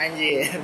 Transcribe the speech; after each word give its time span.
Anjir. 0.00 0.48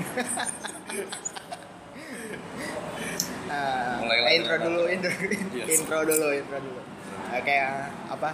Mulai 4.00 4.16
eh, 4.16 4.24
lagi. 4.24 4.36
intro 4.40 4.56
dulu, 4.64 4.82
intro, 4.96 5.12
Yes. 5.52 5.68
intro 5.76 5.98
dulu, 6.08 6.28
intro 6.32 6.56
dulu. 6.56 6.80
Oke, 7.36 7.56
apa? 8.08 8.30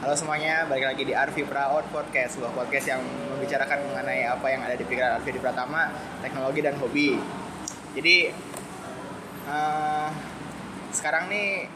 Halo 0.00 0.14
semuanya, 0.16 0.64
balik 0.64 0.88
lagi 0.88 1.04
di 1.04 1.12
Arvi 1.12 1.44
Praon 1.44 1.84
Podcast, 1.92 2.40
sebuah 2.40 2.56
podcast 2.56 2.88
yang 2.88 3.04
membicarakan 3.04 3.84
mengenai 3.92 4.24
apa 4.24 4.46
yang 4.48 4.64
ada 4.64 4.80
di 4.80 4.84
pikiran 4.88 5.20
Arvi 5.20 5.28
di 5.28 5.40
Pratama, 5.44 5.92
teknologi 6.24 6.60
dan 6.64 6.80
hobi. 6.80 7.20
Jadi 7.92 8.16
eh, 9.44 10.08
sekarang 10.88 11.28
nih 11.28 11.68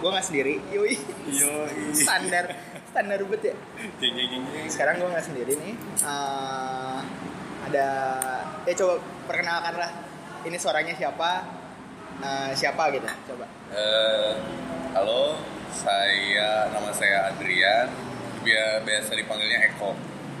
gue 0.00 0.08
nggak 0.08 0.24
sendiri, 0.24 0.56
yoi. 0.72 0.96
Yo, 1.36 1.68
standar, 2.00 2.48
standar 2.96 3.20
bet 3.28 3.44
ya. 3.44 3.54
jeng 4.00 4.16
jeng 4.16 4.28
jeng 4.32 4.44
jeng. 4.48 4.66
Sekarang 4.72 4.96
gue 4.96 5.08
nggak 5.12 5.26
sendiri 5.28 5.52
nih. 5.60 5.74
Eh, 6.00 6.98
ada, 7.68 7.88
ya 8.64 8.72
coba 8.72 8.94
perkenalkan 9.28 9.76
lah. 9.76 9.92
Ini 10.48 10.56
suaranya 10.56 10.96
siapa? 10.96 11.44
Eh, 12.24 12.50
siapa 12.56 12.88
gitu? 12.96 13.04
Coba. 13.28 13.44
Eh, 13.68 14.32
halo, 14.96 15.36
saya 15.76 16.72
nama 16.72 16.88
saya 16.96 17.36
Adrian. 17.36 17.92
Biasa 18.80 19.12
dipanggilnya 19.12 19.68
Eko. 19.68 19.92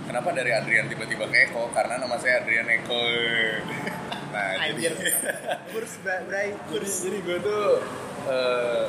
Kenapa 0.08 0.32
dari 0.32 0.48
Adrian 0.48 0.88
tiba-tiba 0.88 1.28
ke 1.28 1.52
Eko? 1.52 1.68
Karena 1.76 2.00
nama 2.00 2.16
saya 2.16 2.40
Adrian 2.40 2.64
Eko. 2.72 2.96
Nah, 4.26 4.52
Anjir. 4.60 4.92
jadi, 4.92 5.16
Kurs 5.72 5.96
Bra- 6.04 6.20
Bray. 6.28 6.52
jadi, 6.68 6.84
jadi 6.84 7.18
gue 7.24 7.38
tuh 7.40 7.64
eh, 8.28 8.84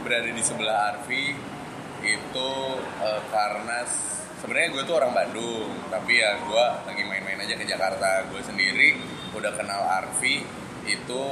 berada 0.00 0.24
di 0.24 0.40
sebelah 0.40 0.76
Arfi 0.88 1.36
itu 2.04 2.50
eh, 3.00 3.20
karena 3.32 3.82
sebenarnya 4.38 4.68
gue 4.76 4.82
tuh 4.84 4.96
orang 5.00 5.12
Bandung, 5.16 5.72
tapi 5.88 6.20
ya 6.20 6.36
gue 6.38 6.64
lagi 6.84 7.02
main-main 7.08 7.40
aja 7.40 7.56
ke 7.56 7.64
Jakarta. 7.64 8.28
Gue 8.28 8.44
sendiri 8.44 9.00
udah 9.32 9.52
kenal 9.56 9.82
Arfi 10.04 10.44
itu 10.84 11.22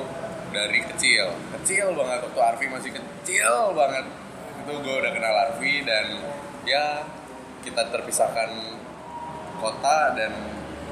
dari 0.52 0.80
kecil, 0.88 1.28
kecil 1.60 1.92
banget 1.92 2.24
waktu 2.24 2.40
Arfi 2.40 2.66
masih 2.68 2.90
kecil 2.96 3.76
banget. 3.76 4.04
Itu 4.64 4.72
gue 4.80 4.94
udah 4.96 5.12
kenal 5.12 5.34
Arfi 5.48 5.84
dan 5.84 6.06
ya 6.64 7.04
kita 7.60 7.90
terpisahkan 7.90 8.50
kota 9.58 10.16
dan 10.16 10.32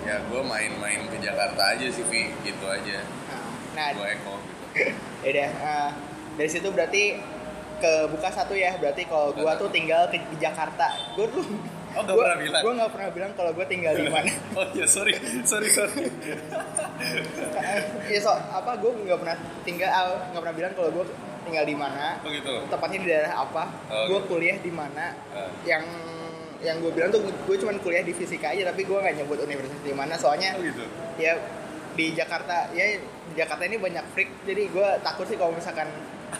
ya 0.00 0.16
gue 0.22 0.40
main-main 0.40 1.02
ke 1.06 1.18
Jakarta 1.18 1.76
aja 1.76 1.86
sih 1.90 2.06
Vi 2.06 2.30
gitu 2.40 2.64
aja 2.64 3.04
Nah, 3.70 3.94
gue 3.94 4.06
Eko 4.06 4.34
gitu. 4.38 4.64
ya 5.24 5.28
udah. 5.30 5.50
eh, 5.50 5.90
dari 6.34 6.50
situ 6.50 6.68
berarti 6.70 7.18
kebuka 7.80 8.28
satu 8.30 8.54
ya. 8.54 8.76
Berarti 8.76 9.08
kalau 9.08 9.32
gua 9.32 9.56
tuh 9.56 9.72
tinggal 9.72 10.06
ke, 10.12 10.20
di 10.30 10.36
Jakarta. 10.38 10.92
Gue 11.16 11.26
tuh 11.32 11.44
Oh, 11.90 12.06
nggak 12.06 12.16
pernah 12.22 12.38
bilang? 12.38 12.62
Gue 12.62 12.72
nggak 12.78 12.92
pernah 12.94 13.10
bilang 13.10 13.32
kalau 13.34 13.50
gue 13.50 13.66
tinggal 13.66 13.94
di 13.98 14.06
mana. 14.06 14.30
oh 14.62 14.66
iya 14.78 14.86
sorry 14.86 15.10
sorry 15.42 15.66
sorry 15.66 16.06
Iya 18.06 18.18
so 18.22 18.30
apa 18.30 18.78
gue 18.78 18.90
nggak 19.10 19.18
pernah 19.18 19.36
tinggal 19.66 19.90
ah, 19.90 20.30
nggak 20.30 20.38
pernah 20.38 20.56
bilang 20.56 20.72
kalau 20.78 20.90
gue 20.94 21.04
tinggal 21.50 21.64
di 21.66 21.74
mana. 21.74 22.22
oh 22.22 22.30
gitu 22.30 22.54
Tepatnya 22.70 22.98
di 23.02 23.08
daerah 23.10 23.32
apa. 23.42 23.64
Oh, 23.90 24.06
gue 24.06 24.20
gitu. 24.22 24.28
kuliah 24.30 24.56
di 24.62 24.70
mana. 24.70 25.18
Eh. 25.34 25.50
Yang 25.66 25.84
yang 26.60 26.76
gue 26.78 26.92
bilang 26.92 27.10
tuh 27.10 27.24
gue 27.24 27.56
cuma 27.56 27.72
kuliah 27.80 28.04
di 28.04 28.12
fisika 28.12 28.52
aja 28.52 28.68
tapi 28.68 28.84
gue 28.84 28.92
nggak 28.92 29.16
nyebut 29.16 29.40
universitas 29.40 29.80
di 29.80 29.96
mana 29.96 30.12
soalnya 30.20 30.52
oh 30.52 30.60
gitu 30.60 30.84
ya 31.16 31.32
di 31.96 32.12
Jakarta 32.12 32.68
ya 32.76 33.00
di 33.00 33.32
Jakarta 33.32 33.64
ini 33.64 33.80
banyak 33.80 34.04
freak 34.12 34.44
jadi 34.44 34.68
gue 34.68 34.88
takut 35.00 35.24
sih 35.24 35.40
kalau 35.40 35.56
misalkan 35.56 35.88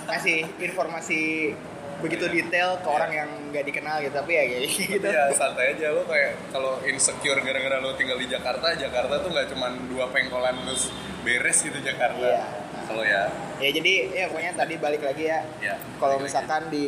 ngasih 0.06 0.38
informasi 0.60 1.52
begitu 2.00 2.24
Iya. 2.24 2.34
detail 2.34 2.70
ke 2.76 2.86
Iya. 2.86 2.96
orang 2.96 3.10
yang 3.12 3.30
nggak 3.50 3.64
dikenal 3.66 3.96
gitu 4.00 4.14
tapi 4.14 4.32
ya 4.32 4.42
kayak 4.46 4.62
gitu 4.72 5.04
ya 5.06 5.24
santai 5.30 5.66
aja 5.70 5.86
lo 5.90 6.02
kayak 6.04 6.32
kalau 6.48 6.80
insecure 6.82 7.36
gara-gara 7.38 7.76
lo 7.76 7.92
tinggal 7.92 8.16
di 8.16 8.24
Jakarta 8.24 8.72
Jakarta 8.72 9.20
tuh 9.20 9.28
nggak 9.28 9.46
cuma 9.48 9.68
dua 9.86 10.08
pengkolan 10.08 10.56
terus 10.64 10.88
beres 11.20 11.60
gitu 11.60 11.76
Jakarta 11.78 12.24
Iya. 12.24 12.44
kalau 12.86 13.04
ya 13.04 13.28
ya 13.58 13.68
jadi 13.70 13.92
ya 14.10 14.24
pokoknya 14.26 14.52
tadi 14.54 14.74
balik 14.76 15.02
lagi 15.02 15.24
ya 15.26 15.40
ya 15.60 15.76
kalau 16.00 16.16
lagi. 16.16 16.24
misalkan 16.24 16.62
di 16.68 16.86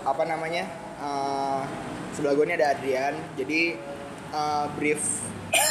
apa 0.00 0.22
namanya 0.22 0.64
eh, 0.96 1.60
sebelah 2.12 2.32
gue 2.32 2.44
ini 2.44 2.54
ada 2.54 2.70
Adrian 2.70 3.14
jadi 3.34 3.60
eh, 4.30 4.66
brief 4.78 5.02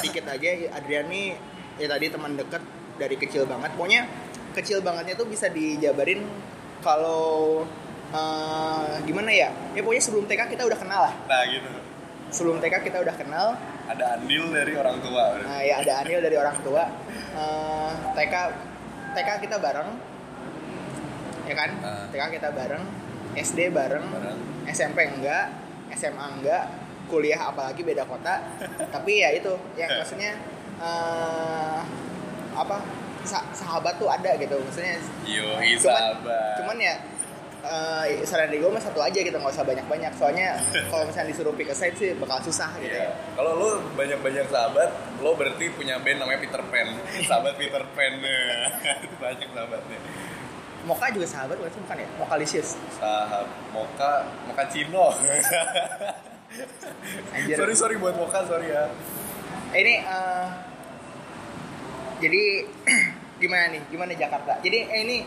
dikit 0.03 0.27
aja 0.27 0.49
Adrian 0.75 1.07
nih 1.07 1.31
ya 1.79 1.87
tadi 1.87 2.11
teman 2.11 2.35
deket 2.35 2.59
dari 2.99 3.15
kecil 3.15 3.47
banget 3.47 3.71
pokoknya 3.73 4.03
kecil 4.55 4.81
bangetnya 4.81 5.15
tuh 5.15 5.27
bisa 5.29 5.47
dijabarin 5.51 6.25
kalau 6.81 7.63
eh, 8.13 8.93
gimana 9.05 9.29
ya 9.29 9.49
ya 9.75 9.81
pokoknya 9.83 10.03
sebelum 10.03 10.25
TK 10.25 10.41
kita 10.57 10.63
udah 10.65 10.79
kenal 10.79 11.01
lah 11.09 11.13
nah 11.27 11.43
gitu 11.49 11.69
sebelum 12.29 12.57
TK 12.61 12.75
kita 12.85 12.97
udah 13.01 13.15
kenal 13.17 13.47
ada 13.89 14.21
andil 14.21 14.53
dari 14.53 14.73
orang 14.77 15.01
tua. 15.01 15.23
Nah, 15.41 15.61
ya 15.65 15.81
ada 15.81 16.05
Anil 16.05 16.21
dari 16.21 16.37
orang 16.37 16.57
tua. 16.61 16.85
Eh, 17.33 17.91
TK 18.13 18.35
TK 19.17 19.29
kita 19.49 19.57
bareng, 19.57 19.89
ya 21.49 21.55
kan? 21.57 21.71
Ah. 21.81 22.05
TK 22.13 22.23
kita 22.37 22.53
bareng, 22.53 22.85
SD 23.33 23.73
bareng, 23.73 24.05
Bareng. 24.05 24.39
SMP 24.69 25.09
enggak, 25.09 25.49
SMA 25.97 26.25
enggak, 26.37 26.69
kuliah 27.09 27.49
apalagi 27.49 27.81
beda 27.81 28.05
kota. 28.05 28.45
Tapi 28.93 29.25
ya 29.25 29.33
itu, 29.33 29.57
yang 29.73 29.89
maksudnya 29.97 30.37
eh, 30.77 31.79
apa? 32.53 32.77
Sa- 33.29 33.45
sahabat 33.53 33.93
tuh 33.95 34.07
ada 34.07 34.33
gitu, 34.35 34.57
maksudnya. 34.57 34.97
yo 35.23 35.45
Cuman, 35.77 35.77
sahabat 35.79 36.51
cuman 36.59 36.77
ya 36.79 36.95
eh 37.59 38.23
saran 38.23 38.47
dari 38.47 38.57
gue 38.57 38.67
mah 38.67 38.79
satu 38.79 38.97
aja 38.99 39.19
gitu 39.19 39.35
nggak 39.35 39.51
usah 39.51 39.61
banyak-banyak 39.61 40.15
soalnya 40.15 40.55
kalau 40.89 41.03
misalnya 41.03 41.29
disuruh 41.29 41.51
pick 41.53 41.67
a 41.67 41.75
side 41.75 41.91
sih 41.93 42.15
bakal 42.15 42.39
susah 42.39 42.71
gitu 42.77 42.89
Iya. 42.89 43.05
ya. 43.05 43.35
Kalau 43.35 43.51
lo 43.53 43.69
banyak-banyak 43.93 44.47
sahabat, 44.47 44.89
lo 45.19 45.35
berarti 45.35 45.67
punya 45.69 45.99
band 45.99 46.17
namanya 46.17 46.39
Peter 46.39 46.63
Pan. 46.63 46.87
Sahabat 47.29 47.53
Peter 47.55 47.83
Pan. 47.85 48.13
Itu 48.17 49.15
banyak 49.21 49.49
sahabatnya. 49.49 49.99
Moka 50.79 51.05
juga 51.11 51.27
sahabat 51.27 51.59
bukan 51.59 51.83
bukan 51.83 51.97
ya? 51.99 52.07
Mokalisius. 52.15 52.79
Sahab 52.95 53.45
Moka, 53.69 54.13
Moka 54.47 54.63
Cino. 54.65 55.11
Anjir. 57.29 57.55
sorry 57.55 57.75
sorry 57.75 57.95
buat 57.97 58.15
Moka, 58.15 58.39
sorry 58.41 58.71
ya. 58.71 58.87
Eh, 59.69 59.79
ini 59.79 59.93
eh, 59.99 60.47
jadi 62.19 62.43
gimana 63.39 63.65
nih? 63.71 63.81
Gimana 63.87 64.11
Jakarta? 64.13 64.53
Jadi 64.59 64.77
eh, 64.85 64.99
ini 65.01 65.17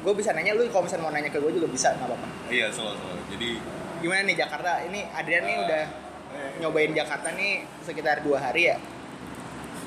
gue 0.00 0.14
bisa 0.14 0.30
nanya 0.30 0.54
lu 0.54 0.70
kalau 0.70 0.86
misalnya 0.86 1.02
mau 1.02 1.12
nanya 1.12 1.28
ke 1.28 1.38
gue 1.38 1.50
juga 1.50 1.66
bisa 1.66 1.90
nggak 1.92 2.06
apa-apa. 2.06 2.28
Iya, 2.48 2.66
selalu 2.70 2.94
selalu. 2.96 3.22
Jadi 3.34 3.50
Gimana 3.96 4.20
nih 4.22 4.36
Jakarta? 4.36 4.70
Ini 4.84 5.00
Adrian 5.10 5.42
nih 5.42 5.56
Eh, 5.56 5.64
udah 5.64 5.84
eh, 6.36 6.50
nyobain 6.60 6.92
Jakarta 6.92 7.28
nih 7.32 7.52
sekitar 7.82 8.22
dua 8.22 8.38
hari 8.38 8.70
ya. 8.70 8.76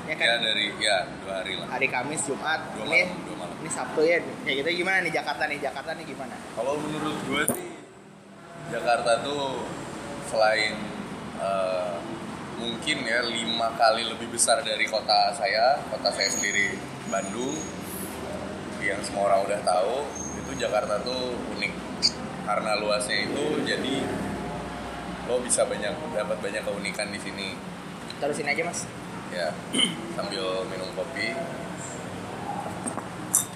Ya 0.08 0.14
kan? 0.18 0.26
ya 0.26 0.36
dari 0.42 0.66
ya 0.76 0.96
dua 1.22 1.32
hari 1.40 1.52
lah. 1.56 1.66
Hari 1.70 1.86
Kamis, 1.86 2.20
Jumat, 2.26 2.60
Dua 2.74 2.84
ini 2.84 3.00
malam, 3.06 3.22
dua 3.24 3.36
malam. 3.38 3.56
ini 3.62 3.70
Sabtu 3.70 4.00
ya. 4.02 4.18
Kayak 4.42 4.56
gitu 4.60 4.68
gimana 4.82 4.98
nih 5.00 5.12
Jakarta 5.14 5.42
nih? 5.46 5.58
Jakarta 5.62 5.90
nih 5.94 6.04
gimana? 6.04 6.34
Kalau 6.52 6.74
menurut 6.76 7.16
gue 7.24 7.42
sih 7.54 7.68
Jakarta 8.70 9.22
tuh 9.22 9.62
selain 10.26 10.74
eh, 11.38 11.94
mungkin 12.58 12.96
ya 13.06 13.24
lima 13.24 13.72
kali 13.74 14.04
lebih 14.04 14.28
besar 14.28 14.60
dari 14.60 14.84
kota 14.84 15.32
saya, 15.32 15.80
kota 15.88 16.12
saya 16.12 16.28
sendiri 16.28 16.76
Bandung, 17.10 17.58
yang 18.80 19.02
semua 19.02 19.28
orang 19.28 19.40
udah 19.44 19.60
tahu 19.62 19.96
itu 20.36 20.52
Jakarta 20.56 21.02
tuh 21.02 21.34
unik 21.52 21.72
karena 22.42 22.70
luasnya 22.76 23.18
itu 23.20 23.44
jadi 23.62 23.94
lo 25.26 25.38
bisa 25.38 25.62
banyak 25.62 25.90
dapat 26.10 26.38
banyak 26.38 26.62
keunikan 26.62 27.06
di 27.06 27.18
sini 27.18 27.48
Terusin 28.16 28.46
aja 28.46 28.62
mas. 28.62 28.86
ya 29.30 29.50
sambil 30.16 30.42
minum 30.66 30.90
kopi 30.92 31.34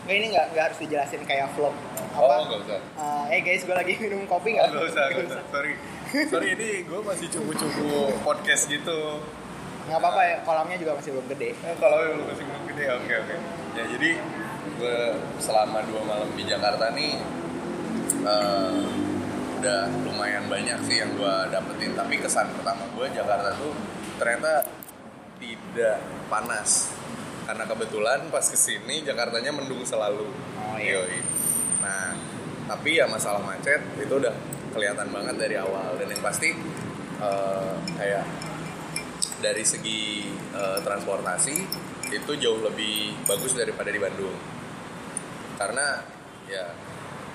Nggak 0.05 0.17
ini 0.17 0.27
nggak 0.31 0.47
harus 0.53 0.79
dijelasin 0.79 1.23
kayak 1.25 1.49
vlog 1.55 1.73
oh 2.13 2.27
apa? 2.27 2.37
nggak 2.45 2.61
usah 2.61 2.81
Eh, 3.25 3.25
eh 3.31 3.41
guys, 3.41 3.63
gue 3.63 3.73
lagi 3.73 3.95
minum 4.05 4.23
kopi 4.25 4.51
Oh, 4.53 4.55
nggak? 4.57 4.67
nggak 4.69 4.87
usah, 4.87 5.05
nggak 5.11 5.27
usah. 5.27 5.43
Sorry, 5.49 5.73
sorry 6.29 6.49
ini 6.53 6.71
gue 6.85 7.01
masih 7.01 7.27
cupu-cupu 7.29 7.87
podcast 8.21 8.69
gitu. 8.69 9.19
Nggak 9.85 9.99
apa-apa 10.01 10.23
ya, 10.25 10.37
kolamnya 10.49 10.77
juga 10.81 10.93
masih 10.97 11.11
belum 11.13 11.27
gede. 11.37 11.51
Kalau 11.77 11.99
yang 12.01 12.17
lu 12.17 12.25
masih 12.25 12.45
belum 12.49 12.65
gede, 12.73 12.85
oke 12.97 13.13
oke. 13.21 13.37
Ya 13.77 13.85
jadi 13.91 14.11
gue 14.75 15.01
selama 15.39 15.79
dua 15.85 16.03
malam 16.09 16.29
di 16.33 16.45
Jakarta 16.49 16.89
nih 16.97 17.21
eh, 18.25 18.83
udah 19.61 19.81
lumayan 20.09 20.45
banyak 20.49 20.79
sih 20.89 21.05
yang 21.05 21.13
gue 21.21 21.35
dapetin. 21.53 21.93
Tapi 21.93 22.15
kesan 22.17 22.49
pertama 22.57 22.89
gue 22.97 23.07
Jakarta 23.13 23.53
tuh 23.61 23.77
ternyata 24.17 24.65
tidak 25.37 26.01
panas. 26.33 26.89
Karena 27.45 27.69
kebetulan 27.69 28.21
pas 28.33 28.45
ke 28.49 28.57
sini 28.57 29.05
Jakartanya 29.05 29.53
mendung 29.53 29.85
selalu. 29.85 30.25
Oh, 30.65 30.81
iya. 30.81 30.97
Yoi. 30.97 31.21
Nah, 31.85 32.17
tapi 32.65 32.97
ya 32.97 33.05
masalah 33.05 33.45
macet 33.45 33.85
itu 34.01 34.17
udah 34.17 34.33
kelihatan 34.73 35.13
banget 35.13 35.37
dari 35.37 35.61
awal 35.61 35.93
dan 36.01 36.09
yang 36.09 36.25
pasti 36.25 36.57
eh, 37.21 37.73
kayak 38.01 38.25
dari 39.45 39.61
segi 39.61 40.25
eh, 40.57 40.79
transportasi 40.81 41.57
itu 42.09 42.33
jauh 42.41 42.65
lebih 42.65 43.13
bagus 43.25 43.53
daripada 43.53 43.93
di 43.93 44.01
Bandung. 44.01 44.33
Karena 45.55 46.01
ya 46.49 46.73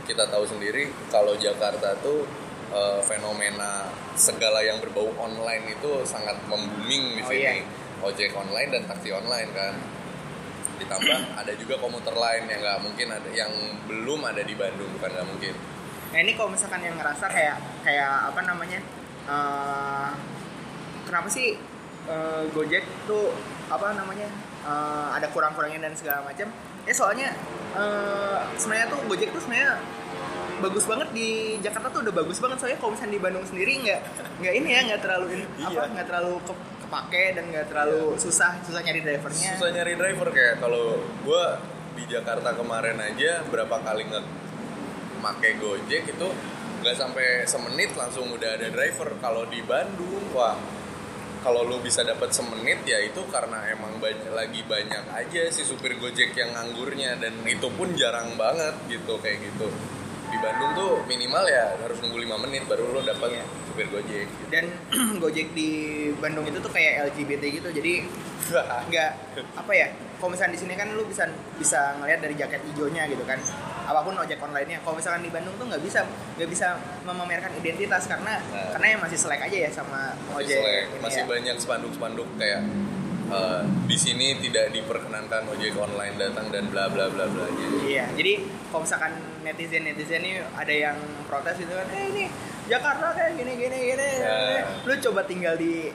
kita 0.04 0.26
tahu 0.26 0.42
sendiri 0.44 0.90
kalau 1.08 1.38
Jakarta 1.38 1.94
tuh 2.02 2.26
eh, 2.74 3.00
fenomena 3.06 3.94
segala 4.18 4.66
yang 4.66 4.82
berbau 4.82 5.14
online 5.16 5.78
itu 5.78 6.02
sangat 6.04 6.36
membooming 6.50 7.06
di 7.16 7.22
Oh, 7.22 7.30
sini. 7.30 7.62
iya. 7.62 7.64
ojek 8.00 8.32
online 8.34 8.70
dan 8.72 8.84
taksi 8.88 9.12
online 9.12 9.52
kan. 9.54 9.74
Ditambah 10.80 11.20
ada 11.46 11.54
juga 11.54 11.78
komuter 11.78 12.16
lain 12.16 12.48
yang 12.48 12.60
nggak 12.60 12.80
mungkin 12.82 13.08
ada 13.12 13.30
yang 13.30 13.52
belum 13.86 14.26
ada 14.26 14.42
di 14.42 14.56
Bandung 14.56 14.90
bukan 14.98 15.10
nggak 15.14 15.28
mungkin. 15.28 15.54
Nah 16.10 16.20
ini 16.20 16.34
kalau 16.34 16.50
misalkan 16.50 16.82
yang 16.82 16.98
ngerasa 16.98 17.30
kayak 17.30 17.58
kayak 17.86 18.34
apa 18.34 18.42
namanya 18.42 18.80
eh, 19.28 20.10
kenapa 21.06 21.28
sih 21.28 21.54
eh, 22.10 22.44
Gojek 22.50 22.84
tuh 23.06 23.32
apa 23.68 23.94
namanya 23.94 24.28
eh, 24.62 25.08
ada 25.14 25.30
kurang-kurangnya 25.30 25.80
dan 25.82 25.94
segala 25.94 26.22
macam? 26.24 26.50
Ya 26.84 26.94
soalnya 26.94 27.30
eh, 27.72 28.40
sebenarnya 28.56 28.88
tuh 28.90 29.00
Gojek 29.06 29.30
tuh 29.30 29.40
sebenarnya 29.40 29.78
bagus 30.60 30.84
banget 30.84 31.08
di 31.12 31.30
Jakarta 31.60 31.88
tuh 31.88 32.04
udah 32.04 32.14
bagus 32.14 32.38
banget 32.38 32.58
soalnya 32.60 32.78
kalau 32.78 32.92
misalnya 32.92 33.14
di 33.14 33.22
Bandung 33.22 33.46
sendiri 33.46 33.80
nggak 33.80 34.02
nggak 34.40 34.54
ini 34.54 34.70
ya 34.70 34.80
nggak 34.86 35.02
terlalu 35.02 35.26
ini, 35.34 35.46
apa 35.58 35.72
Iya. 35.72 35.84
nggak 35.90 36.06
terlalu 36.06 36.34
ke- 36.44 36.60
kepake 36.82 37.24
dan 37.32 37.44
nggak 37.48 37.66
terlalu 37.70 38.02
susah 38.18 38.52
susah 38.60 38.82
nyari 38.82 39.00
drivernya. 39.00 39.50
susah 39.56 39.70
nyari 39.72 39.94
driver 39.96 40.28
kayak 40.30 40.60
kalau 40.60 40.86
gue 41.00 41.44
di 41.96 42.04
Jakarta 42.08 42.52
kemarin 42.54 42.98
aja 42.98 43.40
berapa 43.46 43.72
kali 43.78 44.04
nge 44.06 44.22
make 45.20 45.50
Gojek 45.56 46.04
itu 46.10 46.28
nggak 46.80 46.96
sampai 46.98 47.28
semenit 47.46 47.92
langsung 47.94 48.28
udah 48.28 48.56
ada 48.56 48.68
driver 48.68 49.16
kalau 49.18 49.44
di 49.46 49.60
Bandung 49.62 50.28
wah 50.34 50.56
kalau 51.40 51.64
lu 51.64 51.80
bisa 51.80 52.04
dapat 52.04 52.36
semenit 52.36 52.84
ya 52.84 53.00
itu 53.00 53.24
karena 53.32 53.72
emang 53.72 53.96
banyak, 54.00 54.32
lagi 54.32 54.62
banyak 54.68 55.04
aja 55.12 55.42
si 55.52 55.64
supir 55.64 55.96
Gojek 55.96 56.36
yang 56.36 56.52
nganggurnya. 56.56 57.16
Dan 57.20 57.44
itu 57.48 57.68
pun 57.74 57.96
jarang 57.96 58.36
banget 58.36 58.76
gitu 58.92 59.20
kayak 59.20 59.40
gitu 59.44 59.72
di 60.30 60.38
Bandung 60.38 60.72
tuh 60.72 60.92
minimal 61.04 61.44
ya 61.44 61.74
harus 61.76 61.98
nunggu 62.00 62.18
5 62.20 62.44
menit 62.44 62.64
baru 62.66 62.84
lo 62.92 63.02
dapat 63.02 63.30
Iya. 63.32 63.44
supir 63.66 63.88
Gojek 63.88 64.26
gitu. 64.26 64.46
Dan 64.50 64.66
Gojek 65.22 65.48
di 65.52 65.70
Bandung 66.16 66.46
itu 66.46 66.58
tuh 66.58 66.70
kayak 66.70 67.10
LGBT 67.10 67.44
gitu 67.52 67.70
jadi 67.70 67.94
nggak 68.90 69.10
apa 69.56 69.72
ya 69.72 69.88
kalau 70.18 70.34
misalnya 70.34 70.54
di 70.54 70.60
sini 70.60 70.74
kan 70.74 70.90
lu 70.90 71.06
bisa 71.06 71.30
bisa 71.56 71.94
ngelihat 71.96 72.20
dari 72.20 72.34
jaket 72.34 72.62
hijaunya 72.66 73.06
gitu 73.06 73.22
kan 73.24 73.38
apa 73.86 74.02
pun 74.02 74.14
ojek 74.16 74.38
online 74.38 74.66
nya 74.68 74.80
kalau 74.82 74.98
misalkan 74.98 75.22
di 75.22 75.30
Bandung 75.30 75.54
tuh 75.56 75.66
nggak 75.66 75.80
bisa 75.80 76.02
nggak 76.34 76.50
bisa 76.50 76.74
memamerkan 77.04 77.54
identitas 77.56 78.06
karena 78.06 78.42
Nah. 78.44 78.74
karena 78.74 78.88
yang 78.90 79.02
masih 79.02 79.18
selek 79.18 79.42
aja 79.44 79.58
ya 79.60 79.70
sama 79.70 80.14
masih 80.28 80.38
ojek 80.40 80.58
selek. 80.58 80.84
ini 80.88 80.98
masih 81.00 81.22
ya. 81.22 81.26
banyak 81.28 81.56
spanduk-spanduk 81.58 82.28
kayak 82.36 82.62
eh, 83.30 83.62
di 83.86 83.98
sini 83.98 84.28
tidak 84.40 84.66
diperkenankan 84.72 85.42
ojek 85.48 85.74
online 85.76 86.16
datang 86.18 86.50
dan 86.50 86.66
bla 86.68 86.90
bla 86.90 87.06
bla 87.08 87.26
bla 87.26 87.46
iya 87.84 88.10
jadi 88.12 88.42
kalau 88.68 88.82
misalkan 88.82 89.14
netizen 89.50 89.82
netizen 89.82 90.22
ini 90.22 90.40
ada 90.54 90.70
yang 90.70 90.98
protes 91.26 91.58
gitu 91.58 91.74
kan 91.74 91.90
eh 91.90 92.06
ini 92.14 92.26
Jakarta 92.70 93.18
kayak 93.18 93.34
gini 93.34 93.54
gini 93.58 93.78
gini. 93.94 94.10
Ya. 94.22 94.62
lu 94.86 94.94
coba 95.10 95.26
tinggal 95.26 95.58
di 95.58 95.90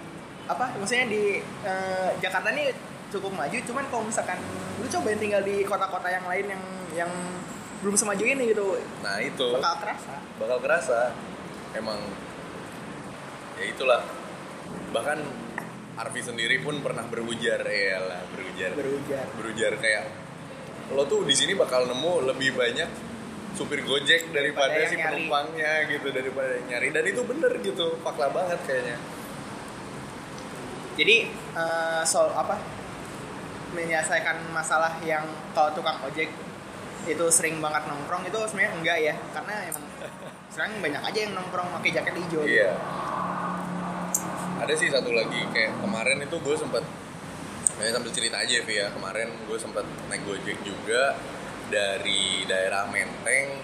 apa 0.50 0.74
maksudnya 0.76 1.06
di 1.06 1.38
eh, 1.62 2.10
Jakarta 2.18 2.50
nih 2.50 2.74
cukup 3.14 3.30
maju 3.30 3.54
cuman 3.62 3.84
kalau 3.94 4.02
misalkan 4.02 4.38
lu 4.82 4.86
cobain 4.90 5.18
tinggal 5.22 5.42
di 5.46 5.62
kota-kota 5.62 6.10
yang 6.10 6.26
lain 6.26 6.46
yang 6.50 6.64
yang 6.98 7.12
belum 7.78 7.94
semaju 7.94 8.24
ini 8.26 8.50
gitu 8.50 8.74
nah 9.06 9.22
itu. 9.22 9.46
bakal 9.54 9.74
kerasa. 9.86 10.14
Bakal 10.40 10.58
kerasa. 10.64 11.00
Emang 11.76 12.00
ya 13.60 13.64
itulah. 13.70 14.02
Bahkan 14.90 15.18
Arfi 15.94 16.20
sendiri 16.26 16.58
pun 16.58 16.82
pernah 16.82 17.06
berujar 17.06 17.62
ya 17.62 18.02
lah 18.02 18.20
berujar 18.34 18.74
berujar 18.74 19.26
berujar 19.38 19.72
kayak 19.78 20.10
lo 20.90 21.06
tuh 21.06 21.22
di 21.22 21.38
sini 21.38 21.54
bakal 21.54 21.86
nemu 21.86 22.34
lebih 22.34 22.50
banyak 22.58 22.90
supir 23.54 23.80
gojek 23.82 24.34
daripada 24.34 24.74
Daripada 24.74 24.90
si 24.90 24.96
nyari. 24.98 25.06
penumpangnya 25.06 25.72
gitu 25.86 26.08
daripada 26.10 26.54
nyari. 26.66 26.88
Dan 26.90 27.04
itu 27.06 27.20
bener 27.22 27.52
gitu 27.62 27.86
fakta 28.02 28.26
banget 28.30 28.58
kayaknya. 28.66 28.96
Jadi 30.94 31.16
eh, 31.54 32.02
soal 32.04 32.30
apa? 32.34 32.58
Menyelesaikan 33.74 34.54
masalah 34.54 34.98
yang 35.02 35.26
kalau 35.50 35.74
tukang 35.74 35.98
ojek 36.06 36.30
itu 37.04 37.26
sering 37.28 37.58
banget 37.60 37.84
nongkrong 37.84 38.24
itu 38.24 38.38
sebenarnya 38.46 38.72
enggak 38.74 38.98
ya. 39.02 39.14
Karena 39.30 39.54
emang 39.70 39.84
sekarang 40.54 40.72
banyak 40.78 41.02
aja 41.02 41.18
yang 41.18 41.32
nongkrong 41.34 41.68
pakai 41.78 41.90
jaket 41.90 42.14
hijau. 42.18 42.42
Iya. 42.42 42.74
Ada 44.62 44.74
sih 44.74 44.88
satu 44.88 45.10
lagi 45.10 45.42
kayak 45.50 45.78
kemarin 45.78 46.22
itu 46.22 46.36
gue 46.38 46.56
sempet 46.56 46.84
ya 47.74 47.90
sambil 47.90 48.14
cerita 48.14 48.38
aja 48.38 48.54
Vi 48.62 48.78
ya 48.78 48.86
kemarin 48.94 49.34
gue 49.50 49.58
sempet 49.58 49.82
naik 50.06 50.22
gojek 50.22 50.62
juga 50.62 51.18
dari 51.74 52.46
daerah 52.46 52.86
Menteng 52.86 53.58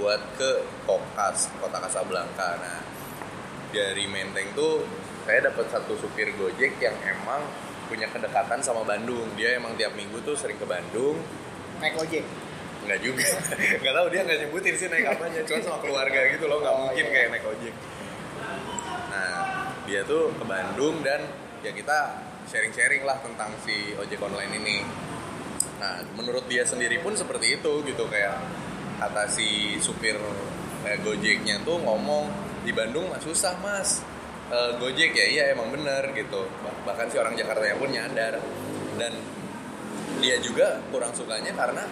buat 0.00 0.20
ke 0.40 0.64
Kokas 0.88 1.52
kota 1.60 1.76
Kasablanka. 1.76 2.56
Nah 2.56 2.80
dari 3.68 4.08
Menteng 4.08 4.48
tuh 4.56 4.80
saya 5.28 5.44
dapat 5.52 5.68
satu 5.68 5.92
supir 6.00 6.32
gojek 6.40 6.80
yang 6.80 6.96
emang 7.04 7.44
punya 7.84 8.08
kedekatan 8.08 8.64
sama 8.64 8.80
Bandung. 8.88 9.28
Dia 9.36 9.60
emang 9.60 9.76
tiap 9.76 9.92
minggu 9.92 10.24
tuh 10.24 10.32
sering 10.32 10.56
ke 10.56 10.64
Bandung. 10.64 11.20
naik 11.80 11.96
ojek 11.96 12.24
Nggak 12.80 13.00
juga, 13.04 13.28
nggak 13.84 13.94
tahu 13.96 14.06
dia 14.08 14.20
nggak 14.24 14.38
nyebutin 14.40 14.74
sih 14.76 14.88
naik 14.88 15.04
apanya, 15.12 15.44
cuma 15.44 15.60
sama 15.60 15.78
keluarga 15.84 16.20
gitu 16.32 16.48
loh, 16.48 16.64
nggak 16.64 16.74
Oh, 16.76 16.80
mungkin 16.88 17.04
iya. 17.04 17.12
kayak 17.12 17.28
naik 17.28 17.44
ojek. 17.44 17.74
Nah, 19.12 19.32
dia 19.84 20.00
tuh 20.08 20.32
ke 20.32 20.44
Bandung 20.48 20.96
dan 21.04 21.20
ya 21.60 21.76
kita 21.76 21.98
sharing-sharing 22.48 23.04
lah 23.04 23.20
tentang 23.20 23.52
si 23.68 23.92
ojek 24.00 24.16
online 24.24 24.52
ini. 24.64 24.76
Nah, 25.80 26.04
menurut 26.12 26.44
dia 26.44 26.62
sendiri 26.68 27.00
pun 27.00 27.16
seperti 27.16 27.56
itu 27.56 27.72
gitu. 27.88 28.04
Kayak 28.12 28.36
kata 29.00 29.24
si 29.32 29.80
supir 29.80 30.20
eh, 30.84 30.98
Gojeknya 31.00 31.64
tuh 31.64 31.80
ngomong 31.80 32.28
di 32.60 32.70
Bandung 32.76 33.08
mah 33.08 33.18
susah 33.18 33.56
mas. 33.64 34.04
Eh, 34.52 34.76
Gojek 34.76 35.16
ya 35.16 35.26
iya 35.26 35.44
emang 35.56 35.72
bener 35.72 36.12
gitu. 36.12 36.44
Bah- 36.60 36.92
bahkan 36.92 37.08
si 37.08 37.16
orang 37.16 37.32
Jakarta 37.32 37.64
pun 37.80 37.88
nyadar. 37.88 38.36
Dan 39.00 39.16
dia 40.20 40.36
juga 40.44 40.84
kurang 40.92 41.16
sukanya 41.16 41.56
karena 41.56 41.88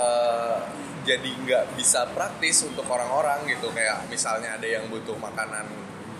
eh, 0.00 0.58
jadi 1.04 1.30
nggak 1.44 1.64
bisa 1.76 2.08
praktis 2.16 2.64
untuk 2.64 2.88
orang-orang 2.88 3.44
gitu. 3.52 3.68
Kayak 3.76 4.08
misalnya 4.08 4.56
ada 4.56 4.64
yang 4.64 4.88
butuh 4.88 5.20
makanan 5.20 5.68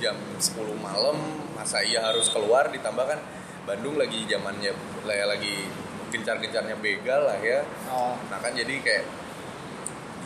jam 0.04 0.16
10 0.36 0.76
malam 0.76 1.16
masa 1.56 1.80
iya 1.80 2.04
harus 2.04 2.28
keluar? 2.28 2.68
Ditambah 2.68 3.04
kan 3.08 3.20
Bandung 3.64 3.96
lagi 3.96 4.24
zamannya 4.28 4.72
lagi 5.04 5.68
gencar-gencarnya 6.10 6.76
begal 6.78 7.26
lah 7.26 7.38
ya. 7.40 7.62
Oh. 7.88 8.18
Nah 8.28 8.38
kan 8.42 8.52
jadi 8.52 8.74
kayak 8.82 9.04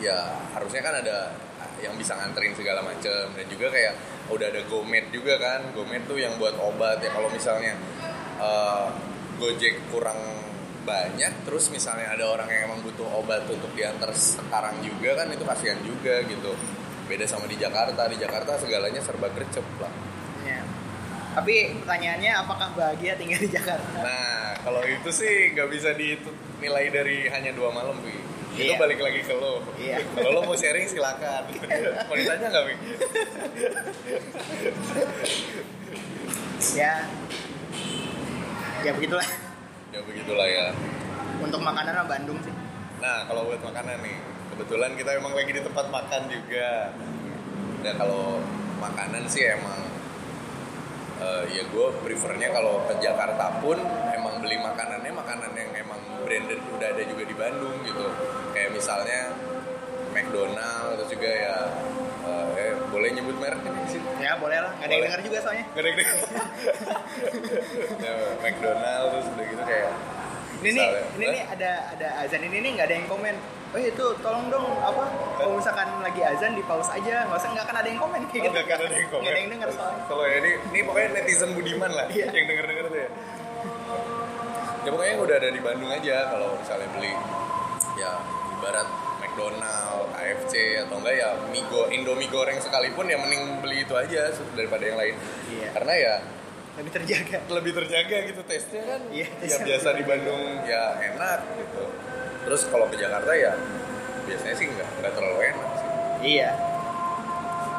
ya 0.03 0.19
harusnya 0.57 0.83
kan 0.83 0.95
ada 1.05 1.31
yang 1.81 1.95
bisa 2.01 2.17
nganterin 2.17 2.57
segala 2.57 2.81
macem. 2.81 3.31
Dan 3.37 3.47
juga 3.47 3.71
kayak 3.71 3.95
udah 4.33 4.47
ada 4.49 4.61
GoMed 4.67 5.13
juga 5.13 5.37
kan. 5.37 5.71
GoMed 5.77 6.09
tuh 6.09 6.19
yang 6.19 6.35
buat 6.41 6.57
obat 6.59 7.05
ya. 7.05 7.13
Kalau 7.13 7.29
misalnya 7.31 7.77
eh, 8.41 8.87
Gojek 9.35 9.91
kurang 9.91 10.17
banyak 10.85 11.49
terus 11.49 11.73
misalnya 11.73 12.13
ada 12.13 12.29
orang 12.29 12.45
yang 12.53 12.69
emang 12.69 12.85
butuh 12.85 13.09
obat 13.17 13.49
untuk 13.49 13.73
diantar 13.73 14.13
sekarang 14.13 14.85
juga 14.85 15.17
kan 15.17 15.33
itu 15.33 15.45
kasihan 15.45 15.81
juga 15.81 16.21
gitu. 16.29 16.53
Beda 17.05 17.29
sama 17.29 17.45
di 17.45 17.61
Jakarta. 17.61 18.09
Di 18.09 18.17
Jakarta 18.17 18.57
segalanya 18.57 19.01
serba 19.05 19.29
gercep 19.33 19.65
lah. 19.81 20.14
Tapi 21.35 21.55
pertanyaannya 21.83 22.33
apakah 22.39 22.69
bahagia 22.73 23.19
tinggal 23.19 23.39
di 23.39 23.51
Jakarta 23.51 23.99
nah 24.01 24.55
kalau 24.63 24.81
itu 24.81 25.11
sih 25.11 25.51
nggak 25.53 25.69
bisa 25.69 25.91
dinilai 25.93 26.87
dari 26.89 27.27
hanya 27.29 27.51
dua 27.53 27.69
malam 27.69 27.99
Wi. 28.01 28.15
itu 28.55 28.71
Iya. 28.71 28.79
balik 28.79 29.03
lagi 29.03 29.19
ke 29.21 29.35
lo 29.35 29.67
Iya. 29.75 29.99
kalau 30.15 30.31
lo 30.31 30.41
mau 30.47 30.55
sharing 30.55 30.87
silakan 30.87 31.43
mau 32.09 32.15
ditanya 32.15 32.47
nggak 32.49 32.65
Wi? 32.65 32.75
ya 36.75 36.93
ya 38.81 38.91
begitulah 38.95 39.29
ya 39.91 40.01
begitulah 40.07 40.47
ya 40.47 40.67
untuk 41.41 41.61
makanan 41.61 41.93
mah 41.93 42.07
Bandung 42.09 42.39
sih 42.41 42.55
nah 43.03 43.27
kalau 43.27 43.51
buat 43.51 43.61
makanan 43.61 44.01
nih 44.01 44.17
kebetulan 44.55 44.95
kita 44.95 45.11
emang 45.19 45.35
lagi 45.35 45.51
di 45.51 45.61
tempat 45.61 45.87
makan 45.91 46.23
juga 46.31 46.95
dan 47.83 47.95
kalau 47.99 48.39
makanan 48.81 49.27
sih 49.27 49.45
emang 49.45 49.83
eh, 51.21 51.43
ya 51.55 51.63
gue 51.69 51.87
prefernya 52.03 52.49
kalau 52.51 52.83
ke 52.89 52.95
Jakarta 52.99 53.61
pun 53.63 53.79
emang 54.11 54.41
beli 54.43 54.59
makanannya 54.59 55.13
makanan 55.15 55.53
yang 55.55 55.71
emang 55.87 56.01
branded 56.25 56.61
udah 56.75 56.89
ada 56.91 57.03
juga 57.05 57.23
di 57.27 57.35
Bandung 57.37 57.77
gitu. 57.85 58.07
Kayak 58.57 58.71
misalnya 58.75 59.21
McDonald 60.15 60.99
terus 60.99 61.09
juga 61.11 61.31
ya 61.31 61.57
eh, 62.25 62.47
eh, 62.59 62.75
boleh 62.89 63.09
nyebut 63.13 63.37
merek 63.39 63.61
ini 63.63 63.83
sih? 63.91 64.03
Ya 64.23 64.39
boleh 64.39 64.59
lah. 64.63 64.73
Nggak 64.79 64.87
ada 64.87 64.95
yang 64.95 65.05
dengar 65.11 65.21
juga 65.23 65.39
soalnya. 65.43 65.65
Gak 65.75 65.81
ada 65.83 65.89
yang 65.89 65.99
denger. 65.99 66.19
ya, 68.07 68.15
McDonald 68.41 69.07
terus 69.13 69.27
udah 69.35 69.47
gitu 69.51 69.63
kayak 69.67 69.91
ini 70.65 70.73
nih 70.73 70.89
ini 71.15 71.27
nih 71.31 71.43
ada 71.47 71.71
ada 71.93 72.09
azan 72.21 72.41
ini 72.43 72.57
nih 72.59 72.71
nggak 72.75 72.87
ada 72.87 72.95
yang 72.95 73.07
komen 73.07 73.35
oh 73.71 73.81
itu 73.81 74.07
tolong 74.19 74.47
dong 74.49 74.65
apa 74.81 75.05
kalau 75.37 75.53
misalkan 75.55 75.89
lagi 76.01 76.23
azan 76.23 76.53
di 76.53 76.63
pause 76.63 76.89
aja 76.89 77.27
nggak 77.27 77.37
usah 77.37 77.51
nggak 77.51 77.65
akan 77.65 77.77
ada 77.77 77.89
yang 77.91 78.01
komen 78.01 78.21
kayak 78.25 78.41
Oh, 78.41 78.47
gitu 78.47 78.55
nggak 78.55 78.67
akan 78.67 78.79
ada 78.81 78.95
yang 78.95 79.09
komen. 79.09 79.21
nggak 79.21 79.31
ada 79.31 79.41
yang 79.41 79.51
dengar 79.51 79.69
soalnya 79.71 80.03
Kalau 80.05 80.25
ya 80.25 80.37
ini, 80.39 80.51
ini 80.65 80.81
pokoknya 80.83 81.09
netizen 81.13 81.51
budiman 81.53 81.91
lah 81.91 82.07
Iya. 82.09 82.27
yang 82.29 82.47
denger-denger 82.47 82.85
tuh 82.87 82.99
ya. 82.99 83.09
Ya 84.81 84.91
pokoknya 84.91 85.11
yang 85.11 85.23
udah 85.23 85.37
ada 85.39 85.49
di 85.49 85.61
Bandung 85.61 85.91
aja 85.91 86.17
kalau 86.29 86.49
misalnya 86.55 86.89
beli 86.93 87.13
ya 87.95 88.11
ibarat 88.53 88.89
McDonald, 89.17 90.07
KFC 90.13 90.53
atau 90.81 90.97
enggak 90.97 91.15
ya 91.17 91.29
Migo, 91.49 91.83
Indomie 91.89 92.29
goreng 92.29 92.59
sekalipun 92.59 93.05
ya 93.05 93.17
mending 93.17 93.59
beli 93.59 93.83
itu 93.83 93.93
aja 93.93 94.29
daripada 94.53 94.85
yang 94.85 94.95
lain. 94.95 95.17
Iya. 95.51 95.69
Karena 95.73 95.93
ya 95.97 96.15
lebih 96.75 96.91
terjaga. 96.91 97.39
Lebih 97.47 97.73
terjaga 97.73 98.17
gitu 98.27 98.43
tesnya 98.43 98.83
kan 98.83 99.01
Iya, 99.15 99.29
ya 99.47 99.57
biasa 99.63 99.89
di 99.95 100.03
Bandung 100.03 100.43
ya 100.67 100.99
enak 101.15 101.41
gitu. 101.55 101.85
Terus 102.45 102.63
kalau 102.67 102.87
ke 102.91 102.97
Jakarta 102.99 103.31
ya 103.35 103.55
biasanya 104.27 104.57
sih 104.59 104.67
nggak 104.67 104.89
nggak 105.01 105.13
terlalu 105.15 105.41
enak 105.55 105.71
sih. 105.79 105.89
Iya. 106.35 106.51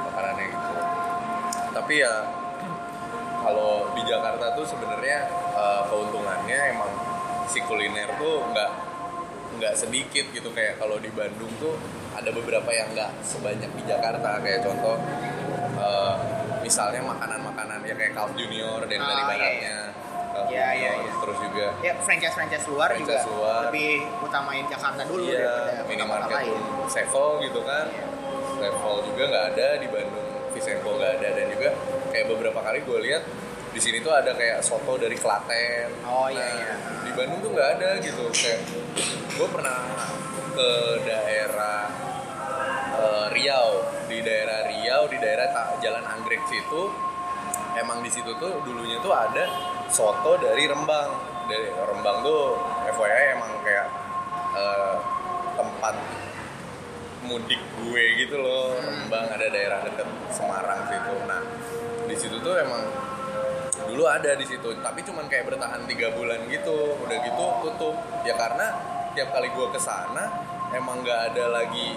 Makanannya 0.07 0.45
gitu. 0.47 0.73
Tapi 1.75 1.93
ya 1.99 2.13
kalau 3.45 3.73
di 3.93 4.01
Jakarta 4.07 4.45
tuh 4.55 4.65
sebenarnya 4.65 5.19
eh, 5.53 5.81
keuntungannya 5.91 6.59
emang 6.71 6.91
si 7.51 7.59
kuliner 7.67 8.09
tuh 8.15 8.47
nggak 8.47 8.71
nggak 9.59 9.73
sedikit 9.75 10.25
gitu. 10.31 10.55
Kayak 10.55 10.79
kalau 10.79 11.03
di 11.03 11.11
Bandung 11.11 11.51
tuh 11.59 11.75
ada 12.15 12.31
beberapa 12.31 12.71
yang 12.71 12.95
nggak 12.95 13.11
sebanyak 13.27 13.75
di 13.75 13.83
Jakarta. 13.91 14.39
Kayak 14.39 14.63
contoh 14.63 14.95
eh, 15.83 16.15
misalnya 16.63 17.03
makanan-makanan 17.05 17.74
ya 17.85 17.93
kayak 17.93 18.11
Carl 18.11 18.31
Junior 18.33 18.79
dan 18.83 18.97
Ah, 18.97 19.05
dari 19.05 19.15
iya, 19.15 19.27
baratnya 19.27 19.77
Carl 20.27 20.45
Iya, 20.45 20.67
iya, 20.67 20.91
Junior, 20.91 20.95
iya. 20.99 21.13
terus 21.15 21.37
juga 21.39 21.65
ya 21.79 21.93
franchise 21.97 22.33
franchise 22.33 22.65
luar 22.65 22.87
Franchise 22.89 23.23
juga 23.23 23.31
luar. 23.31 23.61
lebih 23.65 23.91
utamain 24.19 24.65
Jakarta 24.65 25.01
dulu 25.03 25.21
iya 25.23 25.39
daripada 25.39 25.83
minimarket 25.85 26.35
lain. 26.35 26.59
Sevel 26.87 27.27
gitu 27.41 27.59
kan. 27.61 27.85
Iya. 27.87 28.05
Sevel 28.55 28.95
juga 29.05 29.23
nggak 29.25 29.45
ada 29.51 29.67
di 29.75 29.87
Bandung 29.87 30.27
Visenko 30.51 30.89
nggak 30.93 31.11
ada. 31.15 31.27
Dan 31.31 31.45
juga 31.49 31.69
kayak 32.09 32.25
beberapa 32.27 32.59
kali 32.59 32.79
gue 32.81 32.99
lihat 33.01 33.23
di 33.69 33.79
sini 33.79 33.99
tuh 33.99 34.11
ada 34.11 34.31
kayak 34.31 34.59
soto 34.59 34.95
dari 34.95 35.15
Klaten. 35.15 35.87
Oh, 36.03 36.27
iya, 36.27 36.39
Nah, 36.39 36.51
iya. 36.53 36.73
di 37.01 37.11
Bandung 37.11 37.39
tuh 37.41 37.51
nggak 37.51 37.69
ada 37.73 37.89
gitu. 37.99 38.23
Kayak 38.31 38.59
gue 39.31 39.47
pernah 39.49 39.79
ke 40.51 40.69
daerah 41.01 41.81
eh, 42.95 43.27
Riau. 43.31 43.69
Di 44.05 44.19
daerah 44.19 44.59
Riau 44.65 45.03
di 45.07 45.17
daerah 45.17 45.47
Jalan 45.77 46.05
Anggrek 46.05 46.43
situ 46.45 46.91
emang 47.79 47.99
di 48.01 48.11
situ 48.11 48.31
tuh 48.39 48.63
dulunya 48.63 48.97
tuh 49.03 49.11
ada 49.11 49.45
soto 49.91 50.39
dari 50.39 50.65
Rembang. 50.65 51.11
Dari 51.45 51.69
Rembang 51.71 52.25
tuh 52.25 52.57
FYI 52.89 53.25
emang 53.37 53.51
kayak 53.61 53.87
eh, 54.57 54.95
tempat 55.55 55.95
mudik 57.25 57.61
gue 57.81 58.03
gitu 58.25 58.39
loh. 58.39 58.77
Rembang 58.79 59.25
ada 59.29 59.45
daerah 59.49 59.79
deket 59.83 60.07
Semarang 60.31 60.89
situ. 60.89 61.13
Nah 61.25 61.41
di 62.05 62.15
situ 62.15 62.37
tuh 62.41 62.55
emang 62.57 62.83
dulu 63.85 64.07
ada 64.07 64.33
di 64.33 64.45
situ 64.47 64.71
tapi 64.81 65.03
cuman 65.05 65.29
kayak 65.29 65.51
bertahan 65.53 65.85
tiga 65.85 66.13
bulan 66.15 66.47
gitu. 66.49 66.97
Udah 67.03 67.17
gitu 67.21 67.45
tutup. 67.65 67.95
Ya 68.25 68.33
karena 68.37 68.73
tiap 69.13 69.31
kali 69.31 69.47
gue 69.53 69.67
ke 69.71 69.79
sana 69.79 70.27
emang 70.75 71.05
nggak 71.05 71.33
ada 71.33 71.61
lagi 71.61 71.95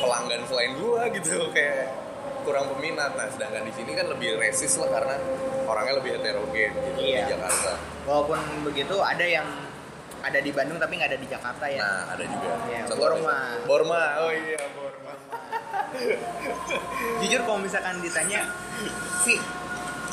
pelanggan 0.00 0.42
selain 0.48 0.72
gue 0.76 1.02
gitu. 1.20 1.50
Kayak 1.52 2.07
kurang 2.48 2.64
peminat. 2.70 3.12
Nah 3.12 3.28
sedangkan 3.28 3.62
di 3.62 3.72
sini 3.72 3.92
kan 3.92 4.06
lebih 4.08 4.40
resist 4.40 4.80
lah 4.80 4.88
karena 4.90 5.16
orangnya 5.62 6.00
lebih 6.00 6.10
heterogen 6.16 6.72
gitu 6.72 6.98
Iya. 6.98 7.20
di 7.22 7.30
Jakarta. 7.30 7.72
Walaupun 8.02 8.38
begitu 8.64 8.96
ada 8.98 9.20
yang 9.22 9.44
ada 10.18 10.40
di 10.40 10.50
Bandung 10.50 10.80
tapi 10.80 10.96
nggak 10.96 11.10
ada 11.12 11.20
di 11.20 11.28
Jakarta 11.28 11.64
ya? 11.68 11.78
Nah 11.78 12.00
ada 12.10 12.24
juga. 12.24 12.48
Iya, 12.66 12.80
Contohnya- 12.88 13.20
Borma. 13.20 13.38
Borma. 13.68 14.02
Oh 14.18 14.32
iya 14.32 14.60
Borma. 14.72 15.12
Jujur 17.20 17.40
kalau 17.42 17.58
misalkan 17.58 18.00
ditanya 18.00 18.40
sih 19.22 19.36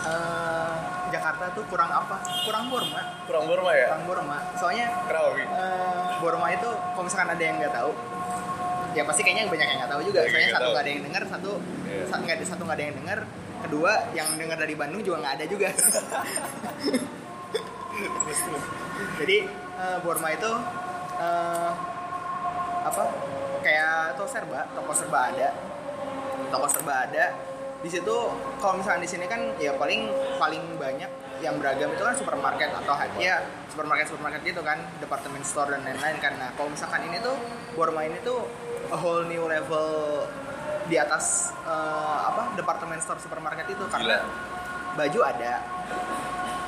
eh, 0.04 0.76
Jakarta 1.10 1.50
tuh 1.52 1.64
kurang 1.66 1.88
apa? 1.90 2.20
Kurang 2.44 2.68
Borma. 2.68 3.02
Kurang 3.26 3.44
Borma 3.48 3.72
ya? 3.72 3.88
Kurang 3.90 4.06
Borma. 4.06 4.38
Soalnya 4.56 4.88
Krawi 5.08 5.42
eh, 5.42 6.04
Borma 6.20 6.48
itu 6.52 6.68
kalau 6.68 7.04
misalkan 7.04 7.30
ada 7.32 7.42
yang 7.42 7.56
nggak 7.58 7.74
tahu 7.74 7.92
ya 8.96 9.04
pasti 9.04 9.22
kayaknya 9.28 9.52
banyak 9.52 9.68
yang 9.68 9.78
nggak 9.84 9.92
tahu 9.92 10.02
juga. 10.08 10.20
Yang 10.24 10.32
soalnya 10.32 10.52
satu 10.56 10.68
nggak 10.72 10.84
ada 10.84 10.92
yang 10.92 11.04
dengar 11.04 11.24
satu 11.28 11.52
Iya. 11.86 12.18
nggak 12.18 12.36
ada 12.40 12.46
satu 12.48 12.62
nggak 12.66 12.78
ada 12.80 12.86
yang 12.88 12.96
dengar 12.98 13.20
kedua 13.66 13.92
yang 14.16 14.28
dengar 14.40 14.58
dari 14.62 14.76
Bandung 14.78 15.02
juga 15.04 15.18
nggak 15.22 15.36
ada 15.42 15.46
juga. 15.46 15.68
Jadi 19.20 19.38
eh, 19.80 19.98
Borma 20.04 20.30
itu 20.32 20.52
eh, 21.20 21.72
apa? 22.86 23.04
Kayak 23.66 24.16
toko 24.16 24.30
serba 24.30 24.60
toko 24.72 24.92
serba 24.96 25.20
ada. 25.34 25.48
Toko 26.52 26.68
serba 26.72 26.94
ada. 27.10 27.26
Di 27.84 27.90
situ 27.92 28.16
kalau 28.64 28.82
misalnya 28.82 29.06
di 29.06 29.10
sini 29.10 29.26
kan 29.30 29.42
ya 29.62 29.76
paling 29.78 30.10
paling 30.42 30.64
banyak 30.80 31.12
yang 31.44 31.60
beragam 31.60 31.92
itu 31.92 32.02
kan 32.02 32.16
supermarket 32.16 32.72
atau 32.72 32.96
ya 33.20 33.44
supermarket 33.68 34.08
supermarket 34.08 34.42
gitu 34.48 34.64
kan 34.64 34.80
department 35.04 35.44
store 35.44 35.70
dan 35.74 35.84
lain-lain 35.84 36.18
kan. 36.24 36.34
Nah 36.40 36.50
kalau 36.56 36.72
misalkan 36.72 37.06
ini 37.06 37.20
tuh 37.22 37.36
Borma 37.76 38.08
ini 38.08 38.18
tuh 38.24 38.48
a 38.88 38.98
whole 38.98 39.24
new 39.24 39.46
level 39.46 39.88
di 40.86 40.96
atas 40.96 41.26
eh, 41.62 42.20
apa 42.24 42.54
department 42.54 43.00
store 43.00 43.18
supermarket 43.18 43.66
itu 43.68 43.84
karena 43.88 44.22
baju 44.94 45.20
ada 45.22 45.54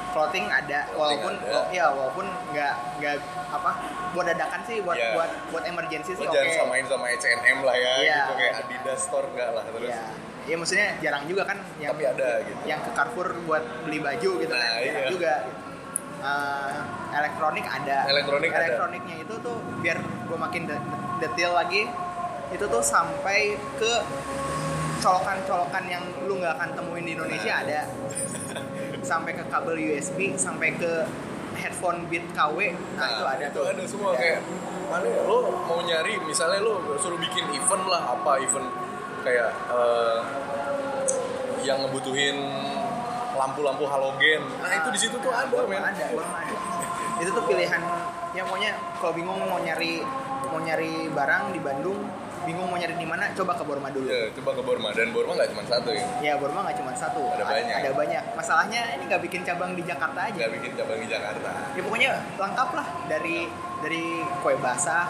clothing 0.09 0.49
ada 0.49 0.89
walaupun 0.91 1.33
ada. 1.37 1.69
ya 1.69 1.85
walaupun 1.87 2.25
nggak 2.49 2.73
nggak 2.97 3.15
apa 3.47 3.71
buat 4.11 4.25
dadakan 4.25 4.61
sih 4.65 4.81
buat 4.81 4.97
Iya. 4.97 5.13
buat 5.13 5.31
buat 5.51 5.63
emergency 5.63 6.11
sih 6.11 6.23
oke 6.23 6.33
jangan 6.33 6.51
samain 6.57 6.85
sama 6.85 7.05
H&M 7.07 7.57
lah 7.61 7.75
ya 7.75 7.93
Iya. 7.97 8.15
gitu 8.17 8.33
kayak 8.33 8.53
Adidas 8.57 8.99
store 8.99 9.27
enggak 9.29 9.49
lah 9.51 9.63
terus 9.63 9.87
ya 9.87 10.01
ya 10.47 10.55
maksudnya 10.55 10.87
jarang 10.97 11.23
juga 11.27 11.43
kan 11.43 11.57
yang 11.77 11.91
Tapi 11.91 12.03
ada 12.07 12.29
gitu. 12.41 12.61
yang 12.65 12.79
ke 12.79 12.91
Carrefour 12.91 13.27
buat 13.43 13.63
beli 13.83 13.99
baju 13.99 14.29
gitu 14.39 14.49
Nah, 14.49 14.57
kan 14.57 14.71
jarang 14.81 15.05
iya. 15.05 15.11
juga 15.11 15.33
Eh, 16.17 16.77
elektronik 17.13 17.61
ada 17.61 18.09
Elektronik 18.09 18.49
ada. 18.49 18.59
elektroniknya 18.65 19.15
itu 19.21 19.33
tuh 19.37 19.53
biar 19.77 19.97
gue 20.01 20.33
makin 20.35 20.65
de- 20.65 20.81
detail 21.19 21.53
lagi 21.53 21.85
itu 22.47 22.63
tuh 22.63 22.79
sampai 22.79 23.39
ke 23.75 23.93
colokan-colokan 24.97 25.83
yang 25.85 26.03
lu 26.25 26.39
nggak 26.39 26.57
akan 26.57 26.69
temuin 26.73 27.03
di 27.05 27.11
Indonesia 27.13 27.53
Nah. 27.53 27.63
ada. 27.63 27.81
Sampai 29.03 29.31
ke 29.31 29.43
kabel 29.47 29.75
USB 29.77 30.35
sampai 30.35 30.75
ke 30.75 31.05
headphone 31.55 32.05
Beat 32.05 32.21
KW 32.35 32.69
nah, 32.93 33.07
itu 33.09 33.23
ada 33.25 33.45
itu 33.47 33.55
tuh. 33.55 33.65
ada 33.65 33.81
semua 33.81 34.09
Ada. 34.13 34.19
kayak 34.21 34.39
mana 34.87 35.07
ya 35.09 35.21
lo 35.25 35.37
mau 35.65 35.81
nyari 35.81 36.13
misalnya 36.21 36.61
lo 36.61 36.77
suruh 37.01 37.17
bikin 37.17 37.49
event 37.49 37.83
lah 37.89 38.13
apa 38.13 38.37
event 38.37 38.67
kayak 39.25 39.49
eh, 39.67 40.19
yang 41.65 41.81
ngebutuhin 41.81 42.37
lampu-lampu 43.33 43.85
halogen. 43.85 44.41
Nah 44.61 44.71
itu 44.75 44.89
di 44.91 44.99
situ 44.99 45.15
tuh 45.17 45.29
ada. 45.29 45.49
Borma 45.49 45.69
men 45.69 45.81
ada 45.83 46.03
ada. 46.09 46.55
Itu 47.17 47.29
tuh 47.33 47.43
pilihan 47.45 47.81
yang 48.33 48.45
pokoknya 48.45 48.71
kalau 49.01 49.13
bingung 49.13 49.41
mau 49.41 49.57
nyari 49.57 50.05
mau 50.47 50.61
nyari 50.61 51.09
barang 51.09 51.43
di 51.53 51.59
Bandung 51.59 51.99
bingung 52.47 52.71
mau 52.71 52.79
nyari 52.79 52.95
di 52.95 53.03
mana 53.03 53.27
coba 53.35 53.59
ke 53.59 53.63
Borma 53.67 53.91
dulu. 53.91 54.07
Ya 54.07 54.31
coba 54.31 54.51
ke 54.55 54.61
Borma. 54.63 54.89
Dan 54.95 55.11
Borma 55.11 55.35
nggak 55.35 55.49
cuma 55.51 55.63
satu 55.67 55.89
ya? 55.91 56.05
Ya 56.23 56.33
Borma 56.39 56.59
nggak 56.63 56.77
cuma 56.79 56.91
satu. 56.95 57.21
Ada 57.35 57.43
banyak. 57.43 57.75
ada 57.75 57.91
banyak. 57.91 58.23
Masalahnya 58.39 58.81
ini 58.95 59.03
nggak 59.11 59.21
bikin 59.27 59.41
cabang 59.43 59.75
di 59.75 59.83
Jakarta 59.83 60.19
aja. 60.31 60.39
Nggak 60.39 60.53
bikin 60.55 60.71
cabang 60.79 60.99
di 61.03 61.07
Jakarta. 61.11 61.49
Ya 61.75 61.81
pokoknya 61.83 62.11
lengkap 62.39 62.69
lah. 62.71 62.87
Dari 63.11 63.37
dari 63.83 64.05
kue 64.39 64.55
basah 64.63 65.05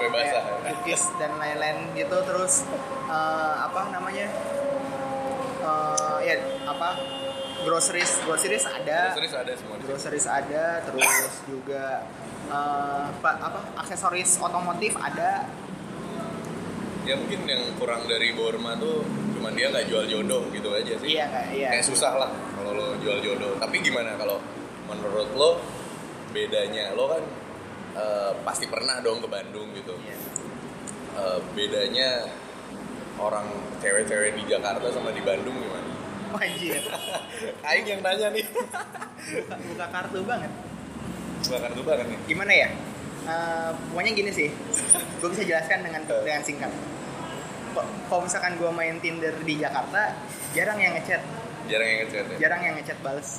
kue 0.00 0.08
basah 0.08 0.40
kayak 0.40 0.80
cookies 0.80 1.02
dan 1.20 1.36
lain-lain 1.36 1.76
gitu. 1.92 2.16
Terus 2.24 2.64
eh, 3.12 3.54
apa 3.60 3.80
namanya? 3.92 4.26
Eh, 5.62 6.18
ya 6.24 6.34
apa? 6.64 6.88
Groceries. 7.62 8.10
Groceries 8.26 8.66
ada. 8.66 9.14
Terus 9.14 9.34
ada 9.36 9.52
semua 9.54 9.76
groceries 9.78 10.26
ada. 10.26 10.82
Terus 10.82 11.06
juga 11.46 12.02
apa, 12.50 13.30
apa? 13.38 13.60
Aksesoris 13.78 14.40
otomotif 14.42 14.98
ada 14.98 15.46
ya 17.02 17.14
mungkin 17.18 17.40
yang 17.46 17.62
kurang 17.78 18.06
dari 18.06 18.30
Borma 18.34 18.78
tuh 18.78 19.02
cuman 19.38 19.52
dia 19.58 19.74
nggak 19.74 19.86
jual 19.90 20.04
jodoh 20.06 20.42
gitu 20.54 20.70
aja 20.70 20.94
sih. 21.02 21.18
Iya 21.18 21.24
nggak 21.26 21.46
iya. 21.54 21.68
Kayak 21.74 21.86
susah 21.90 22.12
lah 22.14 22.30
kalau 22.54 22.70
lo 22.78 22.86
jual 23.02 23.18
jodoh. 23.18 23.58
Tapi 23.58 23.82
gimana 23.82 24.14
kalau 24.14 24.38
menurut 24.86 25.28
lo 25.34 25.58
bedanya? 26.30 26.94
Lo 26.94 27.10
kan 27.10 27.22
eh, 27.98 28.32
pasti 28.46 28.70
pernah 28.70 29.02
dong 29.02 29.18
ke 29.18 29.28
Bandung 29.28 29.68
gitu. 29.74 29.94
Iya. 29.98 30.16
Eh, 31.18 31.38
bedanya 31.58 32.08
orang 33.18 33.46
cewek-cewek 33.82 34.38
di 34.38 34.42
Jakarta 34.46 34.86
sama 34.94 35.10
di 35.10 35.22
Bandung 35.26 35.58
gimana? 35.58 35.90
Anjir. 36.32 36.80
Aing 37.68 37.86
yang 37.86 38.00
nanya 38.00 38.32
nih. 38.32 38.46
Buka, 38.46 39.54
buka 39.58 39.86
kartu 39.90 40.22
banget. 40.24 40.52
Bahkan 41.50 41.70
tuh 41.74 41.84
banget 41.84 42.06
nih. 42.08 42.18
Gimana 42.30 42.52
ya 42.54 42.70
Eh, 43.22 43.70
pokoknya 43.94 44.12
gini 44.18 44.30
sih 44.34 44.50
gue 45.22 45.28
bisa 45.30 45.46
jelaskan 45.46 45.86
dengan 45.86 46.02
dengan 46.10 46.42
singkat 46.42 46.74
kalau 48.10 48.26
misalkan 48.26 48.58
gue 48.58 48.66
main 48.74 48.98
Tinder 48.98 49.30
di 49.46 49.62
Jakarta 49.62 50.18
jarang 50.50 50.82
yang 50.82 50.98
ngechat 50.98 51.22
Jarang 51.70 51.86
yang 51.86 52.00
ngechat 52.02 52.24
ya? 52.34 52.36
jarang 52.42 52.60
yang 52.66 52.74
ngechat 52.82 52.98
bales 52.98 53.38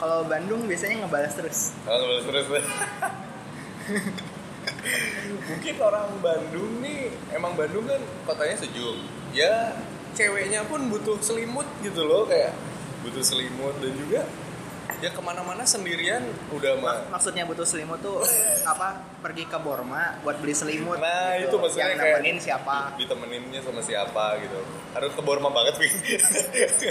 kalau 0.00 0.24
Bandung 0.24 0.64
biasanya 0.64 1.04
ngebales 1.04 1.36
terus 1.36 1.76
Kalau 1.84 2.00
ngebales 2.00 2.24
terus 2.24 2.46
deh. 2.48 2.64
Mungkin 5.48 5.74
orang 5.80 6.08
Bandung 6.24 6.80
nih, 6.80 7.08
emang 7.34 7.56
Bandung 7.56 7.84
kan 7.88 8.00
kotanya 8.28 8.56
sejuk. 8.62 8.96
Ya 9.34 9.74
ceweknya 10.14 10.64
pun 10.70 10.86
butuh 10.88 11.18
selimut 11.20 11.66
gitu 11.84 12.06
loh 12.06 12.24
kayak 12.24 12.54
butuh 13.04 13.20
selimut 13.20 13.76
dan 13.82 13.92
juga 13.98 14.20
ya 14.98 15.10
ke 15.14 15.22
mana-mana 15.22 15.62
sendirian 15.62 16.26
udah 16.50 16.72
mah. 16.82 16.90
Mak- 16.90 17.18
maksudnya 17.18 17.46
butuh 17.46 17.62
selimut 17.62 18.02
tuh 18.02 18.18
apa 18.72 18.98
pergi 19.22 19.46
ke 19.46 19.58
Borma 19.62 20.18
buat 20.26 20.42
beli 20.42 20.54
selimut. 20.54 20.98
Nah 20.98 21.38
gitu. 21.38 21.54
itu 21.54 21.56
maksudnya 21.62 21.86
yang 21.94 22.00
kayak 22.02 22.18
nemenin 22.18 22.38
siapa? 22.42 22.76
Ditemeninnya 22.98 23.60
sama 23.62 23.80
siapa 23.82 24.24
gitu. 24.42 24.58
Harus 24.94 25.12
ke 25.14 25.22
Borma 25.22 25.48
banget 25.54 25.74
Vin. 25.78 25.94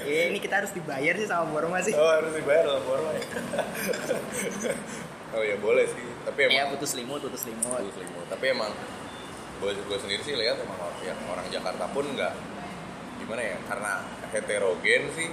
Ya, 0.07 0.23
ini 0.31 0.39
kita 0.39 0.63
harus 0.63 0.71
dibayar 0.71 1.13
sih 1.19 1.27
sama 1.27 1.45
Borma 1.51 1.83
sih. 1.83 1.91
Oh 1.95 2.07
harus 2.07 2.31
dibayar 2.31 2.63
sama 2.63 2.81
Borma 2.87 3.09
ya. 3.11 3.23
Oh 5.35 5.43
ya 5.43 5.59
boleh 5.59 5.85
sih. 5.91 6.01
Tapi 6.23 6.39
emang 6.47 6.55
ya 6.55 6.63
butuh 6.71 6.87
selimut 6.87 7.19
butuh 7.19 7.37
selimut. 7.37 7.67
Bagus 7.67 7.93
selimut. 7.99 8.25
Tapi 8.31 8.45
emang 8.47 8.71
gue 9.59 9.71
gue 9.75 9.97
sendiri 9.99 10.21
sih 10.23 10.33
lihat 10.39 10.55
emang 10.63 10.79
ya, 11.03 11.13
orang 11.27 11.45
Jakarta 11.51 11.83
pun 11.91 12.07
nggak 12.07 12.33
gimana 13.21 13.41
ya? 13.43 13.57
Karena 13.67 13.93
heterogen 14.31 15.03
sih 15.13 15.29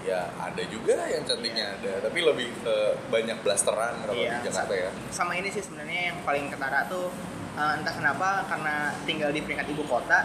ya 0.00 0.32
ada 0.34 0.62
juga 0.64 0.96
yang 1.04 1.22
cantiknya 1.22 1.76
ada 1.76 2.00
tapi 2.00 2.18
lebih 2.20 2.48
ke 2.64 2.76
banyak 3.08 3.36
blasteran 3.40 4.00
kalau 4.00 4.16
Iya, 4.16 4.40
di 4.40 4.48
Jakarta 4.48 4.72
ya. 4.72 4.90
sama 5.12 5.36
ini 5.36 5.48
sih 5.48 5.60
sebenarnya 5.60 6.00
yang 6.08 6.18
paling 6.24 6.48
ketara 6.48 6.88
tuh 6.88 7.12
eh, 7.52 7.72
entah 7.76 7.92
kenapa 7.92 8.48
karena 8.48 8.74
tinggal 9.04 9.28
di 9.28 9.40
peringkat 9.40 9.68
ibu 9.68 9.84
kota 9.84 10.24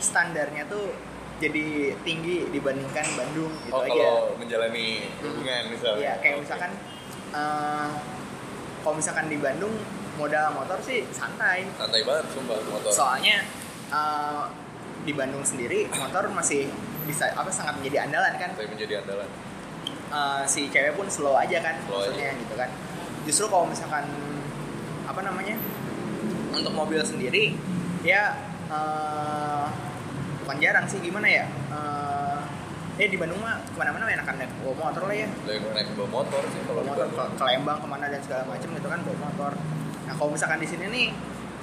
standarnya 0.00 0.64
tuh 0.66 0.88
jadi 1.36 1.96
tinggi 2.00 2.48
dibandingkan 2.48 3.06
Bandung 3.12 3.52
gitu 3.64 3.72
oh 3.72 3.80
aja. 3.80 3.88
kalau 3.90 4.16
menjalani 4.36 5.08
hubungan 5.20 5.62
misalnya. 5.72 6.00
Iya, 6.00 6.12
kayak 6.20 6.36
misalkan 6.40 6.70
eh, 7.32 7.88
kalau 8.80 8.94
misalkan 8.96 9.26
di 9.28 9.36
Bandung 9.36 9.72
modal 10.16 10.52
motor 10.52 10.76
sih 10.80 11.04
santai. 11.12 11.64
santai 11.76 12.04
banget 12.04 12.28
sumpah 12.32 12.60
motor. 12.68 12.92
Soalnya 12.92 13.40
eh, 13.88 14.42
di 15.00 15.12
Bandung 15.12 15.40
sendiri 15.40 15.88
motor 15.90 16.28
masih 16.28 16.68
bisa 17.10 17.34
apa 17.34 17.50
sangat 17.50 17.74
menjadi 17.82 18.06
andalan 18.06 18.32
kan. 18.38 18.50
saya 18.54 18.70
menjadi 18.70 19.02
andalan 19.02 19.26
Eh, 20.10 20.42
si 20.50 20.66
cewek 20.66 20.98
pun 20.98 21.06
slow 21.06 21.38
aja 21.38 21.62
kan 21.62 21.78
Slow 21.86 22.02
maksudnya 22.02 22.34
gitu 22.34 22.54
kan. 22.58 22.70
Justru 23.22 23.46
kalau 23.46 23.70
misalkan 23.70 24.10
apa 25.06 25.20
namanya 25.22 25.54
untuk 26.50 26.74
mobil 26.74 26.98
sendiri 27.06 27.54
ya 28.02 28.34
eh, 28.66 29.64
bukan 30.42 30.56
jarang 30.58 30.86
sih 30.90 30.98
gimana 30.98 31.30
ya. 31.30 31.46
Eh, 31.46 32.38
eh 32.98 33.06
di 33.06 33.14
Bandung 33.14 33.38
mah 33.38 33.62
ke 33.62 33.78
mana-mana 33.78 34.10
enakan 34.10 34.34
naik 34.34 34.50
bawa 34.66 34.90
motor 34.90 35.02
lah 35.06 35.14
ya. 35.14 35.28
Lagi 35.46 35.62
naik 35.62 35.88
bawa 35.94 36.08
motor 36.10 36.42
sih 36.50 36.60
kalau 36.66 36.82
motor 36.82 37.06
ke, 37.06 37.22
ke 37.38 37.44
Lembang 37.46 37.78
ke 37.78 37.86
mana 37.86 38.06
dan 38.10 38.20
segala 38.26 38.42
macam 38.50 38.68
gitu 38.74 38.88
kan 38.90 39.00
bawa 39.06 39.18
motor 39.30 39.52
nah 40.10 40.18
kalau 40.18 40.34
misalkan 40.34 40.58
di 40.58 40.66
sini 40.66 40.90
nih 40.90 41.06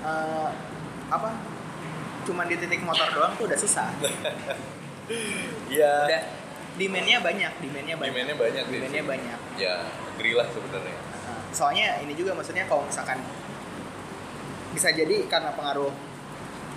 eh, 0.07 0.49
apa 1.11 1.35
cuman 2.23 2.47
di 2.47 2.55
titik 2.55 2.79
motor 2.79 3.11
doang 3.11 3.35
tuh 3.35 3.43
udah 3.43 3.59
susah 3.59 3.91
Iya. 5.71 5.93
udah 6.07 6.23
demandnya 6.77 7.17
banyak 7.23 7.51
demandnya 7.63 7.95
banyak. 7.97 8.13
Demandnya 8.13 8.35
banyak 8.37 8.63
demandnya 8.69 9.03
banyak. 9.03 9.39
Ya 9.57 9.73
negeri 10.13 10.31
lah 10.37 10.47
sebenarnya. 10.51 10.97
Soalnya 11.53 11.87
ini 12.03 12.13
juga 12.13 12.35
maksudnya 12.37 12.67
kalau 12.69 12.83
misalkan 12.85 13.21
bisa 14.75 14.93
jadi 14.93 15.25
karena 15.25 15.55
pengaruh 15.57 15.89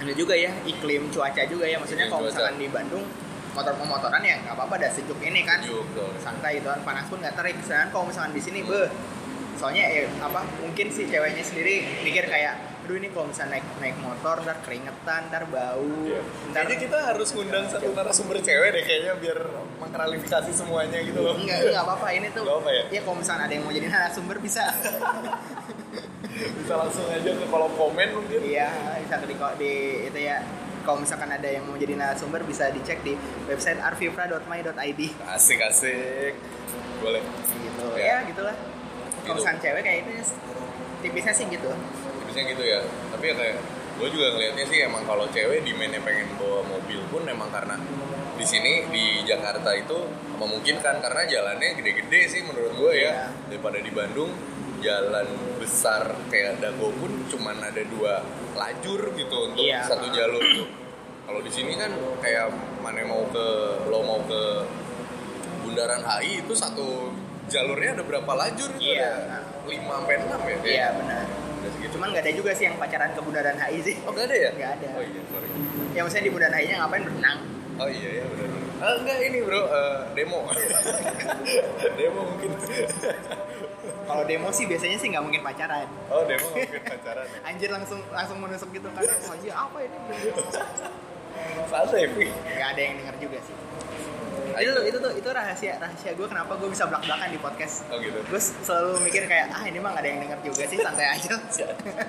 ini 0.01 0.17
juga 0.17 0.33
ya 0.33 0.49
iklim 0.65 1.13
cuaca 1.13 1.43
juga 1.45 1.69
ya. 1.69 1.77
Maksudnya 1.77 2.09
Iklim 2.09 2.15
kalau 2.17 2.23
cuaca. 2.25 2.33
misalkan 2.33 2.57
di 2.57 2.67
Bandung 2.73 3.05
motor 3.51 3.75
pemotoran 3.75 4.23
ya 4.23 4.39
nggak 4.47 4.55
apa-apa 4.55 4.75
dah 4.79 4.91
sejuk 4.95 5.19
ini 5.21 5.43
kan. 5.45 5.61
Sejuk, 5.61 5.85
santai 6.23 6.63
gitu 6.63 6.71
kan 6.71 6.81
panas 6.87 7.05
pun 7.11 7.19
nggak 7.21 7.35
terik. 7.37 7.57
Sedangkan 7.61 7.89
kalau 7.93 8.05
misalkan 8.09 8.33
di 8.33 8.41
sini 8.41 8.63
be 8.65 8.89
soalnya 9.61 9.85
eh 9.85 10.09
apa 10.25 10.41
mungkin 10.65 10.89
si 10.89 11.05
ceweknya 11.05 11.45
sendiri 11.45 11.85
mikir 12.01 12.25
kayak 12.25 12.70
aduh 12.91 12.99
ini 12.99 13.15
kalau 13.15 13.31
misalnya 13.31 13.55
naik 13.55 13.67
naik 13.79 13.97
motor 14.03 14.43
ntar 14.43 14.59
keringetan 14.67 15.31
ntar 15.31 15.47
bau 15.47 15.87
Iya. 16.03 16.19
ntar 16.51 16.67
Kayaknya 16.67 16.77
kita 16.83 16.99
harus 17.07 17.29
ngundang 17.31 17.71
satu 17.71 17.87
narasumber 17.95 18.43
cewek 18.43 18.69
deh 18.75 18.83
kayaknya 18.83 19.15
biar 19.15 19.39
mengklarifikasi 19.79 20.51
semuanya 20.51 20.99
gitu 20.99 21.23
loh. 21.23 21.39
enggak 21.39 21.71
enggak 21.71 21.87
apa-apa 21.87 22.11
ini 22.11 22.35
tuh 22.35 22.43
Nggak 22.43 22.59
apa 22.59 22.71
ya? 22.75 22.85
ya 22.91 23.01
kalau 23.07 23.17
misalnya 23.23 23.47
ada 23.47 23.55
yang 23.55 23.63
mau 23.63 23.71
jadi 23.71 23.87
narasumber 23.87 24.37
bisa 24.43 24.63
Bisa 26.59 26.75
langsung 26.75 27.07
aja 27.07 27.31
ke 27.31 27.47
kolom 27.47 27.71
komen 27.79 28.09
mungkin. 28.11 28.39
iya 28.43 28.67
bisa 28.99 29.23
di, 29.23 29.35
di 29.39 29.73
itu 30.11 30.19
ya 30.21 30.43
kalau 30.83 30.99
misalkan 30.99 31.31
ada 31.31 31.47
yang 31.47 31.63
mau 31.63 31.79
jadi 31.79 31.95
narasumber 31.95 32.43
bisa 32.43 32.75
dicek 32.75 33.07
di 33.07 33.15
website 33.47 33.79
arvifra.my.id 33.79 35.01
Asik 35.31 35.63
asik. 35.63 36.35
Boleh. 36.99 37.23
gitu 37.55 37.87
Ya. 37.95 38.19
ya 38.19 38.27
gitulah 38.27 38.57
Gitu. 38.59 39.23
kalau 39.23 39.35
misalkan 39.39 39.59
cewek 39.61 39.83
kayak 39.85 39.99
itu 40.03 40.11
tipisnya 41.01 41.33
sih 41.33 41.47
gitu 41.47 41.71
Tipsnya 42.31 42.47
gitu 42.47 42.63
ya. 42.63 42.79
Tapi 43.11 43.25
ya 43.27 43.35
kayak 43.35 43.57
gue 43.99 44.09
juga 44.09 44.27
ngelihatnya 44.33 44.65
sih 44.65 44.79
emang 44.81 45.03
kalau 45.03 45.27
cewek 45.29 45.61
demandnya 45.61 45.99
pengen 46.01 46.31
bawa 46.39 46.63
mobil 46.65 47.03
pun 47.11 47.27
emang 47.27 47.51
karena 47.51 47.75
di 48.33 48.47
sini 48.47 48.87
di 48.89 49.27
Jakarta 49.27 49.75
itu 49.75 49.99
memungkinkan 50.39 51.03
karena 51.03 51.27
jalannya 51.27 51.75
gede-gede 51.75 52.21
sih 52.25 52.41
menurut 52.41 52.73
gue 52.73 52.93
ya 52.97 53.03
Iya. 53.03 53.15
daripada 53.51 53.77
di 53.77 53.91
Bandung 53.91 54.31
jalan 54.81 55.29
besar 55.59 56.17
kayak 56.33 56.57
Dago 56.57 56.89
pun 56.97 57.29
cuman 57.29 57.61
ada 57.61 57.83
dua 57.85 58.25
lajur 58.55 59.13
gitu 59.13 59.37
untuk 59.51 59.61
Iya. 59.61 59.85
satu 59.85 60.09
jalur 60.09 60.41
tuh. 60.41 60.69
Kalau 61.27 61.41
di 61.43 61.51
sini 61.51 61.75
kan 61.75 61.93
kayak 62.23 62.49
mana 62.81 63.05
mau 63.05 63.27
ke 63.27 63.47
lo 63.85 64.01
mau 64.01 64.23
ke 64.25 64.65
Bundaran 65.61 66.01
HI 66.01 66.41
itu 66.41 66.57
satu 66.57 67.13
jalurnya 67.47 67.93
ada 67.93 68.05
berapa 68.07 68.33
lajur 68.33 68.71
itu 68.73 68.97
Iya. 68.97 69.13
ada 69.29 69.39
lima 69.69 69.93
sampai 70.01 70.17
enam 70.17 70.41
ya 70.41 70.57
iya 70.65 70.89
benar 70.95 71.21
Udah 71.21 71.29
segitu. 71.29 71.40
Cuman 71.91 72.07
nggak 72.09 72.23
ada 72.23 72.33
juga 72.33 72.51
sih 72.53 72.65
yang 72.65 72.77
pacaran 72.77 73.11
ke 73.11 73.21
bundaran 73.21 73.57
HI 73.57 73.79
sih 73.81 73.97
Oh 74.03 74.11
nggak 74.11 74.27
ada 74.27 74.37
ya? 74.37 74.51
Nggak 74.53 74.71
ada. 74.77 74.87
Oh 74.95 75.03
iya 75.03 75.23
sorry. 75.27 75.49
ya 75.91 76.01
maksudnya 76.01 76.25
di 76.25 76.33
bundaran 76.33 76.55
HI 76.55 76.67
nya 76.67 76.77
ngapain 76.81 77.03
berenang 77.03 77.39
Oh 77.81 77.89
iya 77.89 78.11
ya 78.13 78.25
benar. 78.29 78.49
Ah, 78.81 78.93
enggak 78.97 79.19
ini 79.23 79.39
bro 79.41 79.57
eh, 79.61 79.97
demo. 80.13 80.41
demo 81.99 82.21
mungkin. 82.27 82.51
kalau 84.05 84.25
demo 84.25 84.49
sih 84.51 84.65
biasanya 84.65 84.97
sih 84.97 85.09
nggak 85.09 85.21
mungkin 85.21 85.41
pacaran 85.41 85.89
Oh 86.09 86.25
demo 86.25 86.45
mungkin 86.47 86.81
pacaran. 86.83 87.25
ya. 87.25 87.39
anjir 87.49 87.69
langsung 87.69 88.01
langsung 88.09 88.37
menusuk 88.37 88.69
gitu 88.71 88.89
kan 88.91 89.01
oh 89.01 89.37
iya 89.39 89.55
apa 89.55 89.79
ini 89.81 89.97
Santai 91.67 92.05
nggak 92.05 92.69
ada 92.69 92.81
yang 92.81 92.95
denger 92.97 93.17
juga 93.19 93.39
sih. 93.41 93.55
Itu 94.57 94.73
itu 94.85 94.99
tuh 94.99 95.13
itu 95.13 95.29
rahasia 95.29 95.75
rahasia 95.77 96.11
gue 96.13 96.25
kenapa 96.25 96.53
gue 96.55 96.67
bisa 96.67 96.85
belak 96.85 97.03
belakan 97.03 97.29
di 97.29 97.39
podcast 97.39 97.87
Oh 97.87 97.97
gitu. 97.97 98.19
gue 98.19 98.41
selalu 98.41 98.93
mikir 99.03 99.23
kayak 99.25 99.47
ah 99.49 99.63
ini 99.63 99.79
mah 99.79 99.93
gak 99.93 100.03
ada 100.03 100.09
yang 100.09 100.21
denger 100.21 100.39
juga 100.43 100.63
sih 100.67 100.79
santai 100.79 101.07
aja 101.09 101.33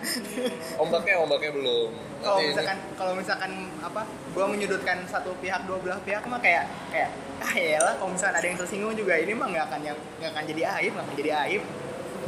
Ombaknya 0.82 1.16
ombaknya 1.18 1.52
belum. 1.52 1.90
kalau 2.20 2.40
misalkan 2.40 2.78
kalau 2.96 3.14
misalkan 3.14 3.52
apa 3.80 4.02
gue 4.08 4.46
menyudutkan 4.48 4.98
satu 5.06 5.34
pihak 5.38 5.66
dua 5.66 5.78
belah 5.78 6.00
pihak 6.00 6.22
mah 6.24 6.38
kayak 6.38 6.66
kayak 6.90 7.10
ah 7.40 7.54
ya 7.54 7.80
lah 7.80 7.94
kalau 7.98 8.12
misalkan 8.12 8.38
ada 8.38 8.48
yang 8.48 8.56
tersinggung 8.56 8.94
juga 8.94 9.14
ini 9.16 9.34
mah 9.34 9.48
nggak 9.48 9.66
akan 9.68 9.82
yang 9.84 9.98
nggak 10.18 10.32
akan 10.32 10.44
jadi 10.48 10.62
aib 10.76 10.92
nggak 10.94 11.06
akan 11.06 11.18
jadi 11.18 11.32
aib 11.44 11.64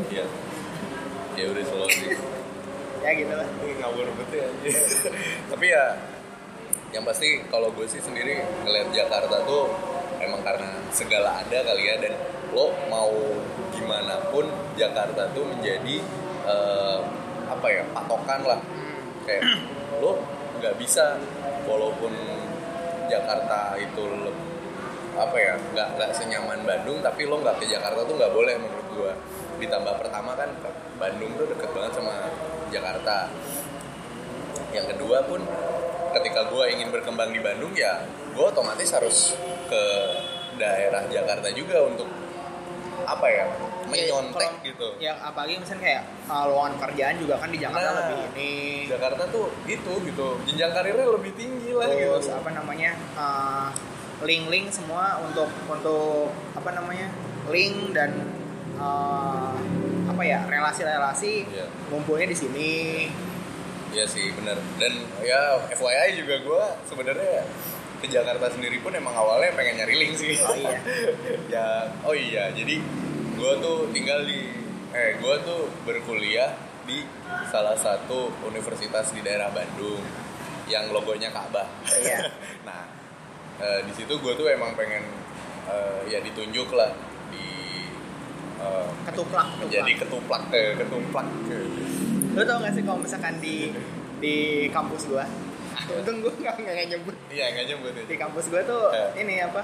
Iya. 0.10 0.26
Ya 1.34 1.46
udah 1.48 1.64
selalu 1.64 2.18
ya 3.00 3.12
gitu 3.14 3.30
lah 3.32 3.48
Ini 3.60 3.74
ngawur 3.78 4.08
betul 4.16 4.38
ya. 4.38 4.48
Tapi 5.54 5.66
ya 5.68 5.84
yang 6.90 7.04
pasti 7.04 7.42
kalau 7.48 7.70
gue 7.70 7.86
sih 7.86 7.98
sendiri 7.98 8.38
ngeliat 8.64 8.90
Jakarta 8.90 9.42
tuh 9.44 9.66
emang 10.26 10.42
karena 10.42 10.70
segala 10.90 11.44
ada 11.44 11.58
kali 11.64 11.84
ya 11.90 11.96
dan 12.00 12.14
lo 12.54 12.70
mau 12.88 13.12
gimana 13.74 14.22
pun 14.30 14.46
Jakarta 14.78 15.28
tuh 15.34 15.46
menjadi 15.50 16.00
eh, 16.48 17.00
apa 17.50 17.68
ya 17.70 17.84
patokan 17.92 18.42
lah. 18.46 18.60
Kayak 19.24 19.44
lo 20.00 20.20
nggak 20.62 20.76
bisa 20.80 21.18
walaupun 21.68 22.14
Jakarta 23.12 23.76
itu 23.76 24.06
apa 25.14 25.38
ya 25.38 25.54
nggak 25.76 25.88
nggak 26.00 26.12
senyaman 26.18 26.66
Bandung 26.66 26.98
tapi 27.06 27.30
lo 27.30 27.38
nggak 27.38 27.62
ke 27.62 27.70
Jakarta 27.70 28.02
tuh 28.08 28.16
nggak 28.18 28.34
boleh 28.34 28.56
menurut 28.58 28.88
gua. 28.96 29.14
Ditambah 29.60 30.02
pertama 30.02 30.34
kan 30.34 30.50
Bandung 30.98 31.34
tuh 31.38 31.46
deket 31.50 31.70
banget 31.74 31.92
sama 32.00 32.32
Jakarta. 32.74 33.30
Yang 34.74 34.98
kedua 34.98 35.22
pun 35.26 35.42
ketika 36.14 36.50
gua 36.50 36.70
ingin 36.70 36.90
berkembang 36.90 37.30
di 37.34 37.42
Bandung 37.42 37.74
ya 37.74 38.02
gua 38.34 38.50
otomatis 38.50 38.90
harus 38.90 39.38
ke 39.66 39.84
daerah 40.56 41.06
Jakarta 41.08 41.50
juga 41.50 41.82
untuk 41.84 42.10
apa 43.04 43.28
ya 43.28 43.46
menyontek 43.84 44.48
Kalau- 44.48 44.64
gitu. 44.64 44.88
ya 44.96 45.12
apalagi 45.20 45.60
misalnya 45.60 45.84
kayak 45.84 46.04
uh, 46.26 46.46
lowongan 46.48 46.76
kerjaan 46.80 47.16
juga 47.18 47.36
kan 47.36 47.50
di 47.50 47.60
Jakarta 47.60 47.84
Nah, 47.84 47.98
lebih 48.00 48.18
ini. 48.32 48.52
Jakarta 48.88 49.24
tuh 49.28 49.48
gitu 49.66 49.94
gitu. 50.04 50.28
Jenjang 50.46 50.72
karirnya 50.72 51.08
lebih 51.10 51.32
tinggi 51.34 51.72
lah 51.72 51.88
terus 51.88 52.24
gitu 52.24 52.32
apa 52.34 52.50
namanya 52.54 52.92
uh, 53.14 53.70
link-link 54.24 54.72
semua 54.72 55.20
untuk 55.20 55.52
untuk 55.68 56.32
apa 56.56 56.70
namanya 56.72 57.12
link 57.52 57.92
dan 57.92 58.24
uh, 58.80 59.52
apa 60.08 60.22
ya 60.24 60.40
relasi-relasi 60.46 61.34
Iya. 61.46 61.66
ngumpulnya 61.92 62.32
di 62.32 62.38
sini. 62.38 62.72
Iya 63.92 64.06
sih 64.08 64.32
bener. 64.32 64.56
Dan 64.80 64.94
ya 65.20 65.60
FYI 65.68 66.18
juga 66.18 66.36
gue 66.40 66.64
sebenarnya 66.88 67.44
ke 68.04 68.12
Jakarta 68.12 68.52
sendiri 68.52 68.84
pun 68.84 68.92
emang 68.92 69.16
awalnya 69.16 69.56
pengen 69.56 69.80
nyari 69.80 69.96
link 69.96 70.20
sih 70.20 70.36
Oh, 70.44 70.52
iya. 70.52 70.76
ya 71.56 71.68
oh 72.04 72.12
iya 72.12 72.52
jadi 72.52 72.76
gue 73.40 73.52
tuh 73.64 73.88
tinggal 73.96 74.28
di 74.28 74.52
eh 74.92 75.16
gue 75.24 75.36
tuh 75.48 75.72
berkuliah 75.88 76.52
di 76.84 77.00
salah 77.48 77.80
satu 77.80 78.28
universitas 78.44 79.16
di 79.16 79.24
daerah 79.24 79.48
Bandung 79.56 80.04
yang 80.68 80.92
logonya 80.92 81.32
Ka'bah 81.32 81.64
Iya. 81.88 82.28
nah 82.68 82.84
eh, 83.64 83.80
di 83.88 83.96
situ 83.96 84.20
gue 84.20 84.34
tuh 84.36 84.52
emang 84.52 84.76
pengen 84.76 85.08
eh, 85.72 86.12
ya 86.12 86.20
ditunjuk 86.20 86.76
lah 86.76 86.92
di 87.32 87.48
eh, 88.60 88.90
ketuplak 89.08 89.48
menjadi 89.64 89.92
ketuplak 90.04 90.44
ketuplak 90.52 90.60
eh, 90.60 90.72
ketuplak 90.76 91.28
lu 92.36 92.42
tau 92.44 92.58
gak 92.60 92.74
sih 92.76 92.84
kalau 92.84 93.00
misalkan 93.00 93.40
di 93.40 93.72
di 94.20 94.68
kampus 94.76 95.08
ah, 95.16 95.28
untung 95.92 96.18
gua 96.20 96.34
nggak 96.34 96.56
nggak 96.58 96.88
nyebut. 96.90 97.16
Iya 97.28 97.46
nggak 97.52 97.66
nyebut 97.68 97.92
di 97.94 98.02
itu 98.06 98.14
kampus 98.16 98.46
gua 98.48 98.62
tuh 98.64 98.84
Eh. 98.92 99.10
ini 99.20 99.36
apa 99.40 99.62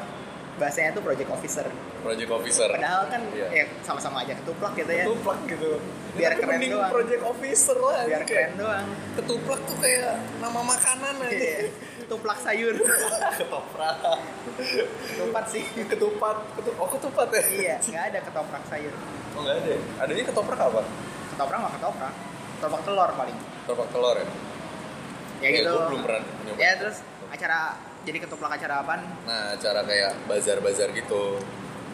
bahasanya 0.56 0.92
tuh 0.92 1.02
project 1.02 1.30
officer. 1.30 1.66
Project 2.00 2.30
officer. 2.30 2.68
Padahal 2.70 3.08
kan 3.08 3.22
Iya. 3.32 3.48
ya 3.50 3.64
sama-sama 3.80 4.22
aja 4.22 4.36
ketuplak 4.36 4.76
gitu 4.76 4.92
ya. 4.92 5.08
Ketuplak 5.08 5.40
gitu. 5.46 5.72
Biar 6.14 6.32
Tapi 6.34 6.42
keren 6.42 6.60
doang. 6.68 6.92
project 6.92 7.24
officer 7.24 7.78
lah 7.78 8.04
biar 8.04 8.22
Kayak 8.22 8.28
keren 8.28 8.54
doang. 8.60 8.86
ketuplak 9.16 9.60
tuh 9.64 9.78
kayak 9.80 10.12
nama 10.38 10.60
makanan 10.62 11.16
aja. 11.22 11.32
Iya. 11.32 11.58
ketuplak 12.00 12.40
sayur. 12.42 12.74
Ketoprak. 13.40 13.98
Ketupat 15.08 15.46
sih. 15.48 15.64
Ketupat. 15.86 16.38
Ketup 16.58 16.76
oh 16.76 16.90
ketupat 16.90 17.28
ya? 17.30 17.42
Iya 17.46 17.76
nggak 17.80 18.04
ada 18.10 18.20
ketoprak 18.20 18.64
sayur. 18.68 18.94
Oh 19.38 19.42
nggak 19.46 19.56
ada 19.56 19.70
ya? 19.70 19.80
adanya 20.02 20.24
ketoprak 20.26 20.60
apa? 20.60 20.82
Ketoprak 21.32 21.58
nggak 21.62 21.74
ketoprak. 21.78 22.14
Ketoprak 22.58 22.82
telur 22.84 23.10
paling. 23.14 23.38
Ketoprak 23.64 23.90
telur 23.94 24.16
ya 24.18 24.28
ya 25.40 25.48
Eh, 25.48 25.52
gitu 25.58 25.72
belum 25.72 26.02
pernah 26.02 26.22
nyoba 26.44 26.58
ya 26.58 26.72
terus 26.76 26.98
acara 27.28 27.60
jadi 28.00 28.18
ketuplak 28.20 28.52
acara 28.56 28.80
apaan 28.80 29.02
Nah, 29.24 29.54
cara 29.56 29.84
kayak 29.84 30.16
bazar-bazar 30.26 30.90
gitu. 30.92 31.38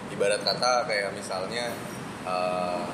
Ibarat 0.07 0.41
kata 0.41 0.85
kayak 0.85 1.11
misalnya 1.11 1.73
eh, 2.23 2.85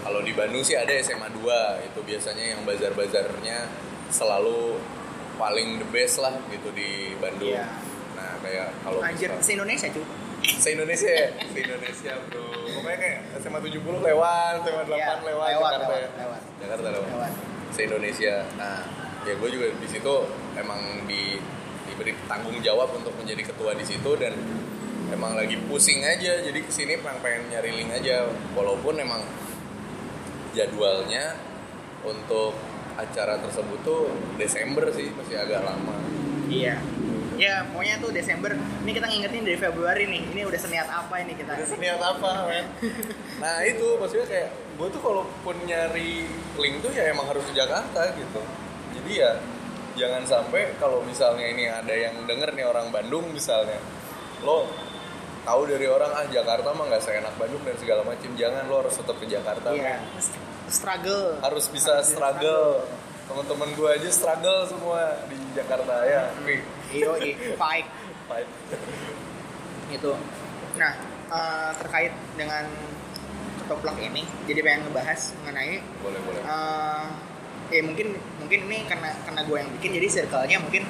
kalau 0.00 0.20
di 0.20 0.32
Bandung 0.32 0.60
sih 0.60 0.74
ada 0.74 0.92
SMA 1.00 1.32
2, 1.32 1.40
itu 1.82 2.00
biasanya 2.02 2.44
yang 2.54 2.60
bazar-bazarnya 2.62 3.66
selalu 4.08 4.76
paling 5.34 5.80
the 5.80 5.88
best 5.90 6.18
lah 6.18 6.32
gitu 6.48 6.68
di 6.70 7.16
Bandung. 7.18 7.50
Iya. 7.50 7.66
Nah, 8.14 8.30
kayak 8.38 8.68
kalau 8.80 9.00
anjir 9.00 9.30
se 9.40 9.50
Indonesia 9.52 9.88
cuy 9.88 10.04
se 10.44 10.68
Indonesia 10.70 11.08
ya, 11.08 11.28
se 11.52 11.58
Indonesia 11.58 12.12
bro. 12.26 12.46
Pokoknya 12.68 12.98
kayak 13.00 13.18
SMA 13.40 13.58
70 13.58 13.80
lewat, 14.02 14.54
SMA 14.62 14.84
8 14.86 14.92
Iya, 14.92 15.08
lewat, 15.18 15.20
lewat, 15.24 15.50
Jakarta 15.50 15.82
lewat, 15.82 15.98
ya. 15.98 16.08
lewat. 16.20 16.40
Jakarta 16.62 16.88
lewat. 16.92 17.08
Lewat. 17.10 17.32
Se 17.72 17.80
Indonesia. 17.82 18.34
Nah, 18.54 18.78
ya 19.24 19.34
gue 19.36 19.48
juga 19.48 19.66
di 19.80 19.88
situ 19.88 20.14
emang 20.56 21.08
di 21.08 21.40
diberi 21.88 22.12
tanggung 22.26 22.58
jawab 22.64 22.92
untuk 22.96 23.12
menjadi 23.20 23.52
ketua 23.52 23.76
di 23.76 23.84
situ 23.84 24.16
dan 24.16 24.32
emang 25.12 25.36
lagi 25.36 25.60
pusing 25.68 26.02
aja. 26.02 26.40
Jadi 26.40 26.58
ke 26.64 26.72
sini 26.72 26.98
pengen 27.00 27.20
pengen 27.20 27.42
nyari 27.52 27.70
link 27.70 27.90
aja. 27.92 28.26
Walaupun 28.56 28.98
emang 28.98 29.22
jadwalnya 30.56 31.36
untuk 32.02 32.56
acara 32.94 33.38
tersebut 33.42 33.78
tuh 33.82 34.10
Desember 34.38 34.86
sih 34.94 35.10
masih 35.14 35.38
agak 35.38 35.62
lama. 35.66 35.94
Iya. 36.48 36.78
Ya 37.34 37.66
pokoknya 37.66 37.98
tuh 37.98 38.10
Desember. 38.14 38.54
Ini 38.54 38.90
kita 38.94 39.06
ngingetin 39.10 39.42
dari 39.42 39.58
Februari 39.58 40.04
nih. 40.06 40.22
Ini 40.34 40.40
udah 40.46 40.60
seniat 40.60 40.88
apa 40.90 41.14
ini 41.22 41.34
kita? 41.34 41.52
Udah 41.58 41.68
seniat 41.68 42.00
apa 42.00 42.30
men? 42.46 42.66
Nah 43.42 43.60
itu 43.66 43.98
maksudnya 43.98 44.26
kayak 44.30 44.48
gue 44.78 44.88
tuh 44.90 45.02
kalaupun 45.02 45.56
nyari 45.66 46.26
link 46.58 46.74
tuh 46.82 46.90
ya 46.94 47.10
emang 47.10 47.26
harus 47.30 47.42
ke 47.46 47.54
Jakarta 47.54 48.14
gitu 48.14 48.42
jadi 49.04 49.12
ya 49.20 49.32
jangan 49.94 50.24
sampai 50.24 50.74
kalau 50.80 51.04
misalnya 51.04 51.44
ini 51.44 51.68
ada 51.68 51.92
yang 51.92 52.24
denger 52.24 52.56
nih 52.56 52.66
orang 52.66 52.88
Bandung 52.88 53.30
misalnya 53.30 53.76
lo 54.40 54.64
tahu 55.44 55.68
dari 55.68 55.84
orang 55.84 56.08
ah 56.16 56.24
Jakarta 56.32 56.72
mah 56.72 56.88
nggak 56.88 57.04
seenak 57.04 57.36
Bandung 57.36 57.60
dan 57.68 57.76
segala 57.76 58.00
macam 58.00 58.32
jangan 58.32 58.64
lo 58.64 58.80
harus 58.80 58.96
tetap 58.96 59.16
ke 59.20 59.28
Jakarta. 59.28 59.68
Iya. 59.76 60.00
Struggle. 60.72 61.36
Harus 61.44 61.68
bisa 61.68 62.00
Harus 62.00 62.08
bisa 62.08 62.16
struggle. 62.16 62.88
teman-teman 63.24 63.68
gue 63.76 63.88
aja 63.88 64.08
struggle 64.08 64.68
semua 64.68 65.20
di 65.28 65.36
Jakarta 65.52 66.04
ya. 66.08 66.32
Wih, 66.44 66.60
iyo 66.92 67.12
fight. 67.60 67.88
Fight. 68.24 68.48
itu 69.92 70.12
nah 70.74 70.92
eh, 71.28 71.70
terkait 71.76 72.12
dengan 72.34 72.64
ketuplak 73.62 73.96
ini 74.00 74.24
jadi 74.48 74.60
pengen 74.64 74.90
ngebahas 74.90 75.20
mengenai 75.44 75.80
boleh 76.02 76.20
boleh 76.24 76.42
eh 77.70 77.80
mungkin 77.80 78.12
mungkin 78.36 78.60
ini 78.66 78.84
karena 78.84 79.08
karena 79.22 79.40
gue 79.42 79.56
yang 79.56 79.70
bikin 79.78 79.90
jadi 79.94 80.08
circle-nya 80.10 80.58
mungkin 80.58 80.84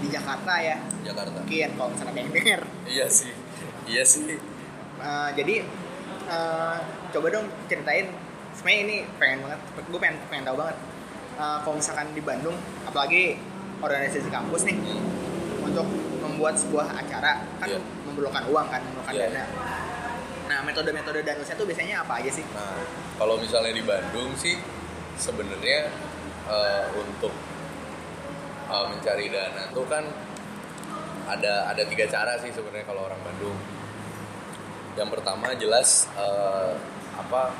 di 0.00 0.08
Jakarta 0.08 0.54
ya. 0.58 0.76
Jakarta. 1.02 1.36
Mungkin 1.36 1.68
kalau 1.74 1.88
misalnya 1.90 2.12
ada 2.12 2.20
yang 2.20 2.32
denger. 2.32 2.60
Iya 2.84 3.06
sih. 3.08 3.32
Iya 3.84 4.02
sih. 4.04 4.36
Eh, 4.96 5.28
jadi 5.34 5.54
eh, 6.26 6.76
coba 7.10 7.26
dong 7.30 7.46
ceritain. 7.66 8.08
Sebenarnya 8.54 8.80
ini 8.80 8.96
pengen 9.18 9.38
banget 9.42 9.60
gue 9.82 9.98
pengen 9.98 10.16
pengen 10.28 10.44
tahu 10.44 10.56
banget. 10.58 10.76
Eh, 11.34 11.58
kalau 11.60 11.76
misalkan 11.76 12.06
di 12.12 12.22
Bandung 12.22 12.56
apalagi 12.84 13.36
organisasi 13.80 14.30
kampus 14.30 14.64
nih 14.64 14.76
Hmm. 14.80 15.66
untuk 15.66 15.84
membuat 16.20 16.56
sebuah 16.56 16.88
acara 16.94 17.44
kan 17.58 17.68
Iya. 17.68 17.80
memerlukan 18.06 18.48
uang 18.48 18.66
kan 18.66 18.80
memerlukan 18.80 19.12
Iya. 19.12 19.28
dana. 19.28 19.44
Nah 20.44 20.58
metode-metode 20.62 21.20
danusnya 21.20 21.52
tuh 21.54 21.64
biasanya 21.64 22.00
apa 22.00 22.20
aja 22.20 22.30
sih? 22.30 22.44
Nah, 22.48 22.80
kalau 23.16 23.36
misalnya 23.36 23.72
di 23.72 23.80
Bandung 23.80 24.32
sih 24.36 24.56
sebenarnya 25.16 25.88
eh, 26.46 26.84
untuk 26.94 27.32
eh, 28.66 28.86
mencari 28.86 29.26
dana 29.28 29.62
tuh 29.70 29.86
kan 29.86 30.04
ada 31.24 31.66
ada 31.66 31.82
tiga 31.84 32.04
cara 32.04 32.36
sih 32.36 32.52
sebenarnya 32.52 32.84
kalau 32.84 33.04
orang 33.04 33.20
Bandung. 33.20 33.56
Yang 34.94 35.08
pertama 35.10 35.52
jelas 35.54 36.06
eh, 36.14 36.72
apa 37.14 37.50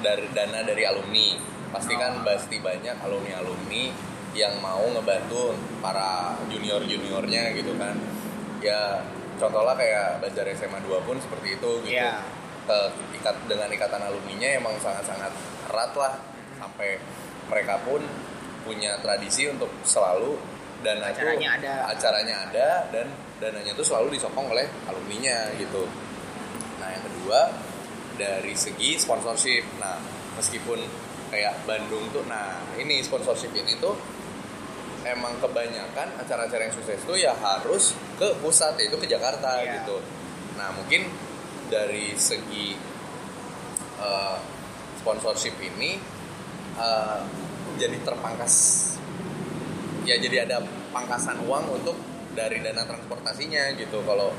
dari 0.00 0.28
dana 0.30 0.60
dari 0.60 0.82
alumni. 0.84 1.28
Pasti 1.70 1.94
kan 1.94 2.20
pasti 2.20 2.58
banyak 2.58 2.98
alumni 3.00 3.38
alumni 3.38 3.84
yang 4.30 4.58
mau 4.58 4.82
ngebantu 4.90 5.54
para 5.78 6.34
junior 6.46 6.82
juniornya 6.82 7.54
gitu 7.54 7.74
kan. 7.74 7.94
Ya 8.60 9.02
contohnya 9.40 9.72
kayak 9.72 10.20
Bazar 10.20 10.46
SMA 10.52 10.84
2 10.84 11.00
pun 11.02 11.16
seperti 11.16 11.56
itu 11.56 11.70
gitu 11.80 11.96
Iya. 11.96 12.20
ke- 12.68 12.92
ikat 13.16 13.36
dengan 13.48 13.72
ikatan 13.72 14.02
alumninya 14.04 14.44
emang 14.52 14.76
sangat-sangat 14.76 15.32
erat 15.66 15.92
lah 15.96 16.12
sampai 16.60 17.00
mereka 17.50 17.82
pun 17.82 18.00
punya 18.62 18.94
tradisi 19.02 19.44
untuk 19.44 19.68
selalu 19.82 20.38
tuh- 20.80 21.12
Acaranya 21.12 21.48
ada. 21.58 21.72
acaranya 21.92 22.36
ada 22.48 22.68
dan 22.88 23.06
dananya 23.36 23.72
tuh 23.74 23.84
selalu 23.84 24.16
disokong 24.16 24.48
oleh 24.48 24.64
alumninya 24.86 25.52
gitu. 25.58 25.84
Nah 26.80 26.88
yang 26.88 27.04
kedua 27.04 27.52
dari 28.16 28.56
segi 28.56 28.96
sponsorship. 28.96 29.60
Nah 29.76 30.00
meskipun 30.36 30.80
kayak 31.28 31.62
Bandung 31.62 32.08
tuh, 32.10 32.24
nah 32.24 32.56
ini 32.74 33.04
sponsorship 33.04 33.52
ini 33.52 33.76
tuh 33.76 33.92
emang 35.02 35.36
kebanyakan 35.40 36.16
acara-acara 36.16 36.68
yang 36.68 36.74
sukses 36.74 37.00
tuh 37.04 37.16
ya 37.16 37.32
harus 37.32 37.92
ke 38.20 38.28
pusat 38.40 38.76
yaitu 38.76 38.96
ke 38.96 39.04
Jakarta 39.04 39.60
Iya. 39.60 39.80
gitu. 39.80 40.00
Nah 40.56 40.72
mungkin 40.72 41.08
dari 41.68 42.12
segi 42.16 42.76
eh, 43.96 44.36
sponsorship 44.96 45.56
ini 45.56 45.96
eh, 46.74 47.18
jadi 47.76 47.96
terpangkas. 48.02 48.54
Ya 50.04 50.16
jadi 50.16 50.44
ada 50.44 50.62
pangkasan 50.90 51.44
uang 51.44 51.76
untuk 51.76 51.96
dari 52.32 52.58
dana 52.60 52.82
transportasinya 52.82 53.74
gitu. 53.74 54.00
Kalau 54.02 54.32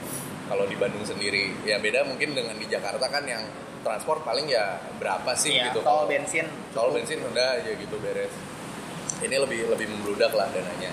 kalau 0.45 0.65
di 0.67 0.75
Bandung 0.75 1.03
sendiri 1.03 1.55
ya 1.63 1.79
beda 1.79 2.03
mungkin 2.03 2.35
dengan 2.35 2.55
di 2.55 2.67
Jakarta 2.67 3.07
kan 3.07 3.23
yang 3.23 3.39
transport 3.81 4.21
paling 4.21 4.45
ya 4.45 4.77
berapa 4.99 5.31
sih 5.33 5.57
Iya, 5.57 5.71
gitu. 5.71 5.81
tol 5.81 6.05
Kalau- 6.05 6.09
bensin 6.11 6.45
tol 6.75 6.89
bensin 6.91 7.17
udah 7.23 7.61
aja 7.61 7.71
gitu 7.73 7.95
beres. 7.97 8.33
Ini 9.21 9.35
lebih 9.37 9.69
lebih 9.69 9.87
membludak 9.89 10.33
lah 10.33 10.49
dananya 10.49 10.91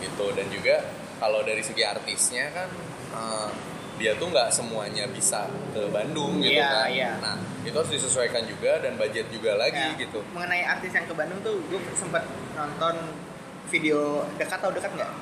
gitu. 0.00 0.30
Dan 0.34 0.46
juga 0.48 0.82
kalau 1.18 1.42
dari 1.42 1.60
segi 1.60 1.82
artisnya 1.84 2.48
kan 2.54 2.68
eh, 3.12 3.50
dia 3.98 4.14
tuh 4.14 4.30
nggak 4.30 4.48
semuanya 4.48 5.04
bisa 5.06 5.44
ke 5.70 5.82
Bandung 5.90 6.38
gitu 6.38 6.54
Iya, 6.54 6.70
kan. 6.70 6.88
iya. 6.88 7.10
nah 7.18 7.34
itu 7.60 7.74
harus 7.74 7.90
disesuaikan 7.90 8.46
juga 8.46 8.78
dan 8.78 8.94
budget 8.94 9.26
juga 9.28 9.54
lagi 9.54 9.74
Ya, 9.76 9.98
gitu. 9.98 10.22
mengenai 10.30 10.62
artis 10.64 10.90
yang 10.90 11.04
ke 11.04 11.12
Bandung 11.12 11.42
tuh 11.42 11.58
gue 11.66 11.76
sempat 11.92 12.22
nonton 12.54 12.94
video 13.68 14.24
dekat 14.32 14.56
atau 14.56 14.70
dekat 14.70 14.90
nggak? 14.94 15.12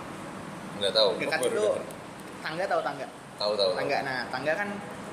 Nggak 0.76 0.92
tahu. 0.92 1.08
Dekat 1.18 1.40
itu 1.42 1.50
denger. 1.58 1.80
tangga 2.38 2.64
tahu 2.66 2.80
tangga? 2.80 3.06
Tahu 3.34 3.52
tahu 3.52 3.68
tahu. 3.68 3.70
tangga. 3.74 3.98
Nah 4.02 4.18
tangga 4.30 4.52
kan 4.54 4.68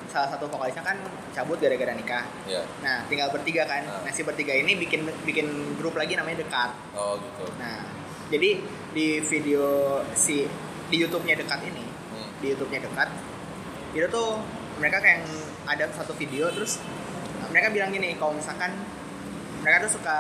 salah 0.06 0.30
satu 0.30 0.45
vokalisnya 0.45 0.84
kan 0.84 0.97
cabut 1.34 1.58
gara-gara 1.58 1.95
nikah. 1.95 2.28
Ya 2.45 2.62
nah 2.80 3.02
tinggal 3.08 3.32
bertiga 3.32 3.65
kan. 3.65 3.82
Ah. 3.84 4.04
nah 4.04 4.12
si 4.12 4.21
bertiga 4.21 4.54
ini 4.54 4.78
bikin 4.78 5.02
bikin 5.23 5.47
grup 5.76 5.95
lagi 5.95 6.13
namanya 6.13 6.43
dekat. 6.43 6.69
Oh 6.93 7.17
gitu. 7.17 7.47
Nah 7.58 7.82
jadi 8.28 8.62
di 8.91 9.08
video 9.19 9.65
si 10.13 10.45
di 10.86 10.95
YouTube-nya 10.99 11.34
dekat 11.36 11.63
ini 11.63 11.82
Hmm. 12.13 12.30
di 12.38 12.54
YouTube-nya 12.54 12.86
dekat 12.86 13.10
itu 13.93 14.08
tuh 14.08 14.41
mereka 14.77 14.97
kayak 14.99 15.21
ada 15.65 15.86
satu 15.93 16.13
video 16.13 16.49
terus 16.49 16.82
mereka 17.47 17.69
bilang 17.69 17.89
gini 17.89 18.17
kalau 18.17 18.34
misalkan 18.34 18.73
mereka 19.62 19.86
tuh 19.86 19.95
suka 19.95 20.17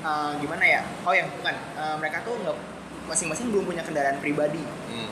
eh, 0.00 0.30
gimana 0.38 0.64
ya? 0.64 0.80
Oh 1.02 1.12
yang 1.12 1.30
bukan 1.32 1.54
Eh, 1.54 1.94
mereka 1.96 2.20
tuh 2.20 2.34
nggak 2.36 2.56
masing-masing 3.06 3.50
belum 3.50 3.64
punya 3.64 3.82
kendaraan 3.82 4.18
pribadi. 4.18 4.60
Hmm. 4.60 5.10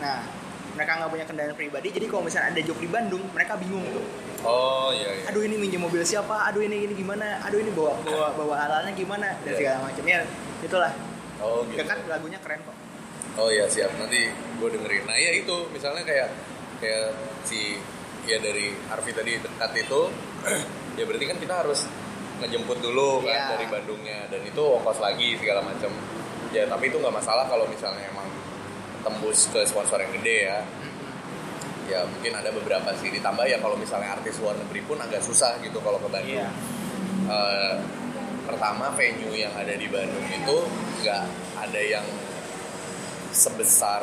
nah 0.00 0.24
mereka 0.72 0.96
nggak 0.96 1.10
punya 1.10 1.26
kendaraan 1.28 1.52
pribadi 1.52 1.92
jadi 1.92 2.08
kalau 2.08 2.24
misalnya 2.24 2.56
ada 2.56 2.60
job 2.64 2.78
di 2.78 2.88
Bandung 2.88 3.20
mereka 3.30 3.54
bingung 3.54 3.84
tuh. 3.92 4.04
Oh 4.40 4.88
iya 4.90 5.12
iya. 5.12 5.24
Aduh 5.28 5.44
ini 5.44 5.60
minjem 5.60 5.78
mobil 5.78 6.00
siapa? 6.00 6.48
Aduh 6.48 6.64
ini 6.64 6.88
ini 6.88 6.94
gimana? 6.96 7.36
Aduh 7.44 7.60
ini 7.60 7.68
bawa 7.70 7.92
bawa 8.00 8.32
bawa 8.32 8.54
alatnya 8.64 8.96
gimana? 8.96 9.36
Dan 9.44 9.52
Iya. 9.52 9.58
segala 9.60 9.76
macamnya 9.84 10.18
itulah. 10.64 10.92
Oh 11.44 11.60
gitu. 11.68 11.84
Dekat 11.84 12.08
lagunya 12.08 12.40
keren 12.40 12.60
kok. 12.64 12.76
Oh 13.36 13.52
iya 13.52 13.68
siap. 13.68 13.92
Nanti 13.94 14.32
gue 14.32 14.68
dengerin. 14.72 15.04
Nah 15.04 15.16
ya 15.16 15.30
itu. 15.36 15.56
Misalnya 15.68 16.02
kayak 16.08 16.28
kayak 16.80 17.12
si 17.44 17.76
ya 18.24 18.36
dari 18.40 18.72
Arfi 18.88 19.12
tadi 19.12 19.36
dekat 19.36 19.72
itu 19.80 20.00
ya 20.98 21.04
berarti 21.04 21.24
kan 21.28 21.38
kita 21.38 21.54
harus 21.64 21.84
ngejemput 22.40 22.80
dulu 22.80 23.20
kan 23.24 23.36
Iya. 23.36 23.46
dari 23.56 23.66
Bandungnya. 23.68 24.20
Dan 24.32 24.40
itu 24.48 24.60
ongkos 24.64 24.98
lagi 24.98 25.36
segala 25.36 25.60
macam 25.60 25.92
ya 26.50 26.66
tapi 26.66 26.90
itu 26.90 26.96
nggak 26.98 27.14
masalah 27.14 27.46
kalau 27.46 27.68
misalnya 27.68 28.08
emang 28.10 28.26
tembus 29.06 29.46
ke 29.52 29.60
sponsor 29.64 30.00
yang 30.00 30.12
gede 30.20 30.36
ya. 30.48 30.58
Ya 31.90 32.00
mungkin 32.06 32.32
ada 32.32 32.48
beberapa 32.54 32.90
sih. 32.96 33.12
Ditambah 33.12 33.44
ya 33.44 33.60
kalau 33.60 33.76
misalnya 33.76 34.16
artis 34.16 34.38
luar 34.40 34.56
negeri 34.56 34.80
pun 34.86 34.96
agak 34.96 35.20
susah 35.20 35.58
gitu 35.60 35.78
kalau 35.84 36.00
ke 36.00 36.08
Bandung. 36.08 36.38
Iya. 36.40 36.48
Eh, 37.30 37.74
pertama 38.48 38.90
venue 38.96 39.36
yang 39.36 39.52
ada 39.54 39.76
di 39.76 39.86
Bandung 39.86 40.26
itu 40.26 40.56
nggak 41.04 41.24
ada 41.60 41.80
yang 41.80 42.06
sebesar 43.30 44.02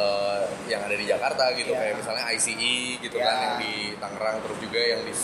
eh, 0.00 0.40
yang 0.66 0.80
ada 0.80 0.94
di 0.94 1.04
Jakarta 1.04 1.44
gitu 1.52 1.70
Iya. 1.70 1.80
kayak 1.80 1.94
misalnya 1.98 2.24
ICE 2.32 2.74
gitu 3.00 3.16
Iya. 3.16 3.26
kan 3.26 3.36
yang 3.38 3.54
di 3.58 3.74
Tangerang 3.96 4.36
terus 4.40 4.58
juga 4.58 4.80
yang 4.80 5.02
di 5.02 5.14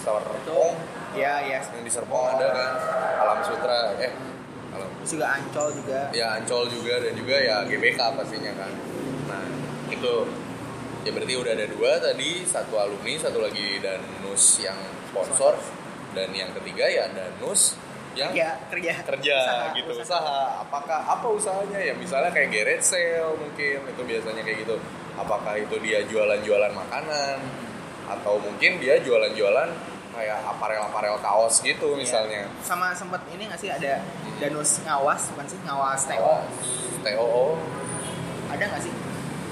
Serpong 0.00 0.72
ya 1.12 1.34
ya. 1.42 1.60
yang 1.60 1.84
di 1.84 1.92
Serpong 1.92 2.24
ada 2.30 2.46
kan 2.50 2.70
Alam 3.20 3.38
Sutra 3.42 3.80
eh 3.98 4.12
Alam 4.70 4.88
Terus 5.00 5.10
juga 5.12 5.26
Ancol 5.34 5.68
juga. 5.74 6.00
ya 6.12 6.26
Ancol 6.36 6.64
juga 6.68 6.94
dan 7.00 7.12
juga 7.12 7.36
ya 7.36 7.56
GBK 7.64 7.98
pastinya 8.14 8.52
kan 8.54 8.72
nah 9.26 9.44
itu 9.88 10.14
ya 11.00 11.10
berarti 11.10 11.34
udah 11.34 11.52
ada 11.52 11.66
dua 11.66 11.92
tadi 11.98 12.44
satu 12.44 12.74
alumni 12.76 13.14
satu 13.16 13.38
lagi 13.40 13.80
danus 13.80 14.60
yang 14.60 14.76
sponsor 15.08 15.56
dan 16.12 16.28
yang 16.30 16.50
ketiga 16.54 16.84
ya 16.84 17.04
danus 17.08 17.74
yang 18.20 18.30
Ya, 18.36 18.50
kerja. 18.68 18.92
Kerja 19.00 19.36
Usaha, 19.40 19.64
gitu. 19.72 19.90
usaha. 19.96 20.04
usaha. 20.20 20.38
apakah 20.60 21.00
apa 21.00 21.26
usahanya 21.26 21.80
ya? 21.80 21.94
Misalnya 21.96 22.28
kayak 22.28 22.52
garage 22.52 22.84
sale 22.84 23.32
mungkin 23.34 23.78
itu 23.88 24.02
biasanya 24.04 24.42
kayak 24.44 24.58
gitu. 24.62 24.76
Apakah 25.16 25.56
itu 25.56 25.76
dia 25.80 26.04
jualan-jualan 26.04 26.72
makanan? 26.72 27.36
Atau 28.06 28.36
mungkin 28.38 28.76
dia 28.78 29.00
jualan-jualan 29.00 29.68
kayak 30.10 30.38
aparel-aparel 30.44 31.16
kaos 31.18 31.62
gitu 31.62 31.96
misalnya. 31.96 32.44
Iya. 32.44 32.60
Sama 32.60 32.92
sempet 32.92 33.24
ini 33.30 33.48
nggak 33.48 33.56
sih 33.56 33.70
ada 33.70 34.02
Danus 34.36 34.82
ngawas 34.84 35.32
bukan 35.32 35.46
sih? 35.46 35.58
Ngawas 35.64 36.00
TO 36.04 36.34
TOO 37.00 37.46
ada 38.50 38.64
nggak 38.66 38.82
sih? 38.82 38.94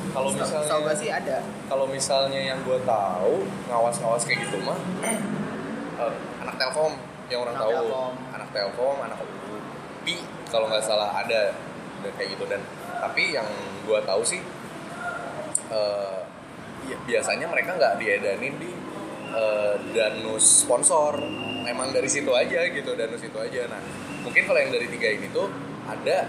kalau 0.09 0.33
misalnya 0.33 0.73
gue 0.83 0.95
sih 0.99 1.11
ada. 1.13 1.37
kalau 1.69 1.85
misalnya 1.87 2.41
yang 2.41 2.59
gue 2.65 2.81
tahu 2.83 3.45
ngawas-ngawas 3.69 4.25
kayak 4.25 4.41
gitu 4.49 4.57
mah 4.65 4.75
eh, 5.05 5.15
anak 6.43 6.57
Telkom 6.57 6.97
yang 7.29 7.41
orang 7.45 7.57
Anak 7.57 7.65
tahu 7.65 7.73
Telkom. 7.77 8.15
anak 8.35 8.49
Telkom 8.53 8.97
anak 9.05 9.19
UPI 9.21 10.17
kalau 10.49 10.67
nggak 10.69 10.85
salah 10.85 11.11
ada 11.13 11.53
dan 12.01 12.13
kayak 12.17 12.29
gitu. 12.37 12.45
Dan 12.49 12.61
tapi 12.99 13.37
yang 13.37 13.47
gue 13.85 13.99
tahu 14.03 14.23
sih 14.25 14.41
ya, 16.89 16.97
biasanya 17.05 17.47
mereka 17.49 17.77
nggak 17.77 18.01
diedanin 18.01 18.55
di 18.57 18.73
eh, 19.33 19.75
danus 19.93 20.65
sponsor. 20.65 21.21
Emang 21.69 21.93
dari 21.93 22.09
situ 22.09 22.33
aja 22.33 22.65
gitu 22.73 22.97
danus 22.97 23.21
itu 23.21 23.37
aja. 23.37 23.69
Nah 23.69 23.81
mungkin 24.25 24.43
kalau 24.49 24.59
yang 24.59 24.73
dari 24.73 24.89
tiga 24.89 25.09
ini 25.13 25.29
tuh 25.31 25.49
ada 25.85 26.29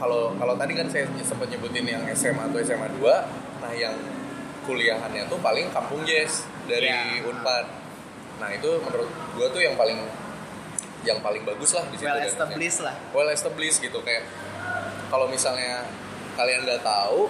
kalau 0.00 0.34
kalau 0.34 0.54
tadi 0.56 0.72
kan 0.74 0.86
saya 0.90 1.06
sempat 1.22 1.46
nyebutin 1.46 1.84
yang 1.84 2.02
SMA 2.14 2.48
atau 2.48 2.58
SMA 2.62 2.88
2 2.98 3.04
nah 3.60 3.72
yang 3.76 3.92
kuliahannya 4.64 5.28
tuh 5.28 5.36
paling 5.40 5.68
kampung 5.70 6.00
jazz 6.04 6.46
dari 6.64 6.88
Iya. 6.88 7.26
Unpad. 7.26 7.64
Nah 8.40 8.48
itu 8.54 8.70
menurut 8.80 9.08
gue 9.36 9.46
tuh 9.52 9.60
yang 9.60 9.76
paling 9.76 10.00
yang 11.02 11.18
paling 11.18 11.42
bagus 11.42 11.72
lah 11.72 11.84
di 11.86 11.96
situ 11.96 12.06
Well 12.06 12.20
established 12.22 12.80
lah. 12.80 12.94
well 13.10 13.28
established 13.28 13.78
gitu 13.78 13.98
kayak 14.00 14.24
kalau 15.08 15.26
misalnya 15.26 15.88
kalian 16.34 16.62
nggak 16.62 16.80
tahu 16.80 17.28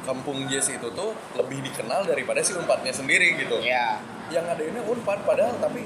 kampung 0.00 0.48
jazz 0.48 0.66
itu 0.66 0.88
tuh 0.90 1.12
lebih 1.34 1.60
dikenal 1.62 2.02
daripada 2.02 2.40
si 2.40 2.52
unpadnya 2.52 2.90
sendiri 2.90 3.36
gitu 3.36 3.60
Ya. 3.60 4.00
yang 4.28 4.44
ada 4.44 4.60
ini 4.60 4.80
unpad 4.80 5.22
padahal 5.22 5.52
tapi 5.58 5.84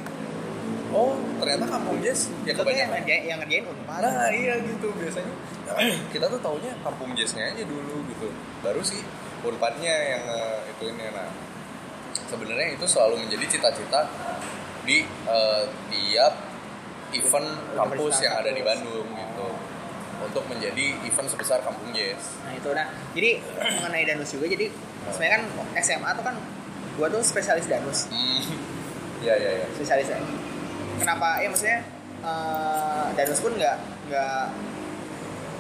oh 0.91 1.13
ternyata 1.37 1.67
kampung 1.67 1.99
jazz 1.99 2.31
ya 2.43 2.55
Itu 2.55 2.55
yang 2.55 2.59
kebanyakan 2.61 2.89
ngerjain, 2.95 3.23
yang 3.27 3.39
ngerjain 3.43 3.65
unpad. 3.67 4.01
nah 4.01 4.29
iya 4.31 4.55
gitu 4.61 4.89
biasanya 4.95 5.35
kita 6.15 6.27
tuh 6.29 6.39
taunya 6.39 6.73
kampung 6.81 7.11
jazznya 7.13 7.51
aja 7.51 7.63
dulu 7.67 8.05
gitu 8.07 8.29
baru 8.61 8.81
sih 8.81 9.03
unpadnya 9.43 9.91
yang 9.91 10.25
eh, 10.25 10.59
itu 10.71 10.85
ini 10.89 11.05
nah 11.11 11.29
sebenarnya 12.25 12.69
itu 12.73 12.87
selalu 12.87 13.27
menjadi 13.27 13.45
cita-cita 13.51 14.07
di 14.85 15.03
eh, 15.05 15.63
tiap 15.89 16.35
event 17.13 17.49
kampus 17.73 18.15
yang 18.21 18.35
ada 18.39 18.51
di 18.51 18.61
Bandung 18.61 19.07
gitu. 19.09 19.49
Untuk 20.25 20.45
menjadi 20.49 20.97
event 21.05 21.29
sebesar 21.29 21.61
kampung 21.61 21.93
jazz. 21.93 22.39
Nah 22.43 22.55
itu. 22.55 22.71
Nah 22.71 22.87
jadi 23.13 23.31
mengenai 23.81 24.05
danus 24.05 24.31
juga 24.31 24.47
jadi 24.47 24.71
sebenarnya 25.11 25.33
kan 25.37 25.45
SMA 25.81 26.11
tuh 26.17 26.25
kan 26.25 26.37
gua 26.97 27.07
tuh 27.09 27.21
spesialis 27.21 27.67
danus. 27.67 28.09
Hmm. 28.09 28.61
ya 29.21 29.33
ya 29.35 29.51
ya 29.57 29.67
spesialis 29.73 30.09
kenapa? 30.97 31.41
Ya 31.41 31.49
maksudnya 31.49 31.79
eh, 32.21 33.07
danus 33.17 33.41
pun 33.41 33.53
nggak 33.53 33.77
nggak 34.09 34.43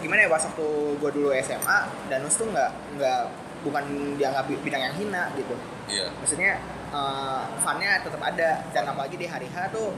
gimana 0.00 0.20
ya 0.20 0.28
pas 0.28 0.44
waktu 0.44 0.68
gua 1.00 1.10
dulu 1.10 1.28
SMA 1.40 1.78
danus 2.08 2.36
tuh 2.36 2.44
nggak 2.48 2.70
nggak 2.96 3.20
bukan 3.64 3.84
dianggap 4.20 4.44
bi- 4.44 4.60
bidang 4.60 4.82
yang 4.84 4.94
hina 4.96 5.32
gitu. 5.34 5.56
Iya. 5.88 6.12
Maksudnya 6.20 6.60
eh, 6.94 7.42
funnya 7.58 7.98
tetap 7.98 8.22
ada. 8.22 8.62
Dan 8.70 8.84
apalagi 8.86 9.16
di 9.18 9.26
hari 9.26 9.50
H 9.50 9.74
tuh 9.74 9.90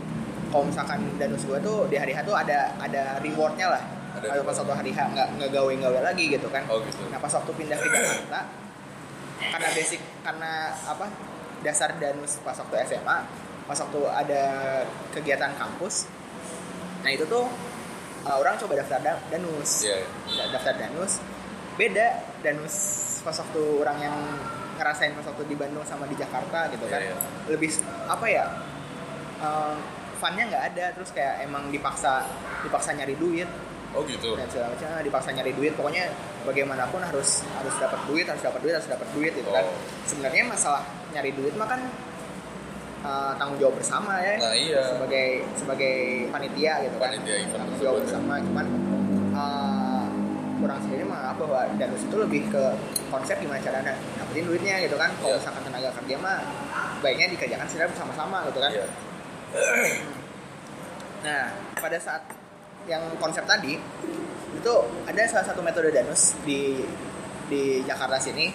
kalau 0.48 0.64
misalkan 0.64 1.04
danus 1.20 1.44
gua 1.44 1.60
tuh 1.60 1.84
di 1.86 2.00
hari 2.00 2.16
H 2.16 2.24
tuh 2.24 2.32
ada 2.32 2.72
ada 2.80 3.20
rewardnya 3.20 3.68
lah. 3.68 3.82
Ada 4.16 4.32
kalau 4.32 4.44
pas 4.48 4.56
waktu 4.56 4.74
hari 4.74 4.90
H 4.90 4.98
nggak 5.12 5.28
nggak 5.36 5.50
gawe-gawe 5.52 6.00
lagi 6.00 6.24
gitu 6.32 6.48
kan. 6.48 6.64
Oh 6.66 6.80
gitu. 6.80 7.04
Nah 7.12 7.20
pas 7.20 7.28
waktu 7.30 7.52
pindah 7.52 7.76
ke 7.76 7.86
Jakarta 7.86 8.40
karena 9.36 9.68
basic 9.68 10.00
karena 10.24 10.52
apa 10.88 11.06
dasar 11.60 11.92
danus 12.00 12.40
pas 12.40 12.56
waktu 12.56 12.88
SMA 12.88 13.18
pas 13.68 13.76
waktu 13.76 14.00
ada 14.08 14.42
kegiatan 15.12 15.52
kampus 15.60 16.08
nah 17.04 17.12
itu 17.12 17.28
tuh 17.28 17.44
uh, 18.24 18.36
orang 18.40 18.56
coba 18.56 18.80
daftar 18.80 18.98
da- 18.98 19.22
danus. 19.28 19.84
Iya. 19.84 20.02
Da- 20.34 20.50
daftar 20.56 20.74
danus. 20.80 21.20
Beda 21.76 22.06
danus 22.40 22.74
pas 23.22 23.36
waktu 23.36 23.62
orang 23.78 23.98
yang 24.00 24.16
ngerasain 24.76 25.12
pas 25.16 25.26
waktu 25.26 25.44
di 25.48 25.56
Bandung 25.56 25.84
sama 25.88 26.04
di 26.06 26.16
Jakarta 26.16 26.70
gitu 26.70 26.86
kan. 26.86 27.00
Iya, 27.00 27.12
iya. 27.12 27.50
lebih 27.50 27.70
apa 28.06 28.26
ya 28.28 28.44
uh, 29.42 29.74
funnya 30.16 30.48
nggak 30.48 30.64
ada 30.72 30.86
terus 30.96 31.12
kayak 31.12 31.44
emang 31.44 31.68
dipaksa 31.68 32.24
dipaksa 32.64 32.96
nyari 32.96 33.16
duit. 33.16 33.48
Oh 33.96 34.04
gitu. 34.04 34.36
Dan 34.36 34.44
segala 34.52 34.76
macam 34.76 34.88
dipaksa 35.00 35.28
nyari 35.32 35.52
duit. 35.56 35.72
Pokoknya 35.72 36.12
bagaimanapun 36.44 37.00
harus 37.00 37.44
harus 37.56 37.74
dapat 37.80 38.00
duit 38.08 38.26
harus 38.28 38.42
dapat 38.44 38.60
duit 38.60 38.74
harus 38.76 38.88
dapat 38.88 39.08
duit 39.16 39.32
gitu 39.32 39.50
kan. 39.52 39.64
Oh. 39.64 39.76
sebenarnya 40.04 40.42
masalah 40.48 40.82
nyari 41.12 41.32
duit 41.32 41.54
mah 41.56 41.68
kan 41.68 41.80
uh, 43.04 43.32
tanggung 43.36 43.58
jawab 43.60 43.74
bersama 43.76 44.20
ya. 44.20 44.34
Nah 44.40 44.54
iya. 44.56 44.82
Sebagai 44.96 45.28
sebagai 45.56 45.96
panitia 46.32 46.72
gitu 46.84 46.96
kan. 46.96 47.10
Panitia 47.12 47.36
event 47.44 47.60
tanggung 47.60 47.80
jawab 47.80 47.96
ya. 47.96 48.02
bersama 48.04 48.32
cuman 48.40 48.66
uh, 49.36 49.75
kurang 50.66 50.82
sendiri 50.82 51.06
menganggap 51.06 51.38
bahwa 51.38 51.60
danus 51.78 52.02
itu 52.02 52.16
lebih 52.18 52.42
ke 52.50 52.62
konsep 53.06 53.38
gimana 53.38 53.62
cara 53.62 53.86
na- 53.86 53.94
dapetin 54.18 54.50
duitnya 54.50 54.82
gitu 54.82 54.98
kan. 54.98 55.14
Kalau 55.22 55.30
Iya. 55.30 55.38
misalkan 55.38 55.62
tenaga 55.62 55.88
kerja 55.94 56.16
mah 56.18 56.42
baiknya 56.98 57.26
dikerjakan 57.30 57.66
secara 57.70 57.86
bersama-sama 57.94 58.50
gitu 58.50 58.58
kan. 58.58 58.70
Iya. 58.74 58.86
Nah, 61.16 61.50
pada 61.74 61.98
saat 61.98 62.22
yang 62.86 63.02
konsep 63.18 63.42
tadi 63.46 63.74
itu 64.54 64.74
ada 65.10 65.22
salah 65.26 65.42
satu 65.42 65.58
metode 65.58 65.90
danus 65.90 66.38
di 66.46 66.86
di 67.50 67.82
Jakarta 67.82 68.14
sini 68.14 68.46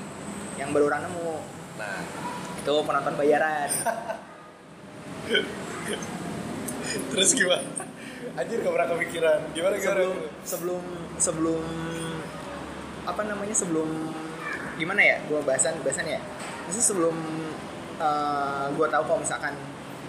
yang 0.55 0.71
baru 0.71 0.87
orang 0.87 1.03
nemu. 1.07 1.35
Nah. 1.75 1.99
Itu 2.63 2.79
penonton 2.87 3.15
bayaran. 3.19 3.67
terus 7.11 7.31
gimana 7.31 7.63
anjir 8.33 8.57
gak 8.59 8.73
pernah 8.73 8.89
kepikiran. 8.89 9.39
Gimana 9.51 9.75
gimana? 9.75 9.91
Sebelum 9.99 10.15
sebelum 10.43 10.83
sebelum 11.17 11.63
apa 13.01 13.21
namanya 13.25 13.55
sebelum 13.55 13.89
gimana 14.77 15.01
ya 15.01 15.17
gua 15.25 15.41
bahasan 15.41 15.75
bahasan 15.81 16.07
ya? 16.07 16.21
Maksudnya 16.65 16.85
sebelum 16.85 17.15
eh, 17.97 18.65
gua 18.73 18.87
tahu 18.87 19.03
kalau 19.05 19.19
misalkan 19.19 19.53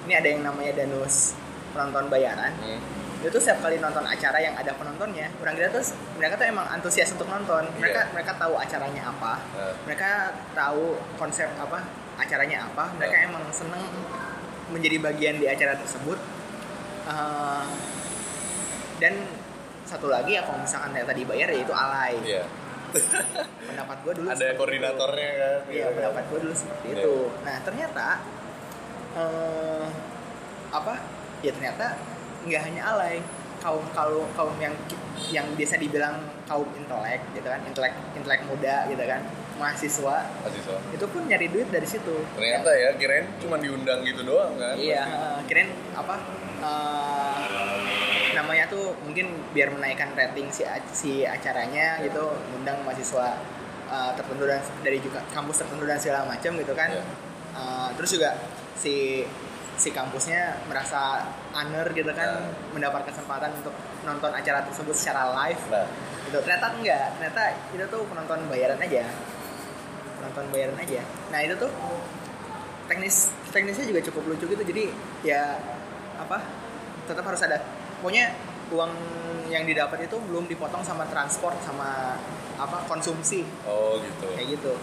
ini 0.05 0.15
ada 0.15 0.29
yang 0.29 0.43
namanya 0.43 0.73
danus 0.77 1.35
penonton 1.73 2.07
bayaran 2.09 2.53
Hmm. 2.59 2.81
itu 3.23 3.39
setiap 3.39 3.63
kali 3.63 3.79
nonton 3.79 4.03
acara 4.03 4.35
yang 4.37 4.53
ada 4.53 4.75
penontonnya 4.75 5.31
orang 5.39 5.55
kira 5.55 5.71
tuh 5.71 5.79
mereka 6.19 6.35
tuh 6.35 6.51
emang 6.51 6.67
antusias 6.69 7.15
untuk 7.15 7.31
nonton. 7.31 7.63
Mereka 7.79 8.01
Iya. 8.03 8.11
mereka 8.13 8.35
tahu 8.35 8.59
acaranya 8.59 9.03
apa. 9.09 9.39
Eh, 9.57 9.75
mereka 9.87 10.11
tahu 10.53 10.99
konsep 11.17 11.47
apa 11.57 11.87
acaranya 12.19 12.67
apa. 12.67 12.91
Mereka 12.99 13.17
Eh. 13.17 13.27
emang 13.31 13.47
seneng 13.55 13.79
menjadi 14.69 14.99
bagian 15.01 15.39
di 15.39 15.47
acara 15.47 15.79
tersebut. 15.79 16.19
Eh, 17.07 17.65
dan 19.03 19.19
satu 19.83 20.07
lagi 20.07 20.39
ya 20.39 20.47
kalau 20.47 20.63
misalkan 20.63 20.95
bayar 21.27 21.51
ya 21.51 21.59
itu 21.59 21.75
alay 21.75 22.15
iya 22.23 22.45
pendapat 23.69 23.97
gue 24.05 24.13
dulu 24.15 24.27
ada 24.29 24.37
seperti 24.37 24.53
itu. 24.53 24.61
koordinatornya 24.61 25.31
kan 25.33 25.59
Iya, 25.73 25.87
pendapat 25.91 26.23
gue 26.29 26.39
dulu 26.45 26.55
seperti 26.55 26.87
Iya. 26.87 27.01
itu. 27.01 27.17
Nah, 27.41 27.57
ternyata 27.65 28.07
eh, 29.13 29.87
apa? 30.69 30.95
Ya 31.41 31.51
ternyata 31.57 31.87
nggak 32.45 32.63
hanya 32.63 32.83
alay. 32.87 33.17
Kaum 33.63 33.81
kalau 33.95 34.27
kaum 34.35 34.53
yang 34.59 34.75
yang 35.31 35.47
biasa 35.55 35.79
dibilang 35.79 36.19
kaum 36.45 36.67
intelek 36.75 37.23
gitu 37.33 37.47
kan, 37.47 37.63
intelek 37.63 37.95
intelek 38.13 38.45
muda 38.45 38.85
gitu 38.87 39.05
kan. 39.09 39.23
mahasiswa 39.53 40.17
mahasiswa 40.43 40.77
itu 40.91 41.07
pun 41.07 41.23
nyari 41.23 41.47
duit 41.47 41.69
dari 41.69 41.85
situ 41.87 42.25
ternyata 42.35 42.73
ya 42.73 42.97
kirain 42.97 43.29
cuma 43.39 43.61
diundang 43.61 44.01
gitu 44.03 44.25
doang 44.27 44.57
kan 44.59 44.75
iya 44.75 45.05
eh, 45.07 45.39
kirain 45.47 45.71
apa 45.95 46.19
eh, 46.59 47.52
namanya 48.43 48.67
tuh 48.67 48.93
mungkin 49.03 49.31
biar 49.51 49.71
menaikkan 49.71 50.11
rating 50.13 50.51
si 50.51 50.67
si 50.91 51.23
acaranya 51.23 52.03
Iya. 52.03 52.11
gitu 52.11 52.25
undang 52.53 52.83
mahasiswa 52.83 53.39
eh, 53.89 54.11
tertentu 54.17 54.45
dan 54.45 54.61
dari 54.81 54.99
juga 54.99 55.21
kampus 55.31 55.63
tertentu 55.63 55.85
dan 55.85 55.97
segala 55.97 56.27
macam 56.27 56.53
gitu 56.57 56.75
kan. 56.75 56.91
Iya. 56.91 57.03
Eh, 57.53 57.89
terus 57.97 58.11
juga 58.13 58.31
si 58.75 59.23
si 59.73 59.89
kampusnya 59.89 60.63
merasa 60.69 61.25
honor 61.53 61.87
gitu 61.93 62.13
kan 62.13 62.29
Nah. 62.29 62.53
mendapat 62.77 63.09
kesempatan 63.09 63.57
untuk 63.57 63.73
nonton 64.03 64.31
acara 64.31 64.61
tersebut 64.67 64.93
secara 64.93 65.33
live. 65.45 65.63
Nah 65.71 65.87
gitu. 66.27 66.39
Ternyata 66.41 66.67
enggak 66.75 67.07
ternyata 67.17 67.43
itu 67.73 67.85
tuh 67.87 68.03
penonton 68.07 68.39
bayaran 68.49 68.79
aja. 68.79 69.03
Penonton 70.21 70.45
bayaran 70.53 70.77
aja. 70.77 71.01
Nah 71.33 71.41
itu 71.41 71.55
tuh 71.57 71.71
teknis 72.87 73.31
teknisnya 73.51 73.87
juga 73.89 74.01
cukup 74.05 74.23
lucu 74.33 74.45
gitu. 74.47 74.63
Jadi 74.63 74.85
ya 75.23 75.57
apa 76.17 76.39
tetap 77.03 77.25
harus 77.27 77.43
ada 77.43 77.59
pokoknya 78.03 78.35
uang 78.75 78.93
yang 79.47 79.63
didapat 79.63 80.11
itu 80.11 80.19
belum 80.27 80.51
dipotong 80.51 80.83
sama 80.83 81.07
transport 81.07 81.55
sama 81.63 82.19
apa 82.59 82.83
konsumsi. 82.91 83.47
Oh 83.63 83.95
gitu. 84.03 84.27
Kayak 84.35 84.59
gitu. 84.59 84.75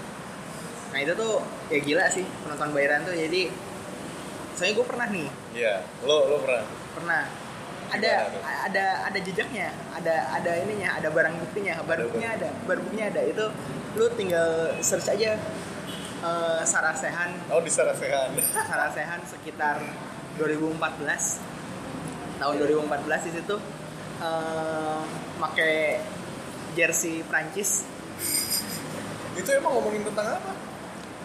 Nah 0.96 1.00
itu 1.04 1.14
tuh 1.20 1.44
ya 1.68 1.80
gila 1.84 2.06
sih 2.08 2.24
penonton 2.48 2.72
bayaran 2.72 3.04
tuh. 3.04 3.12
Jadi 3.12 3.52
soalnya 4.56 4.74
gue 4.80 4.86
pernah 4.88 5.08
nih. 5.12 5.28
Iya 5.52 5.84
lo 6.08 6.32
lo 6.32 6.38
pernah? 6.40 6.64
Pernah. 6.96 7.24
Ada 7.90 8.12
ada 8.72 8.86
ada 9.12 9.20
jejaknya. 9.20 9.74
Ada 9.98 10.16
ada 10.40 10.52
ininya 10.64 10.96
ada 10.96 11.12
barang 11.12 11.36
buktinya. 11.44 11.82
Barang 11.84 12.08
Ada 12.08 12.08
buktinya 12.08 12.30
ada 12.40 12.50
barang 12.70 12.84
buktinya 12.88 13.08
ada. 13.12 13.22
Itu 13.28 13.46
lu 13.98 14.06
tinggal 14.16 14.80
search 14.80 15.12
aja 15.12 15.36
eh, 16.24 16.62
Sarasehan. 16.64 17.52
Oh 17.52 17.60
di 17.60 17.72
Sarasehan. 17.74 18.32
Sarasehan 18.70 19.20
sekitar 19.26 19.82
2014 20.38 21.59
tahun 22.40 22.54
2014 22.58 23.28
di 23.28 23.32
situ 23.36 23.56
eh 24.20 25.02
pakai 25.38 26.00
jersey 26.74 27.24
Prancis. 27.24 27.84
Itu 29.34 29.50
emang 29.50 29.72
ngomongin 29.74 30.04
tentang 30.04 30.36
apa? 30.36 30.52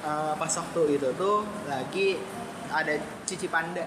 Eh, 0.04 0.32
pas 0.36 0.52
waktu 0.52 0.82
itu 0.92 1.08
tuh 1.14 1.36
lagi 1.64 2.18
ada 2.68 2.94
Cici 3.24 3.46
Panda. 3.46 3.82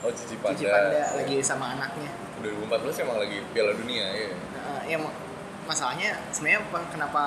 Oh 0.00 0.10
Cici 0.10 0.36
Panda, 0.36 0.54
Cici 0.54 0.66
Panda 0.66 1.02
lagi 1.16 1.36
sama 1.40 1.74
anaknya. 1.74 2.10
2014 2.38 3.02
emang 3.02 3.16
lagi 3.18 3.40
Piala 3.50 3.72
Dunia 3.72 4.04
ya 4.06 4.28
Eh, 4.28 4.82
ya 4.86 4.98
ma- 5.00 5.16
masalahnya 5.64 6.14
sebenarnya 6.30 6.60
apa- 6.62 6.88
kenapa 6.88 7.22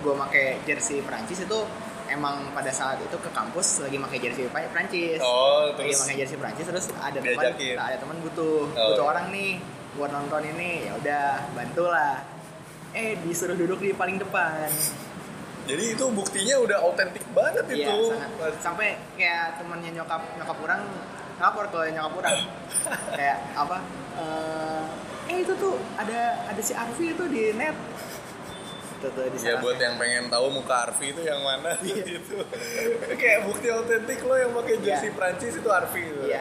gue 0.00 0.14
pakai 0.18 0.58
jersey 0.64 1.00
Prancis 1.00 1.44
itu 1.44 1.58
emang 2.06 2.52
pada 2.52 2.68
saat 2.68 3.00
itu 3.00 3.16
ke 3.16 3.30
kampus 3.30 3.80
lagi 3.80 3.96
pakai 3.96 4.18
jersey 4.20 4.44
Prancis 4.46 5.20
oh 5.20 5.72
lagi 5.72 5.90
terus? 5.90 6.00
pakai 6.00 6.16
jersey 6.18 6.36
Prancis 6.36 6.64
terus 6.66 6.86
ada 6.94 7.18
teman 7.18 7.44
ada 7.56 7.96
teman 7.96 8.16
butuh 8.20 8.68
Oh, 8.68 8.86
butuh 8.92 9.04
iya. 9.04 9.10
orang 9.10 9.26
nih 9.30 9.50
buat 9.94 10.10
nonton 10.10 10.42
ini 10.44 10.90
ya 10.90 10.92
udah 10.98 11.24
bantulah. 11.54 12.18
Eh 12.90 13.14
disuruh 13.22 13.54
duduk 13.54 13.78
di 13.78 13.94
paling 13.94 14.18
depan. 14.18 14.66
Jadi 15.64 15.94
itu 15.94 16.04
buktinya 16.10 16.58
udah 16.60 16.78
autentik 16.82 17.22
banget 17.30 17.62
Iya, 17.70 17.94
itu. 17.94 18.10
sangat. 18.10 18.30
sampai 18.58 18.88
kayak 19.14 19.54
temennya 19.56 19.90
nyokap 19.94 20.22
nyokap 20.34 20.58
orang 20.60 20.82
ngapor 21.38 21.64
ke 21.70 21.80
nyokap 21.90 22.12
orang. 22.20 22.36
Kayak 23.18 23.38
apa 23.54 23.76
eh, 24.18 24.82
eh 25.30 25.38
itu 25.40 25.54
tuh 25.54 25.74
ada 25.94 26.42
ada 26.44 26.60
si 26.60 26.74
Arfi 26.74 27.14
itu 27.14 27.24
di 27.30 27.54
net 27.54 27.74
itu 29.04 29.12
tuh 29.12 29.24
di 29.26 29.36
Ya 29.36 29.52
Sarasen. 29.52 29.60
buat 29.60 29.76
yang 29.76 29.94
pengen 29.94 30.24
tahu 30.26 30.46
muka 30.50 30.74
Arfi 30.82 31.06
itu 31.10 31.20
yang 31.20 31.40
mana 31.40 31.76
gitu. 31.84 32.40
Kayak 33.12 33.40
bukti 33.44 33.68
autentik 33.68 34.18
lo 34.20 34.34
yang 34.34 34.50
pakai 34.50 34.74
jersey 34.78 35.06
Iya. 35.06 35.12
Prancis 35.12 35.52
itu 35.54 35.68
Arfi 35.68 36.02
itu. 36.02 36.22
Iya. 36.24 36.40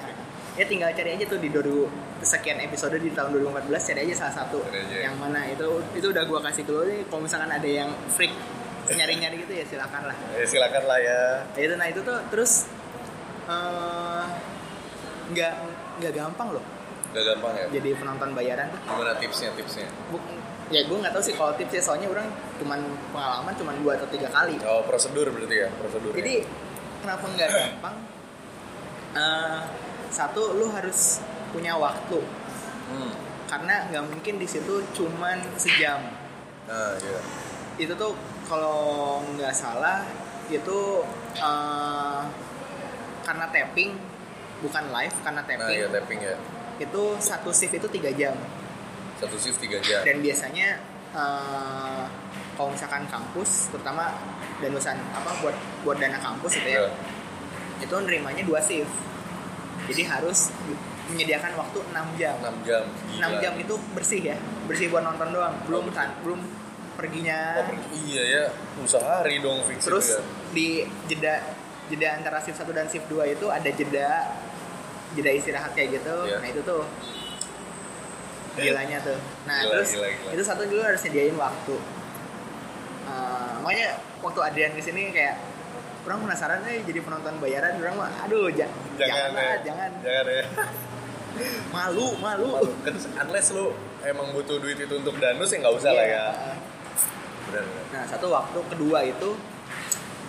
Ya 0.53 0.63
tinggal 0.63 0.89
cari 0.89 1.09
aja 1.11 1.25
tuh 1.25 1.37
di 1.37 1.49
2000 1.49 1.89
sekian 2.23 2.61
episode 2.61 2.95
di 2.95 3.09
tahun 3.09 3.35
2014 3.35 3.67
cari 3.83 3.99
aja 4.05 4.15
salah 4.17 4.35
satu 4.37 4.63
aja. 4.63 4.95
yang 5.01 5.17
mana 5.17 5.43
itu 5.45 5.65
itu 5.91 6.07
udah 6.07 6.23
gua 6.23 6.39
kasih 6.41 6.63
ke 6.63 6.71
lo 6.71 6.81
nih 6.83 7.03
kalau 7.03 7.21
misalkan 7.21 7.49
ada 7.49 7.65
yang 7.65 7.91
freak 8.07 8.31
nyari-nyari 8.85 9.35
gitu 9.39 9.51
ya 9.51 9.65
silakan 9.65 10.07
lah. 10.07 10.15
Ya 10.39 10.45
silakan 10.45 10.83
lah 10.85 10.99
ya. 10.99 11.19
Nah, 11.49 11.59
itu 11.59 11.73
nah 11.75 11.87
itu 11.89 11.99
tuh 11.99 12.15
terus 12.29 12.69
eh, 13.43 14.23
nggak 15.25 15.53
nggak 15.99 16.13
gampang 16.13 16.49
loh 16.51 16.65
Gak 17.09 17.25
gampang 17.27 17.53
ya. 17.53 17.65
jadi 17.71 17.89
penonton 17.93 18.29
bayaran. 18.33 18.69
Gimana 18.83 19.13
tipsnya 19.15 19.53
tipsnya? 19.53 19.85
Bu- 20.09 20.21
ya 20.69 20.81
gue 20.83 20.97
nggak 20.97 21.11
tahu 21.11 21.23
sih 21.23 21.35
kalau 21.35 21.51
tipsnya 21.53 21.81
soalnya 21.81 22.07
orang 22.07 22.27
cuman 22.55 22.79
pengalaman 23.11 23.53
cuman 23.53 23.75
dua 23.81 23.91
atau 23.95 24.07
tiga 24.07 24.27
kali. 24.27 24.55
Oh 24.63 24.81
prosedur 24.83 25.27
berarti 25.27 25.55
ya 25.57 25.69
prosedur. 25.75 26.11
Jadi 26.15 26.43
kenapa 27.01 27.25
nggak 27.27 27.49
gampang? 27.49 27.95
Eh, 29.13 29.59
satu 30.09 30.57
lu 30.57 30.69
harus 30.69 31.21
punya 31.49 31.77
waktu 31.77 32.21
Hmm. 32.83 33.13
karena 33.47 33.87
nggak 33.87 34.03
mungkin 34.05 34.35
di 34.35 34.45
situ 34.45 34.83
cuman 34.91 35.39
sejam 35.55 36.03
Nah 36.67 36.91
iya. 36.99 37.19
itu 37.79 37.93
tuh 37.93 38.11
kalau 38.43 39.23
nggak 39.33 39.55
salah 39.55 40.03
itu 40.47 40.79
eh, 41.33 42.21
karena 43.23 43.45
tapping 43.47 43.95
bukan 44.59 44.83
live 44.91 45.15
karena 45.23 45.41
Nah 45.41 45.47
tapping 45.47 45.77
iya 45.79 45.87
tapping 45.87 46.19
ya. 46.21 46.35
itu 46.77 47.01
satu 47.17 47.49
shift 47.49 47.71
itu 47.73 47.87
tiga 47.87 48.11
jam 48.11 48.35
Satu 49.23 49.37
shift 49.37 49.59
3 49.59 49.79
jam. 49.79 50.01
dan 50.01 50.15
biasanya 50.19 50.67
eh, 51.13 52.03
kalau 52.53 52.69
misalkan 52.69 53.03
kampus 53.07 53.69
terutama 53.69 54.13
danusan 54.59 54.93
apa 55.09 55.31
buat 55.39 55.55
buat 55.81 55.97
dana 55.97 56.17
kampus 56.17 56.55
gitu 56.55 56.69
ya 56.69 56.81
Iya. 56.81 56.89
itu 57.81 57.95
nerimanya 57.99 58.43
dua 58.43 58.59
shift 58.59 58.91
jadi 59.83 60.07
harus 60.07 60.53
menyediakan 61.05 61.51
waktu 61.53 61.79
6 61.85 61.93
jam 62.15 62.35
6 62.37 62.63
jam. 62.63 62.83
6 63.11 63.41
jam 63.41 63.53
itu 63.57 63.75
bersih 63.91 64.21
ya 64.23 64.37
bersih 64.63 64.87
buat 64.87 65.03
nonton 65.03 65.29
doang 65.29 65.55
belum 65.63 65.91
tan 65.91 66.15
belum 66.21 66.39
perginya 66.93 67.57
Oh, 67.59 67.73
iya 68.01 68.23
ya. 68.23 68.43
Sehari 68.85 69.39
dong 69.39 69.65
fix 69.65 69.83
terus 69.83 70.07
itu 70.07 70.15
ya. 70.15 70.21
di 70.51 70.67
jeda 71.07 71.33
jeda 71.85 72.07
antara 72.15 72.39
shift 72.39 72.55
1 72.55 72.69
dan 72.69 72.85
shift 72.85 73.07
2 73.07 73.23
itu 73.29 73.45
ada 73.47 73.67
jeda 73.67 74.09
jeda 75.11 75.31
istirahat 75.31 75.71
kayak 75.73 75.99
gitu 75.99 76.15
Iya. 76.23 76.37
nah 76.37 76.47
itu 76.47 76.61
tuh 76.61 76.85
gilanya 78.55 78.97
tuh 78.99 79.17
nah 79.43 79.59
Gila, 79.59 79.71
terus 79.73 79.89
gila, 79.91 80.07
gila. 80.09 80.29
itu 80.31 80.43
satu 80.43 80.61
dulu 80.63 80.81
harus 80.81 81.01
nyediain 81.01 81.35
waktu 81.35 81.75
Eh, 83.03 83.51
makanya 83.59 83.89
waktu 84.19 84.39
Adrian 84.41 84.71
ke 84.71 84.81
sini 84.81 85.11
kayak 85.11 85.35
kurang 86.01 86.23
penasaran 86.23 86.63
nih 86.63 86.83
jadi 86.83 86.99
penonton 86.99 87.35
bayaran 87.37 87.75
orang 87.77 87.95
mah 87.97 88.11
aduh 88.21 88.47
ja- 88.49 88.71
Jangan, 88.95 89.29
lah, 89.29 89.43
ya. 89.43 89.55
jangan 89.61 89.91
Jangan 89.99 90.25
ya. 90.25 90.43
malu 91.75 92.15
malu, 92.15 92.47
Malu. 92.53 92.71
Kan 92.81 92.95
unless 93.19 93.51
lu 93.51 93.73
emang 94.01 94.31
butuh 94.31 94.55
duit 94.55 94.77
itu 94.77 94.93
untuk 94.93 95.17
danus 95.17 95.49
ya 95.49 95.57
nggak 95.59 95.75
usah 95.75 95.91
lah 95.91 95.99
Iya, 96.01 96.15
ya. 96.15 96.25
Benar 97.43 97.63
benar. 97.65 97.85
nah 97.91 98.03
satu 98.05 98.27
waktu 98.29 98.59
kedua 98.67 98.99
itu 99.03 99.29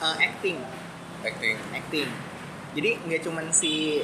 eh, 0.01 0.17
acting 0.21 0.59
Acting. 1.23 1.57
acting 1.71 2.09
jadi 2.73 2.91
nggak 3.01 3.23
cuman 3.23 3.47
si 3.49 4.03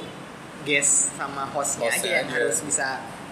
guest 0.62 1.10
sama 1.12 1.42
hostnya, 1.48 1.88
Hostnya 1.88 2.06
aja 2.06 2.16
yang 2.16 2.28
aja. 2.28 2.36
harus 2.38 2.58
bisa 2.62 2.88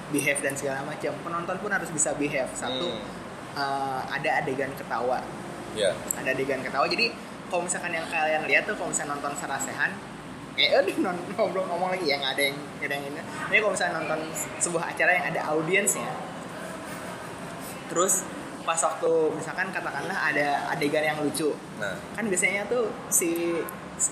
behave 0.09 0.41
dan 0.41 0.55
segala 0.55 0.81
macam. 0.83 1.13
Penonton 1.21 1.57
pun 1.59 1.71
harus 1.71 1.89
bisa 1.89 2.13
behave. 2.15 2.49
Satu 2.53 2.89
Hmm. 2.89 3.03
eh, 3.55 4.01
ada 4.09 4.31
adegan 4.41 4.71
ketawa. 4.75 5.21
Ya. 5.77 5.93
ada 6.17 6.29
adegan 6.33 6.59
ketawa. 6.59 6.89
Jadi 6.89 7.13
kalau 7.47 7.65
misalkan 7.65 7.93
yang 7.93 8.09
kalian 8.09 8.45
lihat 8.45 8.65
tuh 8.65 8.75
kalau 8.75 8.89
misalnya 8.89 9.15
nonton 9.15 9.33
Sarasehan 9.37 9.93
eh 10.59 10.75
aduh 10.75 10.97
non 10.99 11.15
ngobrol 11.37 11.65
ngomong 11.67 11.95
lagi. 11.95 12.09
Ya 12.09 12.19
nggak 12.19 12.33
ada 12.35 12.43
yang 12.43 12.57
nggak 12.57 12.89
ada 12.89 12.95
yang 12.95 13.05
ini. 13.07 13.21
Ini 13.23 13.57
kalau 13.61 13.73
misalnya 13.77 13.95
nonton 14.03 14.21
sebuah 14.59 14.85
acara 14.91 15.11
yang 15.13 15.27
ada 15.31 15.41
audiensnya. 15.55 16.11
Terus 17.89 18.25
pas 18.63 18.77
waktu 18.77 19.13
misalkan 19.33 19.73
katakanlah 19.73 20.13
ada 20.29 20.69
adegan 20.69 21.01
yang 21.01 21.19
lucu. 21.25 21.57
Nah. 21.81 21.97
kan 22.13 22.29
biasanya 22.29 22.69
tuh 22.69 22.93
si 23.09 23.57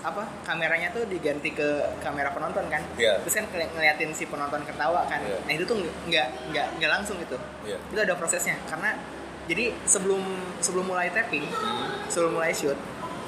apa 0.02 0.26
kameranya 0.42 0.90
tuh 0.90 1.06
diganti 1.06 1.50
ke 1.50 1.68
kamera 1.98 2.28
penonton 2.28 2.66
kan 2.66 2.82
Iya. 2.94 3.18
terus 3.20 3.34
kan 3.34 3.46
ngeli- 3.46 3.70
ngeliatin 3.70 4.10
si 4.10 4.24
penonton 4.24 4.62
ketawa 4.62 5.06
kan 5.06 5.20
Iya. 5.20 5.38
nah 5.40 5.52
itu 5.52 5.64
tuh 5.64 5.78
nggak 5.78 6.26
nggak 6.50 6.66
nggak 6.76 6.90
langsung 6.90 7.16
gitu 7.18 7.38
Iya. 7.62 7.78
itu 7.80 7.98
ada 8.00 8.14
prosesnya 8.14 8.58
karena 8.64 8.98
jadi 9.46 9.70
sebelum 9.84 10.22
sebelum 10.58 10.86
mulai 10.86 11.08
tapping 11.08 11.46
sebelum 12.06 12.34
mulai 12.34 12.50
shoot 12.50 12.74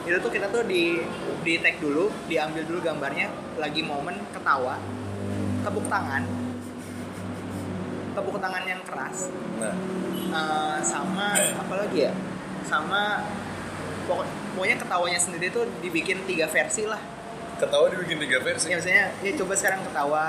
itu 0.02 0.16
tuh 0.16 0.28
kita 0.28 0.48
tuh 0.48 0.64
di 0.64 0.98
di 1.40 1.58
tag 1.58 1.78
dulu 1.78 2.10
diambil 2.26 2.62
dulu 2.64 2.78
gambarnya 2.80 3.30
lagi 3.54 3.82
momen 3.82 4.18
ketawa 4.30 4.82
tepuk 5.60 5.86
tangan 5.86 6.22
tepuk 8.12 8.36
tangan 8.36 8.64
yang 8.64 8.82
keras 8.82 9.30
Nah. 9.58 9.74
Eh, 10.28 10.76
sama 10.80 11.32
apa 11.34 11.74
lagi 11.76 12.04
ya 12.04 12.12
sama 12.62 13.24
pokok- 14.08 14.26
pokoknya 14.54 14.76
ketawanya 14.76 15.18
sendiri 15.18 15.46
tuh 15.48 15.68
dibikin 15.78 16.24
tiga 16.24 16.46
versi 16.46 16.82
lah 16.84 16.98
Ketawa 17.58 17.90
dibikin 17.90 18.18
tiga 18.18 18.38
versi. 18.38 18.66
ya 18.66 18.76
misalnya 18.76 19.04
ya 19.18 19.32
coba 19.34 19.52
sekarang 19.52 19.80
ketawa 19.82 20.26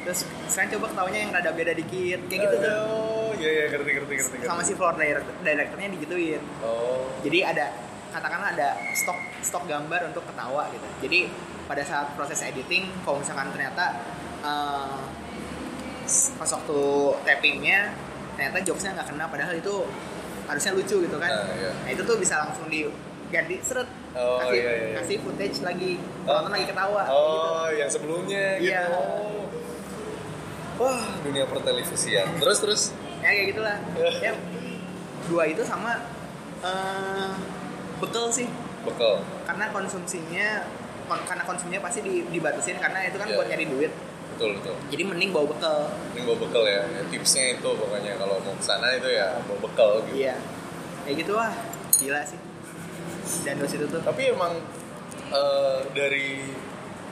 terus 0.00 0.20
sekarang 0.46 0.70
coba 0.72 0.86
ketawanya 0.88 1.18
yang 1.18 1.30
rada 1.30 1.50
beda 1.52 1.72
dikit 1.72 2.20
kayak 2.24 2.40
gitu 2.40 2.56
tuh 2.58 2.78
Oh, 2.80 3.30
iya 3.36 3.50
iya 3.52 3.64
ngerti 3.68 3.90
ngerti 3.92 4.12
ngerti. 4.16 4.36
sama 4.42 4.62
si 4.62 4.72
floor 4.72 4.94
director, 4.94 5.34
directornya 5.40 5.88
digituin 5.90 6.42
Oh. 6.60 7.04
jadi 7.20 7.38
ada 7.46 7.66
katakanlah 8.10 8.50
ada 8.52 8.68
stok 8.92 9.14
stok 9.40 9.64
gambar 9.66 10.08
untuk 10.08 10.24
ketawa 10.24 10.66
gitu 10.68 10.86
jadi 11.00 11.28
pada 11.64 11.82
saat 11.82 12.10
proses 12.12 12.40
editing 12.40 12.88
kalau 13.00 13.18
misalkan 13.18 13.50
ternyata 13.50 14.02
eh, 14.40 14.98
pas 16.32 16.50
waktu 16.50 16.78
tappingnya 17.22 17.94
ternyata 18.34 18.58
jokesnya 18.60 18.90
nggak 18.92 19.08
kena 19.08 19.24
padahal 19.26 19.54
itu 19.54 19.74
harusnya 20.44 20.72
lucu 20.72 20.96
gitu 21.00 21.16
kan 21.16 21.30
Nah, 21.30 21.54
iya. 21.54 21.70
nah 21.76 21.90
itu 21.92 22.02
tuh 22.02 22.16
bisa 22.16 22.34
langsung 22.40 22.66
diganti 23.30 23.56
seret 23.62 23.86
Oh, 24.10 24.42
kasih 24.42 24.58
iya, 24.58 24.70
iya. 24.74 24.94
kasih 24.98 25.16
footage 25.22 25.62
lagi 25.62 25.92
Oh. 26.20 26.34
penonton 26.34 26.52
lagi 26.52 26.66
ketawa 26.66 27.02
gitu. 27.02 27.14
Oh, 27.14 27.66
yang 27.70 27.86
sebelumnya 27.88 28.44
gitu. 28.58 28.66
Iya. 28.68 28.82
Oh. 28.90 29.46
Wah, 30.76 31.04
dunia 31.20 31.44
pertelevisian. 31.44 32.26
Terus 32.36 32.58
terus. 32.58 32.82
ya 33.20 33.30
kayak 33.30 33.46
gitulah 33.48 33.76
ya 34.24 34.32
dua 35.26 35.44
itu 35.44 35.60
sama 35.62 35.92
eh 36.58 37.30
bekal 37.98 38.26
sih 38.28 38.48
Bekal. 38.80 39.20
karena 39.44 39.68
konsumsinya 39.70 40.64
kon- 41.04 41.20
karena 41.22 41.44
konsumsinya 41.44 41.80
pasti 41.80 42.00
di- 42.00 42.24
dibatasin 42.26 42.76
karena 42.76 43.04
itu 43.04 43.14
kan 43.14 43.28
Iya. 43.28 43.36
buat 43.36 43.46
nyari 43.46 43.66
duit 43.68 43.92
Betul 44.32 44.56
betul. 44.56 44.72
jadi 44.88 45.02
mending 45.04 45.30
bawa 45.30 45.46
bekal 45.46 45.78
Ini 46.10 46.24
bawa 46.24 46.36
bekal 46.40 46.64
ya. 46.64 46.80
ya. 46.82 47.02
Tipsnya 47.06 47.44
itu 47.54 47.68
pokoknya 47.70 48.16
kalau 48.16 48.40
mau 48.40 48.56
ke 48.56 48.64
sana 48.64 48.88
itu 48.90 49.04
ya 49.06 49.36
bawa 49.44 49.58
bekal 49.62 49.90
gitu. 50.02 50.16
iya 50.18 50.34
kayak 51.04 51.16
gitu 51.20 51.32
wah 51.36 51.52
gila 51.94 52.20
sih 52.24 52.40
dan 53.42 53.54
dos 53.56 53.70
itu 53.70 53.86
tuh 53.86 54.00
Tapi 54.00 54.22
emang 54.28 54.52
eh, 55.28 55.78
dari 55.92 56.44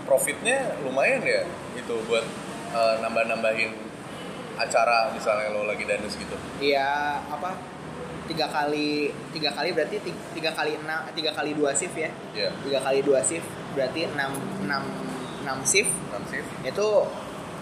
profitnya 0.03 0.77
lumayan 0.81 1.21
ya 1.21 1.43
itu 1.75 1.95
buat 2.05 2.25
eh, 2.71 2.95
nambah-nambahin 2.99 3.71
acara 4.57 5.13
misalnya 5.13 5.55
lo 5.55 5.63
lagi 5.65 5.85
danus 5.85 6.15
gitu. 6.15 6.35
iya 6.59 7.23
apa 7.25 7.55
tiga 8.27 8.45
kali 8.45 9.07
tiga 9.31 9.55
kali 9.55 9.71
berarti 9.71 10.03
tiga, 10.03 10.19
tiga 10.35 10.51
kali 10.53 10.75
enam 10.77 11.01
tiga 11.15 11.31
kali 11.31 11.55
dua 11.55 11.71
shift 11.73 11.95
ya 11.95 12.11
Iya. 12.35 12.51
tiga 12.61 12.83
kali 12.83 13.01
dua 13.01 13.23
shift 13.23 13.47
berarti 13.73 14.05
enam 14.05 14.35
enam 14.61 14.83
enam 15.47 15.59
shift 15.63 15.89
Enam 16.11 16.25
shift. 16.27 16.51
itu 16.61 16.89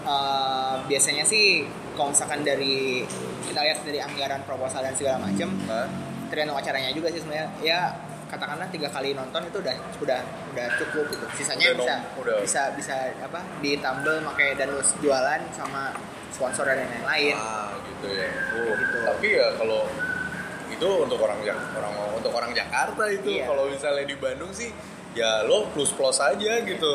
eh, 0.03 0.75
biasanya 0.83 1.23
sih 1.23 1.63
kalau 1.93 2.09
misalkan 2.09 2.41
dari 2.41 3.05
kita 3.45 3.59
lihat 3.61 3.79
dari 3.83 3.99
anggaran 3.99 4.41
proposal 4.43 4.81
dan 4.81 4.93
segala 4.93 5.21
macam 5.21 5.49
Nah, 5.65 5.85
tergantung 6.27 6.57
acaranya 6.57 6.91
juga 6.91 7.07
sih 7.07 7.21
sebenarnya 7.21 7.47
ya 7.61 7.93
katakanlah 8.27 8.67
tiga 8.67 8.87
kali 8.87 9.11
nonton 9.11 9.39
itu 9.41 9.57
udah 9.57 9.71
udah 9.97 10.19
udah 10.51 10.67
cukup 10.75 11.05
gitu 11.09 11.25
sisanya 11.33 11.71
Udah 11.71 11.77
bisa 11.77 11.93
nom- 11.93 12.07
udah. 12.19 12.37
bisa 12.43 12.61
bisa 12.75 12.95
apa 13.17 13.39
ditambal 13.59 14.19
pakai 14.27 14.53
danus 14.53 14.91
jualan 14.97 15.41
sama 15.51 15.95
sponsor 16.29 16.63
dan 16.65 16.83
lain-lain 16.83 17.33
Ah, 17.33 17.71
gitu 17.81 18.07
ya. 18.09 18.27
Oh, 18.53 18.71
Gitu. 18.73 18.97
Tapi 19.01 19.27
ya 19.31 19.47
kalau 19.55 19.81
itu 20.67 20.87
untuk 20.99 21.17
orang 21.17 21.39
orang 21.73 21.93
untuk 22.13 22.31
orang 22.31 22.51
Jakarta 22.51 23.03
itu 23.07 23.29
Iya. 23.33 23.47
kalau 23.47 23.63
misalnya 23.65 24.03
di 24.03 24.15
Bandung 24.15 24.51
sih 24.51 24.69
ya 25.13 25.41
lo 25.43 25.71
plus 25.71 25.89
plus 25.91 26.19
aja 26.19 26.59
gitu. 26.61 26.91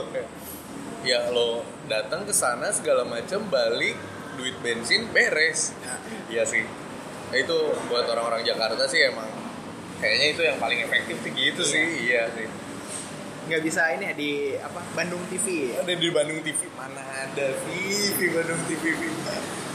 Ya 1.03 1.27
lo 1.29 1.61
datang 1.85 2.23
ke 2.23 2.31
sana 2.31 2.71
segala 2.71 3.03
macam 3.03 3.43
balik 3.49 3.97
duit 4.37 4.55
bensin 4.61 5.11
beres. 5.11 5.73
Iya 6.29 6.45
sih. 6.45 6.63
Nah, 7.29 7.37
itu 7.37 7.57
buat 7.89 8.05
orang-orang 8.07 8.45
Jakarta 8.45 8.85
sih 8.85 9.03
emang 9.03 9.27
kayaknya 10.03 10.27
itu 10.35 10.43
yang 10.43 10.59
paling 10.59 10.83
efektif 10.83 11.17
sih 11.23 11.31
gitu 11.31 11.63
Iya. 11.63 11.71
sih. 11.71 11.85
Iya 12.03 12.23
sih. 12.35 12.49
nggak 13.43 13.59
bisa 13.59 13.83
ini 13.91 14.05
ya 14.07 14.15
di 14.15 14.31
apa 14.55 14.79
Bandung 14.95 15.19
TV 15.27 15.75
ya 15.75 15.83
Ada 15.83 15.99
di 15.99 16.09
Bandung 16.11 16.39
TV 16.41 16.63
mana 16.79 17.03
ada 17.03 17.47
TV 17.67 18.19
Bandung 18.31 18.63
TV. 18.67 18.85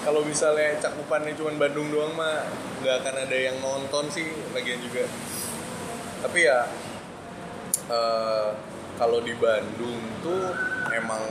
Kalau 0.03 0.23
misalnya 0.23 0.79
cakupannya 0.79 1.35
cuma 1.35 1.51
Bandung 1.51 1.91
doang 1.91 2.15
mah 2.15 2.47
nggak 2.79 2.95
akan 3.03 3.15
ada 3.27 3.37
yang 3.37 3.59
nonton 3.59 4.07
sih 4.07 4.23
lagian 4.55 4.79
juga. 4.79 5.03
Tapi 6.23 6.47
ya 6.47 6.63
eh, 7.87 8.49
kalau 8.95 9.19
di 9.19 9.35
Bandung 9.35 9.99
tuh 10.23 10.55
emang 10.89 11.21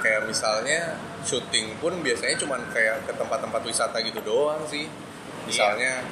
kayak 0.00 0.26
misalnya 0.26 0.94
syuting 1.22 1.78
pun 1.78 1.98
biasanya 1.98 2.38
cuma 2.38 2.58
kayak 2.70 3.06
ke 3.06 3.12
tempat-tempat 3.14 3.62
wisata 3.62 3.98
gitu 4.02 4.22
doang 4.22 4.62
sih. 4.66 4.86
Misalnya 5.46 6.06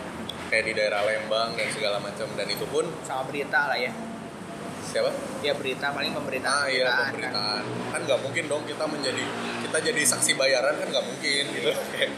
kayak 0.51 0.64
di 0.66 0.72
daerah 0.74 1.01
Lembang 1.03 1.55
dan 1.55 1.70
segala 1.70 1.96
macam. 1.98 2.26
Dan 2.34 2.46
itu 2.46 2.66
pun 2.66 2.84
sama 3.07 3.22
berita 3.24 3.70
lah 3.70 3.78
ya. 3.78 3.92
Siapa? 4.82 5.11
ya 5.40 5.55
berita 5.55 5.94
paling 5.94 6.11
pemberitaan 6.11 6.51
Ah 6.53 6.66
iya 6.66 6.90
kan. 6.90 7.14
pemberitaan. 7.14 7.62
Kan 7.94 8.01
nggak 8.05 8.20
mungkin 8.20 8.44
dong 8.44 8.62
kita 8.66 8.84
menjadi 8.84 9.22
kita 9.62 9.78
jadi 9.86 10.01
saksi 10.03 10.32
bayaran 10.34 10.74
kan 10.74 10.86
nggak 10.90 11.07
mungkin 11.07 11.42
gitu. 11.55 11.70
Kayak, 11.94 12.11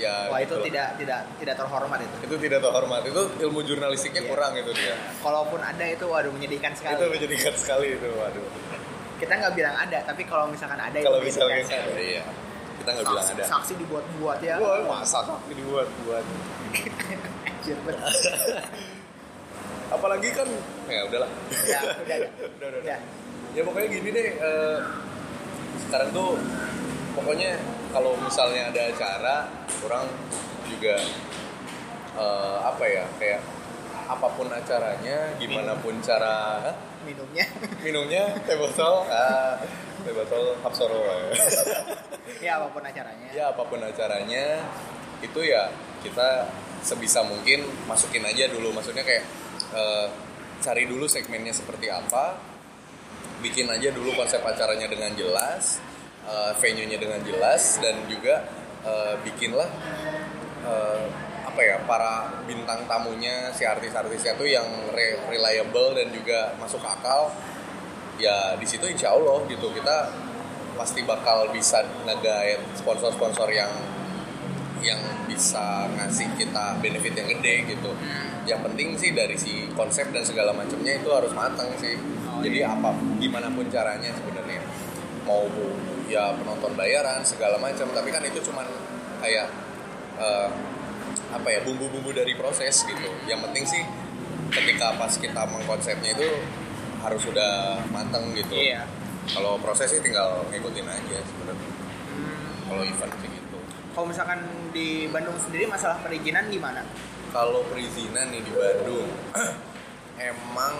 ya 0.00 0.30
wah 0.30 0.40
itu 0.40 0.56
gitu. 0.56 0.72
tidak 0.72 0.96
tidak 0.96 1.20
tidak 1.36 1.54
terhormat 1.54 1.98
itu. 2.00 2.16
Itu 2.24 2.34
tidak 2.40 2.60
terhormat. 2.64 3.00
Itu 3.04 3.22
ilmu 3.44 3.60
jurnalistiknya 3.62 4.24
Iya. 4.24 4.30
kurang 4.32 4.52
itu 4.56 4.72
dia. 4.72 4.96
Kalaupun 5.20 5.60
ada 5.60 5.84
itu 5.84 6.04
waduh 6.08 6.32
menyedihkan 6.32 6.72
sekali. 6.72 6.96
Itu 6.96 7.04
menjadikan 7.12 7.54
sekali 7.54 7.86
itu 7.92 8.08
waduh. 8.16 8.46
Kita 9.20 9.32
nggak 9.36 9.52
bilang 9.52 9.76
ada 9.76 9.98
tapi 10.00 10.22
kalau 10.24 10.48
misalkan 10.48 10.80
ada 10.80 10.96
kalau 10.96 11.20
menyedihkan 11.20 11.60
sekali. 11.60 11.92
ada 11.92 12.00
iya. 12.00 12.24
Kita 12.80 12.88
nggak 12.88 13.04
bilang 13.04 13.26
saksi, 13.26 13.36
ada. 13.36 13.44
saksi 13.44 13.72
dibuat-buat 13.76 14.38
ya. 14.40 14.56
Wah 14.56 14.80
masa 14.88 15.20
kaki 15.20 15.52
dibuat 15.52 15.88
buat 16.08 16.24
Anjir, 17.68 17.78
apalagi 19.96 20.28
kan 20.32 20.48
ya 20.88 21.04
udahlah. 21.04 21.28
Ya 21.68 21.78
udah 21.84 22.00
udah. 22.00 22.16
Udah, 22.48 22.48
udah, 22.56 22.68
udah. 22.72 22.80
udah 22.80 22.98
ya 23.56 23.62
pokoknya 23.64 23.88
gini 23.90 24.08
deh 24.12 24.28
eh, 24.36 24.78
sekarang 25.88 26.10
tuh 26.12 26.36
pokoknya 27.16 27.56
kalau 27.90 28.12
misalnya 28.20 28.68
ada 28.68 28.82
acara 28.92 29.36
orang 29.84 30.06
juga 30.68 30.96
eh, 32.16 32.56
apa 32.60 32.84
ya 32.84 33.04
kayak 33.16 33.40
apa 34.08 34.26
pun 34.32 34.48
acaranya 34.48 35.36
gimana 35.36 35.76
pun 35.80 36.00
cara 36.00 36.64
minumnya. 37.04 37.44
Minumnya 37.84 38.32
teh 38.48 38.56
botol 38.56 39.04
ah, 39.08 39.60
teh 40.00 40.12
botol 40.16 40.56
Hapsoro 40.64 41.04
ya. 41.04 41.16
ya 42.40 42.50
apa 42.56 42.72
pun 42.72 42.82
acaranya. 42.84 43.28
Ya 43.36 43.52
apa 43.52 43.62
pun 43.68 43.80
acaranya 43.84 44.64
itu 45.20 45.40
ya 45.44 45.68
kita 46.00 46.48
sebisa 46.82 47.22
mungkin 47.26 47.66
masukin 47.86 48.24
aja 48.24 48.48
dulu. 48.50 48.70
Maksudnya 48.74 49.02
kayak 49.02 49.24
eh, 49.74 50.06
cari 50.58 50.84
dulu 50.90 51.06
segmennya 51.06 51.54
seperti 51.54 51.86
apa 51.86 52.34
bikin 53.38 53.70
aja 53.70 53.94
dulu 53.94 54.10
konsep 54.18 54.42
acaranya 54.42 54.90
dengan 54.90 55.14
jelas 55.14 55.78
eh, 56.26 56.52
venue-nya 56.58 56.98
dengan 56.98 57.22
jelas 57.22 57.78
dan 57.78 57.94
juga 58.10 58.42
eh, 58.82 59.14
bikinlah 59.22 59.70
eh, 60.66 61.04
apa 61.46 61.60
ya 61.62 61.76
para 61.86 62.42
bintang 62.46 62.86
tamunya 62.86 63.50
si 63.54 63.66
artis-artisnya 63.66 64.38
tuh 64.38 64.46
yang 64.46 64.66
re- 64.94 65.18
reliable 65.26 65.94
dan 65.98 66.10
juga 66.14 66.54
masuk 66.58 66.82
akal. 66.82 67.34
Ya 68.18 68.58
di 68.58 68.66
situ 68.66 68.82
insya 68.90 69.14
Allah 69.14 69.46
gitu 69.46 69.70
kita 69.70 70.10
pasti 70.74 71.02
bakal 71.06 71.50
bisa 71.54 71.82
ngegait 72.06 72.58
sponsor-sponsor 72.78 73.46
yang 73.50 73.70
yang 74.82 75.00
bisa 75.26 75.86
ngasih 75.98 76.28
kita 76.38 76.78
benefit 76.78 77.14
yang 77.14 77.28
gede 77.28 77.54
gitu. 77.76 77.90
Hmm. 77.92 78.46
Yang 78.48 78.60
penting 78.70 78.88
sih 78.96 79.10
dari 79.12 79.36
si 79.36 79.68
konsep 79.76 80.08
dan 80.10 80.24
segala 80.24 80.54
macamnya 80.56 80.96
itu 80.96 81.08
harus 81.12 81.32
matang 81.34 81.68
sih. 81.78 81.98
Oh, 82.28 82.40
Jadi 82.40 82.64
iya. 82.64 82.72
apa 82.72 82.94
gimana 83.18 83.48
pun 83.52 83.66
caranya 83.68 84.10
sebenarnya 84.14 84.62
mau 85.28 85.44
ya 86.08 86.32
penonton 86.40 86.72
bayaran 86.72 87.20
segala 87.20 87.60
macam 87.60 87.84
tapi 87.92 88.08
kan 88.08 88.24
itu 88.24 88.40
cuman 88.40 88.64
kayak 89.20 89.52
eh, 90.16 90.48
apa 91.28 91.48
ya 91.52 91.60
bumbu-bumbu 91.66 92.14
dari 92.16 92.32
proses 92.32 92.86
gitu. 92.88 93.10
Yang 93.28 93.40
penting 93.50 93.64
sih 93.68 93.82
ketika 94.48 94.96
pas 94.96 95.12
kita 95.12 95.44
mengkonsepnya 95.44 96.16
itu 96.16 96.28
harus 97.04 97.20
sudah 97.20 97.78
matang 97.92 98.32
gitu. 98.32 98.56
iya 98.56 98.88
Kalau 99.28 99.60
proses 99.60 99.92
sih 99.92 100.00
tinggal 100.00 100.40
ngikutin 100.48 100.88
aja 100.88 101.18
sebenarnya. 101.20 101.70
Hmm. 102.16 102.46
Kalau 102.72 102.82
event 102.88 103.14
sih. 103.20 103.27
Kalau 103.98 104.14
misalkan 104.14 104.38
di 104.70 105.10
Bandung 105.10 105.34
sendiri 105.42 105.66
masalah 105.66 105.98
perizinan 105.98 106.46
gimana 106.54 106.86
Kalau 107.34 107.66
perizinan 107.66 108.30
nih 108.30 108.46
di 108.46 108.52
Bandung, 108.54 109.10
emang 110.30 110.74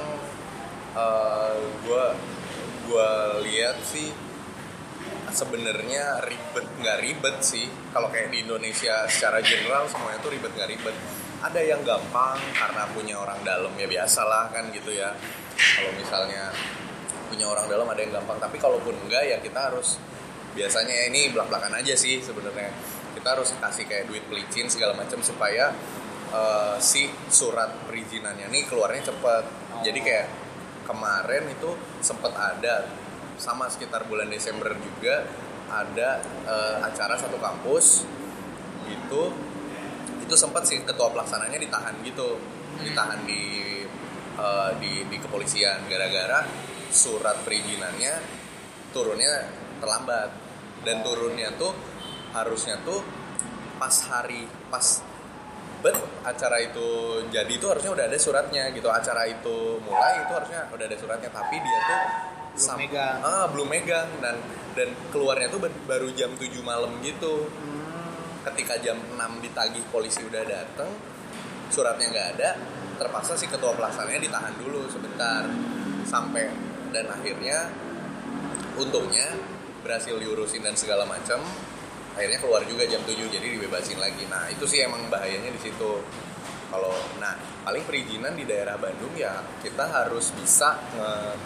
eh, 0.94 1.54
gua 1.82 2.14
gua 2.86 3.42
lihat 3.42 3.82
sih 3.82 4.14
sebenarnya 5.34 6.22
ribet 6.30 6.66
nggak 6.78 6.98
ribet 7.02 7.36
sih. 7.42 7.66
Kalau 7.90 8.06
kayak 8.06 8.30
di 8.30 8.46
Indonesia 8.46 9.10
secara 9.10 9.42
general 9.42 9.90
semuanya 9.90 10.22
tuh 10.22 10.30
ribet 10.30 10.54
nggak 10.54 10.70
ribet. 10.78 10.94
Ada 11.42 11.58
yang 11.58 11.82
gampang 11.82 12.38
karena 12.54 12.86
punya 12.94 13.18
orang 13.18 13.42
dalam 13.42 13.74
ya 13.74 13.90
biasalah 13.90 14.54
kan 14.54 14.70
gitu 14.70 14.94
ya. 14.94 15.10
Kalau 15.58 15.90
misalnya 15.98 16.54
punya 17.26 17.50
orang 17.50 17.66
dalam 17.66 17.90
ada 17.90 17.98
yang 17.98 18.14
gampang, 18.14 18.38
tapi 18.38 18.62
kalaupun 18.62 18.94
enggak 18.94 19.26
ya 19.26 19.42
kita 19.42 19.74
harus 19.74 19.98
biasanya 20.54 21.10
ini 21.10 21.34
belak-belakan 21.34 21.82
aja 21.82 21.98
sih 21.98 22.22
sebenarnya. 22.22 22.97
Kita 23.18 23.34
harus 23.34 23.50
kasih 23.50 23.90
kayak 23.90 24.06
duit 24.06 24.22
pelicin 24.30 24.70
segala 24.70 24.94
macam 24.94 25.18
supaya 25.26 25.74
eh, 26.30 26.76
si 26.78 27.10
surat 27.26 27.90
perizinannya 27.90 28.46
nih 28.46 28.62
keluarnya 28.70 29.10
cepet. 29.10 29.44
Oh. 29.74 29.82
Jadi 29.82 29.98
kayak 29.98 30.26
kemarin 30.86 31.50
itu 31.50 31.74
sempet 31.98 32.30
ada 32.38 32.86
sama 33.34 33.66
sekitar 33.66 34.06
bulan 34.06 34.30
Desember 34.30 34.70
juga 34.78 35.26
ada 35.66 36.22
eh, 36.46 36.76
acara 36.86 37.18
satu 37.18 37.42
kampus. 37.42 38.06
Gitu 38.86 39.22
itu 40.28 40.36
sempat 40.36 40.62
sih 40.68 40.78
ketua 40.86 41.10
pelaksananya 41.10 41.58
ditahan 41.58 41.98
gitu. 42.06 42.38
Ditahan 42.86 43.26
di 43.26 43.82
eh, 44.38 44.70
di 44.78 45.10
di 45.10 45.16
kepolisian. 45.18 45.90
Gara-gara 45.90 46.46
surat 46.94 47.42
perizinannya 47.42 48.14
turunnya 48.94 49.50
terlambat. 49.82 50.30
Dan 50.78 51.02
turunnya 51.02 51.50
tuh 51.58 51.74
harusnya 52.42 52.78
tuh 52.82 53.00
pas 53.78 53.94
hari 54.10 54.46
pas 54.68 55.02
bet 55.78 55.94
acara 56.26 56.58
itu 56.58 56.88
jadi 57.30 57.46
itu 57.46 57.62
harusnya 57.70 57.94
udah 57.94 58.04
ada 58.10 58.18
suratnya 58.18 58.70
gitu. 58.74 58.90
Acara 58.90 59.26
itu 59.26 59.78
mulai 59.82 60.26
itu 60.26 60.32
harusnya 60.34 60.66
udah 60.68 60.84
ada 60.86 60.96
suratnya 60.98 61.30
tapi 61.30 61.56
dia 61.62 61.80
tuh 61.86 62.00
Belum 62.58 62.66
sam- 62.66 62.80
megang. 62.82 63.18
ah 63.22 63.46
belum 63.46 63.68
megang. 63.70 64.08
Dan 64.18 64.36
dan 64.74 64.88
keluarnya 65.10 65.46
tuh 65.48 65.62
baru 65.86 66.10
jam 66.12 66.34
7 66.34 66.50
malam 66.62 66.98
gitu. 67.00 67.46
Ketika 68.42 68.78
jam 68.80 68.98
6 69.14 69.18
ditagih 69.38 69.84
polisi 69.90 70.22
udah 70.22 70.42
dateng 70.42 70.90
suratnya 71.70 72.06
nggak 72.08 72.28
ada 72.34 72.50
terpaksa 72.98 73.38
si 73.38 73.46
ketua 73.46 73.70
pelaksananya 73.78 74.18
ditahan 74.18 74.54
dulu 74.58 74.90
sebentar. 74.90 75.46
Sampai 76.02 76.50
dan 76.90 77.06
akhirnya 77.06 77.70
untungnya 78.74 79.30
berhasil 79.82 80.18
diurusin 80.18 80.62
dan 80.62 80.74
segala 80.74 81.06
macam 81.06 81.38
akhirnya 82.18 82.42
keluar 82.42 82.62
juga 82.66 82.82
jam 82.84 82.98
7 83.06 83.14
jadi 83.30 83.46
dibebasin 83.54 84.02
lagi. 84.02 84.26
Nah 84.26 84.50
itu 84.50 84.66
sih 84.66 84.82
emang 84.82 85.06
bahayanya 85.06 85.54
di 85.54 85.60
situ. 85.62 86.02
Kalau 86.68 86.92
nah 87.16 87.32
paling 87.62 87.86
perizinan 87.86 88.34
di 88.34 88.42
daerah 88.44 88.74
Bandung 88.76 89.14
ya 89.14 89.38
kita 89.62 89.86
harus 89.88 90.34
bisa 90.34 90.76
nge- 90.98 91.38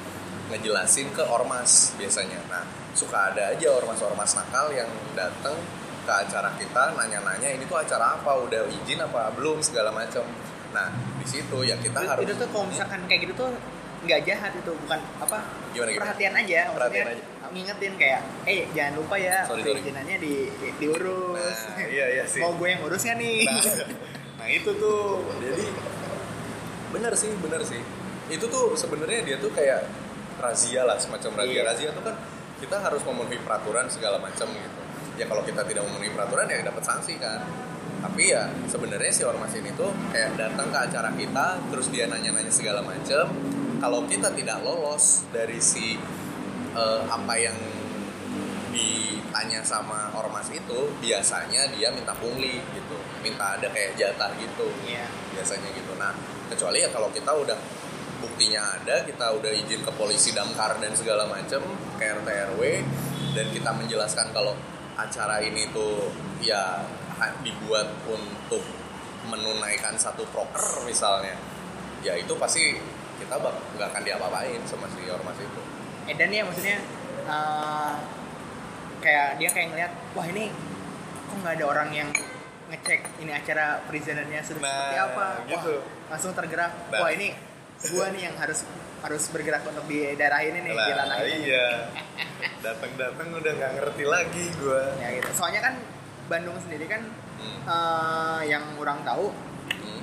ngejelasin 0.50 1.12
ke 1.12 1.22
ormas 1.28 1.92
biasanya. 2.00 2.40
Nah 2.48 2.64
suka 2.96 3.30
ada 3.30 3.52
aja 3.52 3.68
ormas-ormas 3.70 4.32
nakal 4.32 4.72
yang 4.72 4.88
datang 5.12 5.54
ke 6.02 6.10
acara 6.10 6.50
kita 6.58 6.96
nanya-nanya 6.98 7.52
ini 7.52 7.62
tuh 7.68 7.78
acara 7.78 8.16
apa? 8.18 8.34
Udah 8.42 8.66
izin 8.66 8.98
apa 8.98 9.30
belum? 9.36 9.60
segala 9.62 9.92
macam 9.92 10.24
nah 10.72 10.88
di 11.20 11.26
situ 11.28 11.68
ya 11.68 11.76
kita 11.76 12.00
itu, 12.00 12.08
harus 12.08 12.24
itu 12.24 12.32
tuh 12.40 12.48
kalau 12.48 12.64
misalkan 12.64 13.04
kayak 13.04 13.28
gitu 13.28 13.44
tuh 13.44 13.52
nggak 14.08 14.20
jahat 14.24 14.56
itu 14.56 14.72
bukan 14.72 14.98
apa 15.20 15.38
Gimana, 15.76 15.90
gimana? 15.92 16.02
perhatian 16.08 16.32
aja 16.32 16.60
Perhatian 16.72 17.06
aja. 17.12 17.24
Ngingetin 17.52 17.94
kayak 17.94 18.20
eh 18.42 18.64
jangan 18.72 18.98
lupa 18.98 19.14
ya 19.16 19.44
Sorry, 19.44 19.60
perizinannya 19.62 20.16
di, 20.18 20.48
di- 20.50 20.74
diurus. 20.80 21.58
Nah, 21.68 21.84
iya, 21.86 22.06
iya 22.18 22.24
sih. 22.24 22.40
mau 22.40 22.56
gue 22.56 22.68
yang 22.68 22.80
urus 22.82 23.04
kan 23.04 23.16
nih? 23.16 23.44
Nah, 23.44 23.60
nah 24.40 24.46
itu 24.48 24.70
tuh. 24.74 25.20
Jadi 25.38 25.66
bener 26.92 27.12
sih 27.12 27.30
bener 27.38 27.60
sih. 27.62 27.80
Itu 28.28 28.48
tuh 28.48 28.72
sebenarnya 28.74 29.20
dia 29.22 29.36
tuh 29.36 29.52
kayak 29.52 29.84
razia 30.40 30.82
lah 30.82 30.96
semacam 30.96 31.44
razia. 31.44 31.52
Iya. 31.52 31.62
razia 31.68 31.88
tuh 31.92 32.02
kan 32.02 32.16
kita 32.58 32.76
harus 32.78 33.02
memenuhi 33.04 33.38
peraturan 33.42 33.86
segala 33.88 34.16
macam 34.16 34.48
gitu. 34.48 34.80
Ya 35.20 35.28
kalau 35.28 35.44
kita 35.44 35.60
tidak 35.64 35.84
memenuhi 35.84 36.10
peraturan 36.10 36.48
ya 36.48 36.64
dapat 36.64 36.82
sanksi 36.82 37.20
kan. 37.20 37.44
Tapi 38.02 38.34
ya 38.34 38.50
sebenarnya 38.66 39.12
si 39.14 39.22
ormas 39.22 39.54
ini 39.54 39.70
tuh 39.78 39.92
kayak 40.10 40.34
datang 40.34 40.74
ke 40.74 40.78
acara 40.78 41.10
kita 41.14 41.46
terus 41.70 41.86
dia 41.92 42.08
nanya-nanya 42.08 42.50
segala 42.50 42.80
macam. 42.82 43.30
Kalau 43.78 44.06
kita 44.06 44.30
tidak 44.34 44.62
lolos 44.62 45.26
dari 45.30 45.58
si 45.58 45.98
eh, 46.72 47.00
apa 47.06 47.34
yang 47.38 47.56
ditanya 48.72 49.60
sama 49.60 50.08
ormas 50.16 50.48
itu 50.48 50.92
biasanya 51.00 51.68
dia 51.76 51.92
minta 51.92 52.16
pungli 52.16 52.60
gitu. 52.72 52.96
Minta 53.20 53.60
ada 53.60 53.68
kayak 53.68 53.96
jatah 53.96 54.32
gitu. 54.40 54.68
Iya. 54.88 55.06
biasanya 55.32 55.72
gitu. 55.72 55.92
Nah 55.96 56.12
kecuali 56.52 56.84
ya 56.84 56.88
kalau 56.92 57.08
kita 57.08 57.32
udah 57.32 57.56
buktinya 58.20 58.62
ada 58.78 59.02
kita 59.02 59.34
udah 59.34 59.50
izin 59.50 59.82
ke 59.82 59.92
polisi 59.98 60.30
damkar 60.30 60.78
dan 60.78 60.94
segala 60.94 61.26
macem 61.26 61.58
ke 61.98 62.04
RT 62.06 62.28
RW 62.54 62.62
dan 63.34 63.46
kita 63.50 63.70
menjelaskan 63.74 64.30
kalau 64.30 64.54
acara 64.94 65.42
ini 65.42 65.66
tuh 65.74 66.12
ya 66.38 66.84
dibuat 67.42 67.88
untuk 68.06 68.62
menunaikan 69.26 69.94
satu 69.98 70.26
proker 70.30 70.82
misalnya 70.86 71.34
ya 72.02 72.18
itu 72.18 72.34
pasti 72.34 72.78
kita 73.22 73.38
nggak 73.38 73.88
akan 73.94 74.02
diapa-apain 74.02 74.58
sama 74.66 74.90
si 74.90 75.06
ormas 75.06 75.38
itu 75.38 75.62
Edan 76.12 76.30
ya 76.30 76.42
maksudnya 76.44 76.76
eh, 77.24 77.92
kayak 79.00 79.28
dia 79.36 79.48
kayak 79.50 79.68
ngeliat 79.70 79.92
wah 80.12 80.26
ini 80.26 80.44
kok 81.24 81.36
nggak 81.38 81.54
ada 81.56 81.66
orang 81.66 81.88
yang 81.90 82.08
ngecek 82.68 83.00
ini 83.18 83.30
acara 83.30 83.80
perizinannya 83.84 84.40
sudah 84.40 84.60
Nah, 84.60 84.70
seperti 84.70 84.96
apa 84.98 85.16
wah 85.18 85.30
gitu. 85.50 85.74
langsung 86.08 86.32
tergerak 86.32 86.72
Nah. 86.88 87.00
wah 87.00 87.10
ini 87.10 87.28
gua 87.90 88.06
nih 88.10 88.22
yang 88.22 88.36
harus 88.36 88.62
harus 89.02 89.22
bergerak 89.28 89.66
untuk 89.66 89.82
di 89.84 90.14
daerah 90.14 90.38
ini 90.40 90.62
nih 90.62 90.70
di 90.70 90.92
ranah 90.92 91.06
Lah, 91.10 91.26
ini 91.26 91.36
iya 91.42 91.66
datang-datang 92.64 93.28
udah 93.34 93.52
nggak 93.52 93.72
ngerti 93.74 94.04
lagi 94.06 94.44
gue 94.54 94.82
ya 94.96 95.08
gitu 95.12 95.30
soalnya 95.34 95.60
kan 95.60 95.74
Bandung 96.24 96.54
sendiri 96.56 96.86
kan 96.86 97.02
hmm. 97.36 97.60
eh, 97.64 98.40
yang 98.46 98.62
orang 98.76 99.02
tahu 99.02 99.32
Hmm. 99.72 100.02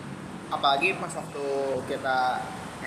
apalagi 0.49 0.97
pas 0.97 1.13
waktu 1.13 1.45
kita 1.85 2.17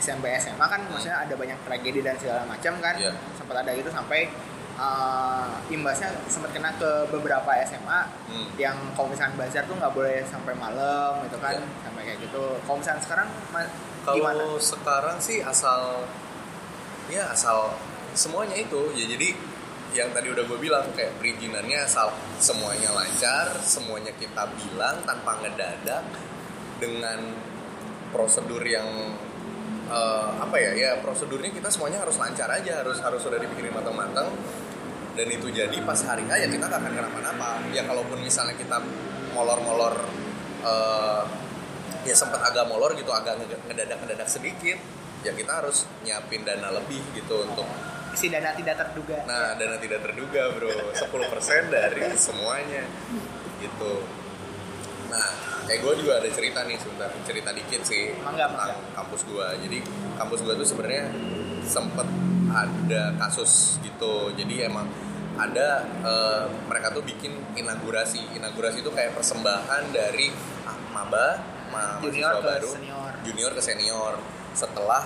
SMP 0.03 0.35
SMA 0.37 0.67
kan 0.67 0.83
maksudnya 0.85 1.23
ada 1.23 1.33
banyak 1.33 1.55
tragedi 1.63 2.03
dan 2.03 2.19
segala 2.19 2.43
macam 2.45 2.75
kan 2.79 2.95
Iya. 2.99 3.15
sempat 3.33 3.63
ada 3.63 3.71
gitu 3.71 3.87
sampai 3.89 4.27
uh, 4.75 5.47
imbasnya 5.69 6.11
sempat 6.27 6.51
kena 6.51 6.75
ke 6.75 7.07
beberapa 7.09 7.47
SMA 7.63 8.01
Hmm. 8.27 8.49
yang 8.57 8.75
kalau 8.93 9.07
misalkan 9.07 9.37
bazar 9.37 9.63
tuh 9.63 9.77
nggak 9.77 9.93
boleh 9.93 10.27
sampai 10.27 10.55
malam 10.55 11.23
gitu 11.23 11.39
kan 11.39 11.55
Iya. 11.55 11.67
sampai 11.81 12.03
kayak 12.03 12.19
gitu 12.21 12.45
kalau 12.61 12.77
misalkan 12.77 13.01
sekarang 13.01 13.29
ma- 13.49 13.71
gimana 14.05 14.35
Kalau 14.35 14.59
sekarang 14.59 15.17
sih 15.17 15.39
asal 15.41 16.03
ya 17.07 17.31
asal 17.31 17.79
semuanya 18.13 18.57
itu 18.57 18.91
ya 18.93 19.07
jadi 19.07 19.29
yang 19.93 20.09
tadi 20.11 20.27
udah 20.27 20.43
gue 20.43 20.59
bilang 20.59 20.89
kayak 20.91 21.13
perizinannya 21.17 21.85
asal 21.85 22.09
semuanya 22.39 22.89
lancar, 22.91 23.53
semuanya 23.61 24.09
kita 24.13 24.49
bilang 24.51 25.05
tanpa 25.05 25.37
ngedadak 25.39 26.01
dengan 26.81 27.21
prosedur 28.09 28.65
yang 28.65 28.89
eh, 29.93 30.29
apa 30.41 30.57
ya 30.57 30.73
ya 30.73 30.91
prosedurnya 31.05 31.53
kita 31.53 31.69
semuanya 31.69 32.01
harus 32.01 32.17
lancar 32.17 32.49
aja 32.49 32.81
harus 32.81 32.99
harus 33.05 33.21
sudah 33.21 33.37
dipikirin 33.37 33.77
matang-matang. 33.77 34.33
Dan 35.13 35.29
itu 35.29 35.53
jadi 35.53 35.77
pas 35.85 36.01
hari 36.09 36.25
H 36.25 36.41
ya 36.41 36.49
kita 36.49 36.65
nggak 36.73 36.81
akan 36.81 36.93
kenapa-napa. 36.97 37.61
Ya 37.77 37.85
kalaupun 37.85 38.25
misalnya 38.25 38.57
kita 38.57 38.81
molor-molor 39.37 39.95
eh, 40.65 41.23
ya 42.09 42.15
sempat 42.17 42.41
agak 42.43 42.67
molor 42.67 42.97
gitu 42.97 43.13
agak 43.13 43.39
nge- 43.39 43.63
ngedadak-ngedadak 43.71 44.27
sedikit 44.27 44.79
ya 45.23 45.31
kita 45.31 45.63
harus 45.63 45.87
nyiapin 46.03 46.43
dana 46.43 46.75
lebih 46.75 46.99
gitu 47.15 47.47
untuk 47.47 47.63
si 48.17 48.27
dana 48.33 48.51
tidak 48.57 48.75
terduga. 48.75 49.23
Nah 49.29 49.55
dana 49.55 49.77
tidak 49.79 50.03
terduga 50.03 50.51
bro. 50.57 50.73
10% 50.97 51.71
dari 51.71 52.03
semuanya. 52.19 52.83
Gitu 53.63 53.93
nah 55.13 55.29
kayak 55.69 55.85
gue 55.85 55.93
juga 56.01 56.25
ada 56.25 56.29
cerita 56.33 56.65
nih 56.65 56.81
sebentar 56.81 57.13
cerita 57.29 57.53
dikit 57.53 57.85
sih 57.85 58.17
Mangga, 58.25 58.49
tentang 58.49 58.81
kampus 58.97 59.29
gue 59.29 59.47
jadi 59.69 59.79
kampus 60.17 60.41
gue 60.41 60.55
tuh 60.57 60.67
sebenarnya 60.67 61.05
sempet 61.69 62.09
ada 62.53 63.17
kasus 63.17 63.81
gitu. 63.81 64.31
Jadi 64.37 64.69
emang 64.69 64.87
ada 65.41 65.89
eh, 66.05 66.45
mereka 66.69 66.93
tuh 66.93 67.03
bikin 67.03 67.33
inaugurasi. 67.57 68.37
Inaugurasi 68.37 68.85
itu 68.85 68.93
kayak 68.93 69.17
persembahan 69.17 69.91
dari 69.91 70.29
ah, 70.69 70.77
maba 70.93 71.41
ma- 71.73 71.99
Junior 72.05 72.37
mahasiswa 72.37 72.45
ke 72.45 72.45
baru 72.45 72.71
senior. 72.77 73.13
junior 73.25 73.51
ke 73.57 73.63
senior. 73.65 74.15
Setelah 74.53 75.05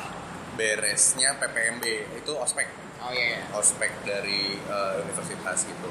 beresnya 0.58 1.38
PPMB 1.38 1.84
itu 2.18 2.32
ospek. 2.34 2.66
Oh 2.98 3.12
iya 3.14 3.38
iya. 3.38 3.40
ospek 3.54 3.92
dari 4.02 4.56
uh, 4.66 4.98
universitas 5.04 5.68
gitu. 5.68 5.88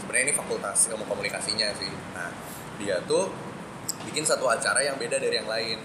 Sebenarnya 0.00 0.32
ini 0.32 0.34
fakultas 0.38 0.88
ilmu 0.88 1.04
komunikasinya 1.04 1.68
sih. 1.76 1.90
Nah 2.16 2.30
dia 2.80 3.02
tuh 3.04 3.28
bikin 4.06 4.22
satu 4.22 4.46
acara 4.46 4.80
yang 4.80 4.96
beda 4.96 5.18
dari 5.18 5.34
yang 5.34 5.46
lain. 5.46 5.78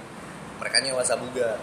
Mereka 0.58 0.78
nyewa 0.80 1.02
sabuga. 1.02 1.58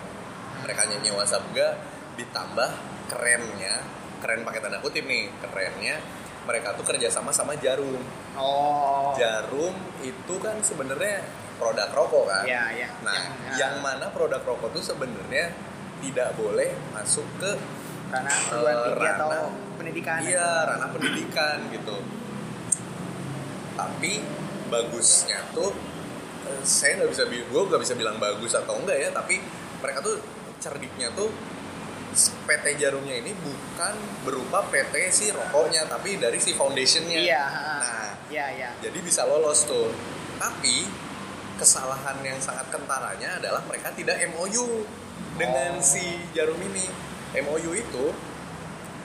Mereka 0.60 0.82
nyewa 0.90 1.22
sabuga 1.22 1.78
ditambah 2.18 2.70
kerennya 3.08 3.74
keren 4.18 4.42
pakai 4.42 4.58
tanda 4.58 4.82
kutip 4.82 5.06
nih 5.06 5.30
kerennya 5.38 6.02
mereka 6.42 6.74
tuh 6.74 6.82
kerjasama 6.82 7.30
sama 7.30 7.54
jarum. 7.54 8.02
Oh. 8.34 9.14
Jarum 9.14 9.70
itu 10.00 10.34
kan 10.42 10.58
sebenarnya 10.60 11.22
produk 11.54 11.86
rokok 11.92 12.24
kan? 12.26 12.42
Iya 12.42 12.64
iya. 12.74 12.88
Nah 13.06 13.20
yang 13.54 13.78
mana 13.78 14.10
produk 14.10 14.42
rokok 14.42 14.74
tuh 14.74 14.82
sebenarnya 14.82 15.54
tidak 16.02 16.34
boleh 16.34 16.74
masuk 16.90 17.26
ke 17.38 17.52
karena 18.08 18.32
perguruan 18.48 18.72
Eh, 18.72 18.82
tinggi 18.88 19.06
atau 19.06 19.28
ranah- 19.28 19.54
pendidikan. 19.78 20.18
Iya, 20.24 20.48
ranah 20.66 20.88
pendidikan 20.90 21.56
gitu. 21.70 21.96
Tapi 23.76 24.12
bagusnya 24.66 25.38
tuh 25.52 25.70
saya 26.64 27.02
nggak 27.02 27.10
bisa 27.12 27.24
gue 27.28 27.62
nggak 27.68 27.80
bisa 27.82 27.94
bilang 27.94 28.16
bagus 28.18 28.52
atau 28.56 28.78
enggak 28.78 28.98
ya, 28.98 29.08
tapi 29.14 29.40
mereka 29.78 29.98
tuh 30.02 30.16
cerdiknya 30.58 31.14
tuh 31.14 31.30
PT 32.18 32.80
Jarumnya 32.82 33.20
ini 33.20 33.30
bukan 33.36 33.94
berupa 34.26 34.66
PT 34.66 34.94
si 35.14 35.26
rokoknya, 35.30 35.86
tapi 35.86 36.18
dari 36.18 36.40
si 36.42 36.56
foundationnya. 36.56 37.20
iya 37.20 37.44
Nah, 37.46 38.10
iya 38.32 38.46
iya 38.52 38.70
jadi 38.82 38.98
bisa 38.98 39.22
lolos 39.28 39.68
tuh. 39.68 39.92
Tapi 40.38 40.86
kesalahan 41.58 42.18
yang 42.22 42.38
sangat 42.38 42.70
kentaranya 42.70 43.42
adalah 43.42 43.62
mereka 43.66 43.90
tidak 43.94 44.18
MOU 44.34 44.86
dengan 45.34 45.78
Oh. 45.78 45.82
si 45.82 46.02
Jarum 46.34 46.58
ini. 46.62 46.86
MOU 47.42 47.70
itu 47.76 48.04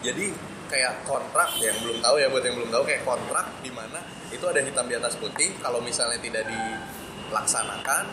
jadi 0.02 0.32
kayak 0.70 1.06
kontrak 1.06 1.54
yang 1.62 1.76
belum 1.86 2.02
tahu 2.02 2.16
ya 2.18 2.28
buat 2.34 2.44
yang 2.46 2.56
belum 2.58 2.72
tahu 2.74 2.84
kayak 2.88 3.04
kontrak 3.06 3.46
di 3.62 3.70
mana 3.70 4.02
itu 4.34 4.42
ada 4.50 4.58
hitam 4.64 4.90
di 4.90 4.96
atas 4.98 5.14
putih 5.22 5.54
kalau 5.62 5.78
misalnya 5.86 6.18
tidak 6.18 6.50
dilaksanakan 7.34 8.06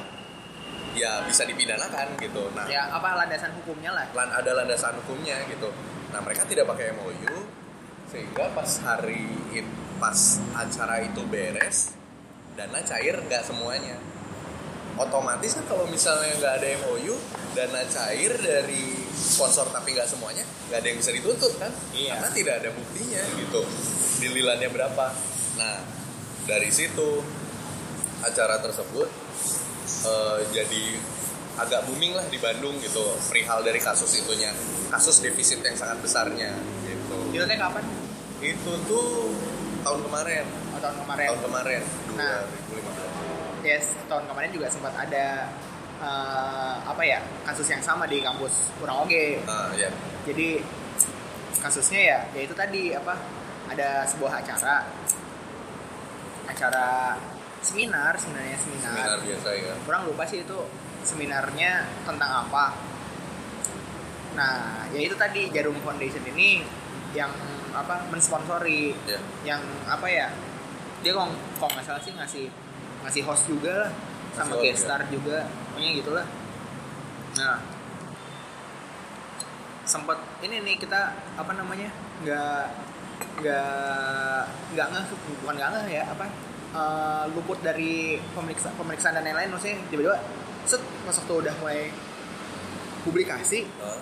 ya 0.97 1.21
bisa 1.29 1.45
dipidanakan 1.45 2.17
gitu. 2.17 2.49
Nah 2.57 2.65
ya 2.67 2.89
apa 2.89 3.21
landasan 3.21 3.53
hukumnya 3.61 3.93
lah. 3.93 4.09
lan 4.17 4.33
ada 4.33 4.51
landasan 4.57 4.97
hukumnya 5.05 5.37
gitu. 5.53 5.69
Nah 6.09 6.25
mereka 6.25 6.49
tidak 6.49 6.65
pakai 6.67 6.97
MOU 6.97 7.37
sehingga 8.09 8.49
pas 8.57 8.81
hari 8.83 9.29
it- 9.53 9.77
pas 10.01 10.41
acara 10.57 11.05
itu 11.05 11.21
beres 11.29 11.93
dana 12.57 12.81
cair 12.81 13.21
nggak 13.21 13.45
semuanya. 13.45 14.01
Otomatis 14.97 15.53
kan 15.57 15.65
kalau 15.69 15.85
misalnya 15.87 16.33
nggak 16.41 16.55
ada 16.57 16.69
MOU 16.89 17.15
dana 17.53 17.85
cair 17.87 18.33
dari 18.41 19.05
sponsor 19.13 19.69
tapi 19.69 19.93
nggak 19.93 20.09
semuanya 20.09 20.43
nggak 20.73 20.81
ada 20.81 20.89
yang 20.89 20.99
bisa 20.99 21.13
dituntut 21.13 21.53
kan? 21.61 21.71
Iya. 21.93 22.17
karena 22.17 22.29
tidak 22.33 22.55
ada 22.65 22.71
buktinya 22.73 23.23
gitu. 23.37 23.61
Dililannya 24.25 24.69
berapa? 24.73 25.07
Nah 25.61 25.77
dari 26.51 26.73
situ 26.73 27.21
acara 28.25 28.61
tersebut 28.61 29.09
eh, 30.07 30.39
jadi 30.53 30.85
agak 31.61 31.85
booming 31.91 32.17
lah 32.17 32.25
di 32.33 32.39
Bandung 32.41 32.79
gitu 32.81 33.05
perihal 33.29 33.61
dari 33.61 33.77
kasus 33.83 34.17
itunya 34.17 34.49
kasus 34.89 35.21
defisit 35.21 35.61
yang 35.61 35.77
sangat 35.77 36.01
besarnya 36.01 36.57
gitu. 36.89 37.17
Itu 37.37 37.45
teh 37.45 37.59
kapan? 37.59 37.85
Itu 38.41 38.73
tuh 38.89 39.35
tahun 39.85 40.01
kemarin. 40.09 40.45
Oh, 40.73 40.81
tahun 40.81 40.97
kemarin. 41.05 41.27
Tahun 41.29 41.43
kemarin 41.45 41.83
Nah. 42.17 42.45
2015 42.69 43.65
yes 43.65 43.93
tahun 44.09 44.25
kemarin 44.29 44.51
juga 44.57 44.67
sempat 44.73 44.93
ada 44.97 45.49
eh, 46.01 46.75
apa 46.85 47.03
ya 47.05 47.21
kasus 47.45 47.69
yang 47.69 47.83
sama 47.85 48.09
di 48.09 48.25
kampus 48.25 48.73
kurang 48.81 49.05
oge. 49.05 49.41
Nah 49.45 49.73
ya 49.77 49.93
jadi 50.25 50.65
kasusnya 51.61 52.01
ya 52.01 52.19
ya 52.33 52.41
itu 52.49 52.55
tadi 52.57 52.97
apa 52.97 53.15
ada 53.69 54.09
sebuah 54.09 54.41
acara. 54.41 54.89
Acara 56.49 57.15
seminar 57.61 58.17
sebenarnya 58.17 58.57
seminar, 58.57 58.93
seminar 58.97 59.19
biasa 59.21 59.49
ya. 59.53 59.75
Kurang 59.85 60.03
lupa 60.09 60.25
sih 60.25 60.45
itu 60.45 60.59
seminarnya 61.05 61.85
tentang 62.09 62.49
apa. 62.49 62.77
Nah 64.37 64.85
ya 64.93 65.01
itu 65.01 65.17
tadi 65.17 65.53
Jarum 65.53 65.77
Foundation 65.85 66.25
ini 66.33 66.65
yang 67.13 67.31
apa 67.71 68.11
mensponsori 68.11 68.93
ya. 69.07 69.21
yang 69.47 69.63
apa 69.87 70.07
ya 70.11 70.27
dia 71.01 71.15
kok 71.15 71.31
kok 71.63 71.71
nggak 71.71 71.87
salah 71.87 72.03
sih 72.03 72.13
ngasih 72.19 72.47
ngasih 73.07 73.23
host 73.25 73.47
juga 73.47 73.87
lah 73.87 73.93
sama 74.35 74.59
guest 74.59 74.87
star 74.87 75.03
juga 75.09 75.47
pokoknya 75.73 75.91
gitulah. 76.01 76.27
Nah 77.39 77.57
sempet 79.87 80.19
ini 80.47 80.63
nih 80.63 80.77
kita 80.79 81.19
apa 81.35 81.53
namanya 81.57 81.91
nggak 82.23 82.65
nggak 83.43 84.43
nggak 84.77 84.87
ngeh 84.93 85.05
bukan 85.43 85.55
nggak 85.59 85.71
ngeh 85.75 85.87
ya 85.99 86.05
apa 86.07 86.25
eh, 86.75 87.25
luput 87.35 87.59
dari 87.63 88.19
pemeriksa 88.35 88.71
pemeriksaan 88.75 89.19
dan 89.19 89.27
lain-lain 89.27 89.51
maksudnya 89.51 89.79
tiba-tiba 89.91 90.17
set 90.69 90.83
pas 91.07 91.17
waktu 91.17 91.35
udah 91.47 91.55
mulai 91.63 91.81
publikasi. 93.05 93.67
Hah? 93.81 94.01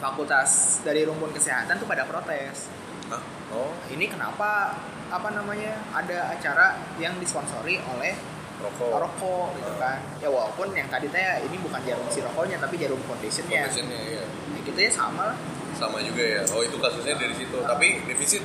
fakultas 0.00 0.80
dari 0.80 1.04
rumpun 1.04 1.28
kesehatan 1.28 1.76
tuh 1.76 1.84
pada 1.84 2.08
protes. 2.08 2.72
Hah? 3.12 3.20
oh. 3.52 3.70
Ini 3.92 4.08
kenapa 4.08 4.72
apa 5.12 5.28
namanya 5.36 5.76
ada 5.92 6.32
acara 6.32 6.80
yang 6.96 7.12
disponsori 7.20 7.76
oleh 7.76 8.16
rokok. 8.64 8.96
rokok 8.96 9.46
gitu 9.60 9.72
kan. 9.76 10.00
Ya 10.24 10.32
walaupun 10.32 10.72
yang 10.72 10.88
tadi 10.88 11.12
teh 11.12 11.44
ini 11.44 11.56
bukan 11.60 11.84
jarum 11.84 12.08
si 12.08 12.24
rokoknya 12.24 12.56
tapi 12.56 12.80
jarum 12.80 12.98
foundationnya. 13.04 13.68
Foundationnya, 13.68 14.00
iya. 14.08 14.24
nah, 14.24 14.60
gitu 14.64 14.78
ya 14.80 14.90
sama 14.90 15.22
lah. 15.34 15.38
Sama 15.76 16.00
juga 16.00 16.24
ya. 16.24 16.42
Oh 16.48 16.64
itu 16.64 16.76
kasusnya 16.80 17.14
dari 17.20 17.34
situ. 17.36 17.58
Tapi 17.60 17.86
defisit? 18.08 18.42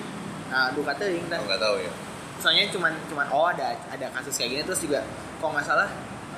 Nah 0.51 0.75
duka 0.75 0.91
teuing 0.99 1.25
oh, 1.31 1.45
nggak 1.47 1.61
tahu 1.63 1.77
ya 1.79 1.91
soalnya 2.37 2.67
cuman 2.69 2.93
cuman 3.05 3.25
oh 3.29 3.47
ada 3.47 3.73
ada 3.87 4.07
kasus 4.11 4.35
kayak 4.35 4.49
gini. 4.51 4.61
Terus 4.63 4.81
juga 4.81 4.99
kok 5.37 5.47
nggak 5.47 5.65
salah 5.65 5.89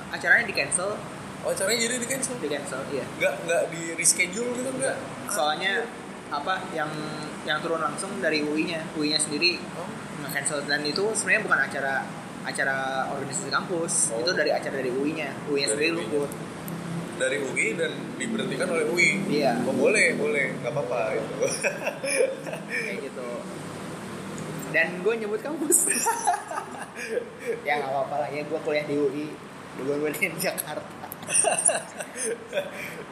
acaranya 0.08 0.44
di 0.44 0.54
cancel. 0.54 0.96
Oh 1.42 1.52
caranya 1.52 1.78
jadi 1.80 1.94
di 1.96 2.08
cancel? 2.08 2.34
Di 2.36 2.48
cancel 2.48 2.80
iya. 2.90 3.04
Nggak 3.16 3.34
nggak 3.44 3.62
di 3.70 3.82
reschedule 3.94 4.50
gitu 4.54 4.70
nggak? 4.72 4.96
Soalnya 5.28 5.86
apa 6.28 6.60
yang 6.70 6.90
yang 7.42 7.56
turun 7.58 7.80
langsung 7.80 8.12
dari 8.20 8.44
UI-nya 8.44 8.84
UI-nya 8.92 9.16
sendiri 9.16 9.56
oh, 9.74 9.88
nggak 10.20 10.32
cancel 10.34 10.60
dan 10.68 10.84
itu 10.84 11.00
sebenarnya 11.16 11.42
bukan 11.42 11.60
acara 11.62 11.94
acara 12.44 12.76
organisasi 13.10 13.48
kampus. 13.48 13.92
Oh. 14.12 14.20
itu 14.20 14.32
dari 14.32 14.50
acara 14.50 14.76
dari 14.76 14.90
UI-nya 14.90 15.32
UI-nya 15.46 15.68
Dari 15.68 15.74
sendiri 15.74 15.90
UI-nya. 15.94 16.04
luput. 16.12 16.30
Dari 17.18 17.36
UI 17.42 17.66
dan 17.74 17.90
diberhentikan 18.14 18.66
oleh 18.70 18.84
UI 18.86 19.08
Iya. 19.26 19.58
oh 19.64 19.74
boleh 19.74 20.14
boleh. 20.14 20.54
Nggak 20.60 20.70
apa-apa 20.70 21.00
itu 21.16 21.34
kayak 22.68 22.98
gitu 23.02 23.26
dan 24.78 25.02
gue 25.02 25.14
nyebut 25.16 25.42
kampus. 25.42 25.78
Ya 27.62 27.78
nggak 27.78 27.90
apa-apa 27.90 28.14
lah. 28.16 28.28
Ya 28.28 28.42
gue 28.42 28.58
kuliah 28.60 28.82
di 28.82 28.94
UI 28.94 29.26
gue 29.76 29.94
kuliah 29.96 30.30
di 30.30 30.38
Jakarta. 30.38 31.06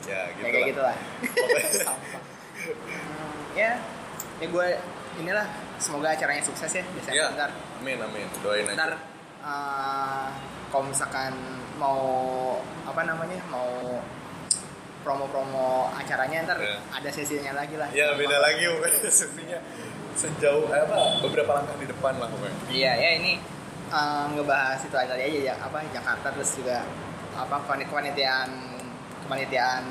Ya 0.07 0.21
gitu 0.33 0.43
ya, 0.43 0.49
kayak 0.49 0.55
lah. 0.55 0.67
gitu 0.71 0.81
lah 0.81 0.97
Pokoknya- 1.23 1.83
Sampah. 1.87 2.23
Hmm, 2.67 3.39
ya. 3.55 3.71
Ya 4.39 4.47
gue 4.47 4.67
inilah. 5.19 5.47
Semoga 5.77 6.11
acaranya 6.11 6.43
sukses 6.43 6.71
ya. 6.71 6.83
Biasanya 6.87 7.15
ya 7.17 7.27
ntar. 7.35 7.51
amin 7.79 7.99
amin. 8.01 8.27
Doain 8.41 8.65
ntar 8.69 8.91
aja 8.91 8.99
eh, 9.43 10.27
kalau 10.69 10.85
misalkan 10.87 11.33
mau 11.77 12.01
apa 12.83 13.03
namanya 13.03 13.39
mau 13.47 14.01
promo-promo 15.03 15.93
acaranya 15.95 16.43
ntar 16.45 16.59
Ya. 16.59 16.77
ada 16.91 17.09
sesinya 17.11 17.55
lagi 17.55 17.77
lah. 17.79 17.87
Ya 17.93 18.11
beda 18.15 18.39
lagi. 18.41 18.67
Sepertinya 19.07 19.61
sejauh 20.17 20.67
eh, 20.69 20.81
apa 20.83 20.97
beberapa 21.21 21.51
langkah 21.53 21.77
di 21.77 21.87
depan 21.87 22.17
lah 22.17 22.27
pokoknya 22.27 22.57
Iya 22.69 22.93
ya 22.97 23.11
ini 23.15 23.33
eh, 23.89 24.25
ngebahas 24.33 24.81
itu 24.81 24.97
aja 24.97 25.13
aja 25.13 25.25
ya 25.29 25.55
apa 25.57 25.85
Jakarta 25.89 26.33
terus 26.33 26.57
juga 26.57 26.83
apa 27.37 27.57
kepanit- 27.63 27.87
kepanitiaan 27.87 28.51
kepanitiaan 29.23 29.85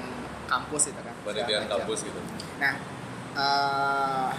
kampus 0.45 0.89
itu 0.89 0.99
kan. 0.99 1.13
macam. 1.23 1.77
kampus 1.77 1.99
gitu 2.03 2.19
Nah 2.57 2.73
eh, 3.33 4.29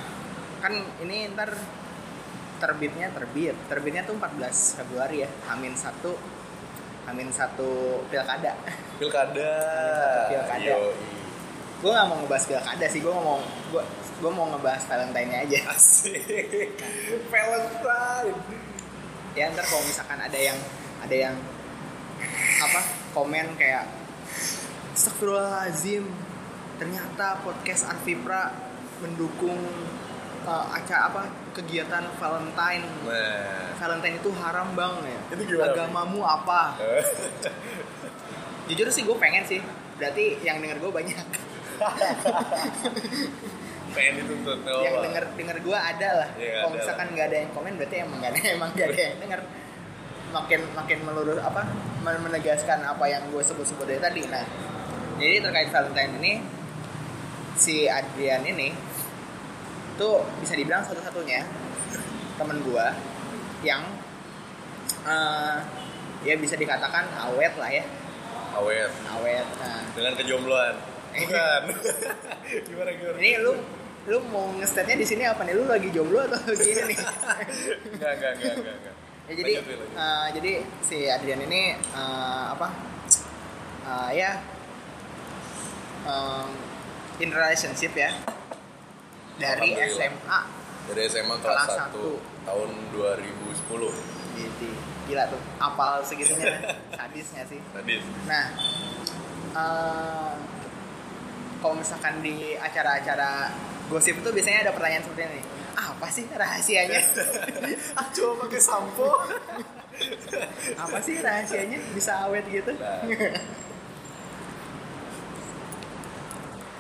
kan 0.57 0.72
ini 1.01 1.30
ntar 1.30 1.55
terbitnya 2.57 3.12
terbit 3.12 3.53
terbitnya 3.68 4.03
tuh 4.03 4.16
14 4.16 4.41
Februari 4.74 5.22
ya 5.22 5.30
Amin 5.47 5.76
satu 5.76 6.16
Amin 7.07 7.30
satu 7.30 8.03
pilkada. 8.09 8.57
pilkada 8.99 9.53
Pilkada. 10.26 10.74
Gue 11.76 11.91
nggak 11.93 12.07
mau 12.09 12.16
ngebahas 12.18 12.45
pilkada 12.49 12.87
sih 12.89 12.99
gue 12.99 13.12
ngomong 13.12 13.39
gue 13.70 13.82
gue 14.17 14.31
mau 14.33 14.49
ngebahas 14.49 14.83
Valentine 14.89 15.33
aja. 15.45 15.59
asik 15.77 16.73
Valentine. 17.33 18.37
Ya 19.37 19.53
ntar 19.53 19.64
kalau 19.69 19.85
misalkan 19.85 20.17
ada 20.17 20.39
yang 20.39 20.57
ada 21.05 21.17
yang 21.17 21.37
apa 22.64 22.81
komen 23.12 23.53
kayak 23.61 23.85
Astagfirullahaladzim 24.97 26.09
ternyata 26.81 27.45
podcast 27.45 27.85
Arvipra 27.85 28.49
mendukung 29.05 29.61
uh, 30.49 30.67
acara 30.73 31.12
apa 31.12 31.23
kegiatan 31.53 32.09
Valentine. 32.17 32.85
Nah 33.05 33.77
Valentine 33.77 34.17
itu 34.17 34.33
haram 34.41 34.73
bang 34.73 34.95
ya. 35.05 35.21
Itu 35.37 35.43
gimana, 35.45 35.77
agamamu 35.77 36.21
apa? 36.25 36.81
Jujur 38.73 38.89
sih 38.89 39.05
gue 39.05 39.17
pengen 39.21 39.45
sih. 39.45 39.61
Berarti 40.01 40.41
yang 40.41 40.64
denger 40.64 40.81
gue 40.81 40.93
banyak 40.93 41.27
pengen 43.97 44.15
dituntut 44.21 44.61
oh. 44.69 44.85
yang 44.85 45.01
denger 45.01 45.25
denger 45.33 45.57
gue 45.65 45.79
ada 45.79 46.09
lah. 46.21 46.29
Iya, 46.37 46.55
kalau 46.61 46.71
misalkan 46.77 47.07
nggak 47.17 47.27
ada 47.33 47.37
yang 47.41 47.51
komen 47.57 47.73
berarti 47.81 47.97
emang 48.05 48.19
nggak 48.21 48.33
ada 48.37 48.41
emang 48.61 48.71
nggak 48.77 48.89
ada 48.93 49.01
yang 49.01 49.17
denger. 49.25 49.41
Makin 50.27 50.61
makin 50.77 50.99
melurus 51.09 51.41
apa 51.41 51.63
men- 52.05 52.21
menegaskan 52.21 52.85
apa 52.85 53.05
yang 53.09 53.25
gue 53.33 53.41
sebut-sebut 53.41 53.89
dari 53.89 54.01
tadi. 54.05 54.23
Nah 54.29 54.45
jadi 55.17 55.41
terkait 55.41 55.73
Valentine 55.73 56.13
ini 56.21 56.33
si 57.57 57.89
Adrian 57.89 58.45
ini 58.45 58.69
tuh 59.97 60.21
bisa 60.45 60.53
dibilang 60.53 60.85
satu-satunya 60.85 61.41
temen 62.37 62.61
gue 62.61 62.87
yang 63.65 63.81
eh, 65.09 65.57
ya 66.29 66.35
bisa 66.37 66.55
dikatakan 66.55 67.09
awet 67.33 67.57
lah 67.57 67.71
ya. 67.73 67.85
Awet. 68.61 68.93
Awet 69.21 69.47
nah. 69.61 69.83
Dengan 69.97 70.13
kejombloan. 70.21 70.75
Bukan. 71.17 71.63
Gimana 72.69 72.91
gimana? 72.93 73.17
Ini 73.17 73.31
lu 73.41 73.53
lu 74.07 74.19
mau 74.31 74.55
nge-statnya 74.55 74.95
di 74.95 75.05
sini 75.05 75.23
apa 75.23 75.43
nih? 75.43 75.53
Lu 75.53 75.67
lagi 75.67 75.91
jomblo 75.91 76.23
atau 76.23 76.39
gini 76.57 76.83
nih? 76.87 76.99
Enggak 77.91 78.13
enggak 78.17 78.33
enggak 78.35 78.55
enggak, 78.55 78.77
enggak. 78.77 78.95
ya 79.27 79.33
jadi 79.35 79.53
Lanjut, 79.53 79.67
Wil, 79.67 79.77
lanjut. 79.77 79.99
eh, 79.99 80.27
jadi 80.33 80.53
si 80.81 80.97
Adrian 81.07 81.41
ini 81.43 81.63
eh, 81.75 82.45
apa? 82.49 82.69
Eh, 83.83 84.11
ya. 84.15 84.31
Em, 86.07 86.51
in 87.19 87.31
relationship 87.31 87.93
ya. 87.93 88.15
Dari. 89.37 89.75
SMA 89.91 90.41
dari 90.87 91.03
SMA 91.11 91.35
kelas, 91.37 91.67
Kelas 91.67 91.91
1 91.91 91.91
satu. 91.91 92.07
tahun 92.47 92.71
2010 92.95 93.91
jadi 94.37 94.71
gila 95.07 95.25
tuh. 95.27 95.41
Apal 95.59 95.99
segitunya. 96.01 96.63
Sadisnya 96.95 97.43
sih. 97.43 97.59
Tadi 97.75 97.99
nah 98.25 98.47
eh, 99.51 100.31
kalau 101.59 101.75
misalkan 101.75 102.21
di 102.21 102.55
acara-acara 102.55 103.51
gosip 103.87 104.19
tuh 104.21 104.31
biasanya 104.31 104.67
ada 104.67 104.73
pertanyaan 104.73 105.03
seperti 105.03 105.23
ini 105.25 105.41
ah, 105.73 105.93
apa 105.93 106.07
sih 106.09 106.25
rahasianya 106.27 107.01
ah 107.99 108.07
coba 108.11 108.33
pakai 108.45 108.61
sampo 108.61 109.11
Apa 110.77 111.01
sih 111.01 111.17
rahasianya 111.19 111.81
bisa 111.97 112.29
awet 112.29 112.45
gitu? 112.47 112.69
Nah. 112.77 113.01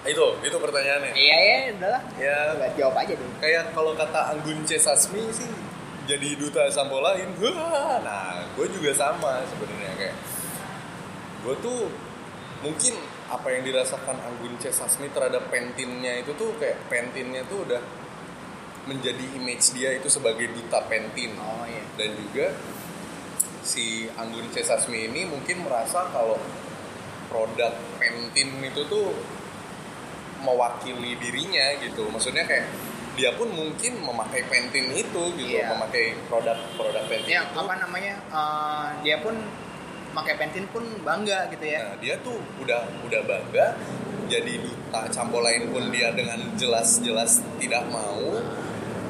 itu 0.06 0.26
itu 0.44 0.56
pertanyaannya 0.56 1.12
Iya 1.16 1.36
ya, 1.40 1.56
udahlah. 1.74 2.02
ya 2.14 2.36
Nggak 2.54 2.70
jawab 2.76 2.94
aja 2.94 3.12
deh. 3.16 3.30
kayak 3.40 3.64
kalau 3.72 3.96
kata 3.96 4.20
Anggun 4.30 4.62
C 4.62 4.76
Sasmi 4.76 5.18
sih 5.32 5.48
jadi 6.06 6.38
duta 6.38 6.70
sampo 6.70 7.02
lain 7.02 7.26
Wah, 7.40 7.98
nah 7.98 8.38
gue 8.54 8.66
juga 8.70 8.94
sama 8.94 9.42
sebenarnya 9.48 9.92
kayak 9.98 10.16
gue 11.42 11.54
tuh 11.58 11.90
mungkin 12.62 12.94
apa 13.26 13.48
yang 13.50 13.62
dirasakan 13.62 14.16
Anggun 14.18 14.54
C 14.56 14.70
Sasmi 14.70 15.10
terhadap 15.10 15.50
pentinnya 15.50 16.20
itu 16.20 16.30
tuh 16.32 16.54
kayak 16.56 16.78
pentinnya 16.86 17.42
tuh 17.44 17.66
udah 17.66 17.82
menjadi 18.86 19.24
image 19.34 19.74
dia 19.74 19.90
itu 19.92 20.06
sebagai 20.06 20.46
duta 20.48 20.78
pentin 20.86 21.34
Oh 21.36 21.66
iya. 21.66 21.82
dan 21.98 22.14
juga 22.14 22.54
si 23.60 24.06
Anggun 24.12 24.46
C 24.50 24.62
Sasmi 24.62 25.10
ini 25.10 25.26
mungkin 25.26 25.66
merasa 25.66 26.06
kalau 26.08 26.38
produk 27.26 27.74
pentin 27.98 28.62
itu 28.62 28.86
tuh 28.86 29.10
mewakili 30.38 31.18
dirinya 31.18 31.74
gitu 31.80 32.06
maksudnya 32.06 32.46
kayak 32.46 32.70
dia 33.16 33.32
pun 33.32 33.48
mungkin 33.48 33.96
memakai 33.98 34.44
pentin 34.46 34.92
itu 34.92 35.22
gitu 35.34 35.56
Iya. 35.56 35.72
memakai 35.72 36.14
produk-produk 36.28 37.02
pentin 37.08 37.32
Ya 37.32 37.42
itu 37.42 37.58
apa 37.58 37.74
namanya? 37.80 38.14
eh, 38.22 38.86
dia 39.02 39.16
pun 39.18 39.34
pakai 40.16 40.34
pentin 40.36 40.64
pun 40.66 40.80
bangga 41.04 41.52
gitu 41.52 41.64
ya. 41.66 41.78
nah 41.84 41.94
dia 42.00 42.16
tuh 42.20 42.40
udah 42.58 42.80
udah 43.04 43.20
bangga 43.22 43.66
jadi 44.26 44.52
duta 44.58 45.00
campo 45.12 45.38
lain 45.38 45.68
pun 45.68 45.92
dia 45.92 46.10
dengan 46.10 46.40
jelas-jelas 46.56 47.44
tidak 47.60 47.84
mau 47.86 48.40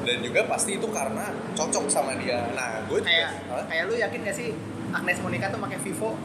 dan 0.03 0.17
juga 0.19 0.43
pasti 0.45 0.75
itu 0.75 0.87
karena 0.87 1.25
cocok 1.55 1.87
sama 1.87 2.13
dia 2.15 2.43
nah 2.51 2.83
gue 2.85 2.99
juga 2.99 3.07
kayak 3.07 3.29
Hah? 3.47 3.63
kayak 3.65 3.83
lu 3.87 3.95
yakin 3.95 4.19
gak 4.21 4.35
sih 4.35 4.49
Agnes 4.87 5.19
Monica 5.19 5.51
tuh 5.51 5.59
pakai 5.59 5.79
Vivo? 5.83 6.15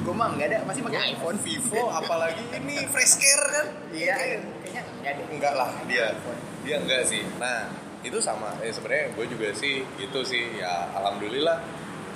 Gue 0.00 0.12
mah 0.12 0.32
enggak 0.32 0.48
ada, 0.48 0.58
masih 0.64 0.80
pakai 0.80 1.12
iPhone. 1.12 1.36
Vivo 1.40 1.88
apalagi 2.00 2.40
ini 2.52 2.84
fresh 2.84 3.16
care 3.16 3.46
kan 3.48 3.66
Iya, 3.92 4.12
kayaknya 4.12 4.82
enggak 4.92 5.12
deh. 5.16 5.24
enggak 5.32 5.54
lah 5.56 5.70
dia 5.84 6.04
iPhone. 6.12 6.38
dia 6.60 6.76
enggak 6.80 7.02
sih 7.04 7.22
nah 7.36 7.68
itu 8.00 8.16
sama 8.16 8.56
eh 8.60 8.68
sebenarnya 8.68 9.12
gue 9.12 9.24
juga 9.28 9.48
sih 9.52 9.84
itu 9.96 10.20
sih 10.22 10.56
ya 10.56 10.88
alhamdulillah 10.94 11.60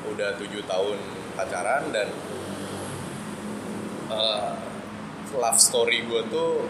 udah 0.04 0.36
tujuh 0.36 0.60
tahun 0.64 0.96
pacaran 1.34 1.90
dan 1.90 2.08
eh, 4.10 4.50
love 5.34 5.58
story 5.58 6.06
gue 6.06 6.22
tuh 6.30 6.66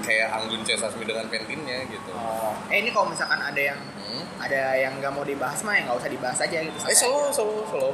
kayak 0.00 0.28
Anggun 0.32 0.60
C 0.62 0.76
Sasmi 0.76 1.04
dengan 1.04 1.26
pentinnya 1.26 1.84
gitu 1.88 2.10
Oh. 2.10 2.52
Eh 2.68 2.84
ini 2.84 2.92
kalau 2.92 3.08
misalkan 3.08 3.40
ada 3.40 3.56
yang 3.58 3.80
hmm. 3.80 4.24
ada 4.38 4.76
yang 4.76 4.92
nggak 5.00 5.12
mau 5.12 5.24
dibahas 5.24 5.60
mah 5.64 5.72
ya 5.72 5.88
nggak 5.88 5.98
usah 5.98 6.10
dibahas 6.10 6.38
aja 6.38 6.58
gitu. 6.60 6.76
eh 6.84 6.94
selalu 6.94 7.32
selalu 7.32 7.54
selalu 7.70 7.92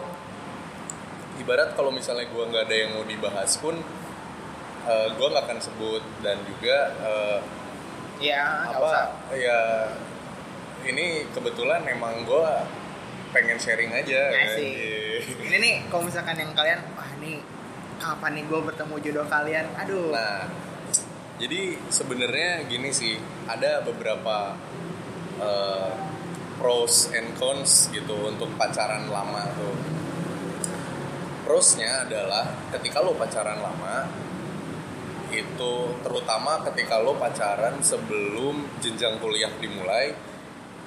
ibarat 1.37 1.71
kalau 1.77 1.91
misalnya 1.93 2.27
gue 2.27 2.43
nggak 2.43 2.65
ada 2.67 2.77
yang 2.77 2.91
mau 2.97 3.05
dibahas 3.05 3.51
pun 3.61 3.77
eh, 4.87 5.09
gue 5.09 5.27
nggak 5.27 5.45
akan 5.47 5.61
sebut 5.61 6.03
dan 6.21 6.37
juga 6.45 6.77
eh, 7.01 7.39
Iya, 8.17 8.73
nggak 8.73 8.81
usah. 8.81 9.05
apa 9.13 9.35
ya 9.37 9.59
ini 10.89 11.29
kebetulan 11.31 11.85
emang 11.85 12.25
gue 12.25 12.49
pengen 13.37 13.61
sharing 13.61 13.93
aja 13.93 14.33
kan. 14.33 14.49
Asik. 14.57 14.73
Iya. 14.73 15.19
Ini 15.45 15.57
nih 15.61 15.75
kalau 15.93 16.09
misalkan 16.09 16.41
yang 16.41 16.57
kalian 16.57 16.81
wah 16.97 17.11
nih 17.21 17.37
kapan 18.01 18.33
nih 18.41 18.45
gue 18.49 18.61
bertemu 18.65 18.95
jodoh 19.05 19.27
kalian? 19.29 19.67
Aduh. 19.77 20.09
nah 20.17 20.49
jadi 21.37 21.77
sebenarnya 21.93 22.65
gini 22.65 22.89
sih 22.97 23.21
ada 23.45 23.85
beberapa 23.85 24.57
eh, 25.37 25.93
pros 26.57 27.13
and 27.13 27.37
cons 27.37 27.93
gitu 27.93 28.33
untuk 28.33 28.49
pacaran 28.57 29.05
lama 29.13 29.45
tuh 29.53 29.77
prosnya 31.45 32.09
adalah 32.09 32.57
ketika 32.73 33.05
lo 33.05 33.13
pacaran 33.15 33.61
lama 33.61 34.09
itu 35.29 35.73
terutama 36.01 36.65
ketika 36.73 37.05
lo 37.05 37.21
pacaran 37.21 37.85
sebelum 37.85 38.81
jenjang 38.81 39.21
kuliah 39.21 39.53
dimulai 39.61 40.17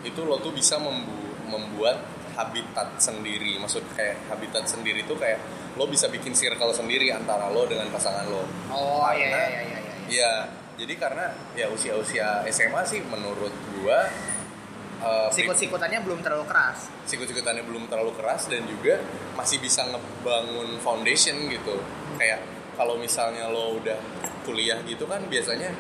itu 0.02 0.20
lo 0.26 0.42
tuh 0.42 0.50
bisa 0.50 0.82
membu- 0.82 1.38
membuat 1.46 2.02
habitat 2.40 2.96
sendiri 2.98 3.60
maksud 3.60 3.84
kayak 3.92 4.16
habitat 4.28 4.64
sendiri 4.64 5.04
tuh 5.04 5.14
kayak 5.14 5.44
lo 5.76 5.84
bisa 5.86 6.08
bikin 6.08 6.32
circle 6.32 6.72
sendiri 6.72 7.12
antara 7.12 7.52
lo 7.52 7.68
dengan 7.68 7.92
pasangan 7.92 8.24
lo 8.26 8.48
oh 8.70 9.12
iya 9.12 9.28
Karena- 9.28 9.50
iya 9.52 9.62
iya 9.62 9.62
iya. 9.62 9.78
iya. 9.78 9.96
ya 10.08 10.32
jadi 10.80 10.94
karena 10.96 11.26
ya 11.54 11.68
usia-usia 11.68 12.48
SMA 12.48 12.82
sih 12.86 13.04
menurut 13.04 13.52
gua 13.76 14.08
eh, 15.00 15.30
Sikut-sikutannya 15.30 16.00
belum 16.00 16.20
terlalu 16.20 16.46
keras. 16.46 16.88
sikut-sikutannya 17.04 17.64
belum 17.64 17.88
terlalu 17.88 18.16
keras 18.16 18.48
dan 18.48 18.64
juga 18.64 19.04
masih 19.34 19.60
bisa 19.60 19.84
ngebangun 19.86 20.80
foundation 20.80 21.36
gitu 21.48 21.76
kayak 22.16 22.40
kalau 22.76 22.96
misalnya 22.96 23.48
lo 23.48 23.76
udah 23.76 24.00
kuliah 24.44 24.80
gitu 24.84 25.04
kan 25.04 25.20
biasanya 25.26 25.76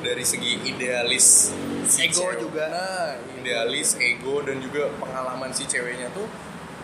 dari 0.00 0.24
segi 0.24 0.66
idealis 0.66 1.52
si 1.86 2.06
Ego 2.06 2.24
cewek- 2.24 2.40
juga. 2.40 2.64
nah 2.66 3.12
idealis 3.36 3.96
ego 3.98 4.40
dan 4.40 4.58
juga 4.58 4.88
pengalaman 4.96 5.50
si 5.50 5.64
ceweknya 5.64 6.08
tuh 6.10 6.28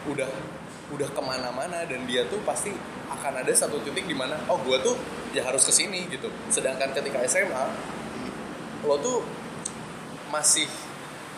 udah 0.07 0.29
udah 0.89 1.09
ke 1.09 1.21
mana-mana 1.21 1.83
dan 1.85 2.07
dia 2.07 2.25
tuh 2.25 2.39
pasti 2.41 2.71
akan 3.09 3.43
ada 3.43 3.53
satu 3.53 3.83
titik 3.83 4.05
di 4.05 4.15
mana 4.15 4.39
oh 4.47 4.59
gue 4.59 4.79
tuh 4.81 4.95
ya 5.31 5.43
harus 5.43 5.63
ke 5.63 5.73
sini 5.75 6.07
gitu 6.07 6.31
sedangkan 6.47 6.93
ketika 6.93 7.21
SMA 7.25 7.65
lo 8.83 8.97
tuh 8.99 9.19
masih 10.29 10.67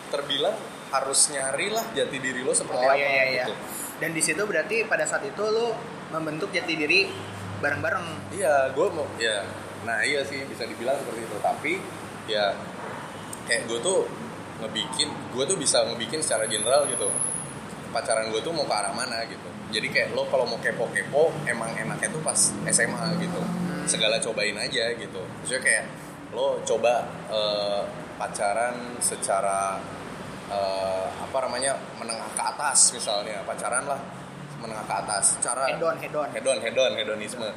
terbilang 0.08 0.54
harus 0.88 1.28
nyari 1.28 1.68
lah 1.68 1.84
jati 1.92 2.16
diri 2.16 2.40
lo 2.40 2.52
seperti 2.52 2.78
Oh 2.78 2.88
apa 2.88 2.96
iya 2.96 3.08
iya 3.08 3.24
iya. 3.26 3.44
gitu. 3.44 3.54
Dan 3.98 4.10
di 4.12 4.22
situ 4.22 4.40
berarti 4.40 4.86
pada 4.86 5.04
saat 5.04 5.20
itu 5.22 5.42
lu 5.42 5.74
membentuk 6.08 6.48
jati 6.48 6.72
diri 6.72 7.10
bareng-bareng. 7.58 8.32
Iya, 8.32 8.70
gue 8.70 8.86
mau 8.88 9.04
ya. 9.18 9.42
Nah 9.88 10.04
iya 10.04 10.20
sih 10.20 10.44
bisa 10.44 10.68
dibilang 10.68 11.00
seperti 11.00 11.24
itu. 11.24 11.36
Tapi 11.40 11.72
ya 12.28 12.52
kayak 13.48 13.64
gue 13.64 13.80
tuh 13.80 14.04
ngebikin, 14.60 15.08
gue 15.32 15.44
tuh 15.48 15.56
bisa 15.56 15.80
ngebikin 15.88 16.20
secara 16.20 16.44
general 16.44 16.84
gitu. 16.84 17.08
Pacaran 17.88 18.28
gue 18.28 18.44
tuh 18.44 18.52
mau 18.52 18.68
ke 18.68 18.74
arah 18.76 18.92
mana 18.92 19.24
gitu. 19.24 19.48
Jadi 19.72 19.88
kayak 19.88 20.12
lo 20.12 20.28
kalau 20.28 20.44
mau 20.44 20.60
kepo-kepo 20.60 21.32
emang 21.44 21.72
enaknya 21.72 22.12
tuh 22.12 22.20
pas 22.20 22.36
SMA 22.68 23.04
gitu. 23.18 23.40
Segala 23.88 24.20
cobain 24.20 24.56
aja 24.56 24.92
gitu. 24.92 25.24
Maksudnya 25.40 25.62
kayak 25.64 25.84
lo 26.36 26.60
coba 26.60 27.08
eh, 27.32 27.82
pacaran 28.20 29.00
secara 29.00 29.80
eh, 30.52 31.06
apa 31.08 31.38
namanya 31.48 31.76
menengah 31.96 32.28
ke 32.36 32.42
atas 32.44 32.92
misalnya 32.92 33.40
pacaran 33.44 33.88
lah 33.88 33.96
menengah 34.60 34.84
ke 34.84 34.94
atas 35.06 35.24
cara 35.40 35.64
Head 35.70 35.80
on, 35.80 35.96
head 35.96 36.12
on. 36.12 36.28
hedon 36.34 36.58
hedon 36.60 36.92
hedonisme 36.98 37.48
Ca- 37.48 37.56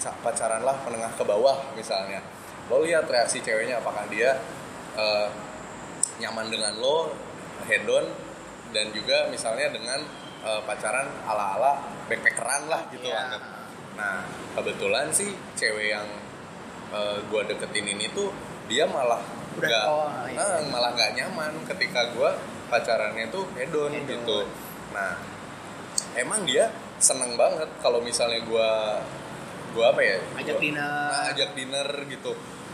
pacaran 0.00 0.64
lah 0.64 0.76
menengah 0.88 1.12
ke 1.12 1.24
bawah 1.24 1.60
misalnya 1.76 2.24
lo 2.72 2.80
lihat 2.80 3.04
reaksi 3.04 3.42
ceweknya 3.44 3.82
apakah 3.82 4.06
dia 4.08 4.38
eh, 4.96 5.28
nyaman 6.20 6.48
dengan 6.48 6.72
lo 6.80 7.12
hedon 7.68 8.06
dan 8.70 8.88
juga 8.94 9.28
misalnya 9.28 9.68
dengan 9.68 10.00
eh, 10.46 10.60
pacaran 10.64 11.06
ala 11.26 11.58
ala 11.58 11.72
backpackeran 12.08 12.70
lah 12.70 12.82
gitu 12.94 13.06
Iya. 13.06 13.18
anggap. 13.28 13.42
nah 13.98 14.24
kebetulan 14.56 15.06
sih 15.12 15.30
cewek 15.58 15.92
yang 15.92 16.06
eh, 16.94 17.16
gua 17.28 17.44
deketin 17.44 17.86
ini 17.86 18.08
tuh 18.16 18.32
dia 18.70 18.86
malah 18.86 19.20
Udah, 19.50 19.82
oh, 19.90 20.06
iya. 20.30 20.62
malah 20.70 20.94
nggak 20.94 21.18
nyaman 21.18 21.52
ketika 21.66 22.06
gua 22.14 22.38
pacarannya 22.70 23.26
tuh 23.34 23.44
hedon, 23.58 23.90
Hedon. 23.90 24.06
gitu 24.06 24.38
nah 24.94 25.18
emang 26.14 26.46
dia 26.46 26.70
seneng 27.02 27.34
banget 27.34 27.66
kalau 27.82 27.98
misalnya 27.98 28.38
gua 28.46 29.02
gua 29.72 29.94
apa 29.94 30.00
ya? 30.02 30.16
Ajak 30.36 30.56
gua- 30.56 30.62
dinner. 30.62 31.08
nah, 31.10 31.24
ajak 31.30 31.50
dinner 31.54 31.88
gitu. 32.06 32.32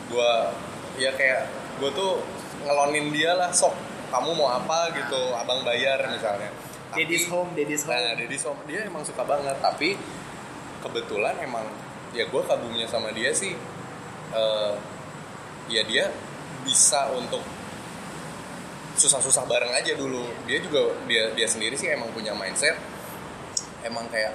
Gua 0.09 0.51
ya 0.97 1.11
kayak 1.13 1.49
gua 1.77 1.91
tuh 1.93 2.23
ngelonin 2.65 3.13
dia 3.13 3.37
lah 3.37 3.53
sok 3.53 3.75
kamu 4.09 4.31
mau 4.35 4.49
apa? 4.49 4.91
gitu 4.95 5.21
abang 5.35 5.61
bayar 5.63 5.99
misalnya. 6.09 6.51
Tapi- 6.95 7.03
Daddy's 7.05 7.27
home, 7.27 7.51
daddy's 7.53 7.83
home. 7.85 7.99
nah 7.99 8.15
daddy's 8.15 8.45
home. 8.47 8.61
Dia 8.65 8.87
emang 8.87 9.03
suka 9.03 9.23
banget 9.23 9.57
tapi 9.59 9.99
kebetulan 10.81 11.37
emang 11.43 11.67
ya 12.15 12.25
gua 12.31 12.47
kagumnya 12.47 12.87
sama 12.87 13.11
dia 13.13 13.35
sih. 13.35 13.53
Eh, 14.33 14.75
ya 15.67 15.83
dia 15.83 16.11
bisa 16.63 17.11
untuk 17.11 17.43
susah-susah 18.97 19.45
bareng 19.45 19.73
aja 19.75 19.93
dulu. 19.93 20.25
Dia 20.49 20.59
juga 20.63 20.95
dia 21.05 21.29
dia 21.37 21.45
sendiri 21.45 21.77
sih 21.77 21.93
emang 21.93 22.09
punya 22.17 22.33
mindset 22.33 22.79
emang 23.85 24.09
kayak 24.09 24.35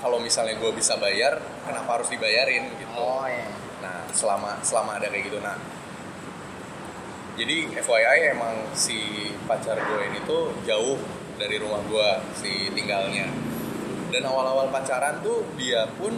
kalau 0.00 0.20
misalnya 0.20 0.56
gue 0.60 0.72
bisa 0.76 0.96
bayar 1.00 1.40
kenapa 1.64 2.00
harus 2.00 2.08
dibayarin 2.12 2.68
gitu. 2.76 2.92
Oh 2.96 3.24
iya. 3.24 3.48
nah 3.80 4.08
selama 4.12 4.60
selama 4.64 4.96
ada 5.00 5.08
kayak 5.08 5.28
gitu. 5.28 5.38
Nah 5.40 5.56
jadi 7.36 7.68
FYI 7.84 8.32
emang 8.32 8.56
si 8.72 9.28
pacar 9.44 9.76
gue 9.76 10.00
ini 10.08 10.24
tuh 10.24 10.56
jauh 10.64 10.96
dari 11.36 11.60
rumah 11.60 11.80
gue 11.84 12.08
si 12.40 12.72
tinggalnya. 12.72 13.28
Dan 14.08 14.22
awal-awal 14.24 14.72
pacaran 14.72 15.20
tuh 15.20 15.44
dia 15.60 15.84
pun 16.00 16.14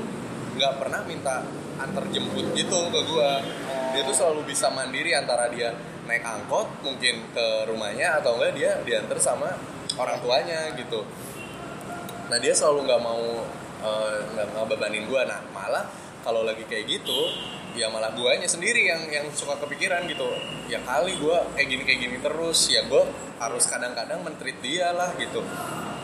nggak 0.55 0.75
pernah 0.79 1.03
minta 1.07 1.43
antar 1.79 2.05
jemput 2.11 2.51
gitu 2.59 2.91
ke 2.91 3.01
gue 3.07 3.31
dia 3.95 4.03
tuh 4.03 4.15
selalu 4.15 4.51
bisa 4.51 4.69
mandiri 4.75 5.15
antara 5.15 5.47
dia 5.49 5.71
naik 6.11 6.25
angkot 6.27 6.67
mungkin 6.83 7.21
ke 7.31 7.47
rumahnya 7.71 8.19
atau 8.19 8.37
enggak 8.37 8.53
dia 8.57 8.71
diantar 8.83 9.19
sama 9.21 9.55
orang 9.99 10.19
tuanya 10.25 10.73
gitu. 10.77 11.05
Nah 12.29 12.39
dia 12.41 12.53
selalu 12.53 12.89
nggak 12.89 13.03
mau 13.03 13.45
nggak 14.35 14.47
uh, 14.47 14.53
ngebebanin 14.65 15.05
gue 15.09 15.21
nah 15.27 15.41
malah 15.51 15.85
kalau 16.23 16.45
lagi 16.45 16.65
kayak 16.67 16.87
gitu 16.89 17.19
ya 17.79 17.87
malah 17.95 18.11
guanya 18.11 18.51
sendiri 18.51 18.91
yang 18.91 19.07
yang 19.07 19.27
suka 19.31 19.55
kepikiran 19.63 20.03
gitu. 20.11 20.27
Ya 20.67 20.83
kali 20.83 21.15
gue 21.15 21.37
kayak 21.55 21.69
gini 21.71 21.83
kayak 21.87 22.01
gini 22.03 22.17
terus. 22.19 22.67
Ya 22.67 22.83
gue 22.87 23.03
harus 23.39 23.65
kadang-kadang 23.71 24.27
mentreat 24.27 24.59
dia 24.59 24.91
lah 24.91 25.15
gitu. 25.15 25.45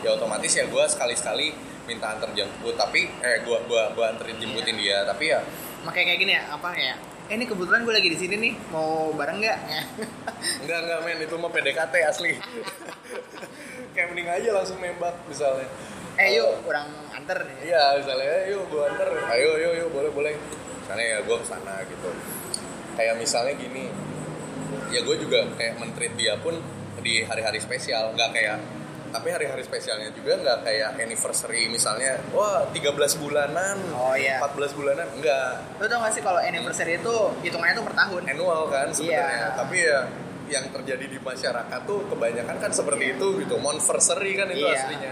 Ya 0.05 0.15
otomatis 0.15 0.55
ya 0.55 0.63
gue 0.69 0.83
sekali-sekali 0.87 1.51
minta 1.89 2.15
antar 2.15 2.31
jemput. 2.31 2.79
Tapi 2.79 3.11
eh 3.21 3.43
gue 3.43 3.57
gua 3.67 3.91
gua 3.91 4.15
anterin 4.15 4.39
jemputin 4.39 4.79
dia. 4.79 5.03
Tapi 5.03 5.35
ya 5.35 5.43
makanya 5.83 6.15
kayak 6.15 6.19
gini 6.23 6.33
ya 6.33 6.43
apa 6.49 6.69
ya 6.73 6.95
eh 7.25 7.33
ini 7.41 7.49
kebetulan 7.49 7.81
gue 7.81 7.93
lagi 7.93 8.09
di 8.13 8.19
sini 8.21 8.35
nih 8.37 8.53
mau 8.69 9.09
bareng 9.17 9.41
nggak? 9.41 9.59
Enggak 10.61 10.79
enggak 10.85 10.99
men. 11.09 11.19
Itu 11.25 11.35
mah 11.41 11.49
PDKT 11.49 11.93
asli. 12.05 12.37
Kayak 13.97 14.07
mending 14.13 14.29
aja 14.29 14.49
langsung 14.53 14.77
nembak 14.77 15.15
misalnya 15.25 15.65
eh 16.15 16.29
yuk 16.33 16.63
kurang 16.63 16.87
anter 17.11 17.37
nih. 17.43 17.57
Iya 17.65 17.83
misalnya 17.97 18.27
"Eh, 18.37 18.43
yuk 18.49 18.63
gue 18.67 18.83
anter 18.83 19.07
ayo 19.29 19.49
yuk 19.57 19.73
yuk 19.77 19.89
boleh 19.91 20.11
boleh. 20.11 20.33
Misalnya 20.79 21.05
ya 21.07 21.19
gue 21.21 21.35
ke 21.35 21.45
sana 21.45 21.73
gitu. 21.83 22.09
Kayak 22.93 23.15
misalnya 23.17 23.53
gini 23.53 23.83
ya 24.87 25.01
gue 25.01 25.15
juga 25.17 25.43
kayak 25.53 25.75
mentreat 25.75 26.13
dia 26.15 26.33
pun 26.37 26.55
di 26.99 27.19
hari-hari 27.21 27.59
spesial. 27.59 28.11
Nggak 28.11 28.31
kayak 28.31 28.57
tapi 29.07 29.31
hari-hari 29.31 29.63
spesialnya 29.63 30.11
juga 30.11 30.35
nggak 30.35 30.59
kayak 30.61 30.99
anniversary 30.99 31.67
misalnya 31.67 32.19
wah 32.31 32.67
13 32.67 32.91
bulanan 33.15 33.79
Oh, 33.95 34.11
iya. 34.11 34.43
14 34.43 34.75
bulanan 34.75 35.07
enggak 35.09 35.55
lu 35.79 35.87
tau 35.87 36.03
gak 36.03 36.11
sih 36.11 36.19
kalau 36.19 36.35
anniversary 36.37 36.99
itu 36.99 37.15
hitungannya 37.39 37.79
tuh 37.79 37.85
per 37.85 37.95
tahun? 37.95 38.21
Annual 38.27 38.61
kan 38.67 38.91
sebenarnya. 38.91 39.23
Iya. 39.23 39.47
tapi 39.55 39.77
ya 39.79 39.99
yang 40.51 40.67
terjadi 40.69 41.05
di 41.07 41.17
masyarakat 41.17 41.79
tuh 41.81 42.03
kebanyakan 42.05 42.55
kan 42.59 42.69
seperti 42.69 43.15
itu 43.15 43.27
gitu. 43.39 43.55
Monversary 43.57 44.35
kan 44.35 44.51
itu 44.51 44.61
Iya. 44.61 44.77
aslinya. 44.77 45.11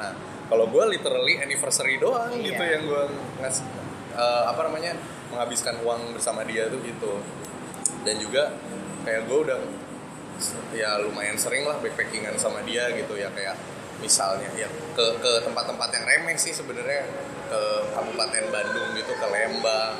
Nah 0.00 0.12
kalau 0.52 0.68
gue 0.68 0.84
literally 0.84 1.40
anniversary 1.40 1.96
doang 1.96 2.28
Iya. 2.36 2.52
gitu 2.52 2.62
yang 2.68 2.82
gue 2.84 3.02
ngas 3.40 3.64
eh, 4.12 4.44
apa 4.44 4.68
namanya 4.68 4.92
menghabiskan 5.32 5.80
uang 5.80 6.12
bersama 6.12 6.44
dia 6.44 6.68
tuh 6.68 6.76
gitu. 6.84 7.24
Dan 8.04 8.20
juga 8.20 8.52
kayak 9.08 9.24
gue 9.32 9.38
udah 9.48 9.58
ya 10.76 11.00
lumayan 11.00 11.40
sering 11.40 11.64
lah 11.64 11.80
backpackingan 11.80 12.36
sama 12.36 12.60
dia 12.68 12.92
gitu 12.92 13.16
ya 13.16 13.32
kayak 13.32 13.56
misalnya 14.04 14.50
ya 14.58 14.68
ke 14.92 15.04
ke 15.24 15.32
tempat-tempat 15.48 15.88
yang 15.96 16.04
remeh 16.04 16.36
sih 16.36 16.52
sebenarnya. 16.52 17.08
Ke 17.48 17.60
Kabupaten 17.96 18.44
Bandung 18.52 18.92
gitu 18.92 19.12
ke 19.16 19.26
Lembang. 19.32 19.96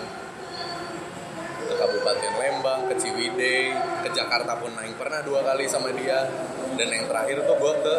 Ke 1.65 1.75
Kabupaten 1.81 2.33
Lembang, 2.37 2.81
ke 2.93 2.95
Ciwidey, 3.01 3.73
ke 4.05 4.09
Jakarta 4.13 4.61
pun 4.61 4.77
naik. 4.77 5.01
Pernah 5.01 5.25
dua 5.25 5.41
kali 5.49 5.65
sama 5.65 5.89
dia. 5.97 6.29
Dan 6.77 6.93
yang 6.93 7.09
terakhir 7.09 7.41
tuh 7.49 7.57
gue 7.57 7.73
ke 7.81 7.95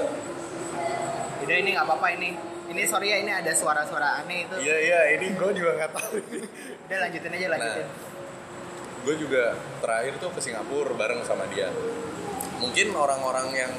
udah 1.43 1.57
ini 1.59 1.69
nggak 1.75 1.85
apa-apa 1.85 2.07
ini 2.15 2.29
ini 2.73 2.81
sorry 2.87 3.11
ya 3.11 3.17
ini 3.21 3.31
ada 3.31 3.51
suara-suara 3.53 4.23
aneh 4.23 4.47
itu. 4.47 4.55
Iya 4.57 4.77
iya 4.79 4.99
ini 5.19 5.35
gue 5.35 5.51
juga 5.53 5.71
nggak 5.77 5.91
tahu 5.93 6.13
ini. 6.17 6.39
Udah 6.87 6.97
lanjutin 7.05 7.31
aja 7.35 7.47
lanjutin. 7.53 7.87
gue 9.03 9.15
juga 9.19 9.51
terakhir 9.83 10.15
tuh 10.15 10.31
ke 10.31 10.39
Singapura 10.39 10.95
bareng 10.95 11.21
sama 11.27 11.43
dia. 11.51 11.67
Mungkin 12.63 12.95
orang-orang 12.95 13.51
yang 13.51 13.73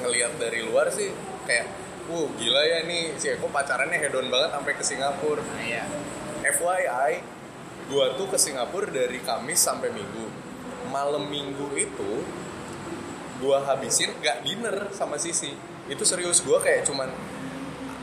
ngelihat 0.00 0.32
dari 0.40 0.64
luar 0.64 0.88
sih 0.88 1.12
kayak 1.44 1.68
uh 2.08 2.26
gila 2.40 2.62
ya 2.64 2.78
nih 2.88 3.12
si 3.20 3.28
Eko 3.30 3.52
pacarannya 3.52 4.00
hedon 4.00 4.32
banget 4.32 4.50
sampai 4.56 4.72
ke 4.72 4.84
Singapura. 4.84 5.44
Nah, 5.44 5.60
iya. 5.60 5.84
FYI 6.42 7.12
gua 7.92 8.16
tuh 8.16 8.32
ke 8.32 8.40
Singapura 8.40 8.88
dari 8.88 9.20
Kamis 9.20 9.60
sampai 9.60 9.92
Minggu. 9.92 10.26
Malam 10.88 11.28
Minggu 11.28 11.68
itu 11.76 12.24
gua 13.44 13.60
habisin 13.68 14.16
gak 14.24 14.40
dinner 14.40 14.88
sama 14.96 15.20
Sisi 15.20 15.52
itu 15.92 16.04
serius 16.08 16.40
gua 16.40 16.58
kayak 16.64 16.88
cuman 16.88 17.12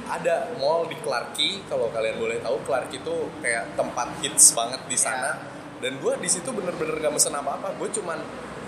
ada 0.10 0.50
mall 0.58 0.90
di 0.90 0.98
Clarke 1.02 1.38
Quay 1.38 1.70
kalau 1.70 1.94
kalian 1.94 2.18
boleh 2.18 2.42
tahu 2.42 2.58
Clarke 2.66 2.90
Quay 2.94 3.02
itu 3.02 3.16
kayak 3.46 3.78
tempat 3.78 4.08
hits 4.26 4.54
banget 4.58 4.82
di 4.90 4.98
sana. 4.98 5.38
Dan 5.80 5.98
gua 6.04 6.20
di 6.20 6.28
situ 6.28 6.50
bener-bener 6.52 7.00
gak 7.00 7.14
mesen 7.16 7.32
apa-apa 7.32 7.72
gue 7.80 7.88
cuman 7.96 8.20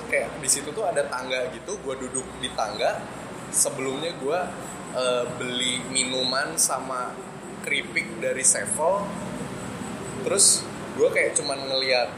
kayak 0.07 0.31
di 0.39 0.47
situ 0.47 0.71
tuh 0.71 0.87
ada 0.87 1.03
tangga 1.11 1.51
gitu 1.51 1.75
gua 1.81 1.97
duduk 1.97 2.23
di 2.39 2.49
tangga. 2.53 3.01
Sebelumnya 3.51 4.15
gua 4.21 4.47
eh, 4.95 5.25
beli 5.37 5.81
minuman 5.91 6.55
sama 6.55 7.11
keripik 7.65 8.21
dari 8.21 8.45
Sevel. 8.45 9.05
Terus 10.21 10.61
gue 10.91 11.09
kayak 11.09 11.33
cuman 11.39 11.59
ngeliat 11.71 12.09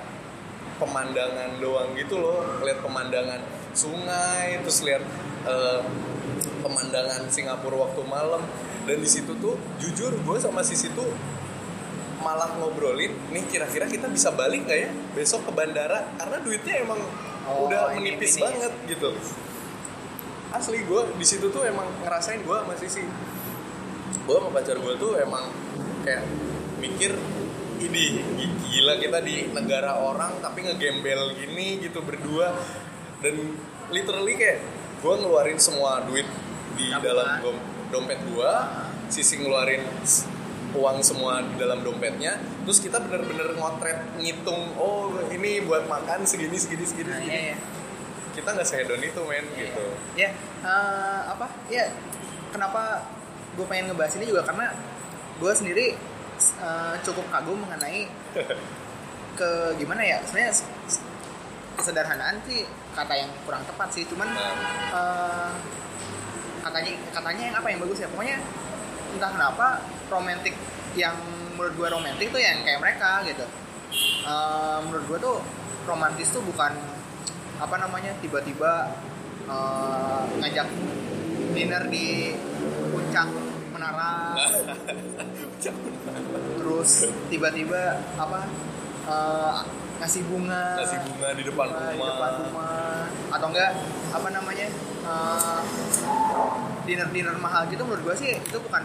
pemandangan 0.81 1.61
doang 1.61 1.93
gitu 1.95 2.17
loh 2.17 2.41
ngeliat 2.59 2.81
pemandangan 2.81 3.41
sungai 3.71 4.59
terus 4.65 4.81
lihat 4.81 5.03
eh, 5.45 5.81
pemandangan 6.63 7.27
Singapura 7.27 7.83
waktu 7.83 8.01
malam. 8.03 8.41
Dan 8.83 8.97
di 8.97 9.07
situ 9.07 9.35
tuh 9.37 9.53
jujur 9.77 10.15
gue 10.17 10.37
sama 10.37 10.59
Sisi 10.59 10.87
tuh 10.89 11.07
malah 12.19 12.55
ngobrolin 12.55 13.11
nih 13.29 13.43
kira-kira 13.45 13.83
kita 13.83 14.07
bisa 14.07 14.31
balik 14.31 14.63
nggak 14.63 14.79
ya 14.79 14.89
besok 15.13 15.43
ke 15.43 15.51
bandara? 15.51 16.07
Karena 16.15 16.39
duitnya 16.39 16.79
emang 16.79 16.99
Oh, 17.43 17.67
udah 17.67 17.91
menipis 17.91 18.39
ini. 18.39 18.41
banget 18.41 18.71
gitu. 18.87 19.11
Asli 20.49 20.79
gue 20.81 21.01
di 21.13 21.25
situ 21.25 21.49
tuh 21.49 21.65
emang 21.65 21.83
ngerasain 21.99 22.39
gue 22.39 22.55
sama 22.55 22.73
Sisi. 22.77 23.03
Gue 24.23 24.35
sama 24.39 24.49
pacar 24.49 24.79
gue 24.79 24.93
tuh 24.95 25.19
emang 25.19 25.51
kayak 26.01 26.23
mikir 26.79 27.11
ini 27.79 28.03
gi- 28.37 28.53
gila 28.63 28.95
kita 28.95 29.19
di 29.19 29.49
negara 29.49 29.97
orang 29.97 30.39
tapi 30.39 30.63
ngegembel 30.63 31.35
gini 31.35 31.81
gitu 31.81 31.99
berdua. 31.99 32.55
Dan 33.19 33.59
literally 33.89 34.35
kayak 34.35 34.63
gue 34.99 35.13
ngeluarin 35.19 35.59
semua 35.59 35.99
duit 36.05 36.23
di 36.73 36.89
Tabungan. 36.89 37.03
dalam 37.05 37.27
dom- 37.41 37.63
dompet 37.89 38.19
gue 38.25 38.51
sisi 39.07 39.37
ngeluarin 39.37 39.83
uang 40.73 40.97
semua 41.05 41.45
di 41.45 41.53
dalam 41.55 41.85
dompetnya 41.85 42.33
terus 42.65 42.81
kita 42.81 42.97
bener-bener 42.97 43.53
ngotret 43.53 44.17
ngitung 44.17 44.73
oh 44.73 45.13
ini 45.29 45.61
buat 45.61 45.85
makan 45.85 46.25
segini 46.25 46.57
segini 46.57 46.81
segini, 46.81 47.09
nah 47.13 47.21
segini. 47.21 47.29
iya 47.29 47.41
iya. 47.53 47.57
Kita 48.33 48.49
nggak 48.49 48.65
sehedon 48.65 48.97
itu 48.97 49.21
men 49.29 49.45
gitu. 49.53 49.85
Ya 50.17 50.33
eh, 50.65 51.21
apa? 51.29 51.45
Ya 51.69 51.93
kenapa 52.49 53.05
gue 53.53 53.65
pengen 53.69 53.93
ngebahas 53.93 54.17
ini 54.17 54.25
juga? 54.25 54.41
Karena 54.41 54.73
gue 55.37 55.51
sendiri 55.53 55.93
eh, 56.57 56.93
cukup 57.05 57.29
kagum 57.29 57.61
mengenai 57.61 58.09
ke 59.39 59.49
gimana 59.77 60.01
ya 60.01 60.17
sebenarnya 60.25 60.53
kesederhanaan 61.77 62.41
sih 62.49 62.65
kata 62.97 63.13
yang 63.13 63.29
kurang 63.45 63.61
tepat 63.69 63.93
sih. 63.93 64.09
Cuman 64.09 64.25
nah, 64.33 64.53
eh, 64.89 65.51
katanya 66.63 66.91
katanya 67.11 67.43
yang 67.51 67.55
apa 67.59 67.67
yang 67.69 67.79
bagus 67.83 67.99
ya? 67.99 68.07
Pokoknya 68.07 68.37
entah 69.13 69.29
kenapa 69.29 69.67
romantis 70.09 70.55
yang 70.95 71.15
menurut 71.53 71.73
gue 71.77 71.87
romantis 71.91 72.27
tuh 72.31 72.41
yang 72.41 72.63
kayak 72.65 72.79
mereka 72.81 73.21
gitu. 73.27 73.45
Eh, 74.25 74.77
menurut 74.87 75.05
gue 75.05 75.19
tuh 75.21 75.37
romantis 75.85 76.31
tuh 76.31 76.41
bukan 76.41 76.73
apa 77.61 77.75
namanya 77.77 78.15
tiba-tiba 78.23 78.95
eh, 79.45 80.21
ngajak 80.41 80.67
dinner 81.53 81.83
di 81.91 82.33
puncak 82.89 83.27
menara. 83.75 84.33
Terus 86.57 86.91
tiba-tiba 87.29 88.01
apa 88.17 88.39
eh, 89.11 89.82
ngasih 90.03 90.21
bunga. 90.27 90.63
Ngasih 90.77 90.99
bunga 91.01 91.27
di 91.31 91.43
depan 91.43 91.65
bunga 91.65 91.87
rumah, 91.87 91.95
di 91.95 92.11
depan 92.11 92.31
rumah. 92.43 93.05
Atau 93.31 93.47
enggak 93.49 93.71
apa 94.11 94.27
namanya 94.29 94.67
dinner 96.83 97.07
dinner 97.09 97.35
mahal 97.37 97.63
gitu 97.67 97.81
menurut 97.81 98.03
gue 98.03 98.15
sih 98.17 98.29
itu 98.35 98.57
bukan 98.59 98.83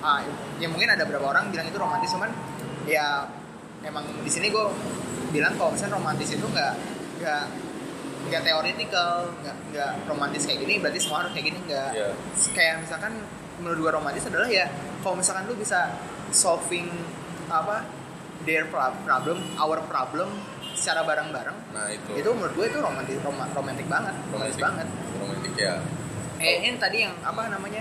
ah, 0.00 0.20
ya 0.58 0.66
mungkin 0.66 0.90
ada 0.90 1.06
beberapa 1.06 1.30
orang 1.30 1.48
bilang 1.48 1.66
itu 1.66 1.78
romantis 1.78 2.10
cuman 2.10 2.30
ya 2.84 3.24
emang 3.82 4.02
di 4.20 4.30
sini 4.30 4.50
gue 4.50 4.64
bilang 5.30 5.54
kalau 5.54 5.70
misalnya 5.72 5.94
romantis 5.94 6.28
itu 6.28 6.42
nggak 6.42 6.72
nggak 7.18 7.44
nggak 8.26 8.42
teoretikal 8.42 9.30
nggak 9.40 9.56
nggak 9.70 9.90
romantis 10.04 10.42
kayak 10.44 10.60
gini 10.60 10.82
berarti 10.82 10.98
semua 10.98 11.22
harus 11.22 11.32
kayak 11.32 11.46
gini 11.46 11.58
nggak 11.64 11.90
Iya. 11.94 12.08
kayak 12.52 12.74
misalkan 12.82 13.12
menurut 13.58 13.78
gue 13.80 13.92
romantis 13.94 14.24
adalah 14.26 14.50
ya 14.50 14.66
kalau 15.00 15.14
misalkan 15.14 15.46
lu 15.46 15.54
bisa 15.54 15.94
solving 16.34 16.90
apa 17.46 17.86
their 18.42 18.66
pro- 18.66 18.94
problem 19.02 19.38
our 19.56 19.78
problem 19.86 20.28
secara 20.76 21.02
bareng-bareng. 21.02 21.56
Nah 21.72 21.88
itu. 21.88 22.10
Itu 22.14 22.30
menurut 22.30 22.52
gue 22.52 22.66
itu 22.68 22.78
romantis 22.78 23.16
rom- 23.20 23.50
romantis 23.50 23.86
banget 23.86 24.14
romantis 24.28 24.58
banget. 24.58 24.86
Romantis 25.16 25.52
ya. 25.56 25.74
Eh 26.36 26.62
ini 26.62 26.76
tadi 26.76 27.00
yang 27.00 27.16
apa 27.20 27.48
namanya 27.48 27.80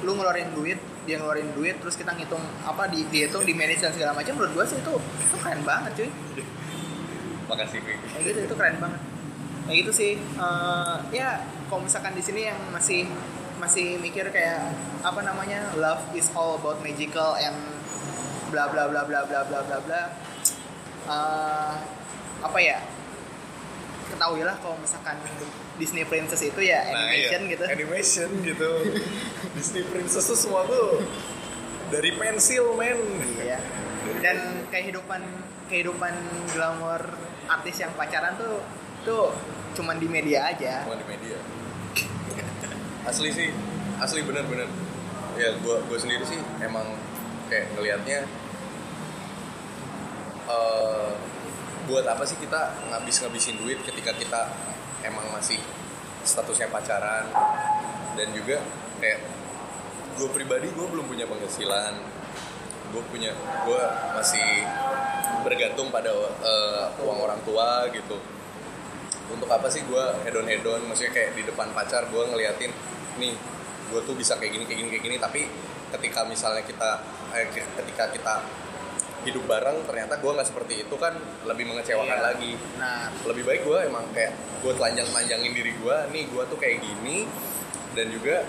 lu 0.00 0.16
ngeluarin 0.16 0.48
duit 0.50 0.80
dia 1.04 1.16
ngeluarin 1.16 1.52
duit 1.52 1.76
terus 1.76 1.92
kita 1.92 2.12
ngitung 2.12 2.40
apa 2.62 2.88
di 2.88 3.04
dihitung 3.06 3.44
di 3.44 3.52
manage 3.52 3.80
dan 3.80 3.92
segala 3.92 4.12
macam 4.12 4.32
menurut 4.32 4.52
gue 4.54 4.64
sih 4.66 4.78
itu 4.78 4.92
itu 4.96 5.36
keren 5.36 5.60
banget 5.62 5.92
cuy. 5.94 6.10
Makasih 7.46 7.78
Vicky 7.78 8.00
kayak 8.06 8.22
gitu 8.24 8.38
itu 8.46 8.54
keren 8.54 8.76
banget. 8.78 9.00
Kayak 9.64 9.76
gitu 9.78 9.92
sih 9.92 10.12
Eh, 10.16 10.96
ya 11.12 11.28
kalau 11.66 11.84
misalkan 11.84 12.12
di 12.12 12.22
sini 12.22 12.46
yang 12.46 12.56
masih 12.70 13.04
masih 13.60 14.00
mikir 14.00 14.24
kayak 14.30 14.72
apa 15.02 15.20
namanya 15.20 15.68
love 15.76 16.00
is 16.10 16.32
all 16.32 16.56
about 16.56 16.80
magical 16.80 17.36
and 17.36 17.52
bla 18.48 18.66
bla 18.66 18.88
bla 18.88 19.04
bla 19.04 19.20
bla 19.22 19.40
bla 19.44 19.60
bla 19.60 19.78
bla 19.78 20.02
Eh, 21.06 21.72
apa 22.40 22.58
ya 22.60 22.78
ketahuilah 24.10 24.56
kalau 24.60 24.76
misalkan 24.82 25.16
Disney 25.80 26.04
Princess 26.04 26.42
itu 26.44 26.60
ya 26.60 26.84
Nah, 26.84 27.08
animation 27.08 27.40
iya. 27.46 27.52
gitu. 27.56 27.64
Animation 27.64 28.28
gitu. 28.44 28.70
Disney 29.56 29.82
Princess 29.86 30.28
tuh 30.28 30.36
semua 30.36 30.66
tuh 30.68 31.00
dari 31.88 32.12
pensil 32.18 32.74
men. 32.76 33.00
Iya. 33.40 33.58
Dan 34.20 34.68
kehidupan 34.68 35.22
kehidupan 35.72 36.12
glamor 36.52 37.00
artis 37.48 37.80
yang 37.80 37.94
pacaran 37.94 38.36
tuh 38.36 38.60
tuh 39.06 39.32
cuman 39.78 39.96
di 39.96 40.08
media 40.10 40.50
aja. 40.52 40.84
Cuma 40.84 40.98
di 41.00 41.06
media. 41.08 41.38
Asli 43.08 43.30
sih. 43.32 43.48
Asli 43.96 44.20
bener-bener 44.26 44.68
ya 45.38 45.56
gua 45.64 45.80
gue 45.88 45.96
sendiri 45.96 46.20
sih 46.26 46.36
emang 46.60 46.84
kayak 47.48 47.72
ngelihatnya 47.72 48.28
eh 50.50 51.10
buat 51.88 52.04
apa 52.04 52.24
sih 52.28 52.36
kita 52.40 52.90
ngabis-ngabisin 52.92 53.60
duit 53.60 53.80
ketika 53.86 54.12
kita 54.16 54.50
emang 55.04 55.24
masih 55.32 55.60
statusnya 56.26 56.68
pacaran? 56.68 57.28
Dan 58.18 58.34
juga 58.36 58.60
kayak 59.00 59.20
gue 60.18 60.28
pribadi 60.34 60.68
gue 60.68 60.86
belum 60.86 61.06
punya 61.08 61.24
penghasilan. 61.24 61.94
Gue 62.90 63.02
punya 63.08 63.30
gue 63.64 63.82
masih 64.18 64.66
bergantung 65.46 65.88
pada 65.94 66.10
eh, 66.42 66.84
uang 67.00 67.18
orang 67.22 67.40
tua 67.46 67.88
gitu. 67.94 68.18
Untuk 69.30 69.46
apa 69.46 69.70
sih 69.70 69.86
gue 69.86 70.04
hedon 70.26 70.44
hedon 70.50 70.82
maksudnya 70.90 71.14
kayak 71.14 71.38
di 71.38 71.46
depan 71.46 71.70
pacar 71.70 72.10
gue 72.10 72.22
ngeliatin 72.34 72.74
nih 73.22 73.34
gue 73.90 74.00
tuh 74.02 74.14
bisa 74.18 74.34
kayak 74.36 74.58
gini 74.58 74.64
kayak 74.66 74.78
gini 74.84 74.88
kayak 74.90 75.04
gini. 75.06 75.16
Tapi 75.22 75.40
ketika 75.96 76.26
misalnya 76.26 76.66
kita 76.66 77.00
eh, 77.32 77.46
ke- 77.48 77.70
ketika 77.78 78.10
kita 78.10 78.34
hidup 79.20 79.44
bareng 79.44 79.84
ternyata 79.84 80.16
gue 80.16 80.30
nggak 80.32 80.48
seperti 80.48 80.74
itu 80.88 80.94
kan 80.96 81.12
lebih 81.44 81.68
mengecewakan 81.68 82.18
Iya. 82.18 82.26
lagi. 82.32 82.52
nah 82.80 83.12
lebih 83.28 83.44
baik 83.44 83.62
gue 83.68 83.78
emang 83.84 84.04
kayak 84.16 84.32
gue 84.64 84.72
telanjang 84.76 85.08
telanjangin 85.12 85.52
diri 85.52 85.72
gue 85.76 85.96
nih 86.12 86.24
gue 86.28 86.42
tuh 86.48 86.58
kayak 86.58 86.80
gini 86.80 87.28
dan 87.92 88.06
juga 88.08 88.44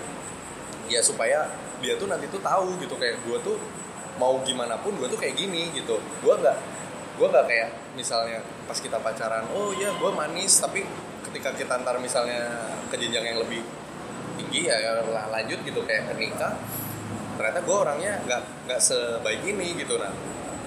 ya 0.88 1.00
supaya 1.04 1.48
dia 1.84 1.98
tuh 2.00 2.08
nanti 2.08 2.30
tuh 2.30 2.40
tahu 2.40 2.78
gitu 2.80 2.94
kayak 2.96 3.20
gue 3.26 3.38
tuh 3.44 3.56
mau 4.16 4.40
gimana 4.44 4.76
pun 4.80 4.96
gue 4.96 5.08
tuh 5.08 5.16
kayak 5.16 5.34
gini 5.36 5.72
gitu. 5.72 5.98
Gue 6.20 6.34
nggak 6.36 6.56
gue 7.12 7.26
nggak 7.28 7.46
kayak 7.48 7.68
misalnya 7.92 8.40
pas 8.64 8.78
kita 8.80 8.96
pacaran 8.96 9.44
oh 9.52 9.76
ya 9.76 9.92
gue 9.92 10.10
manis 10.16 10.56
tapi 10.56 10.84
ketika 11.28 11.52
kita 11.52 11.76
ntar 11.84 12.00
misalnya 12.00 12.48
ke 12.88 12.96
jenjang 12.96 13.24
yang 13.24 13.38
lebih 13.40 13.60
tinggi 14.40 14.68
ya 14.68 14.76
ya 14.80 14.90
lah, 15.04 15.28
lanjut 15.28 15.60
gitu 15.60 15.84
kayak 15.84 16.08
ke 16.08 16.14
nikah 16.16 16.56
ternyata 17.36 17.60
gue 17.60 17.76
orangnya 17.76 18.12
nggak 18.24 18.42
nggak 18.68 18.80
sebaik 18.80 19.44
ini 19.44 19.76
gitu 19.76 20.00
nah 20.00 20.12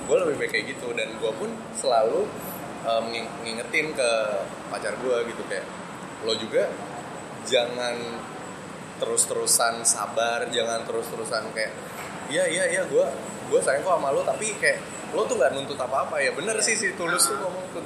gue 0.05 0.17
lebih 0.25 0.35
baik 0.39 0.51
kayak 0.53 0.65
gitu. 0.77 0.93
Dan 0.93 1.17
gue 1.17 1.31
pun 1.35 1.49
selalu 1.75 2.29
menging- 2.85 3.33
ngingetin 3.41 3.97
ke 3.97 4.09
pacar 4.69 4.93
gue 5.01 5.17
gitu. 5.33 5.41
Kayak 5.49 5.65
lo 6.25 6.33
juga 6.37 6.69
jangan 7.45 7.97
terus-terusan 8.97 9.83
sabar 9.83 10.47
jangan 10.49 10.81
terus-terusan 10.87 11.51
kayak 11.51 11.69
iya 12.31 12.47
iya 12.47 12.63
iya 12.71 12.81
gue 12.87 13.05
gue 13.51 13.59
sayang 13.61 13.83
kok 13.83 13.99
sama 13.99 14.09
lo 14.09 14.25
tapi 14.25 14.55
kayak 14.57 14.81
lo 15.13 15.27
tuh 15.29 15.37
nggak 15.37 15.53
nuntut 15.53 15.77
apa-apa. 15.77 16.21
Ya 16.21 16.31
bener 16.33 16.57
sih 16.63 16.73
si 16.77 16.93
tulus 16.97 17.29
tuh 17.29 17.37
ngomong 17.37 17.65
tuh 17.75 17.83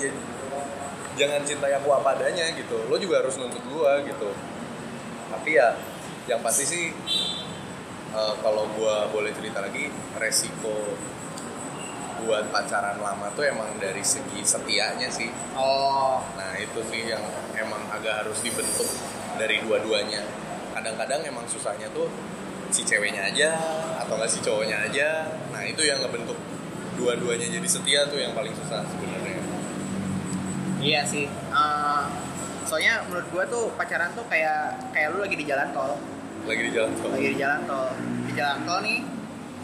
ya, 0.00 0.08
jangan 1.18 1.44
cintai 1.44 1.76
aku 1.76 1.92
apa 1.92 2.16
adanya 2.16 2.48
gitu. 2.56 2.76
Lo 2.88 2.96
juga 2.96 3.20
harus 3.20 3.36
nuntut 3.36 3.60
gue 3.60 3.92
gitu. 4.08 4.30
Tapi 5.32 5.50
ya 5.56 5.76
yang 6.30 6.40
pasti 6.40 6.64
sih 6.64 6.84
eh, 8.12 8.34
kalau 8.40 8.64
gue 8.72 8.94
boleh 9.12 9.32
cerita 9.34 9.60
lagi 9.60 9.90
resiko 10.16 10.96
buat 12.22 12.48
pacaran 12.48 12.98
lama 12.98 13.26
tuh 13.32 13.44
emang 13.44 13.66
dari 13.76 14.00
segi 14.00 14.40
setianya 14.42 15.08
sih 15.08 15.28
oh 15.52 16.22
Nah 16.34 16.54
itu 16.56 16.78
sih 16.88 17.06
yang 17.06 17.22
emang 17.54 17.82
agak 17.88 18.24
harus 18.24 18.38
dibentuk 18.40 18.86
dari 19.34 19.58
dua-duanya. 19.60 20.20
Kadang-kadang 20.72 21.24
emang 21.24 21.44
susahnya 21.46 21.88
tuh 21.90 22.06
si 22.68 22.82
ceweknya 22.82 23.28
aja 23.28 23.52
atau 23.98 24.16
nggak 24.16 24.28
si 24.28 24.38
cowoknya 24.40 24.88
aja. 24.88 25.08
Nah 25.50 25.62
itu 25.64 25.82
yang 25.82 26.00
ngebentuk 26.00 26.36
dua-duanya 26.94 27.48
jadi 27.48 27.64
setia 27.64 28.00
tuh 28.06 28.16
yang 28.16 28.32
paling 28.32 28.52
susah 28.52 28.84
sebenarnya. 28.84 29.40
iya 30.78 31.00
sih 31.02 31.26
Eh, 31.28 32.02
soalnya 32.64 33.04
menurut 33.08 33.26
gua 33.30 33.44
tuh 33.46 33.70
pacaran 33.74 34.10
tuh 34.12 34.24
kayak 34.26 34.76
kayak 34.90 35.12
lu 35.12 35.20
lagi 35.20 35.36
di 35.36 35.44
jalan 35.44 35.68
tol 35.70 35.94
Lagi 36.42 36.62
di 36.68 36.72
jalan 36.74 36.90
tol. 36.98 37.10
lagi 37.12 37.28
di 37.28 37.38
jalan 37.38 37.60
tol 37.64 37.88
di 38.26 38.32
jalan 38.34 38.58
tol 38.64 38.78
nih 38.82 38.98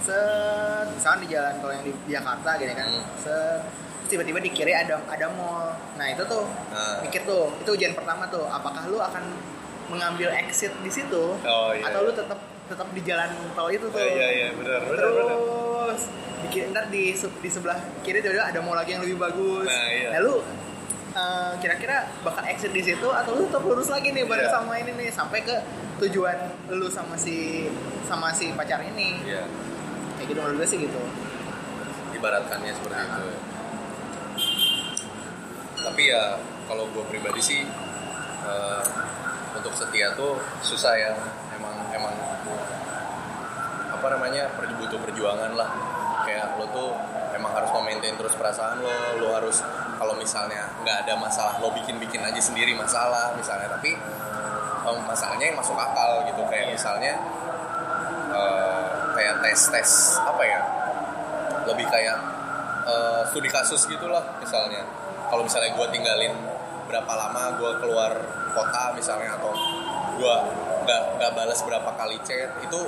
set 0.00 0.86
misalkan 0.88 1.20
di 1.20 1.28
jalan 1.28 1.54
tol 1.58 1.70
yang 1.70 1.82
di 1.82 1.92
Jakarta 2.06 2.50
gitu 2.56 2.72
kan 2.72 2.88
Hmm. 2.88 3.04
set 3.16 3.60
tiba-tiba 4.06 4.38
di 4.38 4.50
kiri 4.50 4.72
ada 4.72 4.96
ada 5.02 5.26
mall 5.30 5.68
nah 5.94 6.06
itu 6.06 6.24
tuh 6.24 6.44
Nah. 6.68 7.00
mikir 7.00 7.22
tuh 7.22 7.52
itu 7.58 7.70
ujian 7.70 7.92
pertama 7.92 8.24
tuh 8.26 8.44
apakah 8.44 8.86
lu 8.86 8.96
akan 8.98 9.20
mengambil 9.86 10.32
exit 10.34 10.72
di 10.78 10.88
situ 10.88 11.36
Oh, 11.38 11.70
iya, 11.70 11.84
atau 11.86 12.02
lu 12.02 12.10
iya. 12.10 12.18
tetap 12.18 12.38
tetap 12.64 12.88
di 12.90 13.00
jalan 13.02 13.28
tol 13.52 13.68
itu 13.68 13.84
tuh 13.86 13.96
Oh, 13.96 14.04
iya 14.06 14.28
iya 14.30 14.48
benar 14.52 14.80
benar 14.82 15.08
terus 15.08 16.02
di 16.38 16.48
kiri, 16.48 16.64
ntar 16.68 16.84
di, 16.86 17.12
se- 17.12 17.32
di 17.34 17.48
sebelah 17.48 17.76
kiri 18.00 18.18
tiba-tiba 18.18 18.46
ada 18.46 18.60
mall 18.60 18.74
lagi 18.74 18.92
yang 18.92 19.02
lebih 19.02 19.16
bagus 19.18 19.64
Nah, 19.64 19.88
iya. 19.90 20.08
nah 20.10 20.20
lu 20.22 20.40
eh, 21.10 21.52
kira-kira 21.58 21.96
bakal 22.22 22.44
exit 22.46 22.70
di 22.70 22.80
situ 22.80 23.08
atau 23.10 23.32
lu 23.34 23.44
tetap 23.44 23.60
lurus 23.62 23.88
lagi 23.88 24.08
nih 24.08 24.22
bareng 24.22 24.46
Iya. 24.46 24.54
sama 24.54 24.72
ini 24.74 24.92
nih 24.94 25.08
sampai 25.10 25.40
ke 25.42 25.56
tujuan 25.98 26.36
lu 26.70 26.86
sama 26.86 27.12
si 27.12 27.68
sama 28.04 28.30
si 28.30 28.52
pacar 28.52 28.80
ini 28.82 29.20
Iya. 29.26 29.44
Kayak 30.18 30.28
gitu 30.28 30.38
menurut 30.38 30.56
gue 30.58 30.68
sih 30.68 30.78
gitu 30.80 31.00
Ibaratkannya 32.10 32.72
seperti 32.74 32.98
itu. 32.98 33.22
ya. 33.22 33.38
Tapi 35.78 36.02
ya 36.04 36.22
kalau 36.66 36.84
gue 36.90 37.04
pribadi 37.06 37.38
sih 37.38 37.60
eh, 38.42 38.82
untuk 39.54 39.70
setia 39.72 40.10
tuh 40.12 40.34
susah 40.60 40.94
ya. 40.94 41.12
Emang 41.54 41.74
emang 41.90 42.14
apa 43.88 44.06
namanya 44.10 44.46
butuh 44.78 44.98
perjuangan 45.00 45.54
lah 45.54 45.70
kayak 46.22 46.54
lo 46.54 46.66
tuh 46.70 46.90
emang 47.34 47.50
harus 47.50 47.70
memaintain 47.72 48.14
terus 48.14 48.30
perasaan 48.34 48.78
lo 48.78 48.90
lo 49.18 49.34
harus 49.34 49.58
kalau 49.98 50.14
misalnya 50.14 50.70
nggak 50.82 51.02
ada 51.02 51.14
masalah 51.18 51.58
lo 51.58 51.74
bikin 51.74 51.98
bikin 51.98 52.22
aja 52.22 52.38
sendiri 52.38 52.78
masalah 52.78 53.34
misalnya 53.34 53.66
tapi 53.66 53.98
em, 54.86 54.96
masalahnya 55.02 55.50
yang 55.50 55.58
masuk 55.58 55.74
akal 55.74 56.22
gitu 56.26 56.42
kayak 56.46 56.70
Iya. 56.70 56.74
misalnya 56.74 57.12
eh, 58.30 58.87
kayak 59.18 59.34
tes 59.42 59.60
tes 59.74 59.90
apa 60.22 60.42
ya? 60.46 60.60
Lebih 61.66 61.86
kayak 61.90 62.18
eh, 62.86 63.22
studi 63.34 63.50
kasus 63.50 63.82
gitulah 63.90 64.22
misalnya. 64.38 64.86
Kalau 65.28 65.42
misalnya 65.42 65.74
gue 65.74 65.86
tinggalin 65.90 66.32
berapa 66.88 67.12
lama 67.12 67.58
gue 67.60 67.72
keluar 67.84 68.12
kota 68.56 68.96
misalnya 68.96 69.36
atau 69.36 69.52
gue 70.16 70.34
nggak 70.88 71.02
nggak 71.20 71.32
balas 71.36 71.60
berapa 71.60 71.90
kali 72.00 72.16
chat 72.24 72.48
itu 72.64 72.80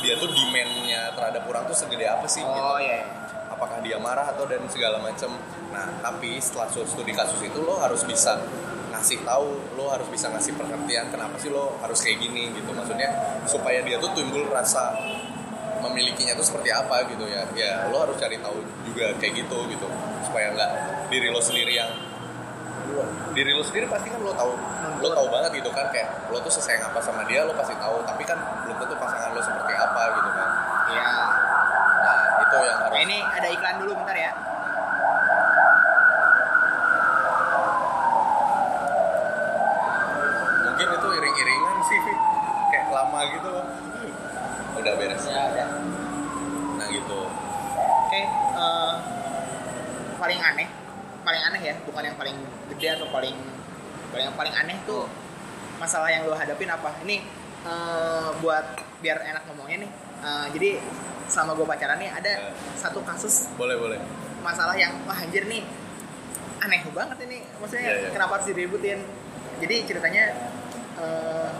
dia 0.00 0.16
tuh 0.16 0.32
demandnya 0.32 1.12
terhadap 1.12 1.44
orang 1.44 1.68
tuh 1.68 1.76
segede 1.76 2.08
apa 2.08 2.24
sih 2.24 2.40
gitu. 2.40 2.48
oh 2.48 2.80
iya. 2.80 3.04
Apakah 3.52 3.84
dia 3.84 4.00
marah 4.00 4.32
atau 4.32 4.48
dan 4.48 4.64
segala 4.72 4.96
macam 5.04 5.36
nah 5.68 5.84
tapi 6.00 6.40
setelah 6.40 6.72
studi 6.72 7.12
kasus 7.12 7.44
itu 7.44 7.60
lo 7.60 7.76
harus 7.76 8.00
bisa 8.08 8.40
ngasih 8.98 9.22
tahu 9.22 9.48
lo 9.78 9.94
harus 9.94 10.10
bisa 10.10 10.26
ngasih 10.34 10.58
pengertian 10.58 11.06
kenapa 11.14 11.38
sih 11.38 11.48
lo 11.48 11.78
harus 11.78 11.98
kayak 12.02 12.18
gini 12.18 12.50
gitu. 12.52 12.70
Maksudnya 12.74 13.08
supaya 13.46 13.78
dia 13.86 14.02
tuh 14.02 14.10
timbul 14.18 14.50
rasa 14.50 14.92
memilikinya 15.78 16.34
tuh 16.34 16.42
seperti 16.42 16.74
apa 16.74 17.06
gitu 17.06 17.24
ya. 17.30 17.46
Ya 17.54 17.86
lo 17.88 18.02
harus 18.02 18.18
cari 18.18 18.36
tahu 18.42 18.58
juga 18.82 19.14
kayak 19.22 19.46
gitu 19.46 19.58
gitu. 19.70 19.86
Supaya 20.26 20.50
nggak 20.52 20.70
diri 21.14 21.30
lo 21.30 21.38
sendiri 21.38 21.78
yang 21.78 21.90
diri 23.32 23.54
lo 23.54 23.62
sendiri 23.62 23.86
pasti 23.86 24.10
kan 24.10 24.18
lo 24.18 24.34
tahu 24.34 24.50
lo 24.98 25.08
tahu 25.14 25.26
banget 25.30 25.62
gitu 25.62 25.70
kan 25.70 25.86
kayak 25.94 26.10
lo 26.34 26.42
tuh 26.42 26.50
sesayang 26.50 26.90
apa 26.90 26.98
sama 26.98 27.22
dia 27.30 27.46
lo 27.46 27.54
pasti 27.54 27.78
tahu. 27.78 28.02
Tapi 28.02 28.26
kan 28.26 28.36
belum 28.66 28.76
tentu 28.82 28.94
pasangan 28.98 29.30
lo 29.32 29.40
seperti 29.40 29.72
apa 29.78 30.02
gitu 30.18 30.30
kan 30.34 30.50
iya 30.88 31.12
nah 31.98 32.18
itu 32.40 32.56
yang 32.64 32.78
harus 32.80 32.96
nah, 32.96 33.04
ini 33.04 33.18
ada 33.20 33.48
iklan 33.52 33.76
dulu 33.82 33.92
bentar 34.00 34.16
ya 34.16 34.32
mungkin 40.68 40.88
itu 40.94 41.08
iring-iringan 41.16 41.76
sih 41.84 41.98
Fi. 42.00 42.14
kayak 42.72 42.86
lama 42.92 43.20
gitu 43.32 43.48
loh 43.48 43.66
udah 44.78 44.92
beres 44.94 45.24
ya 45.26 45.38
ada 45.52 45.64
nah 46.78 46.88
gitu 46.88 47.20
Oke, 48.08 48.24
eh, 48.24 48.94
paling 50.16 50.40
aneh, 50.40 50.64
paling 51.20 51.42
aneh 51.44 51.60
ya, 51.60 51.76
bukan 51.84 52.08
yang 52.08 52.16
paling 52.16 52.40
gede 52.72 52.96
atau 52.96 53.04
paling 53.12 53.36
paling 54.08 54.24
yang 54.32 54.32
paling 54.32 54.54
aneh 54.56 54.80
tuh 54.88 55.04
masalah 55.76 56.08
yang 56.08 56.24
lo 56.24 56.32
hadapin 56.32 56.72
apa? 56.72 56.87
Ini 57.02 57.16
eh, 57.64 58.28
buat 58.38 58.64
biar 58.98 59.18
enak 59.22 59.42
ngomongnya 59.46 59.86
nih. 59.86 59.90
Eh, 60.18 60.46
jadi 60.54 60.70
selama 61.28 61.52
gue 61.54 61.66
pacaran 61.66 61.98
nih 61.98 62.10
ada 62.10 62.32
Ya. 62.32 62.50
satu 62.74 63.04
kasus 63.04 63.52
boleh 63.54 63.76
boleh 63.76 64.00
masalah 64.40 64.72
yang 64.72 64.96
wah 65.04 65.12
anjir 65.14 65.44
nih 65.44 65.60
aneh 66.58 66.80
banget 66.90 67.18
ini. 67.22 67.38
Maksudnya 67.60 67.84
Ya, 67.84 67.94
ya. 68.00 68.10
kenapa 68.10 68.40
harus 68.40 68.48
diributin? 68.48 69.04
Jadi 69.60 69.76
ceritanya 69.84 70.24
eh, 70.96 71.50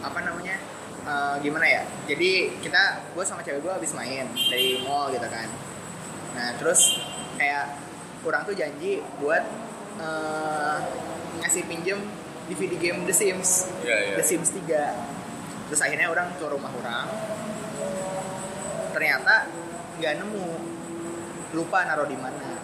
apa 0.00 0.18
namanya? 0.22 0.56
eh, 1.02 1.34
gimana 1.40 1.66
ya? 1.66 1.82
Jadi 2.04 2.60
kita 2.60 2.82
gue 3.12 3.24
sama 3.24 3.40
cewek 3.40 3.60
gue 3.60 3.72
habis 3.72 3.92
main 3.92 4.28
dari 4.48 4.80
mall 4.80 5.08
gitu 5.08 5.24
kan. 5.24 5.48
Nah 6.36 6.52
terus 6.56 7.00
kayak 7.34 7.74
orang 8.22 8.44
tuh 8.44 8.54
janji 8.54 9.00
buat 9.18 9.42
eh, 9.98 10.76
ngasih 11.40 11.64
pinjem 11.66 11.98
DVD 12.48 12.74
game 12.80 13.04
The 13.04 13.14
Sims, 13.14 13.68
Iya, 13.84 13.96
iya. 14.12 14.16
The 14.16 14.24
Sims 14.24 14.50
3 14.56 15.18
Terus 15.68 15.80
akhirnya 15.84 16.08
orang 16.08 16.32
ke 16.40 16.48
rumah 16.48 16.72
orang, 16.72 17.06
ternyata 18.96 19.52
nggak 20.00 20.14
nemu. 20.16 20.48
Lupa 21.52 21.84
naruh 21.84 22.08
di 22.08 22.16
mana. 22.16 22.56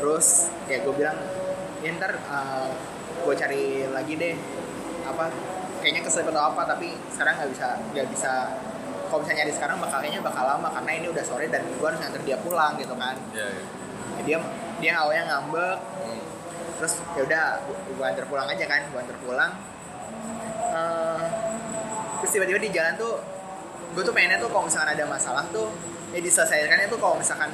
Terus 0.00 0.48
ya 0.64 0.80
gue 0.80 0.94
bilang 0.96 1.16
ya 1.84 1.92
ntar 2.00 2.16
gue 3.20 3.34
cari 3.36 3.84
lagi 3.92 4.16
deh. 4.16 4.36
Apa 5.04 5.28
kayaknya 5.84 6.08
keselip 6.08 6.32
atau 6.32 6.56
apa 6.56 6.64
tapi 6.64 6.96
sekarang 7.12 7.36
nggak 7.36 7.50
bisa 7.52 7.68
nggak 7.92 8.08
bisa. 8.16 8.32
Kalau 9.08 9.24
misalnya 9.24 9.44
nyari 9.44 9.52
sekarang 9.56 9.76
bakal 9.80 9.98
kayaknya 10.04 10.20
bakal 10.24 10.44
lama 10.44 10.68
karena 10.72 10.90
ini 11.00 11.06
udah 11.12 11.24
sore 11.24 11.48
dan 11.52 11.64
gue 11.64 11.86
harus 11.88 12.00
nganter 12.00 12.20
dia 12.24 12.36
pulang 12.40 12.76
gitu 12.80 12.96
kan. 12.96 13.16
Iya, 13.36 13.44
iya. 13.44 13.62
Ya, 14.16 14.20
dia 14.24 14.38
dia 14.80 14.92
awalnya 15.04 15.24
ngambek. 15.36 15.78
Hmm. 16.00 16.20
Terus 16.78 17.02
ya 17.18 17.22
udah 17.26 17.44
gue 17.66 18.06
antar 18.06 18.24
pulang 18.30 18.46
aja 18.46 18.64
kan 18.64 18.86
gue 18.86 18.98
antar 18.98 19.18
pulang. 19.22 19.52
Eh, 20.68 21.24
terus 22.22 22.30
tiba-tiba 22.34 22.58
di 22.62 22.70
jalan 22.70 22.94
tuh 22.94 23.18
gue 23.94 24.02
tuh 24.04 24.14
pengennya 24.14 24.38
tuh 24.38 24.50
kalau 24.52 24.64
misalkan 24.70 24.94
ada 24.94 25.04
masalah 25.10 25.44
tuh 25.50 25.68
ya 26.14 26.20
diselesaikannya 26.22 26.86
tuh 26.86 26.98
kalau 27.02 27.18
misalkan 27.18 27.50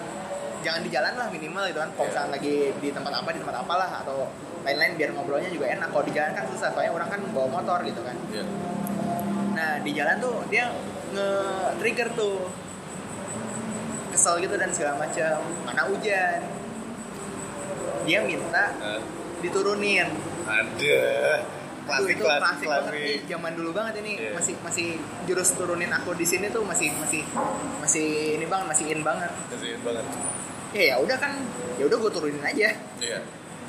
jangan 0.61 0.81
di 0.81 0.91
jalan 0.93 1.13
lah 1.17 1.27
minimal 1.33 1.65
gitu 1.69 1.79
kan. 1.81 1.91
Kalau 1.97 2.07
misalkan 2.13 2.31
lagi 2.37 2.57
di 2.79 2.89
tempat 2.93 3.13
apa 3.13 3.29
di 3.33 3.41
tempat 3.41 3.57
apalah 3.65 3.91
atau 4.05 4.29
lain-lain 4.65 4.93
biar 4.97 5.11
ngobrolnya 5.17 5.51
juga 5.53 5.73
enak. 5.73 5.89
Kalau 5.89 6.05
di 6.05 6.13
jalan 6.13 6.31
kan 6.37 6.45
susah 6.53 6.69
soalnya 6.73 6.93
orang 6.93 7.09
kan 7.09 7.21
bawa 7.33 7.49
motor 7.61 7.81
gitu 7.89 8.01
kan. 8.05 8.17
Iya. 8.31 8.45
nah 9.55 9.79
di 9.79 9.95
jalan 9.95 10.19
tuh 10.19 10.43
dia 10.51 10.67
nge-trigger 11.15 12.11
tuh 12.19 12.51
kesel 14.11 14.43
gitu 14.43 14.55
dan 14.59 14.71
segala 14.75 14.99
macam 14.99 15.43
mana 15.63 15.87
hujan 15.91 16.43
dia 18.03 18.19
minta 18.21 18.65
Nah, 18.75 19.01
diturunin. 19.39 20.09
Ada 20.45 20.65
Aduh, 20.67 21.39
klasik 21.85 22.17
itu 22.17 22.25
klasik 22.25 22.41
klasik 22.41 22.69
banget. 22.69 22.93
nih 22.93 23.01
klasik 23.01 23.25
zaman 23.29 23.53
dulu 23.55 23.71
banget 23.73 23.95
ini. 24.01 24.13
Iya. 24.17 24.31
masih 24.35 24.55
masih 24.61 24.89
jurus 25.25 25.49
turunin 25.53 25.93
aku 25.93 26.11
di 26.17 26.25
sini 26.25 26.49
tuh 26.49 26.65
masih 26.65 26.89
masih 26.97 27.23
masih 27.81 28.09
ini 28.41 28.47
banget 28.49 28.67
masih 28.73 28.85
in 28.93 29.01
banget. 29.05 29.33
Kasihin 29.53 29.81
banget. 29.85 30.05
Ya 30.75 30.83
ya 30.91 30.97
udah 30.99 31.17
kan. 31.21 31.33
Ya 31.79 31.85
udah 31.87 31.97
gue 32.01 32.11
turunin 32.13 32.43
aja. 32.43 32.69
Iya. 33.01 33.19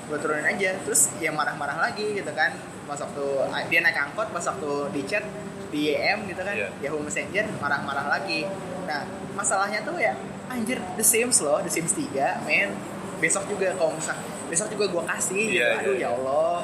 Gue 0.07 0.17
turunin 0.19 0.47
aja. 0.47 0.69
Terus 0.87 1.11
ya 1.19 1.31
marah-marah 1.31 1.77
lagi 1.77 2.15
gitu 2.15 2.31
kan. 2.31 2.55
Pas 2.87 2.97
waktu 2.97 3.25
dia 3.67 3.79
naik 3.83 3.97
angkot 3.97 4.29
pas 4.31 4.43
waktu 4.43 4.71
di 4.95 5.01
chat 5.07 5.23
di 5.69 5.91
YM 5.91 6.27
gitu 6.31 6.41
kan. 6.41 6.55
Iya. 6.55 6.69
Yahoo 6.87 7.03
Messenger 7.03 7.45
marah-marah 7.59 8.07
lagi. 8.09 8.47
Nah 8.87 9.03
masalahnya 9.35 9.83
tuh 9.83 9.99
ya 9.99 10.15
anjir 10.47 10.79
The 10.95 11.03
Sims 11.03 11.43
loh 11.43 11.59
The 11.59 11.71
Sims 11.73 11.91
3 11.91 12.47
men 12.47 12.71
besok 13.17 13.43
juga 13.47 13.71
kalau 13.75 13.91
misal 13.93 14.15
besok 14.47 14.67
juga 14.71 14.85
gue 14.91 15.03
kasih 15.09 15.43
gitu. 15.49 15.57
Iya, 15.59 15.67
aduh 15.79 15.95
iya, 15.95 16.01
ya 16.01 16.09
Allah. 16.15 16.57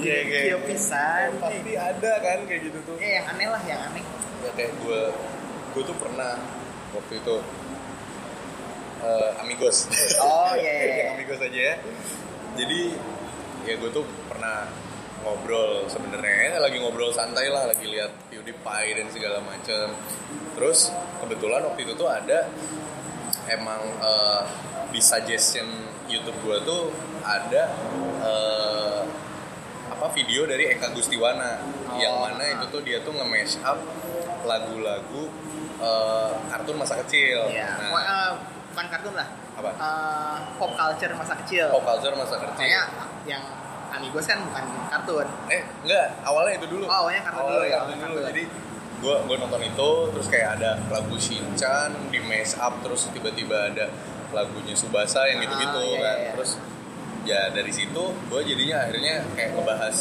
Iya, 0.00 0.16
kayak- 0.24 0.44
Gio 0.48 0.58
pisan. 0.64 1.28
Pasti 1.38 1.72
ada 1.76 2.12
kan 2.18 2.38
kayak 2.46 2.60
gitu 2.68 2.78
tuh. 2.84 2.96
Ya 2.96 3.20
yang 3.20 3.26
aneh 3.32 3.48
lah 3.48 3.62
yang 3.66 3.80
aneh. 3.90 4.04
Ya 4.40 4.50
kayak 4.56 4.72
gue 4.80 5.00
gue 5.70 5.82
tuh 5.84 5.96
pernah 5.98 6.34
waktu 6.90 7.12
itu 7.18 7.34
eh, 9.00 9.30
amigos. 9.40 9.88
Oh, 10.20 10.52
iya, 10.56 10.72
iya, 10.72 10.84
iya. 10.84 10.94
Yang 11.04 11.10
amigos 11.16 11.40
aja 11.40 11.60
ya. 11.72 11.74
Jadi 12.58 12.80
ya 13.68 13.74
gue 13.76 13.90
tuh 13.92 14.04
pernah 14.26 14.68
ngobrol 15.20 15.84
sebenarnya 15.84 16.56
lagi 16.58 16.80
ngobrol 16.80 17.12
santai 17.12 17.52
lah 17.52 17.68
lagi 17.68 17.84
lihat 17.84 18.08
PewDiePie 18.32 18.92
dan 18.96 19.06
segala 19.12 19.38
macem. 19.44 19.92
Terus 20.56 20.88
kebetulan 21.20 21.60
waktu 21.64 21.84
itu 21.84 21.92
tuh 21.94 22.08
ada 22.08 22.48
emang 23.50 23.80
eh, 23.98 24.40
di 24.88 25.00
suggestion 25.00 25.66
YouTube 26.06 26.38
gue 26.40 26.56
tuh 26.62 26.82
ada 27.20 27.62
eh, 28.20 29.00
apa 29.90 30.06
video 30.10 30.46
dari 30.46 30.70
Eka 30.70 30.90
Gustiwana 30.90 31.58
Oh. 31.90 31.98
yang 31.98 32.14
mana 32.16 32.38
itu 32.46 32.70
tuh 32.70 32.80
dia 32.80 33.02
tuh 33.02 33.10
nge-mash 33.10 33.58
up 33.60 33.74
lagu-lagu 34.44 35.26
eh, 35.76 36.30
kartun 36.46 36.76
masa 36.76 36.94
kecil. 37.02 37.50
ya 37.50 37.66
Nah, 37.82 37.98
eh, 37.98 38.30
bukan 38.70 38.86
kartun 38.88 39.14
lah 39.14 39.26
apa? 39.52 39.70
Eh, 39.74 40.36
pop 40.54 40.72
culture 40.72 41.10
masa 41.12 41.34
kecil 41.42 41.66
Pop 41.68 41.82
culture 41.82 42.14
masa 42.14 42.38
kecil. 42.38 42.62
Soalnya 42.62 42.82
yang 43.26 43.42
Amigos 43.90 44.22
kan 44.22 44.38
bukan 44.40 44.64
kartun 44.86 45.26
Eh, 45.50 45.66
enggak, 45.82 46.06
awalnya 46.22 46.54
itu 46.56 46.66
dulu. 46.70 46.86
Oh, 46.86 46.94
awalnya 47.04 47.22
kartun 47.26 47.42
Awalnya 47.42 47.58
dulu 47.58 47.66
ya, 47.66 47.74
kartun 47.76 47.90
dulu. 47.90 48.02
kartun. 48.06 48.22
Jadi 48.30 48.42
gua 49.00 49.24
gua 49.24 49.36
nonton 49.36 49.62
itu 49.62 49.90
terus 50.12 50.26
kayak 50.28 50.60
ada 50.60 50.76
lagu 50.88 51.16
Shinchan 51.16 52.12
di 52.12 52.20
mash 52.20 52.56
up 52.56 52.78
terus 52.80 53.08
tiba-tiba 53.10 53.72
ada 53.72 53.88
lagunya 54.30 54.72
Subasa 54.72 55.26
yang 55.26 55.40
gitu-gitu 55.40 55.74
Ah, 55.74 55.84
iya, 55.84 55.98
kan. 55.98 56.16
iya. 56.16 56.30
Terus 56.36 56.50
ya 57.20 57.40
dari 57.50 57.72
situ 57.72 58.04
gua 58.28 58.40
jadinya 58.40 58.84
akhirnya 58.84 59.24
kayak 59.34 59.50
ngebahas 59.52 59.96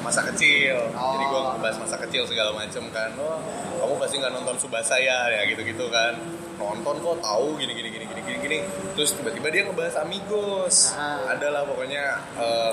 masa 0.00 0.22
kecil. 0.22 0.76
Jadi 0.86 1.24
gua 1.26 1.40
Oh. 1.40 1.46
ngebahas 1.54 1.76
masa 1.80 1.96
kecil 1.98 2.22
segala 2.24 2.50
macem 2.52 2.84
kan. 2.90 3.10
Oh, 3.18 3.42
kamu 3.76 3.94
pasti 3.98 4.14
nggak 4.18 4.32
nonton 4.32 4.54
Subasa 4.56 4.94
ya, 4.96 5.26
ya 5.28 5.42
gitu-gitu 5.46 5.86
kan. 5.88 6.14
Nonton 6.56 6.96
kok 6.96 7.18
tahu 7.20 7.58
gini 7.58 7.74
gini 7.74 7.90
gini 7.90 8.04
gini 8.06 8.20
gini 8.22 8.38
gini. 8.38 8.58
Terus 8.94 9.12
tiba-tiba 9.12 9.50
dia 9.50 9.62
ngebahas 9.66 9.98
Amigos. 10.00 10.94
Ah. 10.94 11.30
Adalah 11.30 11.62
pokoknya 11.64 12.02
eh, 12.38 12.72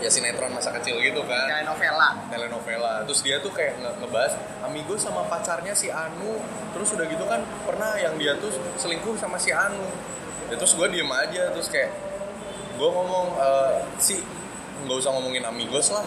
ya 0.00 0.08
sinetron 0.08 0.50
masa 0.50 0.72
kecil 0.72 0.96
gitu 0.98 1.20
kan. 1.22 1.46
Telenovela. 1.46 2.08
Telenovela. 2.26 2.92
Terus 3.04 3.20
dia 3.20 3.36
tuh 3.38 3.50
kayak 3.50 3.76
nge- 3.76 3.96
ngebahas 3.98 4.32
amigo 4.62 4.96
sama 4.96 5.24
pacarnya 5.24 5.72
si 5.72 5.88
Anu. 5.88 6.40
Terus 6.72 6.88
udah 6.90 7.04
gitu 7.04 7.24
kan 7.24 7.38
pernah 7.62 7.94
yang 7.94 8.16
dia 8.16 8.34
tuh 8.34 8.48
selingkuh 8.74 9.14
sama 9.14 9.36
si 9.36 9.50
Anu. 9.50 9.84
Ya, 10.48 10.56
terus 10.56 10.72
gue 10.72 10.88
diem 10.88 11.06
aja 11.06 11.52
terus 11.52 11.68
kayak 11.68 11.92
gue 12.74 12.88
ngomong 12.88 13.26
"Eh, 13.36 13.72
si 13.96 14.18
nggak 14.80 14.96
usah 14.98 15.12
ngomongin 15.12 15.44
amigos 15.44 15.88
lah. 15.90 16.02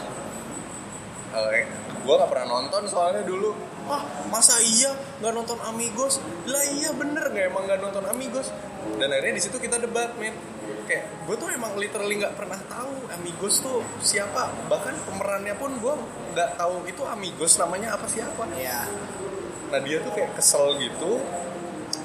Eh, 1.34 1.66
gue 2.04 2.14
nggak 2.20 2.32
pernah 2.32 2.48
nonton 2.60 2.84
soalnya 2.92 3.24
dulu. 3.24 3.56
Ah 3.88 4.04
masa 4.28 4.60
iya 4.60 4.92
nggak 5.24 5.34
nonton 5.34 5.60
amigos? 5.64 6.20
Lah 6.48 6.64
iya 6.68 6.92
bener 6.92 7.32
nggak 7.32 7.46
emang 7.48 7.64
nggak 7.64 7.80
nonton 7.80 8.04
amigos? 8.12 8.52
Dan 9.00 9.08
akhirnya 9.10 9.40
di 9.40 9.44
situ 9.44 9.56
kita 9.58 9.80
debat 9.80 10.12
men 10.20 10.36
kayak 10.84 11.08
gue 11.24 11.36
tuh 11.40 11.48
emang 11.56 11.80
literally 11.80 12.20
nggak 12.20 12.36
pernah 12.36 12.60
tahu 12.68 13.08
amigos 13.16 13.64
tuh 13.64 13.80
siapa. 14.04 14.52
Bahkan 14.68 15.08
pemerannya 15.08 15.56
pun 15.56 15.72
gue 15.80 15.96
nggak 16.36 16.60
tahu 16.60 16.84
itu 16.92 17.02
amigos 17.08 17.56
namanya 17.56 17.96
apa 17.96 18.06
siapa. 18.12 18.44
Ya 18.60 18.84
nah 19.72 19.80
dia 19.82 20.04
tuh 20.04 20.12
kayak 20.12 20.36
kesel 20.36 20.76
gitu. 20.84 21.24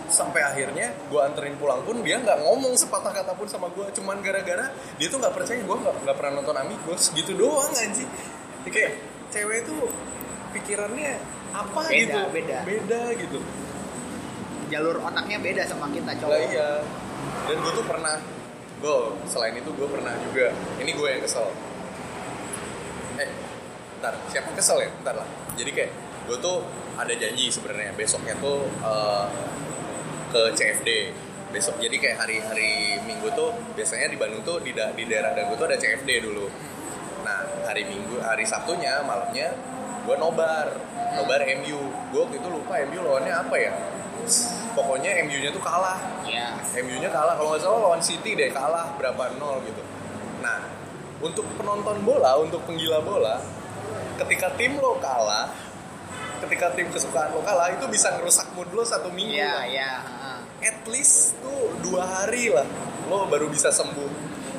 Sampai 0.08 0.40
akhirnya 0.40 0.94
gue 1.10 1.20
anterin 1.20 1.58
pulang 1.60 1.84
pun 1.84 2.00
dia 2.00 2.16
nggak 2.22 2.40
ngomong 2.46 2.78
sepatah 2.78 3.12
kata 3.12 3.36
pun 3.36 3.44
sama 3.44 3.68
gue 3.74 3.92
cuman 3.92 4.22
gara-gara 4.24 4.72
dia 4.96 5.06
tuh 5.10 5.20
nggak 5.20 5.34
percaya 5.36 5.60
gue 5.60 5.76
nggak 6.06 6.16
pernah 6.16 6.32
nonton 6.38 6.56
amigos. 6.56 7.10
Gitu 7.12 7.34
doang 7.34 7.74
anjing. 7.74 8.08
Kayak 8.68 9.17
cewek 9.28 9.64
tuh 9.64 9.92
pikirannya 10.50 11.20
apa 11.48 11.80
Beda, 11.84 11.96
gitu? 11.96 12.18
beda. 12.32 12.58
beda 12.64 13.00
gitu. 13.16 13.38
Jalur 14.68 14.96
otaknya 15.00 15.38
beda 15.40 15.62
sama 15.64 15.88
kita 15.88 16.12
cowok. 16.16 16.32
Lah 16.32 16.40
iya. 16.44 16.70
Dan 17.48 17.56
gue 17.58 17.72
tuh 17.72 17.86
pernah 17.88 18.16
gue 18.78 18.96
selain 19.26 19.56
itu 19.56 19.70
gue 19.72 19.88
pernah 19.88 20.12
juga 20.22 20.52
ini 20.78 20.90
gue 20.92 21.08
yang 21.08 21.22
kesel. 21.24 21.48
Eh 23.16 23.30
ntar 23.98 24.14
siapa 24.28 24.52
kesel 24.54 24.78
ya? 24.84 24.90
Ntar 25.02 25.14
lah. 25.16 25.28
Jadi 25.56 25.70
kayak 25.72 25.92
gue 26.28 26.36
tuh 26.38 26.60
ada 26.94 27.14
janji 27.14 27.48
sebenarnya 27.48 27.96
besoknya 27.96 28.36
tuh 28.38 28.68
eh, 28.68 29.26
ke 30.28 30.42
CFD 30.52 30.88
besok 31.48 31.80
jadi 31.80 31.96
kayak 31.96 32.16
hari-hari 32.20 33.00
minggu 33.08 33.32
tuh 33.32 33.48
biasanya 33.72 34.12
di 34.12 34.20
Bandung 34.20 34.44
tuh 34.44 34.60
di, 34.60 34.76
da- 34.76 34.92
di 34.92 35.08
daerah 35.08 35.32
Dago 35.32 35.56
tuh 35.56 35.64
ada 35.64 35.80
CFD 35.80 36.20
dulu. 36.20 36.44
nah 36.44 36.77
hari 37.64 37.82
minggu 37.86 38.20
hari 38.22 38.44
Sabtunya 38.44 39.02
malamnya 39.02 39.54
gue 40.06 40.16
nobar 40.16 40.72
nobar 41.16 41.40
MU 41.62 41.80
gue 42.12 42.20
waktu 42.20 42.36
itu 42.38 42.48
lupa 42.48 42.80
MU 42.88 42.98
lawannya 43.02 43.34
apa 43.34 43.56
ya 43.58 43.72
pokoknya 44.76 45.10
MU-nya 45.26 45.50
tuh 45.50 45.62
kalah 45.62 45.98
ya 46.28 46.54
MU-nya 46.84 47.10
kalah 47.10 47.34
kalau 47.34 47.54
nggak 47.54 47.62
salah 47.64 47.78
lawan 47.90 48.02
City 48.02 48.38
deh 48.38 48.50
kalah 48.52 48.94
berapa 48.94 49.34
nol 49.40 49.64
gitu. 49.66 49.82
Nah 50.44 50.78
untuk 51.18 51.46
penonton 51.58 51.98
bola, 52.06 52.38
untuk 52.38 52.62
penggila 52.62 53.02
bola, 53.02 53.42
ketika 54.22 54.54
tim 54.54 54.78
lo 54.78 55.02
kalah, 55.02 55.50
ketika 56.46 56.70
tim 56.78 56.86
kesukaan 56.94 57.34
lo 57.34 57.42
kalah 57.42 57.74
itu 57.74 57.90
bisa 57.90 58.14
ngerusak 58.14 58.54
mood 58.54 58.70
lo 58.70 58.86
satu 58.86 59.10
minggu. 59.10 59.34
ya 59.34 59.50
lah. 59.50 59.66
ya 59.66 59.92
heeh. 59.98 60.38
At 60.58 60.78
least 60.90 61.38
tuh 61.42 61.74
dua 61.82 62.06
hari 62.06 62.54
lah 62.54 62.66
lo 63.10 63.26
baru 63.26 63.50
bisa 63.50 63.74
sembuh. 63.74 64.10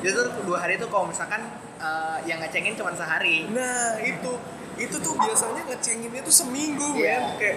Jadi 0.04 0.12
tuh 0.16 0.44
dua 0.44 0.60
hari 0.60 0.76
tuh 0.76 0.88
kalau 0.92 1.08
misalkan 1.08 1.44
eh, 1.80 2.18
yang 2.28 2.38
ngecengin 2.38 2.76
cuma 2.76 2.92
sehari. 2.92 3.48
Nah 3.48 3.96
itu. 4.00 4.32
Itu 4.76 4.96
tuh 4.96 5.12
biasanya 5.12 5.64
ngecenginnya 5.68 6.22
tuh 6.24 6.32
seminggu 6.32 6.96
Iya. 6.96 7.18
men. 7.20 7.36
Kayak 7.36 7.56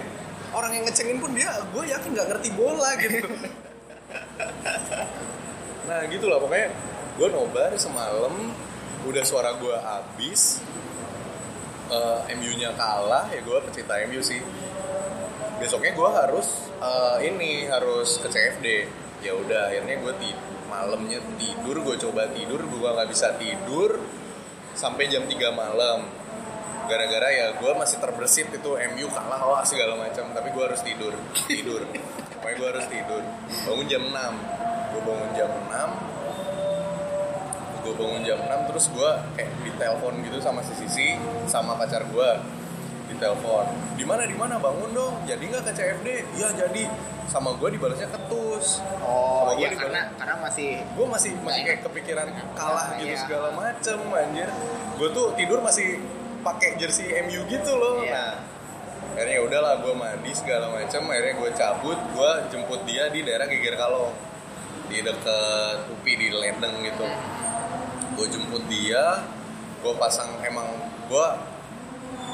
orang 0.52 0.70
yang 0.76 0.84
ngecengin 0.84 1.16
pun 1.18 1.30
dia 1.32 1.48
gue 1.72 1.84
yakin 1.88 2.10
nggak 2.12 2.28
ngerti 2.32 2.48
bola 2.52 2.90
gitu. 3.00 3.18
Nah 5.84 6.00
gitu 6.08 6.26
lah 6.28 6.40
pokoknya 6.40 6.68
gue 7.14 7.28
nobar 7.28 7.70
semalam 7.76 8.32
udah 9.04 9.24
suara 9.24 9.52
gue 9.60 9.76
habis 9.76 10.64
eh, 11.92 12.20
MU-nya 12.34 12.72
kalah 12.72 13.28
ya 13.28 13.40
gue 13.44 13.58
pecinta 13.68 14.00
MU 14.08 14.20
sih. 14.24 14.40
Besoknya 15.60 15.92
gue 15.92 16.08
harus 16.08 16.48
eh, 16.80 17.28
ini 17.28 17.68
harus 17.68 18.16
ke 18.20 18.28
CFD 18.28 18.66
ya 19.24 19.32
udah 19.32 19.72
akhirnya 19.72 19.96
gue 20.00 20.12
ti 20.20 20.30
malamnya 20.74 21.22
tidur 21.38 21.86
gue 21.86 21.96
coba 22.02 22.26
tidur 22.34 22.66
gue 22.66 22.90
nggak 22.90 23.08
bisa 23.14 23.38
tidur 23.38 24.02
sampai 24.74 25.06
jam 25.06 25.22
3 25.22 25.38
malam. 25.54 26.02
Gara-gara 26.84 27.30
ya 27.30 27.46
gue 27.56 27.72
masih 27.78 27.96
terbersit 28.02 28.50
itu 28.50 28.70
MU 28.92 29.06
kalah 29.08 29.40
wah 29.46 29.62
segala 29.62 29.94
macam. 29.94 30.34
Tapi 30.34 30.50
gue 30.50 30.64
harus 30.66 30.82
tidur 30.82 31.14
tidur. 31.46 31.86
Pokoknya 32.42 32.54
gue 32.58 32.68
harus 32.74 32.86
tidur. 32.90 33.22
Bangun 33.70 33.86
jam 33.86 34.02
6 34.02 34.64
gue 34.94 35.02
bangun 35.02 35.30
jam 35.34 35.50
6 35.50 35.66
gue 37.84 37.92
bangun 37.98 38.22
jam 38.22 38.38
6 38.40 38.68
terus 38.70 38.86
gue 38.94 39.10
kayak 39.34 39.50
ditelepon 39.66 40.22
gitu 40.22 40.38
sama 40.38 40.62
si 40.62 40.70
Sisi 40.78 41.18
sama 41.50 41.74
pacar 41.74 42.06
gue 42.06 42.30
ditelepon 43.04 43.66
di 43.94 44.04
mana 44.04 44.24
di 44.24 44.36
mana? 44.36 44.56
Bangun 44.56 44.90
dong. 44.92 45.14
Jadi 45.24 45.42
nggak 45.46 45.62
ke 45.64 45.72
CFD 45.72 46.08
iya 46.34 46.48
jadi. 46.52 46.84
Sama 47.24 47.56
gue 47.56 47.66
dibalasnya 47.74 48.06
ketus. 48.12 48.78
Oh, 49.00 49.48
Sama 49.48 49.52
iya 49.58 49.72
karena 49.74 50.12
karena 50.14 50.36
masih 50.38 50.78
gue 50.84 51.06
masih 51.08 51.30
masih 51.40 51.62
kayak 51.66 51.80
kepikiran 51.82 52.28
kalah 52.54 52.94
gitu 53.00 53.10
Iya. 53.10 53.20
segala 53.26 53.48
macem 53.50 53.98
anjir. 54.12 54.48
Gue 55.00 55.08
tuh 55.10 55.32
tidur 55.34 55.58
masih 55.58 55.98
pakai 56.44 56.76
jersey 56.76 57.10
MU 57.26 57.42
gitu 57.48 57.72
loh. 57.74 58.04
Iya. 58.04 58.12
nah 58.12 58.32
akhirnya 59.14 59.34
ya 59.38 59.42
udahlah 59.46 59.74
gue 59.82 59.94
mandi 59.96 60.32
segala 60.32 60.66
macem. 60.70 61.00
Akhirnya 61.00 61.34
gue 61.38 61.50
cabut 61.56 61.98
gue 62.12 62.30
jemput 62.52 62.80
dia 62.84 63.08
di 63.10 63.20
daerah 63.24 63.48
Geger 63.48 63.74
Kalong. 63.74 64.12
Di 64.84 65.00
deket 65.00 65.76
UPI 65.90 66.12
di 66.14 66.28
Ledeng 66.30 66.76
gitu. 66.84 67.06
Gue 68.14 68.26
jemput 68.30 68.62
dia 68.68 69.24
gue 69.80 69.92
pasang 69.96 70.28
emang 70.40 70.64
gue 71.08 71.26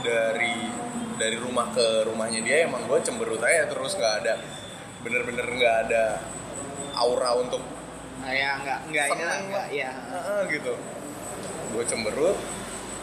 dari 0.01 0.57
dari 1.21 1.37
rumah 1.37 1.69
ke 1.73 2.09
rumahnya 2.09 2.41
dia 2.41 2.65
emang 2.65 2.89
gue 2.89 2.99
cemberut 3.05 3.41
aja 3.45 3.69
terus 3.69 3.93
nggak 3.97 4.15
ada 4.25 4.35
bener-bener 5.05 5.45
nggak 5.45 5.77
ada 5.89 6.05
aura 6.97 7.37
untuk 7.37 7.61
ah, 8.25 8.33
ya 8.33 8.57
nggak 8.61 8.79
nggak 8.93 9.07
Seneng 9.13 9.45
lah. 9.53 9.67
ya. 9.73 9.93
Ah, 10.13 10.43
gitu. 10.49 10.77
Gue 11.73 11.85
cemberut 11.89 12.37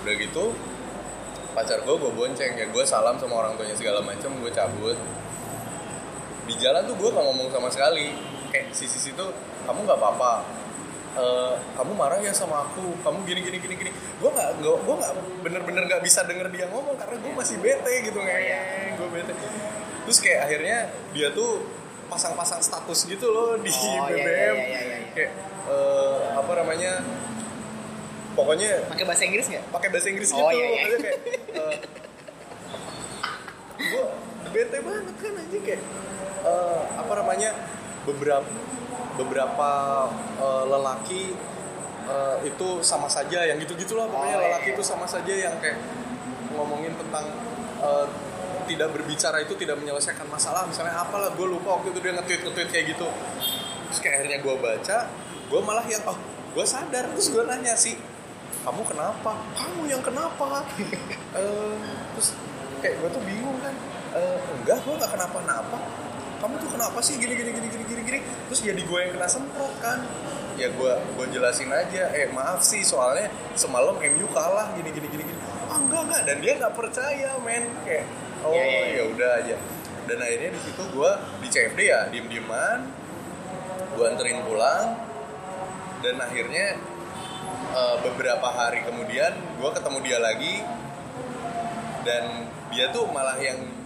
udah 0.05 0.13
gitu 0.13 0.53
pacar 1.57 1.81
gue 1.81 1.95
gue 1.97 2.11
bonceng 2.13 2.53
ya 2.53 2.69
gue 2.69 2.83
salam 2.85 3.17
sama 3.17 3.41
orang 3.41 3.57
tuanya 3.57 3.73
segala 3.73 4.01
macam 4.01 4.29
gue 4.37 4.51
cabut. 4.53 4.97
Di 6.47 6.53
jalan 6.61 6.85
tuh 6.87 6.95
gue 6.95 7.09
gak 7.11 7.25
ngomong 7.27 7.49
sama 7.51 7.67
sekali 7.67 8.13
kayak 8.53 8.71
si 8.71 8.87
sisi 8.87 9.11
tuh 9.13 9.33
kamu 9.67 9.83
nggak 9.83 9.99
apa-apa 9.99 10.47
Eh, 11.17 11.53
kamu 11.73 11.97
marah 11.97 12.21
ya 12.21 12.29
sama 12.29 12.61
aku 12.61 12.93
kamu 13.01 13.25
gini 13.25 13.41
gini 13.41 13.57
gini 13.57 13.75
gini. 13.75 13.91
Gue 14.21 14.29
nggak 14.29 14.61
gue 14.61 14.73
gue 14.77 14.95
nggak 14.95 15.13
bener-bener 15.41 15.83
nggak 15.89 16.01
bisa 16.05 16.21
denger 16.23 16.45
dia 16.53 16.69
ngomong 16.69 16.93
karena 16.93 17.17
gue 17.17 17.31
masih 17.33 17.57
bete 17.57 17.93
gitu 18.05 18.19
ngeyeng 18.21 18.93
gue 18.95 19.07
bete. 19.09 19.33
Terus 20.05 20.17
kayak 20.21 20.39
akhirnya 20.45 20.77
dia 21.11 21.33
tuh 21.33 21.65
pasang-pasang 22.07 22.61
status 22.61 23.03
gitu 23.03 23.27
loh 23.27 23.57
di 23.57 23.67
Oh, 23.67 24.07
iya, 24.07 24.23
BBM 24.23 24.23
iya, 24.23 24.53
iya, 24.55 24.79
iya, 24.79 24.79
iya. 24.79 25.09
kayak 25.11 25.31
eh, 25.67 26.19
apa 26.37 26.51
namanya 26.55 26.91
pokoknya 28.31 28.87
pakai 28.87 29.03
bahasa 29.03 29.23
Inggris 29.25 29.45
nggak? 29.49 29.63
pakai 29.73 29.89
bahasa 29.91 30.07
Inggris 30.07 30.29
Oh, 30.31 30.39
gitu. 30.39 30.53
iya, 30.53 30.65
iya. 30.65 30.81
Maksudnya 30.85 31.01
kayak 31.03 31.17
gue 33.77 34.05
bete 34.47 34.77
banget 34.79 35.15
kan 35.19 35.33
aja 35.35 35.57
kayak 35.59 35.81
eh, 36.45 36.81
apa 36.95 37.13
namanya 37.17 37.49
beberapa 38.07 38.47
beberapa 39.17 39.71
eh, 40.37 40.63
lelaki 40.69 41.33
eh, 42.07 42.37
itu 42.45 42.67
sama 42.85 43.09
saja 43.09 43.43
yang 43.43 43.57
gitu 43.59 43.73
gitulah 43.75 44.07
pokoknya. 44.07 44.37
Oh, 44.37 44.41
iya, 44.41 44.47
lelaki 44.53 44.69
iya. 44.71 44.75
itu 44.77 44.83
sama 44.85 45.05
saja 45.09 45.33
yang 45.33 45.55
kayak 45.59 45.81
ngomongin 46.53 46.93
tentang 46.95 47.25
eh, 47.81 48.07
tidak 48.67 48.89
berbicara 48.93 49.41
itu 49.41 49.53
tidak 49.57 49.79
menyelesaikan 49.81 50.27
masalah. 50.29 50.67
Misalnya 50.67 51.01
apalah 51.01 51.33
gue 51.33 51.47
lupa 51.47 51.79
waktu 51.79 51.95
itu 51.95 51.99
dia 52.03 52.13
nge-tweet 52.15 52.41
nge-tweet 52.45 52.69
kayak 52.69 52.85
gitu. 52.93 53.07
Terus 53.89 53.99
kayak 54.03 54.15
akhirnya 54.21 54.39
gue 54.43 54.55
baca 54.59 54.97
gue 55.47 55.61
malah 55.63 55.85
yang 55.87 56.03
oh 56.05 56.17
gue 56.53 56.65
sadar. 56.67 57.09
Terus 57.15 57.27
gue 57.33 57.43
nanya 57.47 57.73
sih 57.73 57.95
kamu 58.67 58.83
kenapa? 58.83 59.31
Kamu 59.57 59.81
yang 59.89 60.03
kenapa? 60.03 60.45
Eh, 61.37 61.75
terus 62.17 62.33
kayak 62.81 62.97
gue 62.97 63.09
tuh 63.13 63.21
bingung 63.21 63.61
kan. 63.61 63.75
Eh, 64.17 64.37
enggak 64.57 64.81
gue 64.81 64.93
gak 64.97 65.11
kenapa-napa 65.13 65.77
kamu 66.37 66.53
tuh 66.61 66.69
kenapa 66.69 66.99
sih 67.01 67.17
gini 67.17 67.33
gini 67.33 67.49
gini 67.49 67.67
gini 67.67 67.83
gini 67.85 68.01
gini? 68.05 68.19
Terus 68.49 68.61
jadi 68.61 68.81
gue 68.81 68.99
yang 69.01 69.11
kena 69.17 69.27
semprot 69.29 69.73
kan. 69.81 70.05
Ya 70.57 70.69
gue 70.73 70.91
gue 71.17 71.25
jelasin 71.33 71.69
aja. 71.73 72.13
Eh 72.13 72.29
maaf 72.33 72.61
sih 72.61 72.81
soalnya 72.85 73.29
semalam 73.57 73.97
MU 73.97 74.27
kalah 74.33 74.73
gini 74.77 74.89
gini 74.93 75.07
gini 75.09 75.23
gini. 75.25 75.39
Ah 75.69 75.77
enggak 75.81 76.01
enggak. 76.09 76.21
Dan 76.29 76.37
dia 76.41 76.53
nggak 76.61 76.73
percaya 76.77 77.29
men. 77.41 77.63
Kayak 77.85 78.05
oh 78.45 78.53
Ya, 78.53 79.01
ya, 79.01 79.03
udah 79.09 79.31
aja. 79.43 79.55
Dan 80.07 80.17
akhirnya 80.23 80.49
di 80.55 80.61
situ 80.61 80.83
gue 80.93 81.11
di 81.43 81.47
CFD 81.51 81.79
ya 81.89 81.99
diem 82.13 82.27
dieman 82.29 82.79
gue 83.97 84.05
anterin 84.05 84.41
pulang. 84.45 84.97
Dan 86.05 86.21
akhirnya 86.21 86.77
eh, 87.73 87.95
beberapa 88.05 88.45
hari 88.53 88.85
kemudian 88.85 89.33
gue 89.57 89.69
ketemu 89.73 89.97
dia 90.05 90.17
lagi. 90.21 90.55
Dan 92.05 92.47
dia 92.69 92.93
tuh 92.93 93.09
malah 93.09 93.35
yang 93.41 93.76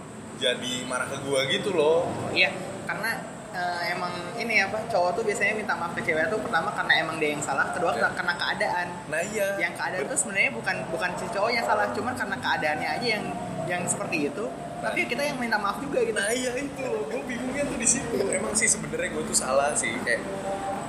jadi 0.42 0.72
marah 0.84 1.06
ke 1.06 1.18
gue 1.20 1.40
gitu 1.52 1.70
loh. 1.70 2.10
Iya 2.30 2.50
karena 2.82 3.10
eh, 3.52 3.82
emang 3.90 4.10
ini 4.34 4.58
apa 4.58 4.82
cowok 4.84 5.14
tuh 5.14 5.22
biasanya 5.22 5.54
minta 5.54 5.72
maaf 5.72 5.92
ke 5.92 6.02
cewek 6.02 6.26
tuh 6.26 6.40
pertama 6.40 6.72
karena 6.72 6.92
emang 6.98 7.16
dia 7.16 7.30
yang 7.30 7.40
salah 7.40 7.70
kedua 7.70 7.94
Iya. 7.94 8.10
karena 8.10 8.34
keadaan. 8.34 8.86
Nah 9.06 9.22
iya. 9.22 9.46
Yang 9.56 9.74
keadaan 9.76 10.02
tuh 10.04 10.18
sebenarnya 10.18 10.50
bukan 10.52 10.76
bukan 10.90 11.10
si 11.14 11.26
cowoknya 11.28 11.62
salah 11.62 11.86
cuman 11.88 12.12
karena 12.12 12.36
keadaannya 12.36 12.88
aja 12.90 13.06
yang 13.08 13.24
yang 13.64 13.82
seperti 13.86 14.26
itu. 14.26 14.44
Tapi 14.82 15.06
kita 15.06 15.22
yang 15.22 15.38
minta 15.38 15.54
maaf 15.56 15.78
juga 15.78 16.02
gitu. 16.02 16.12
Nah 16.12 16.28
iya 16.28 16.50
itu 16.54 16.74
gue 16.82 17.22
bingungnya 17.22 17.62
tuh 17.64 17.78
di 17.78 17.86
situ. 17.86 18.18
Emang 18.28 18.50
sih 18.52 18.66
sebenarnya 18.66 19.10
gue 19.12 19.24
tuh 19.24 19.36
salah 19.36 19.70
sih. 19.72 19.94
Kayak 20.02 20.26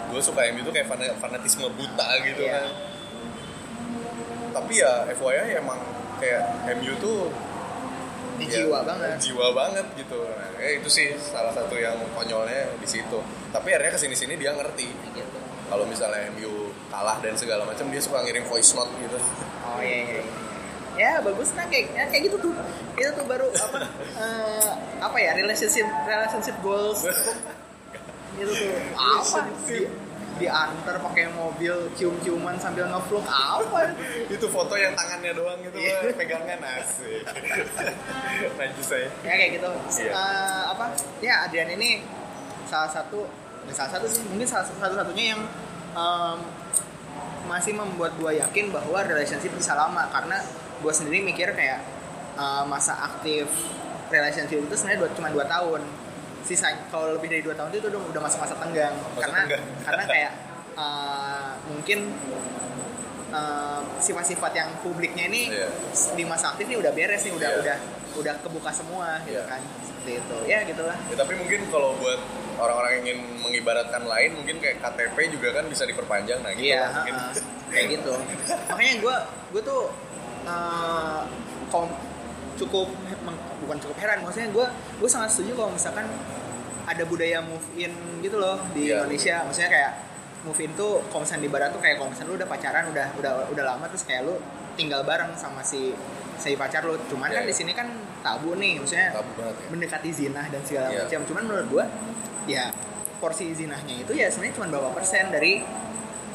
gue 0.09 0.17
suka 0.19 0.41
MU 0.49 0.61
tuh 0.61 0.71
kayak 0.71 0.87
fana- 0.87 1.13
fanatisme 1.15 1.69
buta 1.69 2.07
gitu 2.23 2.41
Iya. 2.41 2.57
kan. 2.57 2.65
Tapi 4.53 4.73
ya 4.75 4.91
FYI 5.11 5.57
emang 5.57 5.77
kayak 6.17 6.41
MU 6.73 6.93
tuh 6.97 7.29
ya, 8.47 8.63
jiwa 8.63 8.79
banget. 8.83 9.15
Jiwa 9.19 9.47
banget 9.55 9.85
gitu. 9.99 10.19
Nah, 10.23 10.49
ya 10.59 10.69
itu 10.79 10.89
sih 10.89 11.07
salah 11.19 11.53
satu 11.55 11.75
yang 11.75 11.95
konyolnya 12.13 12.75
di 12.79 12.87
situ. 12.87 13.19
Tapi 13.51 13.67
akhirnya 13.73 13.93
ke 13.95 13.99
sini 13.99 14.15
sini 14.15 14.33
dia 14.35 14.51
ngerti. 14.53 14.87
Gitu. 14.89 15.37
Kalau 15.67 15.85
misalnya 15.87 16.29
MU 16.35 16.69
kalah 16.93 17.17
dan 17.23 17.33
segala 17.33 17.65
macam 17.65 17.89
dia 17.89 18.01
suka 18.03 18.21
ngirim 18.21 18.45
voice 18.45 18.75
note 18.77 18.91
gitu. 19.01 19.17
Oh 19.65 19.81
iya 19.81 19.97
iya, 20.05 20.21
iya. 20.21 20.23
ya 20.93 21.11
bagus 21.25 21.49
nah 21.57 21.65
kayak 21.65 21.89
ya, 21.95 22.03
kayak 22.11 22.29
gitu 22.29 22.37
tuh. 22.49 22.53
Itu 22.93 23.09
tuh 23.17 23.25
baru 23.25 23.49
apa 23.49 23.79
eh, 24.23 24.69
apa 25.01 25.17
ya 25.17 25.31
relationship 25.33 25.87
relationship 26.05 26.55
goals. 26.61 27.01
Gitu 28.33 28.49
tuh. 28.49 28.73
Apa 28.97 29.45
Relationship. 29.45 29.89
Di- 30.33 30.45
diantar 30.45 30.97
pakai 30.99 31.29
mobil 31.33 31.73
cium-ciuman 31.93 32.57
sambil 32.57 32.89
ngevlog. 32.89 33.23
Apa? 33.25 33.93
Itu 34.27 34.49
foto 34.49 34.73
yang 34.73 34.93
tangannya 34.97 35.31
doang 35.33 35.59
gitu. 35.61 35.77
Wah, 35.77 36.13
pegangan 36.17 36.59
asik. 36.81 37.23
Najis 38.59 38.85
saya. 38.85 39.07
Ya 39.23 39.33
kayak 39.37 39.51
gitu. 39.61 39.69
Iya. 40.03 40.11
Eh, 40.11 40.63
apa? 40.73 40.85
Ya 41.21 41.33
Adrian 41.47 41.69
ini 41.73 42.01
salah 42.65 42.89
satu 42.89 43.29
salah 43.71 43.91
satu 43.95 44.05
sih 44.11 44.25
mungkin 44.27 44.43
salah 44.49 44.67
satu 44.67 44.95
satunya 44.97 45.37
yang 45.37 45.41
em, 45.95 46.37
masih 47.47 47.71
membuat 47.77 48.17
gue 48.19 48.39
yakin 48.41 48.73
bahwa 48.73 48.99
relationship 49.05 49.53
bisa 49.55 49.77
lama. 49.77 50.09
Karena 50.11 50.41
gue 50.81 50.93
sendiri 50.93 51.21
mikir 51.21 51.53
kayak 51.53 51.79
eh, 52.35 52.63
masa 52.67 52.97
aktif 52.99 53.47
relationship 54.11 54.61
itu 54.61 54.75
sebenarnya 54.77 54.99
dua, 55.01 55.09
cuma 55.17 55.29
2 55.33 55.41
tahun 55.49 55.81
sisa 56.43 56.67
kalau 56.87 57.13
lebih 57.13 57.27
dari 57.29 57.41
dua 57.41 57.53
tahun 57.53 57.71
itu 57.71 57.87
udah, 57.87 58.01
udah 58.05 58.21
masa-masa 58.21 58.53
tenggang 58.53 58.91
Masa 58.93 59.21
karena 59.21 59.39
tenggang. 59.41 59.63
karena 59.87 60.03
kayak 60.05 60.31
eh, 60.75 61.49
mungkin 61.67 61.99
eh, 63.29 63.81
sifat-sifat 63.99 64.51
yang 64.53 64.69
publiknya 64.79 65.25
ini 65.25 65.49
Iya. 65.49 65.69
di 66.13 66.23
masa 66.23 66.51
aktif 66.51 66.65
ini 66.65 66.77
udah 66.77 66.91
beres 66.91 67.21
nih 67.21 67.33
udah 67.33 67.49
Iya. 67.49 67.59
udah 67.59 67.77
udah 68.13 68.33
kebuka 68.39 68.69
semua 68.69 69.17
gitu 69.23 69.35
Iya. 69.35 69.43
kan 69.47 69.61
seperti 69.81 70.11
itu 70.17 70.37
ya 70.45 70.59
gitulah 70.63 70.97
Ya, 71.05 71.15
tapi 71.15 71.33
mungkin 71.33 71.59
kalau 71.67 71.95
buat 71.97 72.19
orang-orang 72.55 73.01
ingin 73.01 73.17
mengibaratkan 73.39 74.03
lain 74.03 74.35
mungkin 74.35 74.59
kayak 74.59 74.77
KTP 74.79 75.17
juga 75.31 75.49
kan 75.53 75.65
bisa 75.65 75.83
diperpanjang 75.83 76.39
nah 76.39 76.51
gitu 76.51 76.67
iya 76.67 76.81
lah 76.83 76.91
mungkin 76.99 77.15
ha-ha. 77.17 77.41
kayak 77.67 77.87
gitu 77.91 78.13
makanya 78.69 78.93
gue 78.99 79.15
gue 79.49 79.61
tuh 79.63 79.81
eh, 80.45 81.19
kom- 81.69 81.97
cukup 82.53 82.87
bukan 83.63 83.77
cukup 83.79 83.97
heran 83.97 84.21
maksudnya 84.21 84.49
gue 84.49 84.65
gue 84.99 85.09
sangat 85.09 85.29
setuju 85.29 85.51
kalau 85.55 85.71
misalkan 85.71 86.05
ada 86.83 87.03
budaya 87.03 87.39
move 87.39 87.63
in 87.73 87.91
gitu 88.19 88.35
loh 88.35 88.59
di 88.71 88.87
Iya. 88.87 89.01
Indonesia 89.01 89.35
maksudnya 89.41 89.71
kayak 89.71 89.91
move 90.43 90.59
in 90.59 90.71
tuh 90.73 90.99
kalau 91.07 91.23
misalnya 91.23 91.41
di 91.41 91.49
barat 91.49 91.69
tuh 91.69 91.79
kayak 91.79 91.95
kalau 91.95 92.09
misalnya 92.11 92.29
lu 92.29 92.35
udah 92.35 92.49
pacaran 92.49 92.83
udah 92.87 93.07
udah 93.15 93.31
udah 93.47 93.63
lama 93.65 93.85
terus 93.87 94.03
kayak 94.03 94.21
lu 94.23 94.35
tinggal 94.73 95.01
bareng 95.01 95.31
sama 95.33 95.61
si 95.61 95.95
si 96.35 96.53
pacar 96.53 96.83
lu 96.83 96.99
cuman 97.07 97.29
Iya, 97.29 97.33
kan 97.33 97.43
iya. 97.43 97.49
di 97.49 97.55
sini 97.55 97.71
kan 97.71 97.87
tabu 98.19 98.53
nih 98.53 98.77
maksudnya 98.77 99.13
tabu 99.13 99.31
banget 99.33 99.55
ya 99.55 99.67
mendekati 99.69 100.09
zina 100.11 100.41
dan 100.45 100.61
segala 100.61 100.87
Iya. 100.89 101.01
macam. 101.05 101.19
Cuman 101.23 101.43
menurut 101.45 101.67
gua 101.69 101.85
ya 102.43 102.65
porsi 103.17 103.53
zinahnya 103.53 103.95
itu 103.97 104.11
ya 104.11 104.27
sebenarnya 104.27 104.55
cuma 104.57 104.67
berapa 104.67 104.91
persen 104.91 105.31
dari 105.31 105.63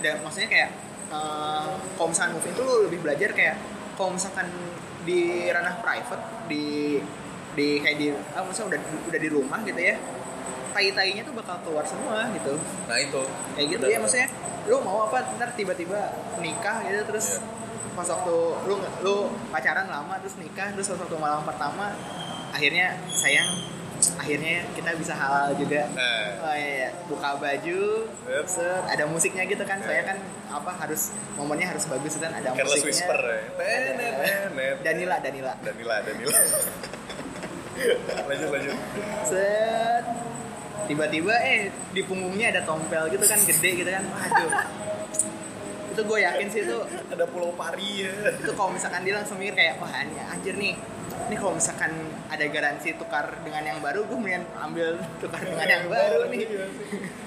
dan 0.00 0.22
maksudnya 0.22 0.48
kayak 0.48 0.70
eh, 1.08 1.66
kalau 1.92 2.08
misalkan 2.08 2.32
movie 2.32 2.48
itu 2.48 2.62
lu 2.62 2.74
lebih 2.88 3.00
belajar 3.02 3.30
kayak 3.30 3.56
kalau 3.92 4.14
misalkan 4.14 4.48
di 5.08 5.48
ranah 5.48 5.80
private 5.80 6.24
di 6.52 7.00
di 7.56 7.80
kayak 7.80 7.96
di 7.96 8.06
ah, 8.36 8.44
maksudnya 8.44 8.76
udah 8.76 8.80
udah 9.08 9.20
di 9.20 9.28
rumah 9.32 9.58
gitu 9.64 9.80
ya 9.80 9.96
tai-tainya 10.76 11.24
tuh 11.24 11.32
bakal 11.32 11.56
keluar 11.64 11.84
semua 11.88 12.28
gitu 12.36 12.60
nah 12.84 13.00
itu 13.00 13.22
kayak 13.56 13.66
gitu 13.72 13.84
Benar. 13.88 13.96
ya 13.96 13.98
maksudnya 14.04 14.28
lu 14.68 14.76
mau 14.84 15.08
apa 15.08 15.24
ntar 15.40 15.56
tiba-tiba 15.56 16.12
nikah 16.44 16.84
gitu 16.84 17.00
terus 17.08 17.40
Iya. 17.40 18.06
pas 18.06 18.14
waktu 18.14 18.36
lu 18.70 18.78
lu 19.02 19.16
pacaran 19.50 19.90
lama 19.90 20.14
terus 20.22 20.38
nikah 20.38 20.70
terus 20.70 20.86
pas 20.86 21.02
waktu 21.02 21.18
malam 21.18 21.42
pertama 21.42 21.90
akhirnya 22.54 22.94
sayang 23.10 23.58
akhirnya 24.18 24.66
kita 24.74 24.90
bisa 24.94 25.14
halal 25.14 25.54
juga 25.54 25.86
Nah. 25.90 26.42
oh 26.42 26.54
iya, 26.54 26.70
iya. 26.76 26.90
buka 27.06 27.38
baju 27.38 27.82
Yep. 28.26 28.44
set, 28.44 28.82
ada 28.84 29.04
musiknya 29.06 29.46
gitu 29.46 29.62
kan 29.62 29.78
saya 29.80 30.02
kan 30.04 30.18
apa 30.48 30.70
harus 30.76 31.10
momennya 31.34 31.70
harus 31.70 31.86
bagus 31.86 32.18
kan 32.18 32.30
ada 32.30 32.50
Careless 32.50 32.82
musiknya 32.82 33.06
Whisper 33.06 33.20
ya. 33.22 33.40
Tenet. 33.54 34.76
Danila 34.82 35.16
Danila 35.18 35.52
Danila, 35.60 35.96
Danila. 36.02 36.34
lanjut, 38.28 38.48
lanjut. 38.50 38.74
set 39.24 40.04
tiba-tiba 40.84 41.34
eh 41.38 41.68
di 41.92 42.02
punggungnya 42.02 42.50
ada 42.50 42.64
tompel 42.64 43.06
gitu 43.08 43.22
kan 43.22 43.38
gede 43.38 43.70
gitu 43.76 43.90
kan 43.92 44.02
waduh 44.08 44.50
itu 45.88 46.00
gue 46.00 46.18
yakin 46.22 46.46
sih 46.48 46.60
itu 46.62 46.78
Ada 47.10 47.26
Pulau 47.26 47.50
Pari 47.52 48.06
ya. 48.06 48.12
itu 48.30 48.52
kalau 48.54 48.70
misalkan 48.70 49.02
dia 49.02 49.14
langsung 49.14 49.34
mikir 49.36 49.52
kayak 49.52 49.78
wah 49.78 49.90
anjir 49.90 50.54
nih 50.54 50.78
ini 51.26 51.34
kalau 51.34 51.52
misalkan 51.52 51.92
ada 52.26 52.44
garansi 52.46 52.94
tukar 52.94 53.26
dengan 53.42 53.62
yang 53.64 53.78
baru 53.78 54.04
gue 54.04 54.14
mendingan 54.14 54.44
ambil 54.56 54.88
tukar 55.18 55.40
dengan 55.40 55.66
yang 55.66 55.84
baru 55.86 56.28
nih 56.28 56.40
Iya. 56.44 56.66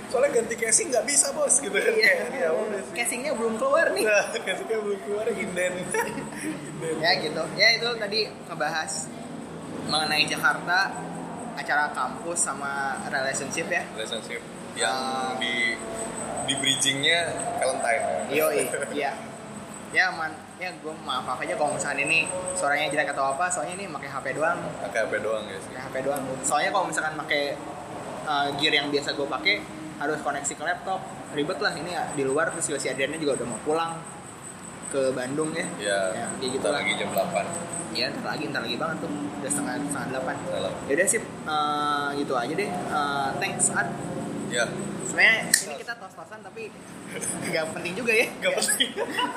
Soalnya 0.08 0.30
ganti 0.36 0.56
casing 0.56 0.92
nggak 0.92 1.06
bisa 1.06 1.32
bos 1.32 1.56
gitu 1.58 1.72
kan. 1.72 1.94
Iya. 1.94 2.14
Ya 2.32 2.50
casingnya 2.94 3.32
belum 3.32 3.56
keluar 3.56 3.92
nih 3.92 4.04
Nah, 4.04 4.26
casingnya 4.34 4.80
belum 4.80 5.00
keluar 5.02 5.26
inden. 5.28 5.72
inden. 5.78 6.08
ya 6.98 7.12
gitu 7.18 7.44
ya 7.56 7.68
itu 7.72 7.88
tadi 7.96 8.20
ngebahas 8.46 8.92
mengenai 9.86 10.26
Jakarta 10.26 10.92
acara 11.54 11.92
kampus 11.92 12.40
sama 12.42 12.96
relationship 13.06 13.68
ya 13.68 13.84
Relationship 13.94 14.42
yang 14.74 14.96
Ah. 14.96 15.36
di 15.38 15.76
di 16.42 16.54
bridgingnya 16.58 17.32
Valentine. 17.60 18.04
Yo, 18.30 18.48
iya. 18.92 19.12
Ya 19.92 20.08
man, 20.10 20.32
ya 20.62 20.70
gue 20.78 20.94
maaf 21.02 21.26
maaf 21.26 21.42
aja 21.42 21.58
kalau 21.58 21.74
misalkan 21.74 22.06
ini 22.06 22.30
suaranya 22.54 22.86
jelek 22.94 23.10
atau 23.18 23.34
apa, 23.34 23.50
soalnya 23.50 23.82
ini 23.82 23.90
pakai 23.90 24.10
HP 24.14 24.26
doang, 24.38 24.60
Pakai 24.78 25.00
HP 25.10 25.14
doang 25.26 25.44
ya 25.50 25.58
sih. 25.58 25.74
pakai 25.74 25.82
HP 25.90 25.96
doang. 26.06 26.22
Soalnya 26.46 26.70
kalau 26.70 26.86
misalkan 26.86 27.14
pakai 27.18 27.44
uh, 28.30 28.48
gear 28.62 28.74
yang 28.78 28.94
biasa 28.94 29.18
gue 29.18 29.26
pakai 29.26 29.56
harus 29.98 30.22
koneksi 30.22 30.54
ke 30.54 30.64
laptop, 30.64 31.02
ribet 31.34 31.58
lah 31.58 31.74
ini 31.74 31.98
ya 31.98 32.04
di 32.14 32.22
luar 32.22 32.54
terus 32.54 32.70
si 32.78 32.86
Adriannya 32.86 33.18
juga 33.18 33.42
udah 33.42 33.48
mau 33.50 33.60
pulang 33.66 33.92
ke 34.94 35.10
Bandung 35.18 35.50
ya. 35.58 35.66
Ya, 35.82 36.00
Ya, 36.14 36.26
kayak 36.38 36.52
gitu 36.62 36.68
lagi 36.70 36.92
jam 36.94 37.10
8 37.10 37.42
Iya, 37.92 38.08
ntar 38.16 38.24
lagi, 38.24 38.44
ntar 38.48 38.64
lagi 38.64 38.80
banget 38.80 38.98
tuh, 39.04 39.12
udah 39.12 39.52
setengah 39.52 39.76
setengah 39.84 40.08
delapan. 40.16 40.36
Salah. 40.48 40.72
Yaudah 40.88 41.08
sip, 41.12 41.24
uh, 41.44 42.08
gitu 42.16 42.34
aja 42.40 42.54
deh. 42.56 42.70
Uh, 42.88 43.30
thanks 43.36 43.68
Ad. 43.68 43.90
Ya, 44.52 44.68
Sebenarnya 45.02 45.36
ini 45.48 45.76
kita 45.80 45.94
tos-tosan 45.96 46.40
tapi 46.42 46.68
nggak 47.46 47.66
penting 47.72 47.94
juga 47.96 48.12
ya. 48.12 48.28
gak 48.38 48.54
penting. 48.58 48.92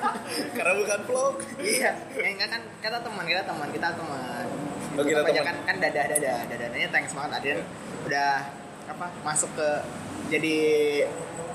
Karena 0.56 0.72
bukan 0.76 1.00
vlog. 1.04 1.34
iya 1.58 1.90
ya 2.10 2.26
enggak 2.28 2.48
kan 2.48 2.62
kita 2.78 2.98
teman 3.00 3.24
kita 3.24 3.42
teman 3.42 3.68
kita 3.70 3.88
teman 3.90 4.44
Oh, 4.92 5.02
kita 5.02 5.22
teman. 5.22 5.42
kan 5.44 5.56
kan 5.64 5.76
dadah 5.80 6.04
dadah 6.08 6.38
dadahnya 6.48 6.88
thanks 6.88 7.10
banget 7.12 7.30
Adrian 7.32 7.60
udah 8.04 8.30
apa 8.84 9.06
masuk 9.22 9.50
ke 9.54 9.68
jadi 10.28 10.56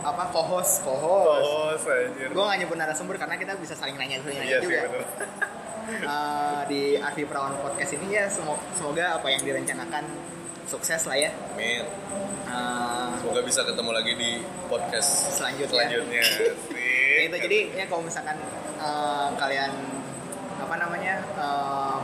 apa 0.02 0.24
co-host 0.30 0.82
co-host 0.82 1.84
Oh, 1.84 1.94
anjir. 1.94 2.28
gue 2.30 2.44
gak 2.46 2.58
nyebut 2.58 2.76
narasumber 2.76 3.16
karena 3.16 3.36
kita 3.36 3.56
bisa 3.56 3.76
saling 3.76 3.96
nanya 3.96 4.20
nanya 4.22 4.40
Iya 4.42 4.58
sih 4.58 4.66
juga 4.66 4.80
bener. 4.90 5.04
Eh, 5.90 6.62
di 6.68 6.82
Arfi 6.96 7.24
Perawan 7.24 7.56
Podcast 7.58 7.92
ini 7.94 8.14
ya 8.14 8.28
semoga, 8.28 8.62
semoga 8.72 9.18
apa 9.18 9.28
yang 9.28 9.42
direncanakan 9.42 10.04
sukses 10.70 11.02
lah 11.10 11.18
ya. 11.18 11.34
Amin. 11.58 11.82
Eh, 12.50 13.10
Semoga 13.18 13.42
bisa 13.42 13.66
ketemu 13.66 13.90
lagi 13.90 14.14
di 14.14 14.32
podcast 14.70 15.34
Selanjutnya. 15.34 15.74
Selanjutnya. 15.74 16.22
Ya 17.18 17.22
itu 17.28 17.38
jadi 17.50 17.60
ya 17.74 17.86
kalau 17.90 18.06
misalkan 18.06 18.38
eh, 18.78 19.28
kalian 19.34 19.74
apa 20.62 20.76
namanya 20.78 21.16
eh, 21.26 21.98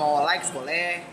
mau 0.00 0.24
likes 0.24 0.48
boleh 0.56 1.12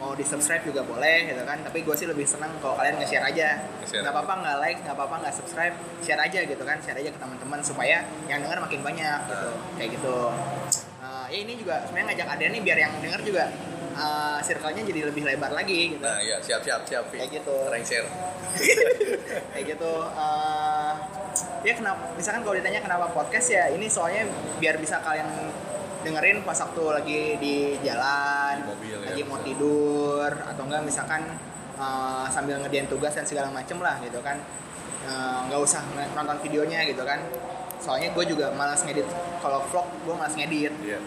mau 0.00 0.16
di 0.16 0.24
subscribe 0.24 0.64
juga 0.66 0.82
boleh 0.82 1.30
gitu 1.30 1.42
kan. 1.46 1.62
Tapi 1.62 1.86
gue 1.86 1.94
sih 1.94 2.08
lebih 2.10 2.26
senang 2.26 2.50
kalau 2.58 2.74
kalian 2.74 2.98
nge-share 2.98 3.26
aja. 3.30 3.62
Nggak 3.86 4.10
apa-apa 4.10 4.34
nggak 4.42 4.56
like 4.58 4.78
nggak 4.82 4.96
apa-apa 4.96 5.14
nggak 5.22 5.34
subscribe 5.38 5.74
share 6.02 6.18
aja 6.18 6.40
gitu 6.42 6.62
kan. 6.66 6.82
Share 6.82 6.98
aja 6.98 7.14
ke 7.14 7.18
teman-teman 7.20 7.60
supaya 7.62 8.02
yang 8.26 8.42
denger 8.42 8.58
makin 8.58 8.80
banyak 8.82 9.18
gitu. 9.30 9.50
Kayak 9.78 9.90
gitu. 10.00 10.16
Eh, 10.98 11.26
ya 11.30 11.38
ini 11.46 11.52
juga 11.54 11.86
sebenarnya 11.86 12.06
ngajak 12.10 12.26
Adrian 12.34 12.52
nih 12.58 12.62
biar 12.66 12.78
yang 12.80 12.92
denger 12.98 13.20
juga 13.22 13.44
eh, 14.00 14.38
circle-nya 14.40 14.82
jadi 14.82 15.00
lebih 15.06 15.22
lebar 15.22 15.52
lagi 15.52 15.92
gitu 15.92 16.00
Nah, 16.00 16.18
ya 16.18 16.36
siap 16.38 16.60
siap 16.60 16.82
siap. 16.82 17.04
Kayak 17.08 17.30
gitu. 17.36 17.56
Share. 17.82 18.08
kayak 19.52 19.64
gitu 19.68 19.92
eh, 20.02 20.92
ya 21.62 21.72
kenapa 21.72 22.02
misalkan 22.12 22.40
kalau 22.40 22.56
ditanya 22.56 22.80
kenapa 22.80 23.06
podcast 23.08 23.46
ya 23.48 23.68
ini 23.68 23.86
soalnya 23.86 24.26
biar 24.56 24.74
bisa 24.76 24.98
kalian 24.98 25.28
dengerin 26.00 26.40
pas 26.42 26.56
waktu 26.56 26.82
lagi 26.82 27.20
di 27.36 27.56
jalan 27.80 28.56
Di 28.56 28.66
mobil, 28.66 28.96
ya, 28.96 29.06
lagi 29.06 29.22
mau 29.22 29.36
bisa. 29.36 29.46
tidur 29.46 30.30
atau 30.32 30.62
enggak 30.64 30.82
misalkan 30.82 31.22
eh, 31.76 32.26
sambil 32.28 32.58
ngerjain 32.58 32.86
tugas 32.86 33.12
dan 33.12 33.22
segala 33.22 33.48
macem 33.50 33.78
lah 33.78 34.00
gitu 34.00 34.20
kan 34.20 34.38
Eh, 35.00 35.38
nggak 35.48 35.56
usah 35.58 35.80
ng- 35.90 36.12
nonton 36.12 36.36
videonya 36.44 36.84
gitu 36.84 37.00
kan 37.02 37.16
soalnya 37.80 38.12
gue 38.12 38.24
juga 38.26 38.52
malas 38.52 38.84
ngedit 38.84 39.08
kalau 39.40 39.64
vlog 39.64 39.88
gue 40.04 40.12
malas 40.12 40.36
ngedit 40.36 40.68
Iya. 40.76 41.00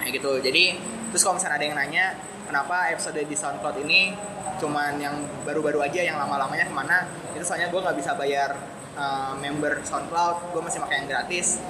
Kayak 0.00 0.22
gitu. 0.22 0.32
Jadi 0.40 0.64
terus 1.12 1.22
kalau 1.24 1.36
misalnya 1.40 1.56
ada 1.58 1.66
yang 1.66 1.76
nanya 1.76 2.04
kenapa 2.48 2.92
episode 2.92 3.20
di 3.20 3.36
SoundCloud 3.36 3.76
ini 3.84 4.12
cuman 4.58 4.98
yang 4.98 5.14
baru-baru 5.46 5.86
aja 5.86 6.00
yang 6.02 6.16
lama-lamanya 6.18 6.66
ke 6.66 6.74
mana? 6.74 7.06
Itu 7.36 7.44
soalnya 7.44 7.70
gue 7.70 7.80
nggak 7.80 7.96
bisa 7.98 8.14
bayar 8.18 8.56
uh, 8.98 9.32
member 9.38 9.82
SoundCloud. 9.84 10.54
Gue 10.54 10.62
masih 10.62 10.78
pakai 10.82 11.04
yang 11.04 11.08
gratis. 11.08 11.60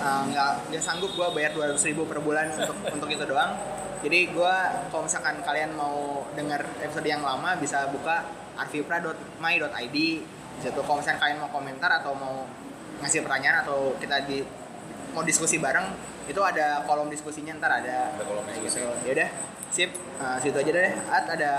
Uh, 0.00 0.24
nggak 0.32 0.72
nggak 0.72 0.82
sanggup 0.82 1.12
gue 1.12 1.26
bayar 1.36 1.52
200 1.52 1.76
ribu 1.92 2.08
per 2.08 2.24
bulan 2.24 2.50
untuk 2.54 2.76
untuk 2.96 3.08
itu 3.10 3.24
doang. 3.24 3.56
Jadi 4.00 4.32
gue 4.32 4.54
kalau 4.88 5.04
misalkan 5.04 5.44
kalian 5.44 5.76
mau 5.76 6.24
dengar 6.32 6.64
episode 6.80 7.04
yang 7.04 7.20
lama 7.20 7.52
bisa 7.60 7.84
buka 7.92 8.24
arvipra.my.id 8.56 9.96
situ 10.60 10.80
kalau 10.84 11.00
misalkan 11.00 11.20
kalian 11.24 11.38
mau 11.40 11.50
komentar 11.50 11.90
atau 12.04 12.12
mau 12.12 12.44
ngasih 13.00 13.24
pertanyaan 13.24 13.64
atau 13.64 13.96
kita 13.96 14.28
di 14.28 14.44
mau 15.10 15.22
diskusi 15.22 15.56
bareng 15.56 15.86
itu 16.24 16.40
ada 16.40 16.82
kolom 16.84 17.06
diskusinya 17.06 17.52
ntar 17.56 17.72
ada 17.76 18.14
Ada 18.14 18.24
kolom 18.24 18.44
diskusi. 18.46 18.78
gitu. 18.78 18.90
ya 19.02 19.12
udah 19.14 19.30
sip 19.68 19.90
Eh, 20.20 20.36
situ 20.38 20.52
aja 20.54 20.70
deh 20.70 20.92
at 21.08 21.24
ada 21.26 21.52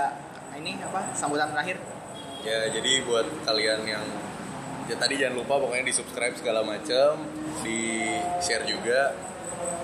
ini 0.54 0.78
apa 0.78 1.10
sambutan 1.12 1.50
terakhir 1.50 1.76
Ya, 2.42 2.66
jadi 2.68 3.02
buat 3.02 3.22
kalian 3.42 3.86
yang 3.86 4.02
ya 4.84 4.96
tadi 4.96 5.14
jangan 5.14 5.38
lupa 5.38 5.58
pokoknya 5.58 5.82
di 5.84 5.94
subscribe 5.94 6.34
segala 6.34 6.66
macam, 6.66 7.22
di 7.62 8.10
share 8.38 8.66
juga. 8.66 9.14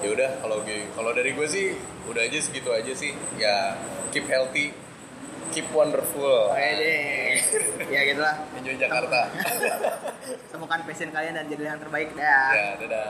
Ya 0.02 0.10
udah 0.10 0.30
kalau 0.38 0.66
kalau 0.66 1.10
dari 1.12 1.38
gue 1.38 1.46
sih 1.46 1.78
udah 2.04 2.18
aja 2.18 2.34
segitu 2.36 2.70
aja 2.70 2.90
sih. 2.90 3.14
Ya 3.38 3.78
keep 4.10 4.26
healthy, 4.26 4.74
keep 5.50 5.68
wonderful. 5.72 6.52
oke 6.52 6.70
deh 6.78 7.40
ya 7.88 8.00
gitulah 8.04 8.34
Enjoy 8.58 8.76
Jakarta. 8.76 9.20
temukan 10.52 10.80
passion 10.84 11.10
kalian 11.10 11.34
dan 11.36 11.46
jadi 11.48 11.74
yang 11.74 11.80
terbaik 11.80 12.12
dah 12.12 12.48
ya, 12.52 12.68
dadah. 12.82 13.08